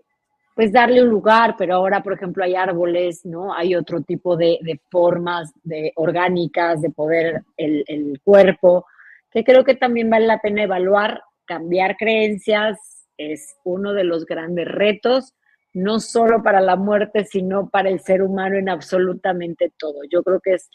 pues 0.56 0.72
darle 0.72 1.02
un 1.02 1.10
lugar, 1.10 1.56
pero 1.58 1.76
ahora, 1.76 2.04
por 2.04 2.14
ejemplo, 2.14 2.44
hay 2.44 2.56
árboles, 2.56 3.26
¿no? 3.26 3.54
Hay 3.54 3.76
otro 3.76 4.02
tipo 4.02 4.36
de, 4.36 4.60
formas 4.90 5.52
de, 5.64 5.92
orgánicas 5.96 6.82
de 6.82 6.90
poder 6.90 7.44
el, 7.58 7.84
el, 7.88 8.20
cuerpo, 8.24 8.86
que 9.32 9.44
creo 9.44 9.64
que 9.64 9.76
también 9.76 10.10
vale 10.10 10.28
la 10.28 10.40
pena 10.40 10.64
evaluar, 10.64 11.22
cambiar 11.46 11.96
creencias, 11.98 12.99
es 13.20 13.58
uno 13.66 13.94
de 13.94 14.06
los 14.06 14.26
grandes 14.26 14.68
retos, 14.68 15.36
no 15.74 16.00
solo 16.00 16.42
para 16.42 16.62
la 16.62 16.78
muerte, 16.78 17.26
sino 17.26 17.70
para 17.70 17.90
el 17.90 18.00
ser 18.00 18.24
humano 18.24 18.58
en 18.58 18.70
absolutamente 18.70 19.72
todo. 19.78 20.00
Yo 20.10 20.24
creo 20.24 20.40
que 20.40 20.54
es 20.54 20.70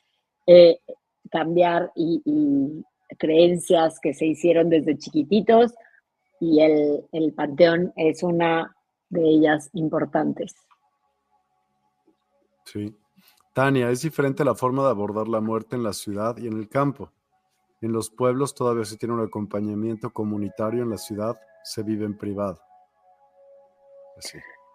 eh, 0.46 0.78
cambiar 1.30 1.90
y, 1.96 2.84
creencias 3.18 4.00
que 4.00 4.12
se 4.12 4.26
hicieron 4.26 4.70
desde 4.70 4.98
chiquititos 4.98 5.72
y 6.40 6.60
el, 6.62 7.04
el 7.12 7.32
panteón 7.32 7.92
es 7.94 8.24
una 8.24 8.74
de 9.08 9.22
ellas 9.28 9.70
importantes. 9.72 10.54
Sí. 12.64 12.96
Tania, 13.52 13.90
es 13.90 14.02
diferente 14.02 14.44
la 14.44 14.56
forma 14.56 14.82
de 14.82 14.90
abordar 14.90 15.28
la 15.28 15.40
muerte 15.40 15.76
en 15.76 15.84
la 15.84 15.92
ciudad 15.92 16.36
y 16.38 16.48
en 16.48 16.54
el 16.54 16.68
campo. 16.68 17.12
En 17.84 17.92
los 17.92 18.08
pueblos 18.08 18.54
todavía 18.54 18.86
se 18.86 18.96
tiene 18.96 19.12
un 19.12 19.20
acompañamiento 19.20 20.10
comunitario, 20.10 20.82
en 20.82 20.88
la 20.88 20.96
ciudad 20.96 21.38
se 21.64 21.82
vive 21.82 22.06
en 22.06 22.16
privado. 22.16 22.58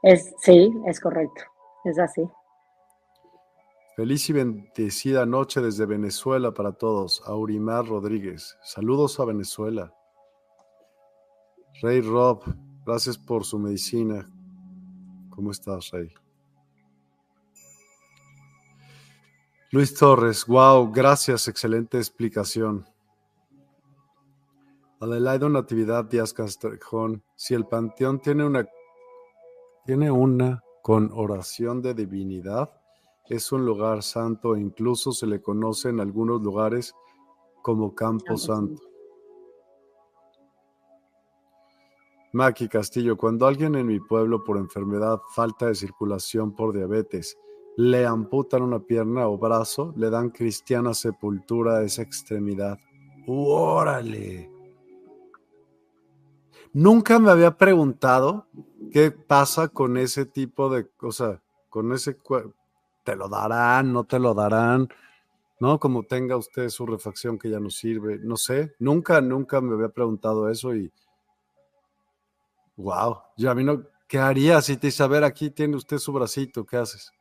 Es, 0.04 0.32
sí, 0.44 0.72
es 0.86 1.00
correcto, 1.00 1.42
es 1.86 1.98
así. 1.98 2.22
Feliz 3.96 4.30
y 4.30 4.34
bendecida 4.34 5.26
noche 5.26 5.60
desde 5.60 5.88
Venezuela 5.88 6.54
para 6.54 6.74
todos. 6.74 7.24
Aurimar 7.26 7.88
Rodríguez. 7.88 8.56
Saludos 8.62 9.20
a 9.20 9.26
Venezuela. 9.26 9.92
Rey 11.82 12.02
Rob, 12.02 12.44
gracias 12.86 13.18
por 13.18 13.44
su 13.44 13.58
medicina. 13.58 14.30
¿Cómo 15.32 15.50
estás, 15.50 15.90
Rey? 15.90 16.14
Luis 19.72 19.96
Torres, 19.96 20.46
wow, 20.46 20.92
gracias, 20.92 21.48
excelente 21.48 21.98
explicación. 21.98 22.86
Adelaide 25.02 25.48
Natividad 25.48 26.06
Díaz 26.06 26.34
Castrejón, 26.34 27.24
si 27.38 27.54
el 27.54 27.66
panteón 27.66 28.20
tiene 28.20 28.46
una, 28.46 28.68
tiene 29.86 30.12
una 30.12 30.62
con 30.82 31.10
oración 31.14 31.82
de 31.82 31.94
divinidad, 31.94 32.70
es 33.30 33.54
un 33.54 33.66
lugar 33.66 34.04
santo 34.04 34.56
e 34.56 34.60
incluso 34.60 35.14
se 35.14 35.26
le 35.26 35.42
conoce 35.42 35.88
en 35.88 36.02
algunos 36.02 36.42
lugares 36.42 36.94
como 37.62 37.96
Campo 37.96 38.36
Santo. 38.36 38.82
Maki 42.34 42.68
Castillo, 42.68 43.16
cuando 43.16 43.48
alguien 43.48 43.76
en 43.76 43.88
mi 43.88 44.02
pueblo 44.02 44.44
por 44.44 44.58
enfermedad, 44.58 45.22
falta 45.34 45.68
de 45.68 45.76
circulación 45.76 46.54
por 46.54 46.74
diabetes, 46.74 47.38
le 47.78 48.06
amputan 48.06 48.64
una 48.64 48.80
pierna 48.80 49.30
o 49.30 49.38
brazo, 49.38 49.94
le 49.96 50.10
dan 50.10 50.30
cristiana 50.30 50.94
sepultura 50.94 51.78
a 51.78 51.84
esa 51.84 52.02
extremidad. 52.02 52.78
¡Órale! 53.26 54.59
Nunca 56.74 57.18
me 57.20 57.32
había 57.32 57.58
preguntado 57.58 58.48
qué 58.92 59.12
pasa 59.12 59.70
con 59.70 59.98
ese 59.98 60.26
tipo 60.26 60.70
de, 60.70 60.88
cosas, 60.88 61.40
con 61.70 61.92
ese 61.94 62.18
te 63.04 63.16
lo 63.16 63.28
darán, 63.28 63.92
no 63.92 64.04
te 64.04 64.20
lo 64.20 64.34
darán, 64.34 64.88
¿no? 65.60 65.80
Como 65.80 66.04
tenga 66.04 66.38
usted 66.38 66.70
su 66.70 66.86
refacción 66.86 67.40
que 67.40 67.50
ya 67.50 67.60
no 67.60 67.70
sirve, 67.70 68.20
no 68.20 68.38
sé, 68.38 68.76
nunca, 68.80 69.20
nunca 69.20 69.62
me 69.62 69.74
había 69.74 69.90
preguntado 69.90 70.50
eso 70.50 70.76
y, 70.76 70.92
wow, 72.78 73.18
yo 73.36 73.50
a 73.50 73.56
mí 73.56 73.64
no, 73.64 73.84
¿qué 74.08 74.20
haría 74.20 74.62
si 74.62 74.78
te 74.78 74.88
dice, 74.88 75.04
a 75.04 75.08
ver, 75.08 75.24
aquí 75.24 75.50
tiene 75.50 75.76
usted 75.76 75.98
su 75.98 76.14
bracito, 76.14 76.66
¿qué 76.66 76.78
haces? 76.78 77.12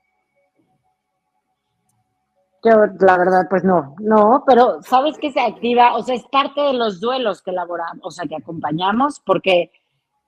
Yo, 2.68 2.86
la 3.00 3.16
verdad, 3.16 3.46
pues 3.48 3.64
no, 3.64 3.94
no, 3.98 4.44
pero 4.46 4.82
¿sabes 4.82 5.16
que 5.18 5.32
se 5.32 5.40
activa? 5.40 5.96
O 5.96 6.02
sea, 6.02 6.14
es 6.14 6.26
parte 6.26 6.60
de 6.60 6.74
los 6.74 7.00
duelos 7.00 7.40
que 7.40 7.50
elaboramos, 7.50 8.00
o 8.02 8.10
sea, 8.10 8.26
que 8.26 8.36
acompañamos, 8.36 9.20
porque 9.24 9.70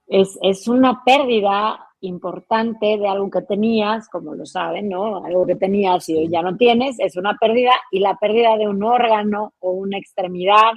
es, 0.07 0.39
es 0.43 0.67
una 0.67 1.05
pérdida 1.05 1.79
importante 2.01 2.97
de 2.97 3.09
algo 3.09 3.31
que 3.31 3.43
tenías, 3.43 4.09
como 4.09 4.35
lo 4.35 4.47
saben, 4.47 4.89
¿no? 4.89 5.25
Algo 5.25 5.47
que 5.47 5.57
tenías 5.57 6.09
y 6.09 6.17
hoy 6.17 6.29
ya 6.29 6.43
no 6.43 6.57
tienes, 6.57 6.99
es 6.99 7.17
una 7.17 7.37
pérdida 7.37 7.73
y 7.91 8.01
la 8.01 8.17
pérdida 8.17 8.57
de 8.57 8.69
un 8.69 8.83
órgano 8.83 9.53
o 9.61 9.73
una 9.73 9.99
extremidad 9.99 10.73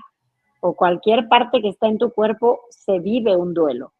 o 0.60 0.76
cualquier 0.76 1.28
parte 1.28 1.62
que 1.62 1.70
está 1.70 1.88
en 1.88 1.98
tu 1.98 2.12
cuerpo 2.12 2.62
se 2.70 3.00
vive 3.00 3.36
un 3.36 3.54
duelo. 3.54 3.93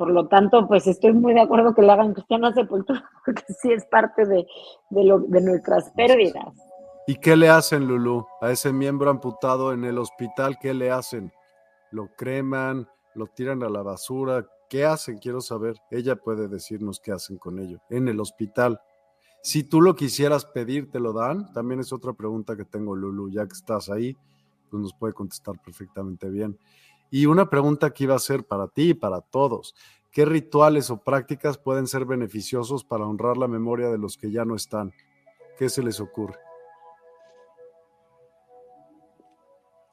Por 0.00 0.12
lo 0.12 0.28
tanto, 0.28 0.66
pues 0.66 0.86
estoy 0.86 1.12
muy 1.12 1.34
de 1.34 1.42
acuerdo 1.42 1.74
que 1.74 1.82
le 1.82 1.92
hagan 1.92 2.14
cristiana 2.14 2.54
sepultura, 2.54 3.04
porque 3.26 3.42
sí 3.52 3.70
es 3.70 3.84
parte 3.84 4.24
de, 4.24 4.46
de, 4.88 5.04
lo, 5.04 5.18
de 5.18 5.42
nuestras 5.42 5.90
pérdidas. 5.90 6.54
¿Y 7.06 7.16
qué 7.16 7.36
le 7.36 7.50
hacen, 7.50 7.86
Lulu, 7.86 8.26
a 8.40 8.50
ese 8.50 8.72
miembro 8.72 9.10
amputado 9.10 9.74
en 9.74 9.84
el 9.84 9.98
hospital? 9.98 10.56
¿Qué 10.58 10.72
le 10.72 10.90
hacen? 10.90 11.30
¿Lo 11.90 12.08
creman? 12.16 12.88
¿Lo 13.14 13.26
tiran 13.26 13.62
a 13.62 13.68
la 13.68 13.82
basura? 13.82 14.46
¿Qué 14.70 14.86
hacen? 14.86 15.18
Quiero 15.18 15.42
saber. 15.42 15.76
Ella 15.90 16.16
puede 16.16 16.48
decirnos 16.48 16.98
qué 16.98 17.12
hacen 17.12 17.36
con 17.36 17.58
ello 17.58 17.78
en 17.90 18.08
el 18.08 18.20
hospital. 18.20 18.80
Si 19.42 19.64
tú 19.64 19.82
lo 19.82 19.94
quisieras 19.96 20.46
pedir, 20.46 20.90
¿te 20.90 20.98
lo 20.98 21.12
dan? 21.12 21.52
También 21.52 21.80
es 21.80 21.92
otra 21.92 22.14
pregunta 22.14 22.56
que 22.56 22.64
tengo, 22.64 22.96
Lulu. 22.96 23.28
Ya 23.28 23.44
que 23.46 23.52
estás 23.52 23.90
ahí, 23.90 24.16
pues 24.70 24.82
nos 24.82 24.94
puede 24.94 25.12
contestar 25.12 25.60
perfectamente 25.62 26.30
bien. 26.30 26.58
Y 27.10 27.26
una 27.26 27.50
pregunta 27.50 27.90
que 27.90 28.04
iba 28.04 28.14
a 28.14 28.20
ser 28.20 28.44
para 28.44 28.68
ti 28.68 28.90
y 28.90 28.94
para 28.94 29.20
todos. 29.20 29.74
¿Qué 30.10 30.24
rituales 30.24 30.90
o 30.90 31.02
prácticas 31.02 31.58
pueden 31.58 31.86
ser 31.86 32.04
beneficiosos 32.04 32.84
para 32.84 33.06
honrar 33.06 33.36
la 33.36 33.48
memoria 33.48 33.88
de 33.88 33.98
los 33.98 34.16
que 34.16 34.30
ya 34.30 34.44
no 34.44 34.56
están? 34.56 34.92
¿Qué 35.58 35.68
se 35.68 35.82
les 35.82 36.00
ocurre? 36.00 36.38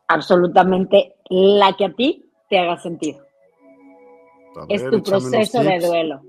Absolutamente 0.07 1.15
la 1.29 1.73
que 1.73 1.85
a 1.85 1.93
ti 1.93 2.31
te 2.49 2.57
haga 2.57 2.77
sentido 2.77 3.27
es 4.67 4.89
tu 4.89 5.03
proceso 5.03 5.63
de 5.63 5.79
duelo. 5.79 6.21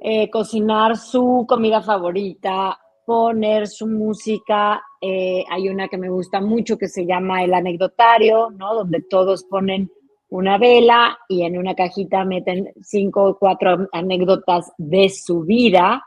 Eh, 0.00 0.30
cocinar 0.30 0.96
su 0.96 1.44
comida 1.46 1.82
favorita, 1.82 2.80
poner 3.10 3.66
su 3.66 3.88
música. 3.88 4.80
Eh, 5.00 5.44
hay 5.50 5.68
una 5.68 5.88
que 5.88 5.98
me 5.98 6.08
gusta 6.08 6.40
mucho 6.40 6.78
que 6.78 6.86
se 6.86 7.04
llama 7.04 7.42
El 7.42 7.54
Anecdotario, 7.54 8.50
¿no? 8.50 8.72
Donde 8.72 9.00
todos 9.00 9.42
ponen 9.42 9.90
una 10.28 10.58
vela 10.58 11.18
y 11.28 11.42
en 11.42 11.58
una 11.58 11.74
cajita 11.74 12.24
meten 12.24 12.72
cinco 12.80 13.24
o 13.24 13.36
cuatro 13.36 13.88
anécdotas 13.90 14.70
de 14.78 15.08
su 15.08 15.40
vida 15.40 16.04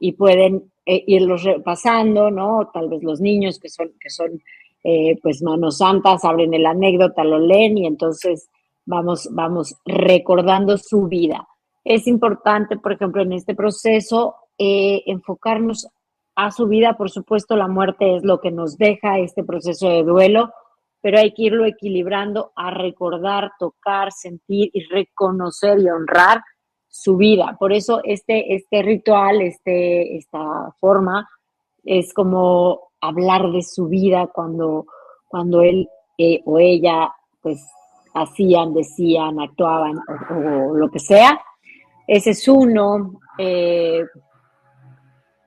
y 0.00 0.12
pueden 0.12 0.72
eh, 0.86 1.04
irlos 1.06 1.42
repasando, 1.44 2.30
¿no? 2.30 2.70
Tal 2.72 2.88
vez 2.88 3.02
los 3.02 3.20
niños 3.20 3.58
que 3.58 3.68
son, 3.68 3.92
que 4.00 4.08
son 4.08 4.40
pues 5.22 5.42
manos 5.42 5.76
santas 5.78 6.24
abren 6.24 6.54
el 6.54 6.64
anécdota, 6.64 7.22
lo 7.22 7.38
leen 7.38 7.76
y 7.76 7.86
entonces 7.86 8.48
vamos, 8.86 9.28
vamos 9.32 9.76
recordando 9.84 10.78
su 10.78 11.08
vida. 11.08 11.46
Es 11.84 12.06
importante, 12.06 12.78
por 12.78 12.92
ejemplo, 12.92 13.20
en 13.20 13.34
este 13.34 13.54
proceso, 13.54 14.34
eh, 14.60 15.02
enfocarnos 15.06 15.86
a 16.38 16.52
su 16.52 16.68
vida. 16.68 16.96
Por 16.96 17.10
supuesto, 17.10 17.56
la 17.56 17.66
muerte 17.66 18.14
es 18.14 18.22
lo 18.22 18.40
que 18.40 18.52
nos 18.52 18.78
deja 18.78 19.18
este 19.18 19.42
proceso 19.42 19.88
de 19.88 20.04
duelo, 20.04 20.52
pero 21.00 21.18
hay 21.18 21.32
que 21.34 21.42
irlo 21.42 21.66
equilibrando 21.66 22.52
a 22.54 22.70
recordar, 22.70 23.50
tocar, 23.58 24.12
sentir 24.12 24.70
y 24.72 24.84
reconocer 24.84 25.80
y 25.80 25.90
honrar 25.90 26.40
su 26.86 27.16
vida. 27.16 27.56
Por 27.58 27.72
eso 27.72 28.00
este, 28.04 28.54
este 28.54 28.82
ritual, 28.82 29.42
este, 29.42 30.16
esta 30.16 30.72
forma, 30.78 31.28
es 31.82 32.14
como 32.14 32.92
hablar 33.00 33.50
de 33.50 33.62
su 33.62 33.88
vida 33.88 34.28
cuando, 34.28 34.86
cuando 35.26 35.62
él 35.62 35.88
eh, 36.18 36.40
o 36.44 36.60
ella 36.60 37.12
pues 37.42 37.68
hacían, 38.14 38.74
decían, 38.74 39.40
actuaban 39.40 39.98
o, 40.30 40.76
lo 40.76 40.88
que 40.88 41.00
sea. 41.00 41.40
Ese 42.06 42.30
es 42.30 42.46
uno. 42.46 43.18
Eh, 43.38 44.04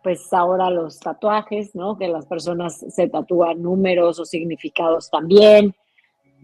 pues 0.04 0.32
ahora 0.34 0.70
los 0.70 1.00
tatuajes, 1.00 1.76
¿no? 1.76 1.98
Que 1.98 2.08
las 2.08 2.26
personas 2.26 2.78
se 2.78 3.08
tatúan 3.08 3.62
números 3.62 4.20
o 4.20 4.26
significados 4.26 5.10
también. 5.10 5.76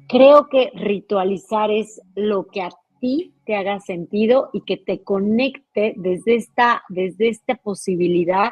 Creo 0.07 0.47
que 0.47 0.71
ritualizar 0.73 1.71
es 1.71 2.01
lo 2.15 2.47
que 2.47 2.61
a 2.61 2.69
ti 2.99 3.33
te 3.45 3.55
haga 3.55 3.79
sentido 3.79 4.49
y 4.53 4.61
que 4.61 4.77
te 4.77 5.03
conecte 5.03 5.93
desde 5.97 6.35
esta, 6.35 6.83
desde 6.89 7.29
esta 7.29 7.55
posibilidad 7.55 8.51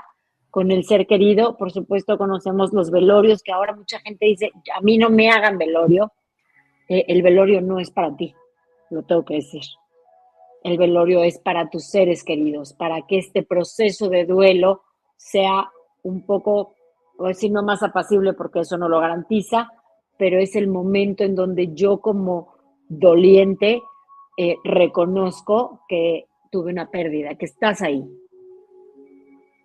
con 0.49 0.71
el 0.71 0.85
ser 0.85 1.05
querido. 1.05 1.57
Por 1.57 1.71
supuesto, 1.71 2.17
conocemos 2.17 2.73
los 2.73 2.91
velorios, 2.91 3.43
que 3.43 3.51
ahora 3.51 3.75
mucha 3.75 3.99
gente 3.99 4.25
dice, 4.25 4.51
a 4.73 4.81
mí 4.81 4.97
no 4.97 5.09
me 5.09 5.29
hagan 5.29 5.57
velorio, 5.57 6.13
eh, 6.87 7.05
el 7.07 7.21
velorio 7.21 7.61
no 7.61 7.79
es 7.79 7.91
para 7.91 8.15
ti, 8.15 8.33
lo 8.89 9.03
tengo 9.03 9.25
que 9.25 9.35
decir. 9.35 9.63
El 10.63 10.77
velorio 10.77 11.23
es 11.23 11.39
para 11.39 11.69
tus 11.69 11.85
seres 11.85 12.23
queridos, 12.23 12.73
para 12.73 13.05
que 13.05 13.17
este 13.17 13.43
proceso 13.43 14.09
de 14.09 14.25
duelo 14.25 14.81
sea 15.17 15.69
un 16.03 16.25
poco, 16.25 16.75
a 17.19 17.29
decir 17.29 17.51
no 17.51 17.63
más 17.63 17.83
apacible 17.83 18.33
porque 18.33 18.59
eso 18.59 18.77
no 18.77 18.89
lo 18.89 18.99
garantiza, 18.99 19.69
pero 20.17 20.39
es 20.39 20.55
el 20.55 20.67
momento 20.67 21.23
en 21.23 21.35
donde 21.35 21.73
yo 21.73 21.99
como 21.99 22.53
doliente 22.87 23.81
eh, 24.37 24.57
reconozco 24.63 25.81
que 25.87 26.25
tuve 26.51 26.71
una 26.71 26.89
pérdida, 26.89 27.35
que 27.35 27.45
estás 27.45 27.81
ahí. 27.81 28.03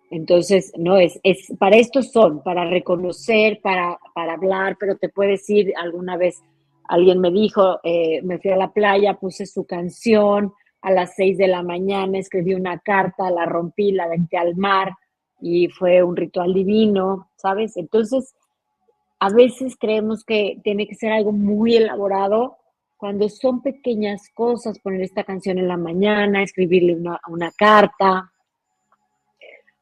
Entonces, 0.09 0.73
no 0.77 0.97
es, 0.97 1.19
es 1.23 1.53
para 1.57 1.77
esto 1.77 2.03
son, 2.03 2.43
para 2.43 2.65
reconocer, 2.65 3.61
para, 3.61 3.97
para 4.13 4.33
hablar, 4.33 4.75
pero 4.77 4.97
te 4.97 5.07
puedes 5.07 5.49
ir 5.49 5.73
alguna 5.77 6.17
vez, 6.17 6.41
alguien 6.89 7.19
me 7.21 7.31
dijo, 7.31 7.79
eh, 7.83 8.21
me 8.23 8.39
fui 8.39 8.51
a 8.51 8.57
la 8.57 8.73
playa, 8.73 9.13
puse 9.13 9.45
su 9.45 9.65
canción 9.65 10.53
a 10.81 10.91
las 10.91 11.15
seis 11.15 11.37
de 11.37 11.47
la 11.47 11.63
mañana, 11.63 12.17
escribí 12.17 12.53
una 12.55 12.79
carta, 12.79 13.31
la 13.31 13.45
rompí, 13.45 13.93
la 13.93 14.05
aventé 14.05 14.37
al 14.37 14.55
mar 14.57 14.91
y 15.41 15.67
fue 15.69 16.03
un 16.03 16.15
ritual 16.15 16.53
divino, 16.53 17.29
¿sabes? 17.35 17.75
Entonces, 17.75 18.35
a 19.19 19.29
veces 19.29 19.75
creemos 19.79 20.23
que 20.23 20.59
tiene 20.63 20.87
que 20.87 20.95
ser 20.95 21.11
algo 21.11 21.31
muy 21.31 21.75
elaborado 21.75 22.57
cuando 22.97 23.27
son 23.29 23.61
pequeñas 23.61 24.29
cosas, 24.33 24.79
poner 24.79 25.01
esta 25.01 25.23
canción 25.23 25.57
en 25.57 25.67
la 25.67 25.77
mañana, 25.77 26.43
escribirle 26.43 26.95
una, 26.95 27.51
carta. 27.57 28.31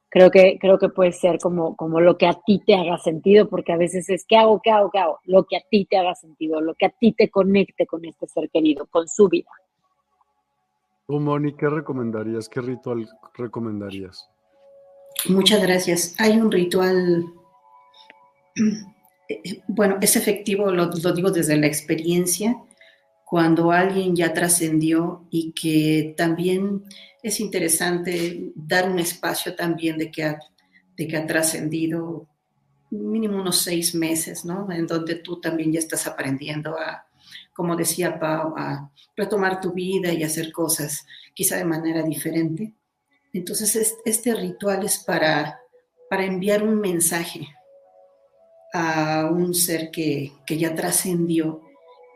Creo 0.08 0.32
que, 0.32 0.58
creo 0.60 0.80
que 0.80 0.88
puede 0.88 1.12
ser 1.12 1.38
como, 1.38 1.76
como 1.76 2.00
lo 2.00 2.18
que 2.18 2.28
a 2.28 2.34
ti 2.34 2.62
te 2.66 2.76
haga 2.76 2.98
sentido, 2.98 3.50
porque 3.50 3.74
a 3.74 3.78
veces 3.78 4.10
es, 4.10 4.26
¿qué 4.26 4.38
hago, 4.38 4.62
qué 4.64 4.72
hago, 4.72 4.90
qué 4.90 5.00
hago? 5.00 5.20
Lo 5.26 5.44
que 5.44 5.58
a 5.58 5.62
ti 5.70 5.86
te 5.86 5.98
haga 5.98 6.16
sentido, 6.16 6.62
lo 6.62 6.76
que 6.76 6.86
a 6.86 6.90
ti 6.90 7.12
te 7.12 7.30
conecte 7.30 7.86
con 7.86 8.06
este 8.06 8.26
ser 8.28 8.50
querido, 8.50 8.88
con 8.88 9.08
su 9.10 9.28
vida. 9.28 9.52
Tú, 11.06 11.20
Moni, 11.20 11.54
¿qué 11.54 11.70
recomendarías? 11.70 12.48
¿Qué 12.48 12.62
ritual 12.62 13.06
recomendarías? 13.34 14.30
Muchas 15.28 15.62
gracias. 15.62 16.16
Hay 16.18 16.38
un 16.38 16.52
ritual 16.52 17.26
bueno, 19.68 19.98
es 20.02 20.16
efectivo, 20.16 20.72
lo, 20.72 20.88
digo 20.88 21.32
desde 21.32 21.58
la 21.58 21.68
experiencia, 21.68 22.58
cuando 23.26 23.72
alguien 23.72 24.16
ya 24.16 24.34
trascendió 24.34 25.28
y 25.30 25.52
que 25.52 26.16
también 26.18 26.84
es 27.22 27.40
interesante 27.40 28.52
dar 28.56 28.90
un 28.90 29.00
espacio 29.00 29.56
también 29.56 29.98
de 29.98 30.10
que 30.10 30.24
ha, 30.24 30.40
de 30.98 31.08
que 31.08 31.18
ha 31.18 31.28
trascendido 31.28 32.28
mínimo 32.90 33.40
unos 33.40 33.58
seis 33.62 33.94
meses, 33.94 34.46
¿no? 34.46 34.72
En 34.72 34.88
donde 34.88 35.16
tú 35.16 35.40
también 35.40 35.72
ya 35.72 35.80
estás 35.80 36.08
aprendiendo 36.08 36.76
a, 36.76 37.06
como 37.54 37.76
decía 37.76 38.20
Pau, 38.20 38.56
a 38.58 38.90
retomar 39.16 39.62
tu 39.62 39.74
vida 39.74 40.12
y 40.12 40.24
hacer 40.24 40.52
cosas 40.52 41.06
quizá 41.36 41.58
de 41.58 41.66
manera 41.66 42.02
diferente. 42.02 42.74
Entonces, 43.34 43.96
este 44.06 44.34
ritual 44.34 44.84
es 44.86 45.00
para, 45.00 45.60
para 46.10 46.26
enviar 46.26 46.64
un 46.64 46.80
mensaje 46.80 47.48
a 48.74 49.30
un 49.32 49.54
ser 49.54 49.92
que, 49.92 50.34
ya 50.48 50.76
trascendió, 50.76 51.62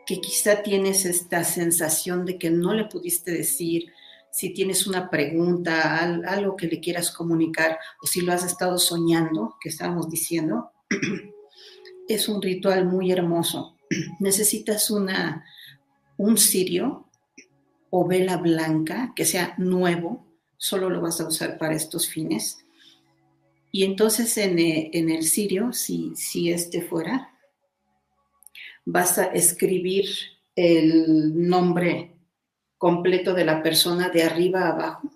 que 0.06 0.20
quizá 0.20 0.62
tienes 0.62 1.04
esta 1.04 1.44
sensación 1.44 2.24
de 2.24 2.38
que 2.38 2.50
no 2.50 2.74
le 2.74 2.84
pudiste 2.84 3.32
decir, 3.32 3.92
si 4.30 4.52
tienes 4.52 4.86
una 4.86 5.10
pregunta, 5.10 5.98
algo 6.00 6.56
que 6.56 6.66
le 6.66 6.80
quieras 6.80 7.10
comunicar, 7.10 7.78
o 8.02 8.06
si 8.06 8.20
lo 8.20 8.32
has 8.32 8.44
estado 8.44 8.78
soñando, 8.78 9.56
que 9.60 9.68
estábamos 9.68 10.10
diciendo, 10.10 10.72
es 12.08 12.28
un 12.28 12.42
ritual 12.42 12.86
muy 12.86 13.12
hermoso. 13.12 13.76
Necesitas 14.18 14.90
una, 14.90 15.44
un 16.16 16.36
cirio 16.36 17.08
o 17.90 18.06
vela 18.06 18.36
blanca 18.36 19.12
que 19.14 19.24
sea 19.24 19.54
nuevo, 19.56 20.26
solo 20.56 20.90
lo 20.90 21.00
vas 21.00 21.20
a 21.20 21.28
usar 21.28 21.58
para 21.58 21.74
estos 21.74 22.08
fines. 22.08 22.64
Y 23.70 23.84
entonces 23.84 24.36
en, 24.38 24.58
eh, 24.58 24.90
el 24.92 25.24
sirio, 25.24 25.72
si, 25.72 26.12
si 26.14 26.50
este 26.50 26.80
fuera, 26.80 27.30
vas 28.84 29.18
a 29.18 29.24
escribir 29.26 30.06
el 30.54 31.48
nombre 31.48 32.12
completo 32.78 33.34
de 33.34 33.44
la 33.44 33.62
persona 33.62 34.10
de 34.10 34.22
arriba 34.22 34.60
a 34.60 34.68
abajo, 34.68 35.10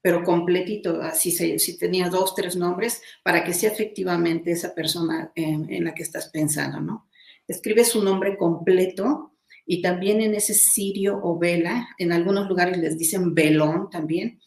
pero 0.00 0.24
completito, 0.24 1.00
así 1.00 1.30
si 1.30 1.78
tenía 1.78 2.08
dos, 2.08 2.34
tres 2.34 2.56
nombres, 2.56 3.00
para 3.22 3.44
que 3.44 3.54
sea 3.54 3.70
efectivamente 3.70 4.50
esa 4.50 4.74
persona 4.74 5.30
en, 5.36 5.72
en, 5.72 5.84
la 5.84 5.94
que 5.94 6.02
estás 6.02 6.28
pensando, 6.30 6.80
¿no? 6.80 7.08
Escribe 7.46 7.84
su 7.84 8.02
nombre 8.02 8.36
completo 8.36 9.32
y 9.64 9.80
también 9.80 10.20
en 10.20 10.34
ese 10.34 10.54
sirio 10.54 11.20
o 11.22 11.38
vela, 11.38 11.88
en 11.98 12.12
algunos 12.12 12.48
lugares 12.48 12.78
les 12.78 12.98
dicen 12.98 13.34
velón 13.34 13.90
también, 13.90 14.40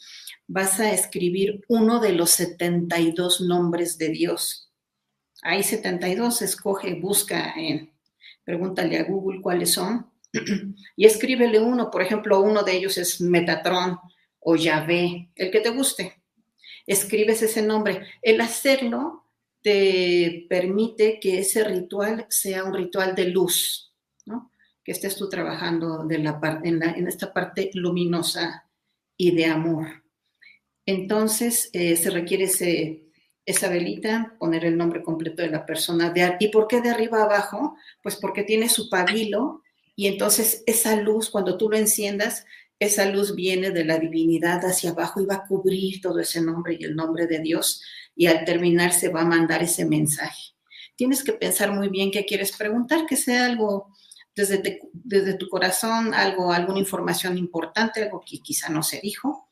vas 0.47 0.79
a 0.79 0.91
escribir 0.91 1.63
uno 1.67 1.99
de 1.99 2.13
los 2.13 2.31
72 2.31 3.41
nombres 3.41 3.97
de 3.97 4.09
Dios. 4.09 4.71
Hay 5.41 5.63
72, 5.63 6.41
escoge, 6.41 6.95
busca, 6.95 7.53
en, 7.55 7.91
pregúntale 8.43 8.97
a 8.97 9.03
Google 9.03 9.41
cuáles 9.41 9.73
son 9.73 10.09
y 10.95 11.05
escríbele 11.05 11.59
uno. 11.59 11.91
Por 11.91 12.01
ejemplo, 12.01 12.41
uno 12.41 12.63
de 12.63 12.77
ellos 12.77 12.97
es 12.97 13.21
Metatron 13.21 13.99
o 14.39 14.55
Yahvé, 14.55 15.31
el 15.35 15.51
que 15.51 15.61
te 15.61 15.69
guste. 15.69 16.21
Escribes 16.85 17.41
ese 17.41 17.61
nombre. 17.61 18.07
El 18.21 18.41
hacerlo 18.41 19.25
te 19.61 20.45
permite 20.47 21.19
que 21.19 21.39
ese 21.39 21.63
ritual 21.63 22.27
sea 22.29 22.63
un 22.63 22.73
ritual 22.73 23.15
de 23.15 23.25
luz, 23.29 23.93
¿no? 24.25 24.51
Que 24.83 24.91
estés 24.91 25.15
tú 25.15 25.27
trabajando 25.27 26.07
en 26.07 27.07
esta 27.07 27.33
parte 27.33 27.71
luminosa 27.73 28.69
y 29.17 29.35
de 29.35 29.45
amor. 29.45 30.04
Entonces, 30.85 31.69
eh, 31.73 31.95
se 31.95 32.09
requiere 32.09 32.49
esa 33.45 33.69
velita, 33.69 34.35
poner 34.39 34.65
el 34.65 34.77
nombre 34.77 35.03
completo 35.03 35.41
de 35.41 35.49
la 35.49 35.65
persona. 35.65 36.11
De, 36.11 36.35
¿Y 36.39 36.49
por 36.49 36.67
qué 36.67 36.81
de 36.81 36.89
arriba 36.89 37.23
abajo? 37.23 37.75
Pues 38.03 38.15
porque 38.15 38.43
tiene 38.43 38.69
su 38.69 38.89
pabilo 38.89 39.63
y 39.95 40.07
entonces 40.07 40.63
esa 40.65 40.95
luz, 40.95 41.29
cuando 41.29 41.57
tú 41.57 41.69
lo 41.69 41.77
enciendas, 41.77 42.45
esa 42.79 43.05
luz 43.05 43.35
viene 43.35 43.71
de 43.71 43.85
la 43.85 43.97
divinidad 43.97 44.63
hacia 44.65 44.91
abajo 44.91 45.21
y 45.21 45.25
va 45.25 45.35
a 45.35 45.47
cubrir 45.47 46.01
todo 46.01 46.19
ese 46.19 46.41
nombre 46.41 46.77
y 46.79 46.83
el 46.83 46.95
nombre 46.95 47.25
de 47.25 47.39
Dios 47.39 47.81
y 48.15 48.27
al 48.27 48.43
terminar 48.43 48.91
se 48.91 49.09
va 49.09 49.21
a 49.21 49.25
mandar 49.25 49.63
ese 49.63 49.85
mensaje. 49.85 50.53
Tienes 50.95 51.23
que 51.23 51.33
pensar 51.33 51.71
muy 51.71 51.89
bien 51.89 52.11
qué 52.11 52.25
quieres 52.25 52.55
preguntar, 52.55 53.05
que 53.05 53.15
sea 53.15 53.45
algo 53.45 53.93
desde, 54.35 54.81
desde 54.93 55.35
tu 55.35 55.47
corazón, 55.49 56.13
algo, 56.13 56.51
alguna 56.51 56.79
información 56.79 57.37
importante, 57.37 58.03
algo 58.03 58.23
que 58.25 58.39
quizá 58.39 58.69
no 58.69 58.83
se 58.83 58.99
dijo, 58.99 59.47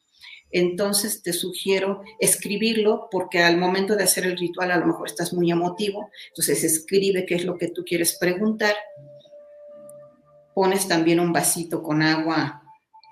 entonces 0.54 1.22
te 1.22 1.34
sugiero 1.34 2.02
escribirlo 2.20 3.08
porque 3.12 3.44
al 3.44 3.58
momento 3.58 3.96
de 3.96 4.04
hacer 4.04 4.26
el 4.26 4.38
ritual 4.38 4.72
a 4.72 4.78
lo 4.78 4.86
mejor 4.86 5.08
estás 5.08 5.34
muy 5.34 5.52
emotivo, 5.52 6.10
entonces 6.30 6.64
escribe 6.64 7.26
qué 7.26 7.36
es 7.36 7.44
lo 7.44 7.58
que 7.58 7.70
tú 7.70 7.84
quieres 7.84 8.18
preguntar. 8.18 8.76
Pones 10.54 10.88
también 10.88 11.20
un 11.20 11.34
vasito 11.34 11.82
con 11.82 12.02
agua 12.04 12.62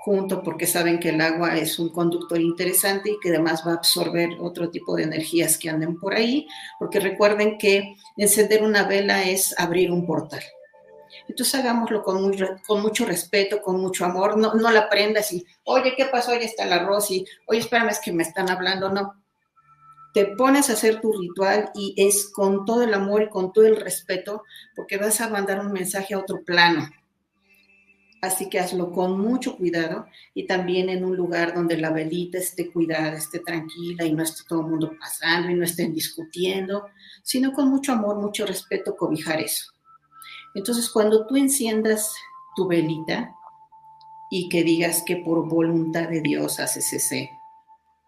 junto 0.04 0.42
porque 0.42 0.66
saben 0.66 1.00
que 1.00 1.10
el 1.10 1.22
agua 1.22 1.58
es 1.58 1.78
un 1.78 1.90
conductor 1.90 2.40
interesante 2.40 3.12
y 3.12 3.20
que 3.22 3.30
además 3.30 3.64
va 3.66 3.74
a 3.74 3.76
absorber 3.76 4.30
otro 4.40 4.70
tipo 4.72 4.96
de 4.96 5.04
energías 5.04 5.58
que 5.58 5.70
anden 5.70 6.00
por 6.00 6.16
ahí, 6.16 6.48
porque 6.80 7.00
recuerden 7.00 7.58
que 7.58 7.96
encender 8.18 8.64
una 8.64 8.84
vela 8.84 9.24
es 9.24 9.54
abrir 9.60 9.92
un 9.92 10.06
portal. 10.08 10.42
Entonces 11.28 11.56
hagámoslo 11.56 12.04
con, 12.04 12.22
mucho 12.82 13.06
respeto, 13.06 13.62
con 13.62 13.80
mucho 13.80 14.06
amor, 14.06 14.38
no, 14.38 14.54
no 14.54 14.72
la 14.72 14.90
prendas 14.90 15.32
y, 15.32 15.46
oye, 15.64 15.94
¿qué 15.96 16.06
pasó? 16.06 16.32
Oye, 16.32 16.46
está 16.46 16.66
el 16.66 16.74
arroz 16.74 17.12
y, 17.12 17.26
oye, 17.48 17.60
espérame, 17.60 17.90
es 17.90 18.00
que 18.00 18.12
me 18.12 18.24
están 18.24 18.50
hablando, 18.50 18.90
no. 18.90 19.16
Te 20.14 20.26
pones 20.36 20.70
a 20.70 20.74
hacer 20.74 21.00
tu 21.00 21.14
ritual 21.14 21.72
y 21.74 21.94
es 21.98 22.30
con 22.30 22.66
todo 22.66 22.84
el 22.84 22.94
amor 22.94 23.24
y 23.24 23.30
con 23.30 23.54
todo 23.54 23.66
el 23.66 23.78
respeto, 23.78 24.44
porque 24.76 24.98
vas 24.98 25.22
a 25.22 25.30
mandar 25.30 25.60
un 25.66 25.72
mensaje 25.72 26.14
a 26.14 26.20
otro 26.20 26.44
plano. 26.44 26.90
Así 28.22 28.50
que 28.50 28.60
hazlo 28.60 28.92
con 28.92 29.20
mucho 29.20 29.58
cuidado 29.58 30.06
y 30.36 30.46
también 30.46 30.90
en 30.90 31.04
un 31.04 31.18
lugar 31.18 31.56
donde 31.56 31.76
la 31.76 31.90
velita 31.90 32.38
esté 32.38 32.72
cuidada, 32.72 33.14
esté 33.14 33.40
tranquila 33.40 34.06
y 34.06 34.14
no 34.14 34.22
esté 34.22 34.44
todo 34.48 34.62
el 34.62 34.68
mundo 34.68 34.94
pasando 35.00 35.50
y 35.50 35.56
no 35.56 35.64
estén 35.64 35.92
discutiendo, 35.92 36.86
sino 37.24 37.52
con 37.52 37.70
mucho 37.70 37.94
amor, 37.94 38.18
mucho 38.18 38.46
respeto, 38.46 38.96
cobijar 38.96 39.42
eso. 39.42 39.72
Entonces, 40.54 40.90
cuando 40.90 41.26
tú 41.28 41.38
enciendas 41.38 42.14
tu 42.56 42.68
velita 42.68 43.36
y 44.30 44.50
que 44.50 44.64
digas 44.64 45.04
que 45.06 45.18
por 45.18 45.48
voluntad 45.48 46.10
de 46.10 46.22
Dios 46.22 46.60
haces 46.60 46.92
ese, 46.94 47.32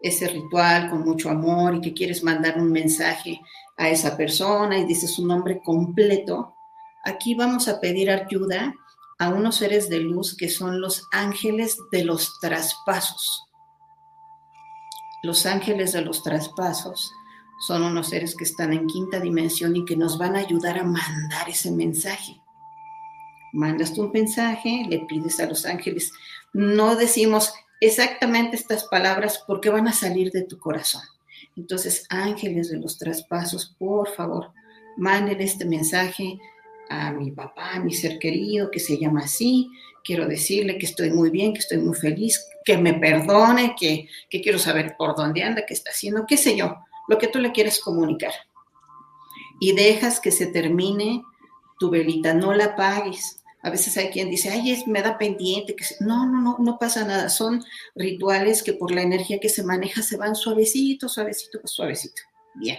ese 0.00 0.28
ritual 0.28 0.90
con 0.90 1.04
mucho 1.04 1.30
amor 1.30 1.76
y 1.76 1.80
que 1.80 1.94
quieres 1.94 2.22
mandar 2.22 2.58
un 2.58 2.70
mensaje 2.70 3.40
a 3.76 3.88
esa 3.88 4.16
persona 4.16 4.78
y 4.78 4.84
dices 4.84 5.14
su 5.14 5.26
nombre 5.26 5.60
completo, 5.62 6.54
aquí 7.04 7.34
vamos 7.34 7.68
a 7.68 7.80
pedir 7.80 8.10
ayuda 8.10 8.74
a 9.18 9.28
unos 9.28 9.56
seres 9.56 9.88
de 9.88 10.00
luz 10.00 10.36
que 10.36 10.48
son 10.48 10.80
los 10.80 11.06
ángeles 11.12 11.78
de 11.92 12.04
los 12.04 12.38
traspasos. 12.40 13.44
Los 15.22 15.46
ángeles 15.46 15.92
de 15.92 16.02
los 16.02 16.22
traspasos 16.22 17.12
son 17.60 17.82
unos 17.82 18.08
seres 18.08 18.36
que 18.36 18.44
están 18.44 18.72
en 18.72 18.86
quinta 18.86 19.20
dimensión 19.20 19.76
y 19.76 19.84
que 19.84 19.96
nos 19.96 20.18
van 20.18 20.36
a 20.36 20.40
ayudar 20.40 20.78
a 20.78 20.84
mandar 20.84 21.48
ese 21.48 21.70
mensaje. 21.70 22.40
Mandas 23.52 23.94
tu 23.94 24.02
un 24.02 24.12
mensaje, 24.12 24.84
le 24.88 25.00
pides 25.00 25.38
a 25.40 25.46
los 25.46 25.64
ángeles. 25.64 26.12
No 26.52 26.96
decimos 26.96 27.54
exactamente 27.80 28.56
estas 28.56 28.84
palabras 28.84 29.42
porque 29.46 29.70
van 29.70 29.86
a 29.86 29.92
salir 29.92 30.32
de 30.32 30.42
tu 30.42 30.58
corazón. 30.58 31.02
Entonces, 31.56 32.04
ángeles 32.08 32.70
de 32.70 32.78
los 32.78 32.98
traspasos, 32.98 33.76
por 33.78 34.08
favor, 34.08 34.52
manden 34.96 35.40
este 35.40 35.64
mensaje 35.64 36.38
a 36.90 37.12
mi 37.12 37.30
papá, 37.30 37.74
a 37.74 37.80
mi 37.80 37.92
ser 37.92 38.18
querido, 38.18 38.70
que 38.70 38.80
se 38.80 38.98
llama 38.98 39.20
así, 39.20 39.70
quiero 40.02 40.26
decirle 40.26 40.78
que 40.78 40.86
estoy 40.86 41.10
muy 41.10 41.30
bien, 41.30 41.52
que 41.52 41.60
estoy 41.60 41.78
muy 41.78 41.96
feliz, 41.96 42.44
que 42.64 42.76
me 42.76 42.94
perdone, 42.94 43.74
que, 43.78 44.08
que 44.28 44.40
quiero 44.40 44.58
saber 44.58 44.96
por 44.98 45.16
dónde 45.16 45.42
anda, 45.42 45.64
qué 45.66 45.74
está 45.74 45.90
haciendo, 45.90 46.26
qué 46.26 46.36
sé 46.36 46.56
yo, 46.56 46.76
lo 47.08 47.18
que 47.18 47.28
tú 47.28 47.38
le 47.38 47.52
quieres 47.52 47.80
comunicar. 47.80 48.32
Y 49.60 49.72
dejas 49.72 50.20
que 50.20 50.30
se 50.30 50.46
termine 50.46 51.22
tu 51.78 51.90
velita, 51.90 52.34
no 52.34 52.52
la 52.52 52.66
apagues. 52.66 53.40
A 53.62 53.70
veces 53.70 53.96
hay 53.96 54.10
quien 54.10 54.30
dice, 54.30 54.50
ay, 54.50 54.72
es, 54.72 54.86
me 54.86 55.00
da 55.00 55.16
pendiente. 55.16 55.74
Que 55.74 55.84
no, 56.00 56.26
no, 56.26 56.40
no, 56.42 56.56
no 56.58 56.78
pasa 56.78 57.04
nada. 57.04 57.30
Son 57.30 57.64
rituales 57.94 58.62
que 58.62 58.74
por 58.74 58.90
la 58.90 59.02
energía 59.02 59.40
que 59.40 59.48
se 59.48 59.64
maneja 59.64 60.02
se 60.02 60.16
van 60.16 60.34
suavecito, 60.34 61.08
suavecito, 61.08 61.60
suavecito. 61.64 62.22
Bien. 62.54 62.78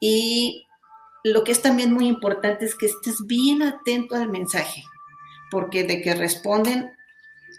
Y 0.00 0.66
lo 1.22 1.42
que 1.44 1.52
es 1.52 1.62
también 1.62 1.92
muy 1.92 2.06
importante 2.06 2.66
es 2.66 2.74
que 2.74 2.86
estés 2.86 3.26
bien 3.26 3.62
atento 3.62 4.14
al 4.14 4.28
mensaje, 4.28 4.84
porque 5.50 5.84
de 5.84 6.02
que 6.02 6.14
responden, 6.14 6.92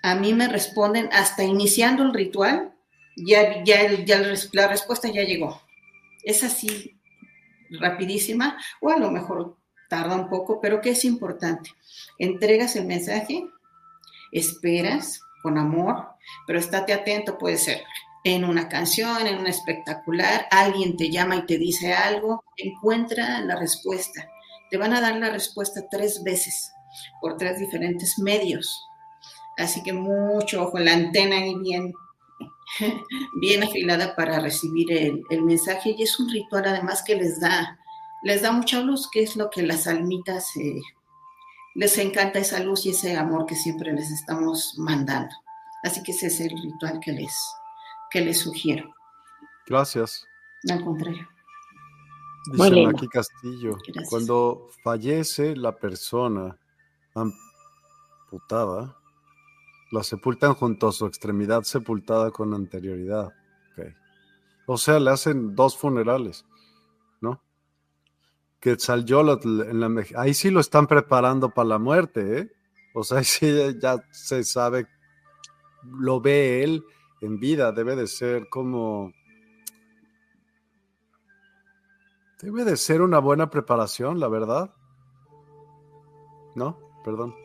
a 0.03 0.15
mí 0.15 0.33
me 0.33 0.47
responden 0.47 1.09
hasta 1.11 1.43
iniciando 1.43 2.03
el 2.03 2.13
ritual, 2.13 2.75
ya, 3.15 3.63
ya, 3.63 3.91
ya 4.03 4.21
la 4.51 4.67
respuesta 4.67 5.07
ya 5.07 5.23
llegó. 5.23 5.61
Es 6.25 6.43
así, 6.43 6.99
rapidísima, 7.69 8.57
o 8.81 8.89
a 8.89 8.97
lo 8.97 9.11
mejor 9.11 9.57
tarda 9.89 10.15
un 10.15 10.29
poco, 10.29 10.59
pero 10.59 10.81
que 10.81 10.89
es 10.89 11.05
importante. 11.05 11.71
Entregas 12.19 12.75
el 12.75 12.85
mensaje, 12.85 13.45
esperas 14.31 15.21
con 15.41 15.57
amor, 15.57 16.09
pero 16.47 16.59
estate 16.59 16.93
atento, 16.93 17.37
puede 17.37 17.57
ser 17.57 17.83
en 18.25 18.43
una 18.43 18.67
canción, 18.67 19.27
en 19.27 19.37
un 19.37 19.45
espectacular, 19.45 20.47
alguien 20.49 20.97
te 20.97 21.11
llama 21.11 21.35
y 21.35 21.45
te 21.45 21.59
dice 21.59 21.93
algo, 21.93 22.43
encuentra 22.57 23.39
la 23.41 23.55
respuesta. 23.55 24.27
Te 24.71 24.77
van 24.77 24.93
a 24.93 25.01
dar 25.01 25.15
la 25.17 25.29
respuesta 25.29 25.87
tres 25.91 26.23
veces 26.23 26.71
por 27.21 27.37
tres 27.37 27.59
diferentes 27.59 28.17
medios. 28.17 28.83
Así 29.57 29.83
que 29.83 29.93
mucho 29.93 30.63
ojo, 30.63 30.79
la 30.79 30.93
antena 30.93 31.37
ahí 31.37 31.53
bien, 31.59 31.93
bien 33.39 33.63
afilada 33.63 34.15
para 34.15 34.39
recibir 34.39 34.91
el, 34.91 35.23
el 35.29 35.43
mensaje 35.43 35.95
y 35.97 36.03
es 36.03 36.19
un 36.19 36.29
ritual 36.29 36.65
además 36.65 37.03
que 37.05 37.15
les 37.15 37.39
da 37.39 37.77
les 38.25 38.41
da 38.41 38.51
mucha 38.51 38.81
luz, 38.81 39.07
que 39.11 39.21
es 39.21 39.35
lo 39.35 39.51
que 39.51 39.61
las 39.61 39.85
almitas 39.85 40.55
eh, 40.57 40.81
les 41.75 41.95
encanta 41.99 42.39
esa 42.39 42.59
luz 42.59 42.87
y 42.87 42.89
ese 42.89 43.15
amor 43.15 43.45
que 43.45 43.55
siempre 43.55 43.93
les 43.93 44.09
estamos 44.09 44.73
mandando. 44.79 45.33
Así 45.83 46.01
que 46.01 46.11
ese 46.11 46.27
es 46.27 46.39
el 46.39 46.49
ritual 46.49 46.99
que 46.99 47.11
les, 47.11 47.35
que 48.09 48.21
les 48.21 48.39
sugiero. 48.39 48.91
Gracias. 49.67 50.25
Al 50.67 50.83
contrario. 50.83 51.29
Dice 52.51 52.85
aquí 52.87 53.07
Castillo, 53.09 53.77
cuando 54.09 54.69
fallece 54.83 55.55
la 55.55 55.75
persona 55.75 56.57
amputada, 57.13 58.97
la 59.91 60.03
sepultan 60.03 60.53
junto 60.53 60.87
a 60.87 60.91
su 60.91 61.05
extremidad 61.05 61.63
sepultada 61.63 62.31
con 62.31 62.53
anterioridad. 62.53 63.33
O 64.67 64.77
sea, 64.77 64.99
le 64.99 65.11
hacen 65.11 65.55
dos 65.55 65.77
funerales. 65.77 66.45
Quetzalcóatl 68.65 69.61
en 69.61 69.79
la 69.79 70.03
ahí 70.17 70.33
sí 70.33 70.49
lo 70.49 70.59
están 70.59 70.87
preparando 70.87 71.51
para 71.51 71.69
la 71.69 71.77
muerte, 71.77 72.39
¿eh? 72.39 72.51
O 72.95 73.03
sea, 73.03 73.17
ahí 73.19 73.23
sí 73.23 73.47
ya 73.79 74.03
se 74.11 74.43
sabe, 74.43 74.87
lo 75.83 76.19
ve 76.19 76.63
él 76.63 76.83
en 77.21 77.39
vida, 77.39 77.71
debe 77.71 77.95
de 77.95 78.07
ser 78.07 78.49
como... 78.49 79.13
Debe 82.41 82.63
de 82.63 82.75
ser 82.75 83.03
una 83.03 83.19
buena 83.19 83.51
preparación, 83.51 84.19
la 84.19 84.29
verdad. 84.29 84.73
¿No? 86.55 86.79
Perdón. 87.03 87.35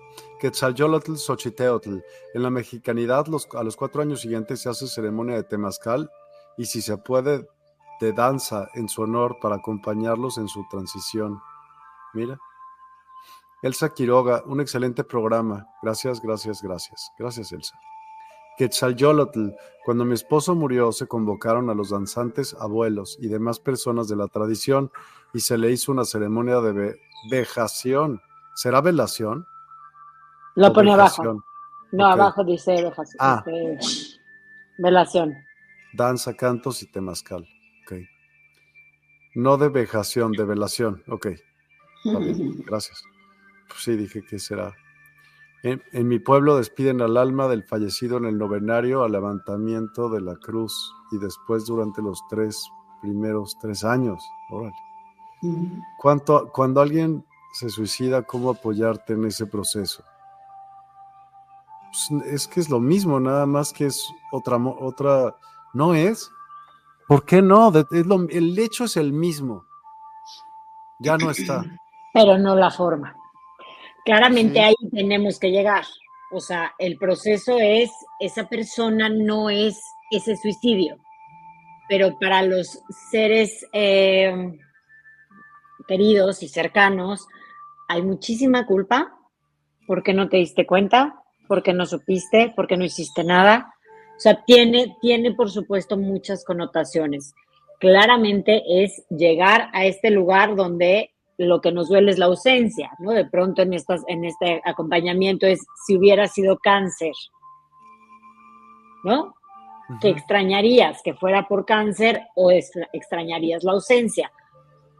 Quetzalcóatl 0.41 1.17
Xochiteotl. 1.17 1.99
En 2.35 2.43
la 2.43 2.51
mexicanidad, 2.51 3.27
los, 3.27 3.47
a 3.55 3.63
los 3.63 3.77
cuatro 3.77 4.03
años 4.03 4.23
siguientes 4.23 4.61
se 4.61 4.69
hace 4.69 4.89
ceremonia 4.89 5.37
de 5.37 5.45
temazcal 5.45 6.11
y 6.57 6.65
si 6.65 6.83
se 6.83 6.97
puede, 6.97 7.47
de 8.01 8.13
danza 8.13 8.69
en 8.75 8.89
su 8.89 9.03
honor 9.03 9.37
para 9.41 9.57
acompañarlos 9.57 10.39
en 10.39 10.49
su 10.49 10.67
transición. 10.71 11.41
Mira. 12.15 12.39
Elsa 13.63 13.91
Quiroga, 13.91 14.43
un 14.47 14.61
excelente 14.61 15.05
programa. 15.05 15.67
Gracias, 15.83 16.21
gracias, 16.23 16.63
gracias. 16.63 17.13
Gracias, 17.19 17.53
Elsa. 17.53 17.79
Quetzalcóatl, 18.57 19.51
cuando 19.85 20.05
mi 20.05 20.15
esposo 20.15 20.55
murió, 20.55 20.93
se 20.93 21.07
convocaron 21.07 21.69
a 21.69 21.75
los 21.75 21.91
danzantes, 21.91 22.55
abuelos 22.59 23.19
y 23.21 23.29
demás 23.29 23.61
personas 23.61 24.09
de 24.09 24.17
la 24.17 24.29
tradición 24.29 24.91
y 25.35 25.41
se 25.41 25.59
le 25.59 25.71
hizo 25.71 25.93
una 25.93 26.05
ceremonia 26.05 26.61
de 26.61 26.99
vejación. 27.31 28.21
¿Será 28.55 28.81
velación? 28.81 29.47
Lo 30.57 30.73
pone 30.73 30.93
abajo. 30.93 31.43
No, 31.93 32.07
abajo 32.07 32.45
dice 32.45 32.83
vejación. 32.83 33.17
Ah. 33.19 33.45
Velación. 34.79 35.35
Danza, 35.93 36.35
cantos 36.35 36.83
y 36.83 36.87
temazcal. 36.87 37.47
No 39.35 39.57
de 39.57 39.69
vejación, 39.69 40.33
de 40.33 40.45
velación. 40.45 41.03
Ok. 41.09 41.29
Gracias. 42.67 43.03
Pues 43.69 43.83
sí, 43.83 43.97
dije 43.97 44.23
que 44.23 44.39
será. 44.39 44.75
En, 45.63 46.09
mi 46.09 46.19
pueblo 46.19 46.57
despiden 46.57 47.03
al 47.03 47.17
alma 47.17 47.47
del 47.47 47.63
fallecido 47.65 48.17
en 48.17 48.25
el 48.25 48.39
novenario 48.39 49.05
al 49.05 49.13
levantamiento 49.13 50.09
de 50.09 50.23
la 50.23 50.35
cruz 50.37 50.95
y 51.13 51.19
después 51.19 51.67
durante 51.67 52.01
los 52.01 52.21
tres 52.29 52.69
primeros 53.03 53.57
tres 53.61 53.85
años. 53.85 54.23
Órale. 54.51 54.75
¿Cuánto, 55.99 56.51
cuando 56.53 56.81
alguien 56.81 57.25
se 57.53 57.69
suicida, 57.69 58.23
¿cómo 58.23 58.51
apoyarte 58.51 59.13
en 59.13 59.27
ese 59.27 59.47
proceso? 59.47 60.03
Pues 61.91 62.25
es 62.27 62.49
que 62.49 62.61
es 62.61 62.71
lo 62.71 62.81
mismo, 62.81 63.19
nada 63.21 63.47
más 63.47 63.73
que 63.73 63.87
es 63.87 64.09
otra, 64.33 64.57
otra, 64.57 65.37
no 65.75 65.95
es, 65.95 66.31
¿Por 67.11 67.25
qué 67.25 67.43
no? 67.43 67.73
el 67.73 68.57
hecho 68.57 68.85
es 68.85 68.97
el 68.97 69.13
mismo. 69.13 69.65
Ya 71.01 71.17
no 71.17 71.33
está. 71.33 71.65
Pero 72.15 72.39
no 72.39 72.55
la 72.55 72.71
forma. 72.71 73.17
Claramente 74.05 74.61
ahí 74.61 74.77
tenemos 74.93 75.41
que 75.41 75.51
llegar. 75.51 75.83
O 76.31 76.39
sea, 76.39 76.73
el 76.79 76.99
proceso 76.99 77.59
es, 77.59 77.91
esa 78.21 78.49
persona 78.49 79.09
no 79.09 79.51
es 79.51 79.83
ese 80.13 80.37
suicidio. 80.37 80.99
Pero 81.89 82.17
para 82.21 82.43
los 82.43 82.81
seres 83.11 83.67
eh, 83.73 84.57
queridos 85.89 86.45
y 86.45 86.49
cercanos, 86.49 87.27
hay 87.89 88.03
muchísima 88.03 88.67
culpa. 88.67 89.19
¿Por 89.89 90.05
qué 90.05 90.15
no 90.15 90.29
te 90.29 90.37
diste 90.37 90.65
cuenta? 90.65 91.20
¿Por 91.51 91.65
qué 91.65 91.73
no 91.73 91.85
supiste? 91.85 92.53
¿Por 92.55 92.69
qué 92.69 92.77
no 92.77 92.85
hiciste 92.85 93.25
nada? 93.25 93.75
O 94.17 94.21
sea, 94.21 94.45
tiene, 94.45 94.97
tiene 95.01 95.35
por 95.35 95.51
supuesto 95.51 95.97
muchas 95.97 96.45
connotaciones. 96.45 97.35
Claramente 97.81 98.63
es 98.85 99.05
llegar 99.11 99.69
a 99.73 99.85
este 99.85 100.13
lugar 100.13 100.55
donde 100.55 101.11
lo 101.39 101.61
que 101.61 101.73
nos 101.73 101.89
duele 101.89 102.13
es 102.13 102.19
la 102.19 102.27
ausencia, 102.27 102.93
¿no? 103.01 103.11
De 103.11 103.25
pronto 103.25 103.63
en, 103.63 103.75
estas, 103.75 104.03
en 104.07 104.25
este 104.25 104.63
acompañamiento 104.65 105.45
es 105.45 105.59
si 105.85 105.97
hubiera 105.97 106.29
sido 106.29 106.57
cáncer, 106.57 107.15
¿no? 109.03 109.35
Que 110.01 110.11
extrañarías 110.11 111.03
que 111.03 111.15
fuera 111.15 111.49
por 111.49 111.67
cáncer 111.67 112.29
o 112.37 112.53
extrañarías 112.53 113.65
la 113.65 113.73
ausencia. 113.73 114.31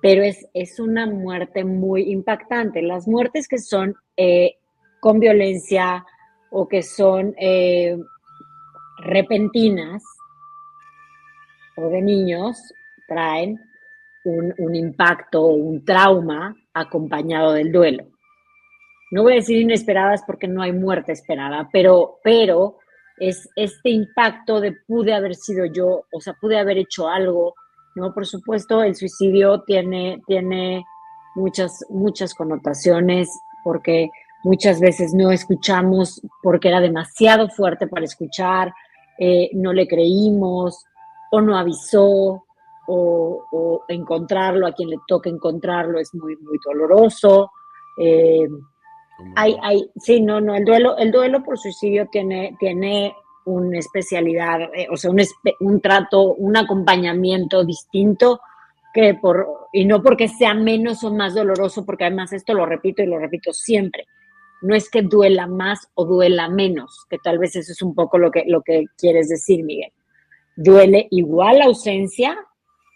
Pero 0.03 0.25
es, 0.25 0.49
es 0.53 0.81
una 0.81 1.07
muerte 1.07 1.63
muy 1.63 2.11
impactante. 2.11 2.83
Las 2.83 3.07
muertes 3.07 3.47
que 3.47 3.59
son 3.59 3.95
eh, 4.17 4.57
con 4.99 5.21
violencia 5.21 6.05
o 6.51 6.69
que 6.69 6.83
son 6.83 7.35
eh, 7.39 7.97
repentinas 8.99 10.03
o 11.77 11.89
de 11.89 12.03
niños 12.03 12.59
traen 13.09 13.59
un, 14.25 14.75
impacto 14.75 15.43
o 15.43 15.55
un 15.55 15.85
trauma 15.85 16.55
acompañado 16.75 17.53
del 17.53 17.73
duelo. 17.73 18.05
No 19.11 19.23
voy 19.23 19.33
a 19.33 19.37
decir 19.37 19.61
inesperadas 19.61 20.23
porque 20.27 20.47
no 20.47 20.63
hay 20.63 20.73
muerte 20.73 21.13
esperada, 21.13 21.69
pero, 21.73 22.19
pero 22.23 22.77
es 23.19 23.49
este 23.57 23.91
impacto 23.91 24.61
de 24.61 24.73
pude 24.87 25.15
haber 25.15 25.35
sido 25.35 25.67
yo, 25.67 26.05
o 26.13 26.21
sea, 26.21 26.35
pude 26.35 26.59
haber 26.59 26.79
hecho 26.79 27.09
algo, 27.09 27.55
¿no? 27.95 28.13
Por 28.15 28.27
supuesto, 28.27 28.83
el 28.83 28.95
suicidio 28.95 29.63
tiene, 29.63 30.23
tiene 30.27 30.85
muchas, 31.35 31.85
muchas 31.89 32.35
connotaciones 32.35 33.29
porque 33.65 34.11
muchas 34.43 34.81
veces 34.81 35.15
no 35.15 35.31
escuchamos 35.31 36.21
porque 36.43 36.69
era 36.69 36.81
demasiado 36.81 37.49
fuerte 37.49 37.87
para 37.87 38.05
escuchar, 38.05 38.73
eh, 39.19 39.51
no 39.53 39.73
le 39.73 39.87
creímos 39.87 40.85
o 41.31 41.41
no 41.41 41.57
avisó 41.57 42.45
o, 42.93 43.85
encontrarlo, 43.89 44.67
a 44.67 44.73
quien 44.73 44.91
le 44.91 44.97
toca 45.07 45.31
encontrarlo 45.31 45.99
es 45.99 46.13
muy, 46.15 46.37
muy 46.37 46.59
doloroso. 46.65 47.51
Eh, 47.99 48.49
hay, 49.37 49.57
hay, 49.63 49.91
sí, 49.97 50.21
no, 50.21 50.41
no, 50.41 50.55
el 50.55 50.65
duelo, 50.65 50.97
el 50.97 51.13
duelo 51.13 51.43
por 51.43 51.59
suicidio 51.59 52.09
tiene, 52.11 52.57
tiene 52.59 53.15
una 53.45 53.79
especialidad, 53.79 54.63
eh, 54.75 54.87
o 54.91 54.97
sea, 54.97 55.11
un, 55.11 55.21
un, 55.61 55.81
trato, 55.81 56.35
un 56.35 56.57
acompañamiento 56.57 57.65
distinto 57.65 58.41
que 58.93 59.15
por, 59.15 59.69
y 59.73 59.85
no 59.85 60.03
porque 60.03 60.29
sea 60.29 60.55
menos 60.55 61.05
o 61.05 61.13
más 61.13 61.35
doloroso, 61.35 61.85
porque 61.85 62.05
además 62.05 62.33
esto 62.33 62.55
lo 62.55 62.67
repito 62.67 63.03
y 63.03 63.07
lo 63.07 63.19
repito 63.19 63.53
siempre, 63.53 64.07
no 64.63 64.75
es 64.75 64.91
que 64.91 65.03
duela 65.03 65.47
más 65.47 65.89
o 65.95 66.05
duela 66.05 66.49
menos, 66.49 67.07
que 67.09 67.19
tal 67.19 67.39
vez 67.39 67.57
eso 67.57 67.73
es 67.73 67.83
un 67.83 67.95
poco 67.95 68.19
lo 68.19 68.31
que, 68.31 68.45
lo 68.47 68.63
que 68.63 68.85
quieres 68.97 69.29
decir, 69.29 69.65
Miguel. 69.65 69.93
Duele 70.57 71.09
igual 71.11 71.59
la 71.59 71.65
ausencia, 71.67 72.39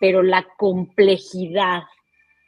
pero 0.01 0.23
la 0.23 0.47
complejidad 0.59 1.85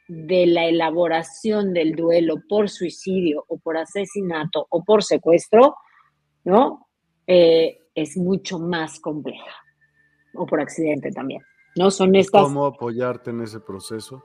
de 0.07 0.45
la 0.45 0.65
elaboración 0.65 1.73
del 1.73 1.95
duelo 1.95 2.35
por 2.47 2.69
suicidio 2.69 3.43
o 3.47 3.57
por 3.57 3.77
asesinato 3.77 4.67
o 4.69 4.83
por 4.83 5.03
secuestro, 5.03 5.75
¿no? 6.43 6.87
Eh, 7.25 7.87
es 7.93 8.15
mucho 8.15 8.59
más 8.59 8.99
compleja. 8.99 9.51
O 10.35 10.45
por 10.45 10.61
accidente 10.61 11.11
también. 11.11 11.41
¿No? 11.75 11.89
Son 11.91 12.15
estas. 12.15 12.43
¿Cómo 12.43 12.65
apoyarte 12.65 13.31
en 13.31 13.41
ese 13.41 13.59
proceso? 13.59 14.23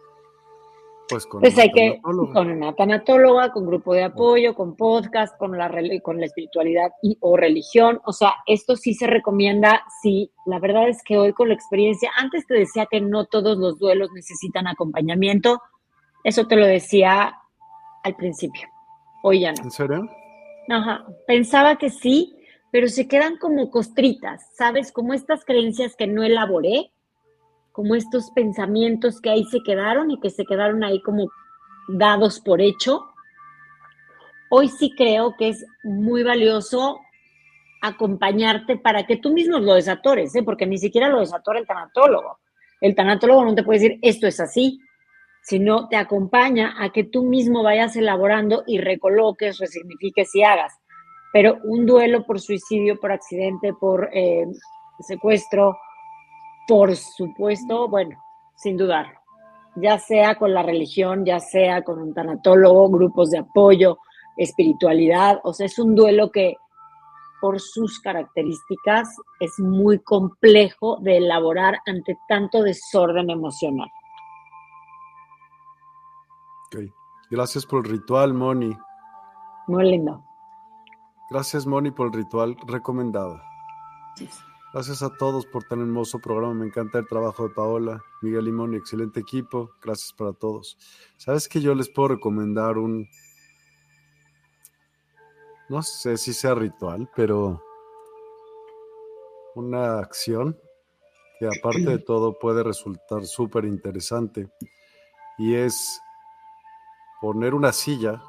Pues 1.12 1.26
con 1.26 1.42
pues 1.42 1.58
hay 1.58 1.70
que, 1.70 2.00
con 2.02 2.50
una 2.50 2.74
tanatóloga, 2.74 3.52
con 3.52 3.66
grupo 3.66 3.92
de 3.92 4.04
apoyo, 4.04 4.54
con 4.54 4.76
podcast, 4.76 5.36
con 5.36 5.58
la, 5.58 5.70
con 6.02 6.18
la 6.18 6.24
espiritualidad 6.24 6.90
y 7.02 7.18
o 7.20 7.36
religión. 7.36 8.00
O 8.06 8.14
sea, 8.14 8.36
esto 8.46 8.76
sí 8.76 8.94
se 8.94 9.06
recomienda, 9.06 9.84
sí. 10.00 10.32
La 10.46 10.58
verdad 10.58 10.88
es 10.88 11.02
que 11.04 11.18
hoy 11.18 11.34
con 11.34 11.48
la 11.48 11.54
experiencia, 11.54 12.10
antes 12.16 12.46
te 12.46 12.54
decía 12.54 12.86
que 12.90 13.02
no 13.02 13.26
todos 13.26 13.58
los 13.58 13.78
duelos 13.78 14.08
necesitan 14.14 14.66
acompañamiento. 14.66 15.60
Eso 16.24 16.46
te 16.46 16.56
lo 16.56 16.66
decía 16.66 17.34
al 18.04 18.16
principio. 18.16 18.66
Hoy 19.22 19.40
ya 19.40 19.52
no. 19.52 19.64
¿En 19.64 19.70
serio? 19.70 20.08
Ajá. 20.70 21.04
Pensaba 21.26 21.76
que 21.76 21.90
sí, 21.90 22.34
pero 22.70 22.88
se 22.88 23.06
quedan 23.06 23.36
como 23.36 23.70
costritas, 23.70 24.48
¿sabes? 24.56 24.92
Como 24.92 25.12
estas 25.12 25.44
creencias 25.44 25.94
que 25.94 26.06
no 26.06 26.22
elaboré 26.22 26.90
como 27.72 27.94
estos 27.94 28.30
pensamientos 28.30 29.20
que 29.20 29.30
ahí 29.30 29.44
se 29.44 29.62
quedaron 29.62 30.10
y 30.10 30.20
que 30.20 30.30
se 30.30 30.44
quedaron 30.44 30.84
ahí 30.84 31.00
como 31.00 31.30
dados 31.88 32.40
por 32.40 32.60
hecho. 32.60 33.06
Hoy 34.50 34.68
sí 34.68 34.92
creo 34.96 35.34
que 35.36 35.48
es 35.48 35.64
muy 35.82 36.22
valioso 36.22 37.00
acompañarte 37.80 38.76
para 38.76 39.06
que 39.06 39.16
tú 39.16 39.32
mismo 39.32 39.58
lo 39.58 39.74
desatores, 39.74 40.34
¿eh? 40.36 40.42
porque 40.42 40.66
ni 40.66 40.78
siquiera 40.78 41.08
lo 41.08 41.20
desatora 41.20 41.58
el 41.58 41.66
tanatólogo. 41.66 42.38
El 42.80 42.94
tanatólogo 42.94 43.44
no 43.44 43.54
te 43.54 43.64
puede 43.64 43.80
decir 43.80 43.98
esto 44.02 44.26
es 44.26 44.38
así, 44.38 44.78
sino 45.42 45.88
te 45.88 45.96
acompaña 45.96 46.76
a 46.78 46.90
que 46.90 47.04
tú 47.04 47.24
mismo 47.24 47.62
vayas 47.62 47.96
elaborando 47.96 48.62
y 48.66 48.78
recoloques, 48.78 49.58
resignifiques 49.58 50.34
y 50.34 50.44
hagas. 50.44 50.72
Pero 51.32 51.58
un 51.64 51.86
duelo 51.86 52.24
por 52.24 52.40
suicidio, 52.40 53.00
por 53.00 53.10
accidente, 53.10 53.72
por 53.72 54.10
eh, 54.12 54.46
secuestro, 55.00 55.76
por 56.66 56.94
supuesto, 56.96 57.88
bueno, 57.88 58.16
sin 58.56 58.76
dudar, 58.76 59.18
ya 59.76 59.98
sea 59.98 60.36
con 60.36 60.54
la 60.54 60.62
religión, 60.62 61.24
ya 61.24 61.40
sea 61.40 61.82
con 61.82 62.00
un 62.00 62.14
tanatólogo, 62.14 62.88
grupos 62.90 63.30
de 63.30 63.38
apoyo, 63.38 63.98
espiritualidad, 64.36 65.40
o 65.44 65.52
sea, 65.52 65.66
es 65.66 65.78
un 65.78 65.94
duelo 65.94 66.30
que 66.30 66.56
por 67.40 67.60
sus 67.60 67.98
características 68.00 69.08
es 69.40 69.58
muy 69.58 69.98
complejo 69.98 70.98
de 71.00 71.16
elaborar 71.16 71.78
ante 71.86 72.16
tanto 72.28 72.62
desorden 72.62 73.30
emocional. 73.30 73.88
Gracias 77.32 77.64
por 77.64 77.86
el 77.86 77.92
ritual, 77.92 78.34
Moni. 78.34 78.76
Muy 79.66 79.90
lindo. 79.90 80.22
Gracias, 81.30 81.66
Moni, 81.66 81.90
por 81.90 82.08
el 82.08 82.12
ritual 82.12 82.58
recomendado. 82.66 83.40
Gracias 84.72 85.02
a 85.02 85.10
todos 85.10 85.44
por 85.44 85.64
tan 85.64 85.80
hermoso 85.80 86.18
programa. 86.18 86.54
Me 86.54 86.66
encanta 86.66 86.98
el 86.98 87.06
trabajo 87.06 87.46
de 87.46 87.54
Paola, 87.54 88.02
Miguel 88.22 88.46
Limón 88.46 88.74
excelente 88.74 89.20
equipo. 89.20 89.72
Gracias 89.82 90.14
para 90.14 90.32
todos. 90.32 90.78
¿Sabes 91.18 91.46
que 91.46 91.60
yo 91.60 91.74
les 91.74 91.90
puedo 91.90 92.08
recomendar 92.08 92.78
un... 92.78 93.06
No 95.68 95.82
sé 95.82 96.16
si 96.16 96.32
sea 96.32 96.54
ritual, 96.54 97.10
pero 97.14 97.62
una 99.54 99.98
acción 99.98 100.58
que 101.38 101.48
aparte 101.48 101.82
de 101.82 101.98
todo 101.98 102.38
puede 102.38 102.62
resultar 102.62 103.26
súper 103.26 103.66
interesante 103.66 104.48
y 105.36 105.54
es 105.54 106.00
poner 107.20 107.52
una 107.52 107.72
silla 107.72 108.22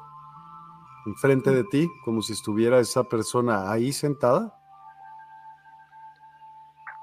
enfrente 1.06 1.52
de 1.52 1.64
ti 1.64 1.88
como 2.04 2.20
si 2.20 2.34
estuviera 2.34 2.80
esa 2.80 3.04
persona 3.04 3.70
ahí 3.70 3.94
sentada 3.94 4.60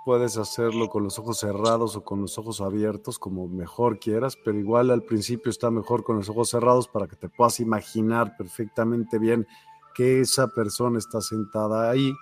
Puedes 0.03 0.37
hacerlo 0.37 0.89
con 0.89 1.03
los 1.03 1.19
ojos 1.19 1.37
cerrados 1.37 1.95
o 1.95 2.03
con 2.03 2.21
los 2.21 2.35
ojos 2.39 2.59
abiertos, 2.59 3.19
como 3.19 3.47
mejor 3.47 3.99
quieras, 3.99 4.35
pero 4.35 4.57
igual 4.57 4.89
al 4.89 5.03
principio 5.03 5.51
está 5.51 5.69
mejor 5.69 6.03
con 6.03 6.15
los 6.15 6.27
ojos 6.27 6.49
cerrados 6.49 6.87
para 6.87 7.07
que 7.07 7.15
te 7.15 7.29
puedas 7.29 7.59
imaginar 7.59 8.35
perfectamente 8.35 9.19
bien 9.19 9.45
que 9.93 10.21
esa 10.21 10.47
persona 10.47 10.97
está 10.97 11.21
sentada 11.21 11.91
ahí. 11.91 12.13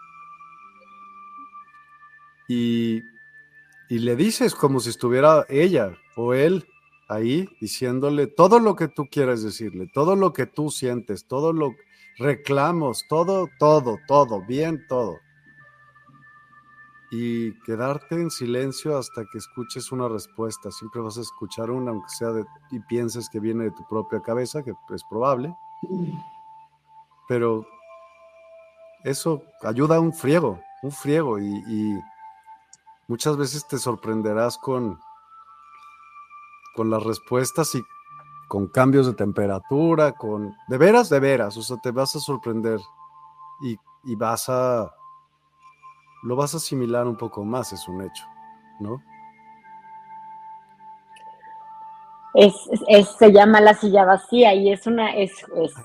Y, 2.50 3.02
y 3.88 4.00
le 4.00 4.18
dices 4.18 4.56
como 4.56 4.82
si 4.82 4.90
estuviera 4.90 5.46
ella 5.48 5.98
o 6.18 6.34
él 6.34 6.68
ahí 7.08 7.48
diciéndole 7.62 8.28
todo 8.28 8.60
lo 8.60 8.76
que 8.76 8.90
tú 8.90 9.08
quieres 9.10 9.42
decirle, 9.42 9.90
todo 9.94 10.18
lo 10.18 10.34
que 10.34 10.48
tú 10.48 10.70
sientes, 10.70 11.28
todo 11.28 11.54
lo 11.54 11.76
reclamos, 12.18 13.06
todo, 13.08 13.48
todo, 13.58 14.00
todo, 14.06 14.46
bien, 14.46 14.86
todo 14.90 15.20
y 17.12 17.54
quedarte 17.62 18.16
en 18.16 18.30
silencio 18.30 18.98
hasta 18.98 19.26
que 19.26 19.40
escuches 19.40 19.92
una 19.92 20.08
respuesta. 20.08 20.72
Siempre 20.72 21.02
vas 21.02 21.18
a 21.18 21.22
escuchar 21.22 21.72
una, 21.72 21.92
aunque 21.92 22.10
sea 22.10 22.30
de, 22.30 22.46
y 22.72 22.80
pienses 22.82 23.30
que 23.30 23.40
viene 23.40 23.66
de 23.66 23.72
tu 23.72 23.88
propia 23.88 24.22
cabeza, 24.22 24.62
que 24.64 24.74
es 24.94 25.04
probable. 25.10 25.56
Pero 27.28 27.66
eso 29.04 29.42
ayuda 29.64 29.96
a 29.96 30.00
un 30.00 30.14
friego, 30.14 30.60
un 30.84 30.92
friego, 30.92 31.40
y, 31.40 31.48
y 31.48 32.00
muchas 33.08 33.38
veces 33.38 33.68
te 33.68 33.78
sorprenderás 33.78 34.58
con, 34.58 35.00
con 36.76 36.90
las 36.90 37.04
respuestas 37.04 37.74
y 37.76 37.82
con 38.48 38.68
cambios 38.68 39.08
de 39.08 39.14
temperatura, 39.14 40.12
con... 40.12 40.56
De 40.68 40.78
veras, 40.78 41.10
de 41.10 41.20
veras, 41.20 41.56
o 41.58 41.62
sea, 41.62 41.78
te 41.78 41.92
vas 41.92 42.16
a 42.16 42.20
sorprender 42.20 42.80
y, 43.62 43.78
y 44.04 44.16
vas 44.16 44.50
a 44.50 44.92
lo 46.24 46.36
vas 46.36 46.54
a 46.54 46.58
asimilar 46.58 47.08
un 47.08 47.18
poco 47.18 47.44
más, 47.44 47.74
es 47.74 47.88
un 47.88 48.02
hecho, 48.02 48.26
¿no? 48.80 49.02
Es, 52.36 52.54
se 53.18 53.32
llama 53.32 53.60
la 53.60 53.74
silla 53.74 54.06
vacía 54.06 54.54
y 54.54 54.72
es 54.72 54.86
una 54.86 55.16
es, 55.16 55.34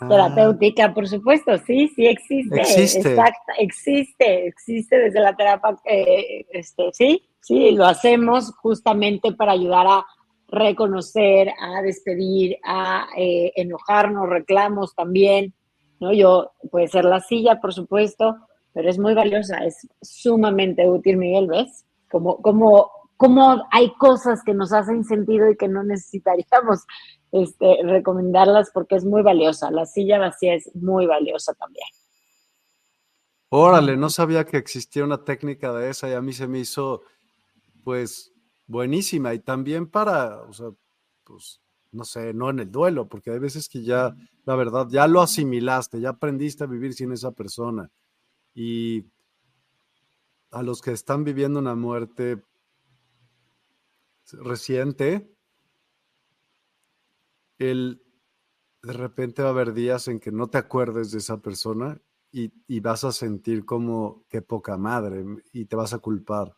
ah. 0.01 0.09
terapéutica, 0.09 0.93
por 0.93 1.09
supuesto, 1.09 1.57
sí, 1.59 1.89
sí 1.89 2.07
existe, 2.07 2.61
existe, 2.61 3.17
existe, 3.59 4.47
existe 4.47 4.99
desde 4.99 5.21
la 5.21 5.35
terapia, 5.35 5.77
eh, 5.87 6.45
este, 6.51 6.93
sí, 6.93 7.27
sí, 7.41 7.71
lo 7.71 7.87
hacemos 7.87 8.53
justamente 8.57 9.33
para 9.33 9.53
ayudar 9.53 9.87
a 9.87 10.07
reconocer, 10.49 11.51
a 11.59 11.81
despedir, 11.81 12.59
a 12.63 13.07
eh, 13.17 13.53
enojarnos, 13.57 14.29
reclamos 14.29 14.95
también, 14.95 15.55
¿no? 15.99 16.13
Yo, 16.13 16.53
puede 16.71 16.89
ser 16.89 17.07
la 17.07 17.21
silla, 17.21 17.61
por 17.61 17.73
supuesto, 17.73 18.37
pero 18.75 18.91
es 18.91 18.99
muy 18.99 19.15
valiosa, 19.15 19.59
es 19.59 19.89
sumamente 20.03 20.87
útil, 20.91 21.17
Miguel, 21.17 21.47
¿ves? 21.47 21.87
Como, 22.11 22.43
como, 22.43 22.91
como 23.17 23.67
hay 23.71 23.95
cosas 23.95 24.43
que 24.45 24.53
nos 24.53 24.73
hacen 24.73 25.05
sentido 25.05 25.49
y 25.49 25.57
que 25.57 25.69
no 25.69 25.85
necesitaríamos 25.85 26.85
este, 27.31 27.79
recomendarlas 27.85 28.73
porque 28.75 28.97
es 28.97 29.05
muy 29.05 29.23
valiosa. 29.23 29.71
La 29.71 29.87
silla 29.87 30.19
vacía 30.19 30.55
es 30.55 30.75
muy 30.75 31.07
valiosa 31.07 31.55
también. 31.55 31.87
Órale, 33.49 33.97
no 33.97 34.11
sabía 34.11 34.45
que 34.45 34.57
existía 34.57 35.05
una 35.05 35.25
técnica 35.25 35.73
de 35.73 35.91
esa 35.91 36.09
y 36.09 36.15
a 36.15 36.21
mí 36.21 36.33
se 36.33 36.49
me 36.49 36.59
hizo, 36.59 37.03
pues, 37.85 38.33
buenísima. 38.67 39.35
Y 39.35 39.39
también 39.39 39.89
para, 39.89 40.43
o 40.43 40.53
sea, 40.53 40.71
pues, 41.23 41.61
no 41.93 42.03
sé, 42.03 42.35
no 42.35 42.51
en 42.51 42.59
el 42.59 42.73
duelo, 42.73 43.07
porque 43.07 43.31
hay 43.31 43.39
veces 43.39 43.69
que 43.69 43.85
ya, 43.85 44.17
la 44.45 44.57
verdad, 44.57 44.89
ya 44.91 45.07
lo 45.07 45.23
asimilaste, 45.23 46.01
ya 46.01 46.09
aprendiste 46.09 46.65
a 46.65 46.67
vivir 46.67 46.93
sin 46.93 47.13
esa 47.13 47.31
persona 47.31 47.89
y 48.55 49.11
a 50.51 50.63
los 50.63 50.81
que 50.81 50.93
están 50.93 51.25
viviendo 51.25 51.59
una 51.59 51.75
muerte 51.75 52.43
reciente, 54.33 55.37
el, 57.59 58.03
de 58.83 58.93
repente 58.93 59.43
va 59.43 59.49
a 59.49 59.53
haber 59.53 59.75
días 59.75 60.09
en 60.09 60.21
que 60.21 60.31
no 60.31 60.49
te 60.49 60.59
acuerdes 60.59 61.11
de 61.11 61.19
esa 61.19 61.43
persona 61.43 62.01
y, 62.31 62.81
vas 62.81 63.05
a 63.05 63.13
sentir 63.13 63.65
como 63.65 64.25
que 64.29 64.43
poca 64.43 64.77
madre 64.77 65.25
y 65.53 65.67
te 65.67 65.77
vas 65.77 65.93
a 65.93 65.99
culpar. 65.99 66.57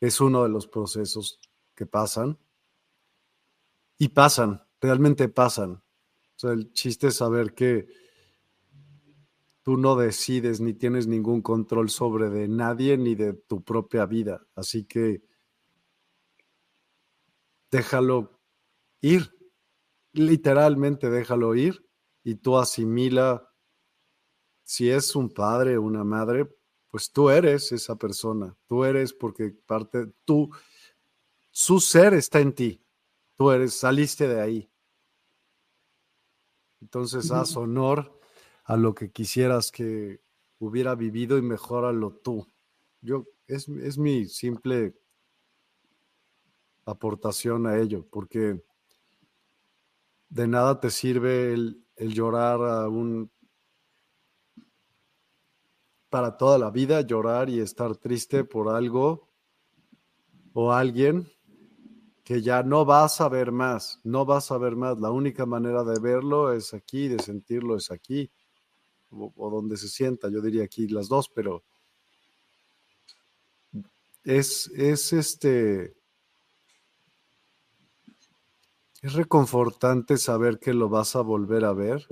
Es 0.00 0.20
uno 0.20 0.42
de 0.42 0.48
los 0.48 0.66
procesos 0.66 1.40
que 1.74 1.86
pasan 1.86 2.38
y 3.96 4.08
pasan, 4.08 4.64
realmente 4.80 5.28
pasan. 5.28 5.72
O 5.72 6.38
sea, 6.38 6.52
el 6.52 6.72
chiste 6.72 7.08
es 7.08 7.16
saber 7.16 7.54
que 7.54 7.86
tú 9.68 9.76
no 9.76 9.96
decides 9.96 10.62
ni 10.62 10.72
tienes 10.72 11.06
ningún 11.06 11.42
control 11.42 11.90
sobre 11.90 12.30
de 12.30 12.48
nadie 12.48 12.96
ni 12.96 13.14
de 13.14 13.34
tu 13.34 13.62
propia 13.62 14.06
vida. 14.06 14.46
Así 14.54 14.84
que 14.84 15.22
déjalo 17.70 18.40
ir. 19.02 19.30
Literalmente 20.14 21.10
déjalo 21.10 21.54
ir 21.54 21.86
y 22.24 22.36
tú 22.36 22.56
asimila, 22.56 23.52
si 24.62 24.88
es 24.88 25.14
un 25.14 25.28
padre 25.28 25.76
o 25.76 25.82
una 25.82 26.02
madre, 26.02 26.48
pues 26.90 27.12
tú 27.12 27.28
eres 27.28 27.70
esa 27.70 27.96
persona, 27.96 28.56
tú 28.68 28.84
eres 28.84 29.12
porque 29.12 29.54
parte, 29.66 30.10
tú, 30.24 30.48
su 31.50 31.78
ser 31.78 32.14
está 32.14 32.40
en 32.40 32.54
ti, 32.54 32.82
tú 33.36 33.50
eres, 33.50 33.74
saliste 33.74 34.28
de 34.28 34.40
ahí. 34.40 34.70
Entonces 36.80 37.30
haz 37.30 37.54
honor 37.54 38.17
a 38.68 38.76
lo 38.76 38.94
que 38.94 39.10
quisieras 39.10 39.72
que 39.72 40.20
hubiera 40.58 40.94
vivido 40.94 41.38
y 41.38 41.42
mejóralo 41.42 42.12
tú. 42.12 42.46
Yo, 43.00 43.24
es, 43.46 43.66
es 43.66 43.96
mi 43.96 44.26
simple 44.26 44.94
aportación 46.84 47.66
a 47.66 47.78
ello, 47.78 48.06
porque 48.10 48.62
de 50.28 50.46
nada 50.46 50.78
te 50.80 50.90
sirve 50.90 51.54
el, 51.54 51.82
el 51.96 52.12
llorar 52.12 52.60
a 52.60 52.88
un 52.88 53.30
para 56.10 56.36
toda 56.36 56.58
la 56.58 56.70
vida 56.70 57.00
llorar 57.00 57.48
y 57.48 57.60
estar 57.60 57.96
triste 57.96 58.44
por 58.44 58.68
algo 58.68 59.30
o 60.52 60.72
alguien 60.72 61.26
que 62.22 62.42
ya 62.42 62.62
no 62.62 62.84
vas 62.84 63.22
a 63.22 63.30
ver 63.30 63.50
más, 63.50 63.98
no 64.04 64.26
vas 64.26 64.50
a 64.50 64.58
ver 64.58 64.76
más. 64.76 65.00
La 65.00 65.10
única 65.10 65.46
manera 65.46 65.84
de 65.84 65.98
verlo 66.00 66.52
es 66.52 66.74
aquí, 66.74 67.08
de 67.08 67.18
sentirlo 67.18 67.74
es 67.76 67.90
aquí, 67.90 68.30
o, 69.10 69.50
donde 69.50 69.76
se 69.76 69.88
sienta, 69.88 70.28
yo 70.28 70.40
diría 70.40 70.64
aquí 70.64 70.88
las 70.88 71.08
dos, 71.08 71.28
pero 71.28 71.62
es, 74.24 74.70
es 74.74 75.12
este, 75.12 75.96
es 79.00 79.12
reconfortante 79.12 80.16
saber 80.16 80.58
que 80.58 80.74
lo 80.74 80.88
vas 80.88 81.14
a 81.16 81.20
volver 81.20 81.64
a 81.64 81.72
ver. 81.72 82.06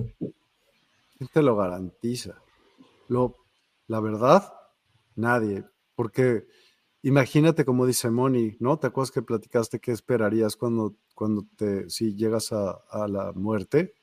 ¿Quién 1.17 1.29
te 1.33 1.41
lo 1.41 1.55
garantiza? 1.55 2.41
Lo, 3.09 3.35
la 3.87 3.99
verdad, 3.99 4.53
nadie, 5.15 5.65
porque 5.95 6.47
imagínate 7.01 7.65
como 7.65 7.85
dice 7.85 8.09
Moni, 8.09 8.55
¿no? 8.59 8.79
¿Te 8.79 8.87
acuerdas 8.87 9.11
que 9.11 9.21
platicaste 9.21 9.79
qué 9.79 9.91
esperarías 9.91 10.55
cuando, 10.55 10.95
cuando 11.13 11.45
te, 11.55 11.89
si 11.89 12.15
llegas 12.15 12.51
a, 12.51 13.07
la 13.07 13.33
muerte? 13.33 13.93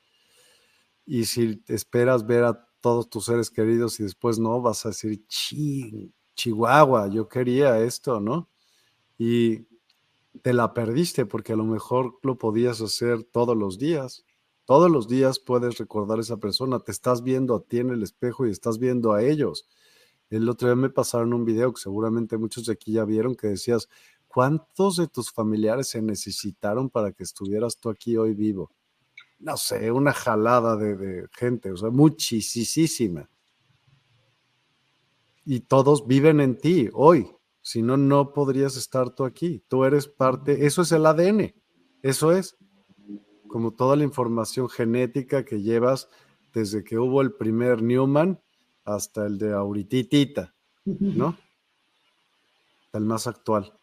Y 1.07 1.25
si 1.27 1.63
esperas 1.69 2.27
ver 2.27 2.45
a 2.45 2.69
todos 2.85 3.09
tus 3.09 3.25
seres 3.25 3.49
queridos 3.49 3.99
y 3.99 4.03
después 4.03 4.39
no, 4.39 4.61
vas 4.61 4.85
a 4.85 4.91
decir, 4.91 5.25
Chihuahua, 6.35 7.09
yo 7.09 7.29
quería 7.31 7.81
esto, 7.81 8.21
¿no? 8.21 8.51
Y 9.17 9.61
te 10.43 10.53
la 10.53 10.75
perdiste 10.75 11.25
porque 11.25 11.55
a 11.55 11.57
lo 11.57 11.65
mejor 11.65 12.19
lo 12.23 12.37
podías 12.37 12.83
hacer 12.83 13.25
todos 13.25 13.57
los 13.57 13.79
días. 13.79 14.27
Todos 14.67 14.91
los 14.91 15.09
días 15.09 15.39
puedes 15.39 15.79
recordar 15.79 16.19
a 16.19 16.21
esa 16.21 16.37
persona, 16.37 16.79
te 16.79 16.93
estás 16.93 17.23
viendo 17.23 17.55
a 17.55 17.63
ti 17.63 17.79
en 17.79 17.89
el 17.89 18.03
espejo 18.03 18.47
y 18.47 18.51
estás 18.51 18.79
viendo 18.79 19.15
a 19.15 19.23
ellos. 19.23 19.67
El 20.29 20.47
otro 20.47 20.69
día 20.69 20.77
me 20.77 20.91
pasaron 20.91 21.33
un 21.33 21.47
video 21.47 21.73
que 21.73 21.81
seguramente 21.81 22.37
muchos 22.37 22.67
de 22.67 22.75
aquí 22.75 22.93
ya 22.93 23.07
vieron 23.07 23.35
que 23.35 23.47
decías, 23.47 23.89
¿cuántos 24.29 24.97
de 24.97 25.09
tus 25.09 25.33
familiares 25.33 25.89
se 25.89 26.03
necesitaron 26.03 26.91
para 26.91 27.13
que 27.13 27.23
estuvieras 27.23 27.79
tú 27.79 27.89
aquí 27.89 28.19
hoy 28.19 28.35
vivo? 28.35 28.71
No 29.45 29.59
sé, 29.59 29.93
una 29.93 30.15
jalada 30.15 30.75
de, 30.75 31.29
gente, 31.33 31.71
o 31.71 31.77
sea, 31.77 31.91
muchísima. 31.91 33.29
Y 35.45 35.61
todos 35.61 36.07
viven 36.07 36.41
en 36.41 36.57
ti 36.57 36.89
hoy, 36.95 37.31
si 37.61 37.83
no, 37.83 37.99
no 37.99 38.33
podrías 38.33 38.79
estar 38.79 39.11
tú 39.11 39.27
aquí. 39.27 39.63
Tú 39.69 39.85
eres 39.85 40.09
parte, 40.09 40.65
eso 40.65 40.81
es 40.81 40.93
el 40.93 41.05
ADN, 41.05 41.55
eso 42.01 42.33
es 42.33 42.57
como 43.47 43.73
toda 43.73 43.97
la 43.97 44.05
información 44.05 44.71
genética 44.71 45.45
que 45.45 45.61
llevas 45.61 46.09
desde 46.55 46.83
que 46.83 46.99
hubo 46.99 47.21
el 47.21 47.35
primer 47.35 47.83
Newman 47.83 48.41
hasta 48.87 49.27
el 49.27 49.37
de 49.37 49.53
Aurititita, 49.53 50.55
¿no? 50.87 51.37
El 52.95 53.05
más 53.05 53.27
actual. 53.27 53.75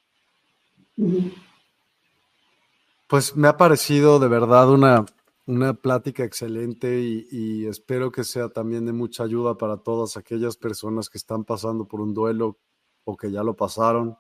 Pues 3.07 3.35
me 3.35 3.47
ha 3.47 3.57
parecido 3.57 4.17
de 4.17 4.27
verdad 4.27 4.71
una, 4.71 5.05
una 5.45 5.73
plática 5.73 6.23
excelente 6.23 6.99
y, 6.99 7.65
espero 7.65 8.11
que 8.11 8.23
sea 8.23 8.49
también 8.49 8.85
de 8.85 8.93
mucha 8.93 9.23
ayuda 9.23 9.57
para 9.57 9.77
todas 9.77 10.17
aquellas 10.17 10.57
personas 10.57 11.09
que 11.09 11.17
están 11.17 11.43
pasando 11.43 11.87
por 11.87 12.01
un 12.01 12.13
duelo 12.13 12.59
o 13.03 13.17
que 13.17 13.31
ya 13.31 13.43
lo 13.43 13.55
pasaron 13.55 14.17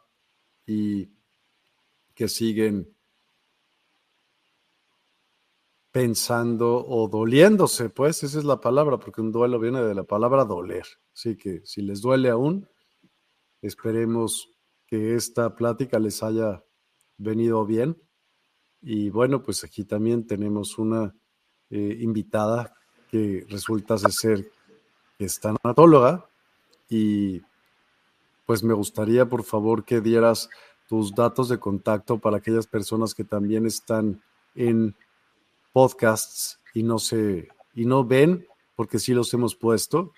y 0.65 1.09
que 2.15 2.27
siguen 2.27 2.95
pensando 5.91 6.85
o 6.87 7.07
doliéndose, 7.07 7.89
pues 7.89 8.23
esa 8.23 8.39
es 8.39 8.45
la 8.45 8.61
palabra, 8.61 8.97
porque 8.97 9.21
un 9.21 9.31
duelo 9.31 9.59
viene 9.59 9.81
de 9.81 9.93
la 9.93 10.03
palabra 10.03 10.45
doler. 10.45 10.85
Así 11.13 11.35
que 11.35 11.61
si 11.65 11.81
les 11.81 12.01
duele 12.01 12.29
aún, 12.29 12.67
esperemos 13.61 14.49
que 14.87 15.15
esta 15.15 15.55
plática 15.55 15.99
les 15.99 16.23
haya 16.23 16.63
venido 17.17 17.65
bien. 17.65 18.01
Y 18.81 19.09
bueno, 19.09 19.43
pues 19.43 19.63
aquí 19.63 19.83
también 19.83 20.25
tenemos 20.25 20.77
una 20.77 21.13
eh, 21.69 21.97
invitada 21.99 22.73
que 23.09 23.45
resulta 23.49 23.97
ser 23.97 24.49
esta 25.19 25.53
anatóloga 25.63 26.25
y 26.89 27.41
pues 28.45 28.63
me 28.63 28.73
gustaría 28.73 29.27
por 29.27 29.43
favor 29.43 29.83
que 29.83 30.01
dieras 30.01 30.49
tus 30.89 31.13
datos 31.13 31.49
de 31.49 31.59
contacto 31.59 32.17
para 32.19 32.37
aquellas 32.37 32.67
personas 32.67 33.13
que 33.13 33.23
también 33.23 33.65
están 33.65 34.21
en 34.55 34.95
podcasts 35.71 36.59
y 36.73 36.83
no 36.83 36.99
se 36.99 37.49
y 37.73 37.85
no 37.85 38.03
ven, 38.03 38.45
porque 38.75 38.99
sí 38.99 39.13
los 39.13 39.33
hemos 39.33 39.55
puesto. 39.55 40.11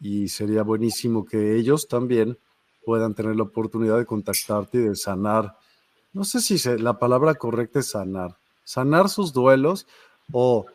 Y 0.00 0.28
sería 0.28 0.62
buenísimo 0.62 1.24
que 1.24 1.56
ellos 1.56 1.88
también 1.88 2.38
puedan 2.84 3.14
tener 3.14 3.36
la 3.36 3.44
oportunidad 3.44 3.98
de 3.98 4.06
contactarte 4.06 4.78
y 4.78 4.82
de 4.82 4.96
sanar. 4.96 5.56
No 6.12 6.24
sé 6.24 6.40
si 6.40 6.58
la 6.78 6.98
palabra 6.98 7.34
correcta 7.34 7.80
es 7.80 7.90
sanar. 7.90 8.36
Sanar 8.64 9.08
sus 9.08 9.32
duelos 9.32 9.86
o 10.32 10.66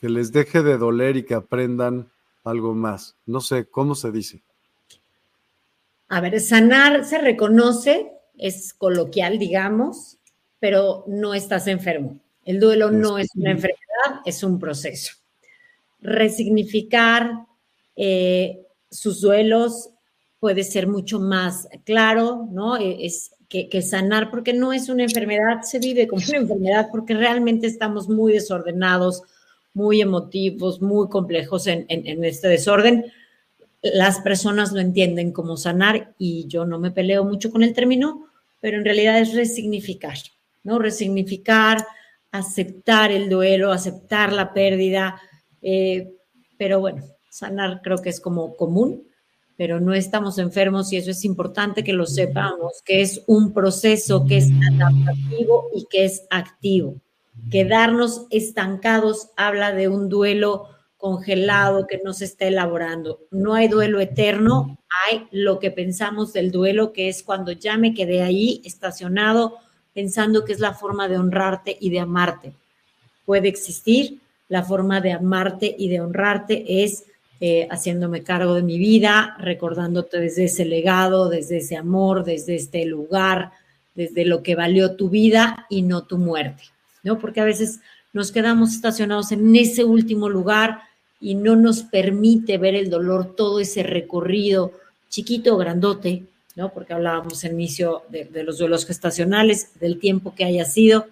que 0.00 0.08
les 0.08 0.32
deje 0.32 0.62
de 0.62 0.78
doler 0.78 1.16
y 1.16 1.24
que 1.24 1.34
aprendan 1.34 2.10
algo 2.44 2.74
más. 2.74 3.16
No 3.26 3.40
sé, 3.40 3.66
¿cómo 3.66 3.94
se 3.94 4.12
dice? 4.12 4.42
A 6.08 6.20
ver, 6.20 6.40
sanar 6.40 7.04
se 7.04 7.18
reconoce, 7.18 8.12
es 8.38 8.72
coloquial, 8.72 9.38
digamos, 9.38 10.18
pero 10.60 11.04
no 11.08 11.34
estás 11.34 11.66
enfermo. 11.66 12.18
El 12.44 12.60
duelo 12.60 12.90
no 12.90 13.18
es 13.18 13.28
una 13.34 13.50
enfermedad, 13.50 14.22
es 14.24 14.42
un 14.42 14.58
proceso. 14.58 15.14
Resignificar 16.00 17.46
eh, 17.96 18.64
sus 18.88 19.20
duelos 19.20 19.90
puede 20.38 20.62
ser 20.62 20.86
mucho 20.86 21.18
más 21.18 21.68
claro, 21.84 22.46
¿no? 22.52 22.76
E, 22.76 23.04
es 23.04 23.32
que, 23.48 23.82
sanar, 23.82 24.30
porque 24.30 24.52
no 24.52 24.72
es 24.72 24.88
una 24.88 25.04
enfermedad, 25.04 25.62
se 25.62 25.78
vive 25.78 26.08
como 26.08 26.22
una 26.28 26.38
enfermedad 26.38 26.88
porque 26.90 27.14
realmente 27.14 27.66
estamos 27.66 28.08
muy 28.08 28.32
desordenados, 28.32 29.22
muy 29.72 30.00
emotivos, 30.00 30.82
muy 30.82 31.08
complejos 31.08 31.66
en, 31.66 31.86
este 32.24 32.48
desorden. 32.48 33.06
Las 33.82 34.20
personas 34.20 34.72
lo 34.72 34.80
entienden 34.80 35.32
como 35.32 35.56
sanar 35.56 36.14
y 36.18 36.46
yo 36.48 36.64
no 36.64 36.78
me 36.78 36.90
peleo 36.90 37.24
mucho 37.24 37.50
con 37.50 37.62
el 37.62 37.72
término, 37.72 38.26
pero 38.60 38.78
en 38.78 38.84
realidad 38.84 39.20
es 39.20 39.34
resignificar, 39.34 40.16
¿no? 40.64 40.78
Resignificar, 40.78 41.86
aceptar 42.32 43.12
el 43.12 43.28
duelo, 43.28 43.70
aceptar 43.70 44.32
la 44.32 44.52
pérdida, 44.52 45.20
eh, 45.62 46.12
pero 46.58 46.80
bueno, 46.80 47.04
sanar 47.30 47.80
creo 47.82 47.98
que 47.98 48.08
es 48.08 48.20
como 48.20 48.56
común, 48.56 49.06
pero 49.56 49.80
no 49.80 49.94
estamos 49.94 50.38
enfermos 50.38 50.92
y 50.92 50.96
eso 50.96 51.10
es 51.10 51.24
importante 51.24 51.82
que 51.82 51.92
lo 51.92 52.06
sepamos, 52.06 52.82
que 52.84 53.00
es 53.00 53.22
un 53.26 53.52
proceso 53.52 54.26
que 54.26 54.38
es 54.38 54.50
adaptativo 54.72 55.70
y 55.74 55.86
que 55.90 56.04
es 56.04 56.24
activo. 56.30 56.96
Quedarnos 57.50 58.26
estancados 58.30 59.28
habla 59.36 59.72
de 59.72 59.88
un 59.88 60.08
duelo 60.08 60.68
congelado 60.98 61.86
que 61.86 62.00
no 62.04 62.12
se 62.12 62.24
está 62.24 62.46
elaborando. 62.46 63.20
No 63.30 63.54
hay 63.54 63.68
duelo 63.68 64.00
eterno, 64.00 64.78
hay 65.06 65.26
lo 65.30 65.58
que 65.58 65.70
pensamos 65.70 66.32
del 66.32 66.50
duelo, 66.50 66.92
que 66.92 67.08
es 67.08 67.22
cuando 67.22 67.52
ya 67.52 67.76
me 67.76 67.94
quedé 67.94 68.22
ahí 68.22 68.60
estacionado 68.64 69.58
pensando 69.94 70.44
que 70.44 70.52
es 70.52 70.60
la 70.60 70.74
forma 70.74 71.08
de 71.08 71.16
honrarte 71.16 71.76
y 71.80 71.90
de 71.90 72.00
amarte. 72.00 72.52
Puede 73.24 73.48
existir, 73.48 74.18
la 74.48 74.62
forma 74.62 75.00
de 75.00 75.12
amarte 75.12 75.74
y 75.76 75.88
de 75.88 76.00
honrarte 76.00 76.84
es 76.84 77.04
eh, 77.40 77.68
haciéndome 77.70 78.22
cargo 78.22 78.54
de 78.54 78.62
mi 78.62 78.78
vida, 78.78 79.36
recordándote 79.38 80.18
desde 80.20 80.44
ese 80.44 80.64
legado, 80.64 81.28
desde 81.28 81.58
ese 81.58 81.76
amor, 81.76 82.24
desde 82.24 82.54
este 82.54 82.84
lugar, 82.84 83.52
desde 83.94 84.24
lo 84.24 84.42
que 84.42 84.54
valió 84.54 84.96
tu 84.96 85.08
vida 85.10 85.66
y 85.68 85.82
no 85.82 86.04
tu 86.04 86.18
muerte, 86.18 86.64
¿no? 87.02 87.18
Porque 87.18 87.40
a 87.40 87.44
veces 87.44 87.80
nos 88.12 88.32
quedamos 88.32 88.72
estacionados 88.72 89.32
en 89.32 89.54
ese 89.56 89.84
último 89.84 90.28
lugar 90.28 90.80
y 91.20 91.34
no 91.34 91.56
nos 91.56 91.82
permite 91.82 92.58
ver 92.58 92.74
el 92.74 92.90
dolor, 92.90 93.34
todo 93.36 93.60
ese 93.60 93.82
recorrido 93.82 94.72
chiquito 95.08 95.54
o 95.54 95.58
grandote 95.58 96.24
¿no? 96.56 96.72
Porque 96.72 96.94
hablábamos 96.94 97.44
en 97.44 97.52
inicio 97.52 98.02
de, 98.08 98.42
los 98.42 98.58
duelos 98.58 98.86
gestacionales, 98.86 99.78
del 99.78 100.00
tiempo 100.00 100.34
que 100.34 100.44
haya 100.44 100.64
sido, 100.64 101.06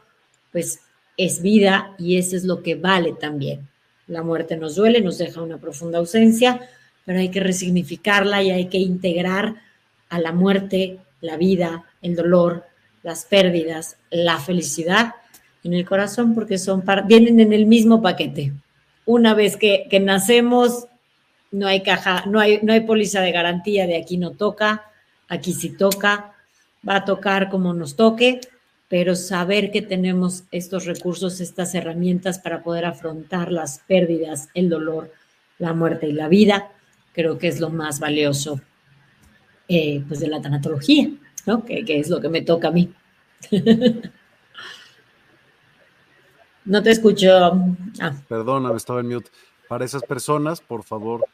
pues 0.51 0.80
es 1.16 1.42
vida 1.42 1.94
y 1.98 2.16
eso 2.16 2.34
es 2.34 2.44
lo 2.44 2.62
que 2.62 2.74
vale 2.74 3.12
también. 3.12 3.68
La 4.06 4.22
muerte 4.22 4.56
nos 4.56 4.76
duele, 4.76 5.01
nos 5.01 5.18
deja 5.18 5.43
una 5.43 5.59
profunda 5.59 5.98
ausencia, 5.98 6.60
pero 7.05 7.18
hay 7.18 7.31
que 7.31 7.40
resignificarla 7.40 8.43
y 8.43 8.51
hay 8.51 8.66
que 8.66 8.78
integrar 8.78 9.56
a 10.09 10.18
la 10.18 10.32
muerte, 10.32 10.98
la 11.20 11.36
vida, 11.36 11.85
el 12.02 12.14
dolor, 12.14 12.64
las 13.02 13.24
pérdidas, 13.24 13.97
la 14.10 14.39
felicidad 14.39 15.14
en 15.64 15.74
el 15.74 15.86
corazón 15.86 16.35
porque 16.35 16.59
son 16.59 16.85
vienen 17.06 17.40
en 17.40 17.52
el 17.52 17.66
mismo 17.66 18.02
paquete. 18.02 18.52
Una 19.06 19.35
vez 19.35 19.56
que, 19.56 19.86
que, 19.90 20.01
nacemos, 20.01 20.86
no 21.51 21.66
hay 21.66 21.82
caja, 21.82 22.24
no 22.26 22.40
hay, 22.40 22.60
no 22.62 22.72
hay 22.72 22.81
póliza 22.81 23.20
de 23.20 23.32
garantía 23.32 23.86
de 23.86 23.97
aquí 23.97 24.16
no 24.16 24.32
toca, 24.32 24.85
aquí 25.28 25.52
sí 25.52 25.70
toca, 25.76 26.35
va 26.86 26.97
a 26.97 27.05
tocar 27.05 27.51
como 27.51 27.72
nos 27.74 27.97
toque, 27.97 28.40
pero 28.95 29.16
saber 29.16 29.73
que 29.73 29.83
tenemos 29.83 30.45
estos 30.53 30.85
recursos, 30.85 31.41
estas 31.41 31.75
herramientas 31.75 32.39
para 32.39 32.62
poder 32.62 32.85
afrontar 32.85 33.51
las 33.51 33.81
pérdidas, 33.81 34.51
el 34.55 34.69
dolor, 34.69 35.11
la 35.59 35.73
muerte 35.73 36.07
y 36.07 36.12
la 36.12 36.29
vida, 36.29 36.71
creo 37.12 37.37
que 37.37 37.49
es 37.49 37.59
lo 37.59 37.71
más 37.71 37.99
valioso 37.99 38.61
eh, 39.66 40.05
pues 40.07 40.21
de 40.21 40.29
la 40.29 40.41
tanatología, 40.41 41.11
¿no? 41.45 41.65
Que, 41.65 41.85
que, 41.85 41.99
es 41.99 42.09
lo 42.09 42.21
que 42.21 42.29
me 42.29 42.43
toca 42.43 42.69
a 42.69 42.71
mí. 42.71 42.95
no 46.65 46.81
te 46.81 46.93
escucho. 46.93 47.29
Ah. 47.99 48.15
Perdona, 48.29 48.77
estaba 48.77 49.01
en 49.01 49.09
mute. 49.09 49.29
Para 49.66 49.85
esas 49.85 50.05
personas, 50.05 50.61
por 50.61 50.85
favor. 50.85 51.27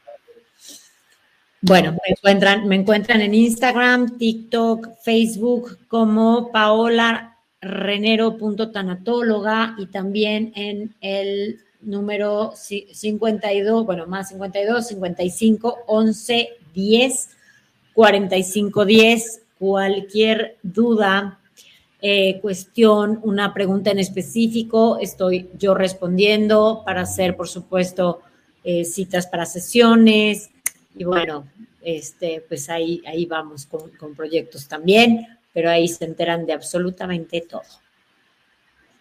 Bueno, 1.61 1.91
me 1.91 2.15
encuentran, 2.15 2.67
me 2.67 2.73
encuentran 2.73 3.21
en 3.21 3.35
Instagram, 3.35 4.17
TikTok, 4.17 4.97
Facebook 5.03 5.77
como 5.87 6.51
Paola 6.51 7.30
renero.tanatóloga 7.61 9.75
y 9.77 9.85
también 9.85 10.51
en 10.55 10.95
el 10.99 11.61
número 11.81 12.53
52, 12.55 13.85
bueno, 13.85 14.07
más 14.07 14.29
52, 14.29 14.87
55, 14.87 15.77
11, 15.87 16.49
10, 16.73 17.29
45, 17.93 18.85
10. 18.85 19.41
Cualquier 19.59 20.57
duda, 20.63 21.39
eh, 22.01 22.39
cuestión, 22.41 23.19
una 23.23 23.53
pregunta 23.53 23.91
en 23.91 23.99
específico, 23.99 24.97
estoy 24.99 25.49
yo 25.57 25.75
respondiendo 25.75 26.81
para 26.83 27.01
hacer, 27.01 27.37
por 27.37 27.47
supuesto, 27.47 28.21
eh, 28.63 28.85
citas 28.85 29.27
para 29.27 29.45
sesiones. 29.45 30.49
Y 30.95 31.03
bueno, 31.03 31.47
este, 31.83 32.43
pues 32.47 32.69
ahí, 32.69 33.03
ahí 33.05 33.27
vamos 33.27 33.67
con, 33.67 33.91
con 33.91 34.15
proyectos 34.15 34.67
también, 34.67 35.27
pero 35.53 35.69
ahí 35.69 35.87
se 35.87 36.05
enteran 36.05 36.45
de 36.45 36.53
absolutamente 36.53 37.41
todo. 37.41 37.63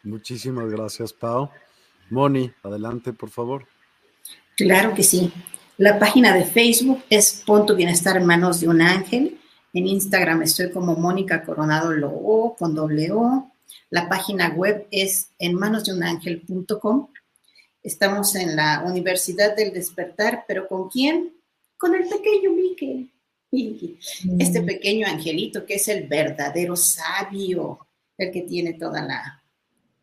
Muchísimas 0.02 0.70
gracias, 0.70 1.12
Pau. 1.12 1.50
Moni, 2.08 2.52
adelante, 2.62 3.12
por 3.12 3.30
favor. 3.30 3.66
Claro 4.56 4.94
que 4.94 5.02
sí. 5.02 5.32
La 5.76 5.98
página 5.98 6.34
de 6.34 6.44
Facebook 6.44 7.02
es 7.08 7.42
Pon 7.46 7.64
tu 7.64 7.74
bienestar 7.74 8.16
en 8.16 8.26
manos 8.26 8.60
de 8.60 8.68
un 8.68 8.82
ángel. 8.82 9.40
En 9.72 9.86
Instagram 9.86 10.42
estoy 10.42 10.70
como 10.70 10.96
Mónica 10.96 11.42
Coronado 11.42 11.92
Lobo 11.92 12.56
con 12.56 12.74
doble 12.74 13.10
O. 13.12 13.50
La 13.88 14.08
página 14.08 14.50
web 14.50 14.86
es 14.90 15.30
en 15.38 15.54
manosdeunangel.com. 15.54 17.08
Estamos 17.82 18.34
en 18.34 18.56
la 18.56 18.82
Universidad 18.84 19.56
del 19.56 19.72
Despertar, 19.72 20.44
pero 20.46 20.68
¿con 20.68 20.90
quién? 20.90 21.32
Con 21.78 21.94
el 21.94 22.06
pequeño 22.08 22.50
Miquel. 22.50 23.10
Este 23.52 24.62
mm. 24.62 24.66
pequeño 24.66 25.06
angelito 25.06 25.66
que 25.66 25.74
es 25.74 25.88
el 25.88 26.06
verdadero 26.06 26.76
sabio, 26.76 27.86
el 28.16 28.30
que 28.30 28.42
tiene 28.42 28.74
toda 28.74 29.02
la 29.02 29.42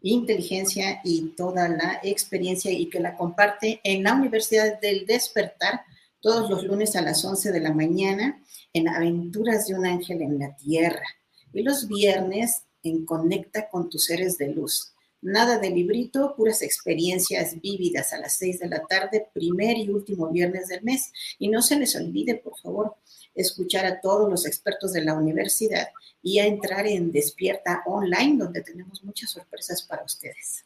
inteligencia 0.02 1.02
y 1.04 1.30
toda 1.30 1.68
la 1.70 2.00
experiencia 2.04 2.72
y 2.72 2.90
que 2.90 3.00
la 3.00 3.16
comparte 3.16 3.80
en 3.84 4.04
la 4.04 4.14
Universidad 4.14 4.80
del 4.80 5.06
Despertar 5.06 5.82
todos 6.20 6.50
los 6.50 6.64
lunes 6.64 6.96
a 6.96 7.02
las 7.02 7.24
11 7.24 7.52
de 7.52 7.60
la 7.60 7.74
mañana 7.74 8.42
en 8.74 8.90
Aventuras 8.90 9.68
de 9.68 9.76
un 9.76 9.86
Ángel 9.86 10.22
en 10.22 10.40
la 10.40 10.56
Tierra 10.56 11.06
y 11.54 11.64
los 11.64 11.88
viernes 11.88 12.64
en 12.84 13.06
Conecta 13.06 13.70
con 13.70 13.90
tus 13.90 14.06
seres 14.06 14.38
de 14.38 14.50
luz. 14.50 14.94
Nada 15.22 15.58
de 15.58 15.72
librito, 15.72 16.36
puras 16.36 16.62
experiencias 16.62 17.60
vívidas 17.60 18.14
a 18.14 18.20
las 18.20 18.38
6 18.38 18.60
de 18.60 18.68
la 18.68 18.86
tarde, 18.86 19.28
primer 19.34 19.78
y 19.78 19.90
último 19.90 20.30
viernes 20.30 20.68
del 20.68 20.84
mes. 20.84 21.12
Y 21.40 21.48
no 21.48 21.62
se 21.62 21.78
les 21.78 21.96
olvide, 21.96 22.36
por 22.36 22.58
favor, 22.60 22.96
escuchar 23.38 23.86
a 23.86 24.02
todos 24.02 24.30
los 24.30 24.46
expertos 24.46 24.92
de 24.94 25.04
la 25.04 25.14
universidad 25.14 25.88
y 26.22 26.40
a 26.40 26.46
entrar 26.46 26.86
en 26.88 27.12
Despierta 27.12 27.84
Online, 27.86 28.38
donde 28.38 28.62
tenemos 28.62 29.04
muchas 29.04 29.32
sorpresas 29.32 29.84
para 29.84 30.04
ustedes. 30.04 30.66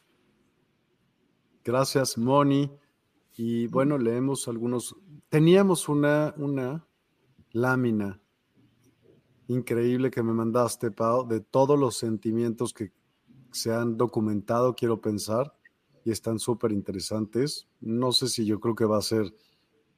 Gracias, 1.62 2.18
Moni. 2.18 2.70
Y 3.36 3.66
bueno, 3.68 3.96
leemos 3.96 4.48
algunos. 4.48 4.96
Teníamos 5.28 5.88
una, 5.88 6.34
una 6.36 6.86
lámina 7.52 8.20
increíble 9.48 10.10
que 10.10 10.22
me 10.22 10.32
mandaste, 10.32 10.90
Pau, 10.90 11.26
de 11.26 11.40
todos 11.40 11.78
los 11.78 11.96
sentimientos 11.96 12.72
que 12.72 12.92
se 13.52 13.72
han 13.72 13.96
documentado, 13.96 14.74
quiero 14.74 15.00
pensar, 15.00 15.54
y 16.04 16.10
están 16.10 16.38
súper 16.38 16.72
interesantes. 16.72 17.68
No 17.80 18.12
sé 18.12 18.28
si 18.28 18.44
yo 18.44 18.60
creo 18.60 18.74
que 18.74 18.84
va 18.84 18.98
a 18.98 19.02
ser 19.02 19.32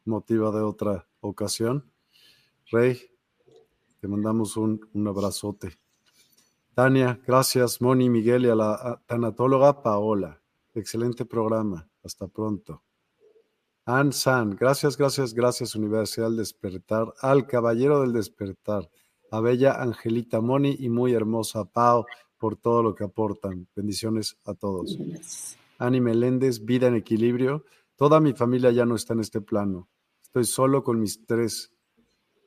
motiva 0.05 0.51
de 0.51 0.63
otra 0.63 1.09
ocasión. 1.21 1.91
Rey, 2.75 3.01
te 4.01 4.09
mandamos 4.09 4.57
un, 4.57 4.81
abrazote. 5.07 5.79
Tania, 6.75 7.21
gracias. 7.25 7.81
Moni, 7.81 8.11
Miguel 8.11 8.47
y 8.47 8.49
a 8.49 8.57
la 8.57 9.01
tanatóloga 9.07 9.81
Paola. 9.81 10.43
Excelente 10.75 11.25
programa. 11.25 11.89
Hasta 12.03 12.27
pronto. 12.27 12.83
Ann 13.85 14.13
San, 14.13 14.57
gracias, 14.57 14.97
gracias, 14.97 15.35
gracias, 15.35 15.77
Universidad 15.77 16.27
del 16.27 16.39
Despertar. 16.39 17.15
Al 17.21 17.47
Caballero 17.47 18.01
del 18.01 18.13
Despertar. 18.13 18.91
A 19.31 19.39
Bella 19.39 19.81
Angelita 19.81 20.41
Moni 20.41 20.75
y 20.81 20.89
muy 20.89 21.13
hermosa 21.13 21.67
Pao 21.67 22.07
por 22.39 22.57
todo 22.57 22.83
lo 22.83 22.93
que 22.97 23.05
aportan. 23.05 23.69
Bendiciones 23.77 24.37
a 24.47 24.55
todos. 24.55 24.99
Ani 25.79 26.01
Meléndez, 26.01 26.65
Vida 26.65 26.89
en 26.89 26.97
Equilibrio. 26.97 27.67
Toda 27.95 28.19
mi 28.19 28.33
familia 28.33 28.73
ya 28.73 28.85
no 28.85 28.97
está 28.97 29.13
en 29.13 29.21
este 29.21 29.41
plano. 29.41 29.89
Estoy 30.21 30.45
solo 30.45 30.83
con 30.83 30.99
mis 30.99 31.25
tres 31.25 31.71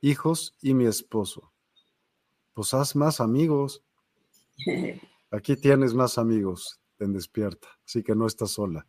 hijos 0.02 0.56
y 0.62 0.74
mi 0.74 0.86
esposo. 0.86 1.52
Pues 2.54 2.74
haz 2.74 2.96
más 2.96 3.20
amigos. 3.20 3.84
Aquí 5.32 5.56
tienes 5.56 5.94
más 5.94 6.18
amigos 6.18 6.80
en 7.00 7.14
Despierta, 7.14 7.68
así 7.86 8.04
que 8.04 8.16
no 8.16 8.26
estás 8.26 8.52
sola. 8.52 8.88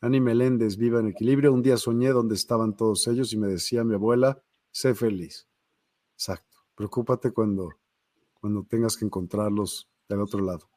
Ani 0.00 0.20
Meléndez, 0.20 0.76
viva 0.76 1.00
en 1.00 1.08
equilibrio. 1.08 1.52
Un 1.52 1.62
día 1.62 1.76
soñé 1.76 2.10
donde 2.10 2.34
estaban 2.34 2.76
todos 2.76 3.06
ellos 3.06 3.32
y 3.32 3.36
me 3.36 3.46
decía 3.46 3.84
mi 3.84 3.94
abuela, 3.94 4.42
sé 4.70 4.94
feliz. 4.94 5.48
Exacto. 6.14 6.58
Preocúpate 6.74 7.30
cuando, 7.30 7.70
cuando 8.40 8.64
tengas 8.64 8.96
que 8.96 9.04
encontrarlos 9.04 9.88
del 10.08 10.20
otro 10.20 10.40
lado. 10.40 10.68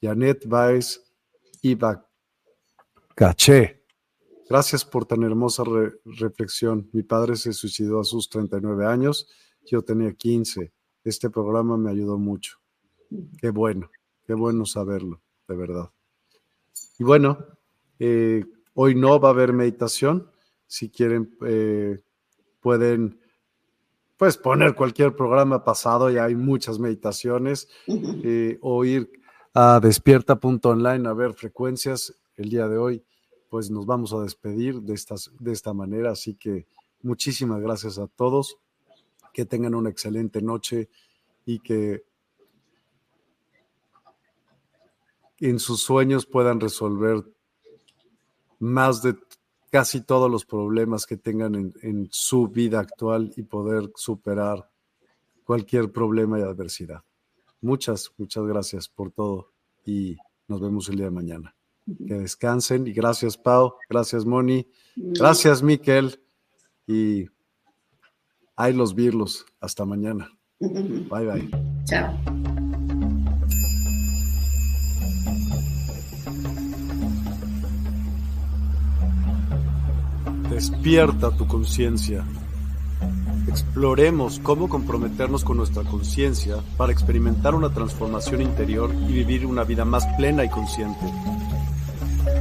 Janet 0.00 0.46
Baez 0.46 1.02
y 1.62 1.76
Caché. 3.14 3.83
Gracias 4.48 4.84
por 4.84 5.06
tan 5.06 5.22
hermosa 5.22 5.64
reflexión. 6.04 6.88
Mi 6.92 7.02
padre 7.02 7.36
se 7.36 7.52
suicidó 7.52 8.00
a 8.00 8.04
sus 8.04 8.28
39 8.28 8.86
años, 8.86 9.26
yo 9.64 9.82
tenía 9.82 10.12
15. 10.12 10.72
Este 11.02 11.30
programa 11.30 11.78
me 11.78 11.90
ayudó 11.90 12.18
mucho. 12.18 12.58
Qué 13.40 13.50
bueno, 13.50 13.90
qué 14.26 14.34
bueno 14.34 14.66
saberlo, 14.66 15.22
de 15.48 15.56
verdad. 15.56 15.90
Y 16.98 17.04
bueno, 17.04 17.38
eh, 17.98 18.44
hoy 18.74 18.94
no 18.94 19.18
va 19.18 19.28
a 19.28 19.32
haber 19.32 19.54
meditación. 19.54 20.30
Si 20.66 20.90
quieren, 20.90 21.34
eh, 21.46 22.02
pueden 22.60 23.18
pues 24.18 24.36
poner 24.36 24.74
cualquier 24.74 25.16
programa 25.16 25.64
pasado, 25.64 26.10
ya 26.10 26.24
hay 26.24 26.34
muchas 26.34 26.78
meditaciones, 26.78 27.68
eh, 27.86 28.58
o 28.60 28.84
ir 28.84 29.10
a 29.54 29.80
despierta.online 29.80 31.08
a 31.08 31.12
ver 31.14 31.32
frecuencias 31.32 32.14
el 32.36 32.50
día 32.50 32.68
de 32.68 32.76
hoy 32.76 33.04
pues 33.54 33.70
nos 33.70 33.86
vamos 33.86 34.12
a 34.12 34.20
despedir 34.20 34.82
de, 34.82 34.94
estas, 34.94 35.30
de 35.38 35.52
esta 35.52 35.72
manera. 35.72 36.10
Así 36.10 36.34
que 36.34 36.66
muchísimas 37.02 37.60
gracias 37.60 37.98
a 37.98 38.08
todos. 38.08 38.58
Que 39.32 39.44
tengan 39.44 39.76
una 39.76 39.90
excelente 39.90 40.42
noche 40.42 40.88
y 41.46 41.60
que 41.60 42.02
en 45.38 45.60
sus 45.60 45.82
sueños 45.82 46.26
puedan 46.26 46.58
resolver 46.58 47.22
más 48.58 49.02
de 49.02 49.16
casi 49.70 50.00
todos 50.00 50.28
los 50.28 50.44
problemas 50.44 51.06
que 51.06 51.16
tengan 51.16 51.54
en, 51.54 51.74
en, 51.82 52.08
su 52.10 52.48
vida 52.48 52.80
actual 52.80 53.32
y 53.36 53.44
poder 53.44 53.92
superar 53.94 54.68
cualquier 55.44 55.92
problema 55.92 56.40
y 56.40 56.42
adversidad. 56.42 57.04
Muchas, 57.60 58.10
muchas 58.18 58.44
gracias 58.46 58.88
por 58.88 59.12
todo 59.12 59.52
y 59.86 60.16
nos 60.48 60.60
vemos 60.60 60.88
el 60.88 60.96
día 60.96 61.04
de 61.04 61.12
mañana 61.12 61.54
que 61.86 62.14
descansen. 62.14 62.86
Y 62.86 62.92
gracias, 62.92 63.36
Pau. 63.36 63.74
Gracias, 63.88 64.24
Moni. 64.24 64.66
Gracias, 64.96 65.62
Miquel. 65.62 66.20
Y 66.86 67.26
hay 68.56 68.72
los 68.72 68.94
virlos. 68.94 69.46
Hasta 69.60 69.84
mañana. 69.84 70.30
Bye, 70.60 71.26
bye. 71.26 71.50
Chao. 71.84 72.14
Despierta 80.50 81.36
tu 81.36 81.48
conciencia. 81.48 82.24
Exploremos 83.48 84.38
cómo 84.38 84.68
comprometernos 84.68 85.44
con 85.44 85.56
nuestra 85.56 85.82
conciencia 85.82 86.56
para 86.76 86.92
experimentar 86.92 87.54
una 87.54 87.70
transformación 87.70 88.40
interior 88.40 88.94
y 89.08 89.12
vivir 89.12 89.46
una 89.46 89.64
vida 89.64 89.84
más 89.84 90.06
plena 90.16 90.44
y 90.44 90.48
consciente. 90.48 91.06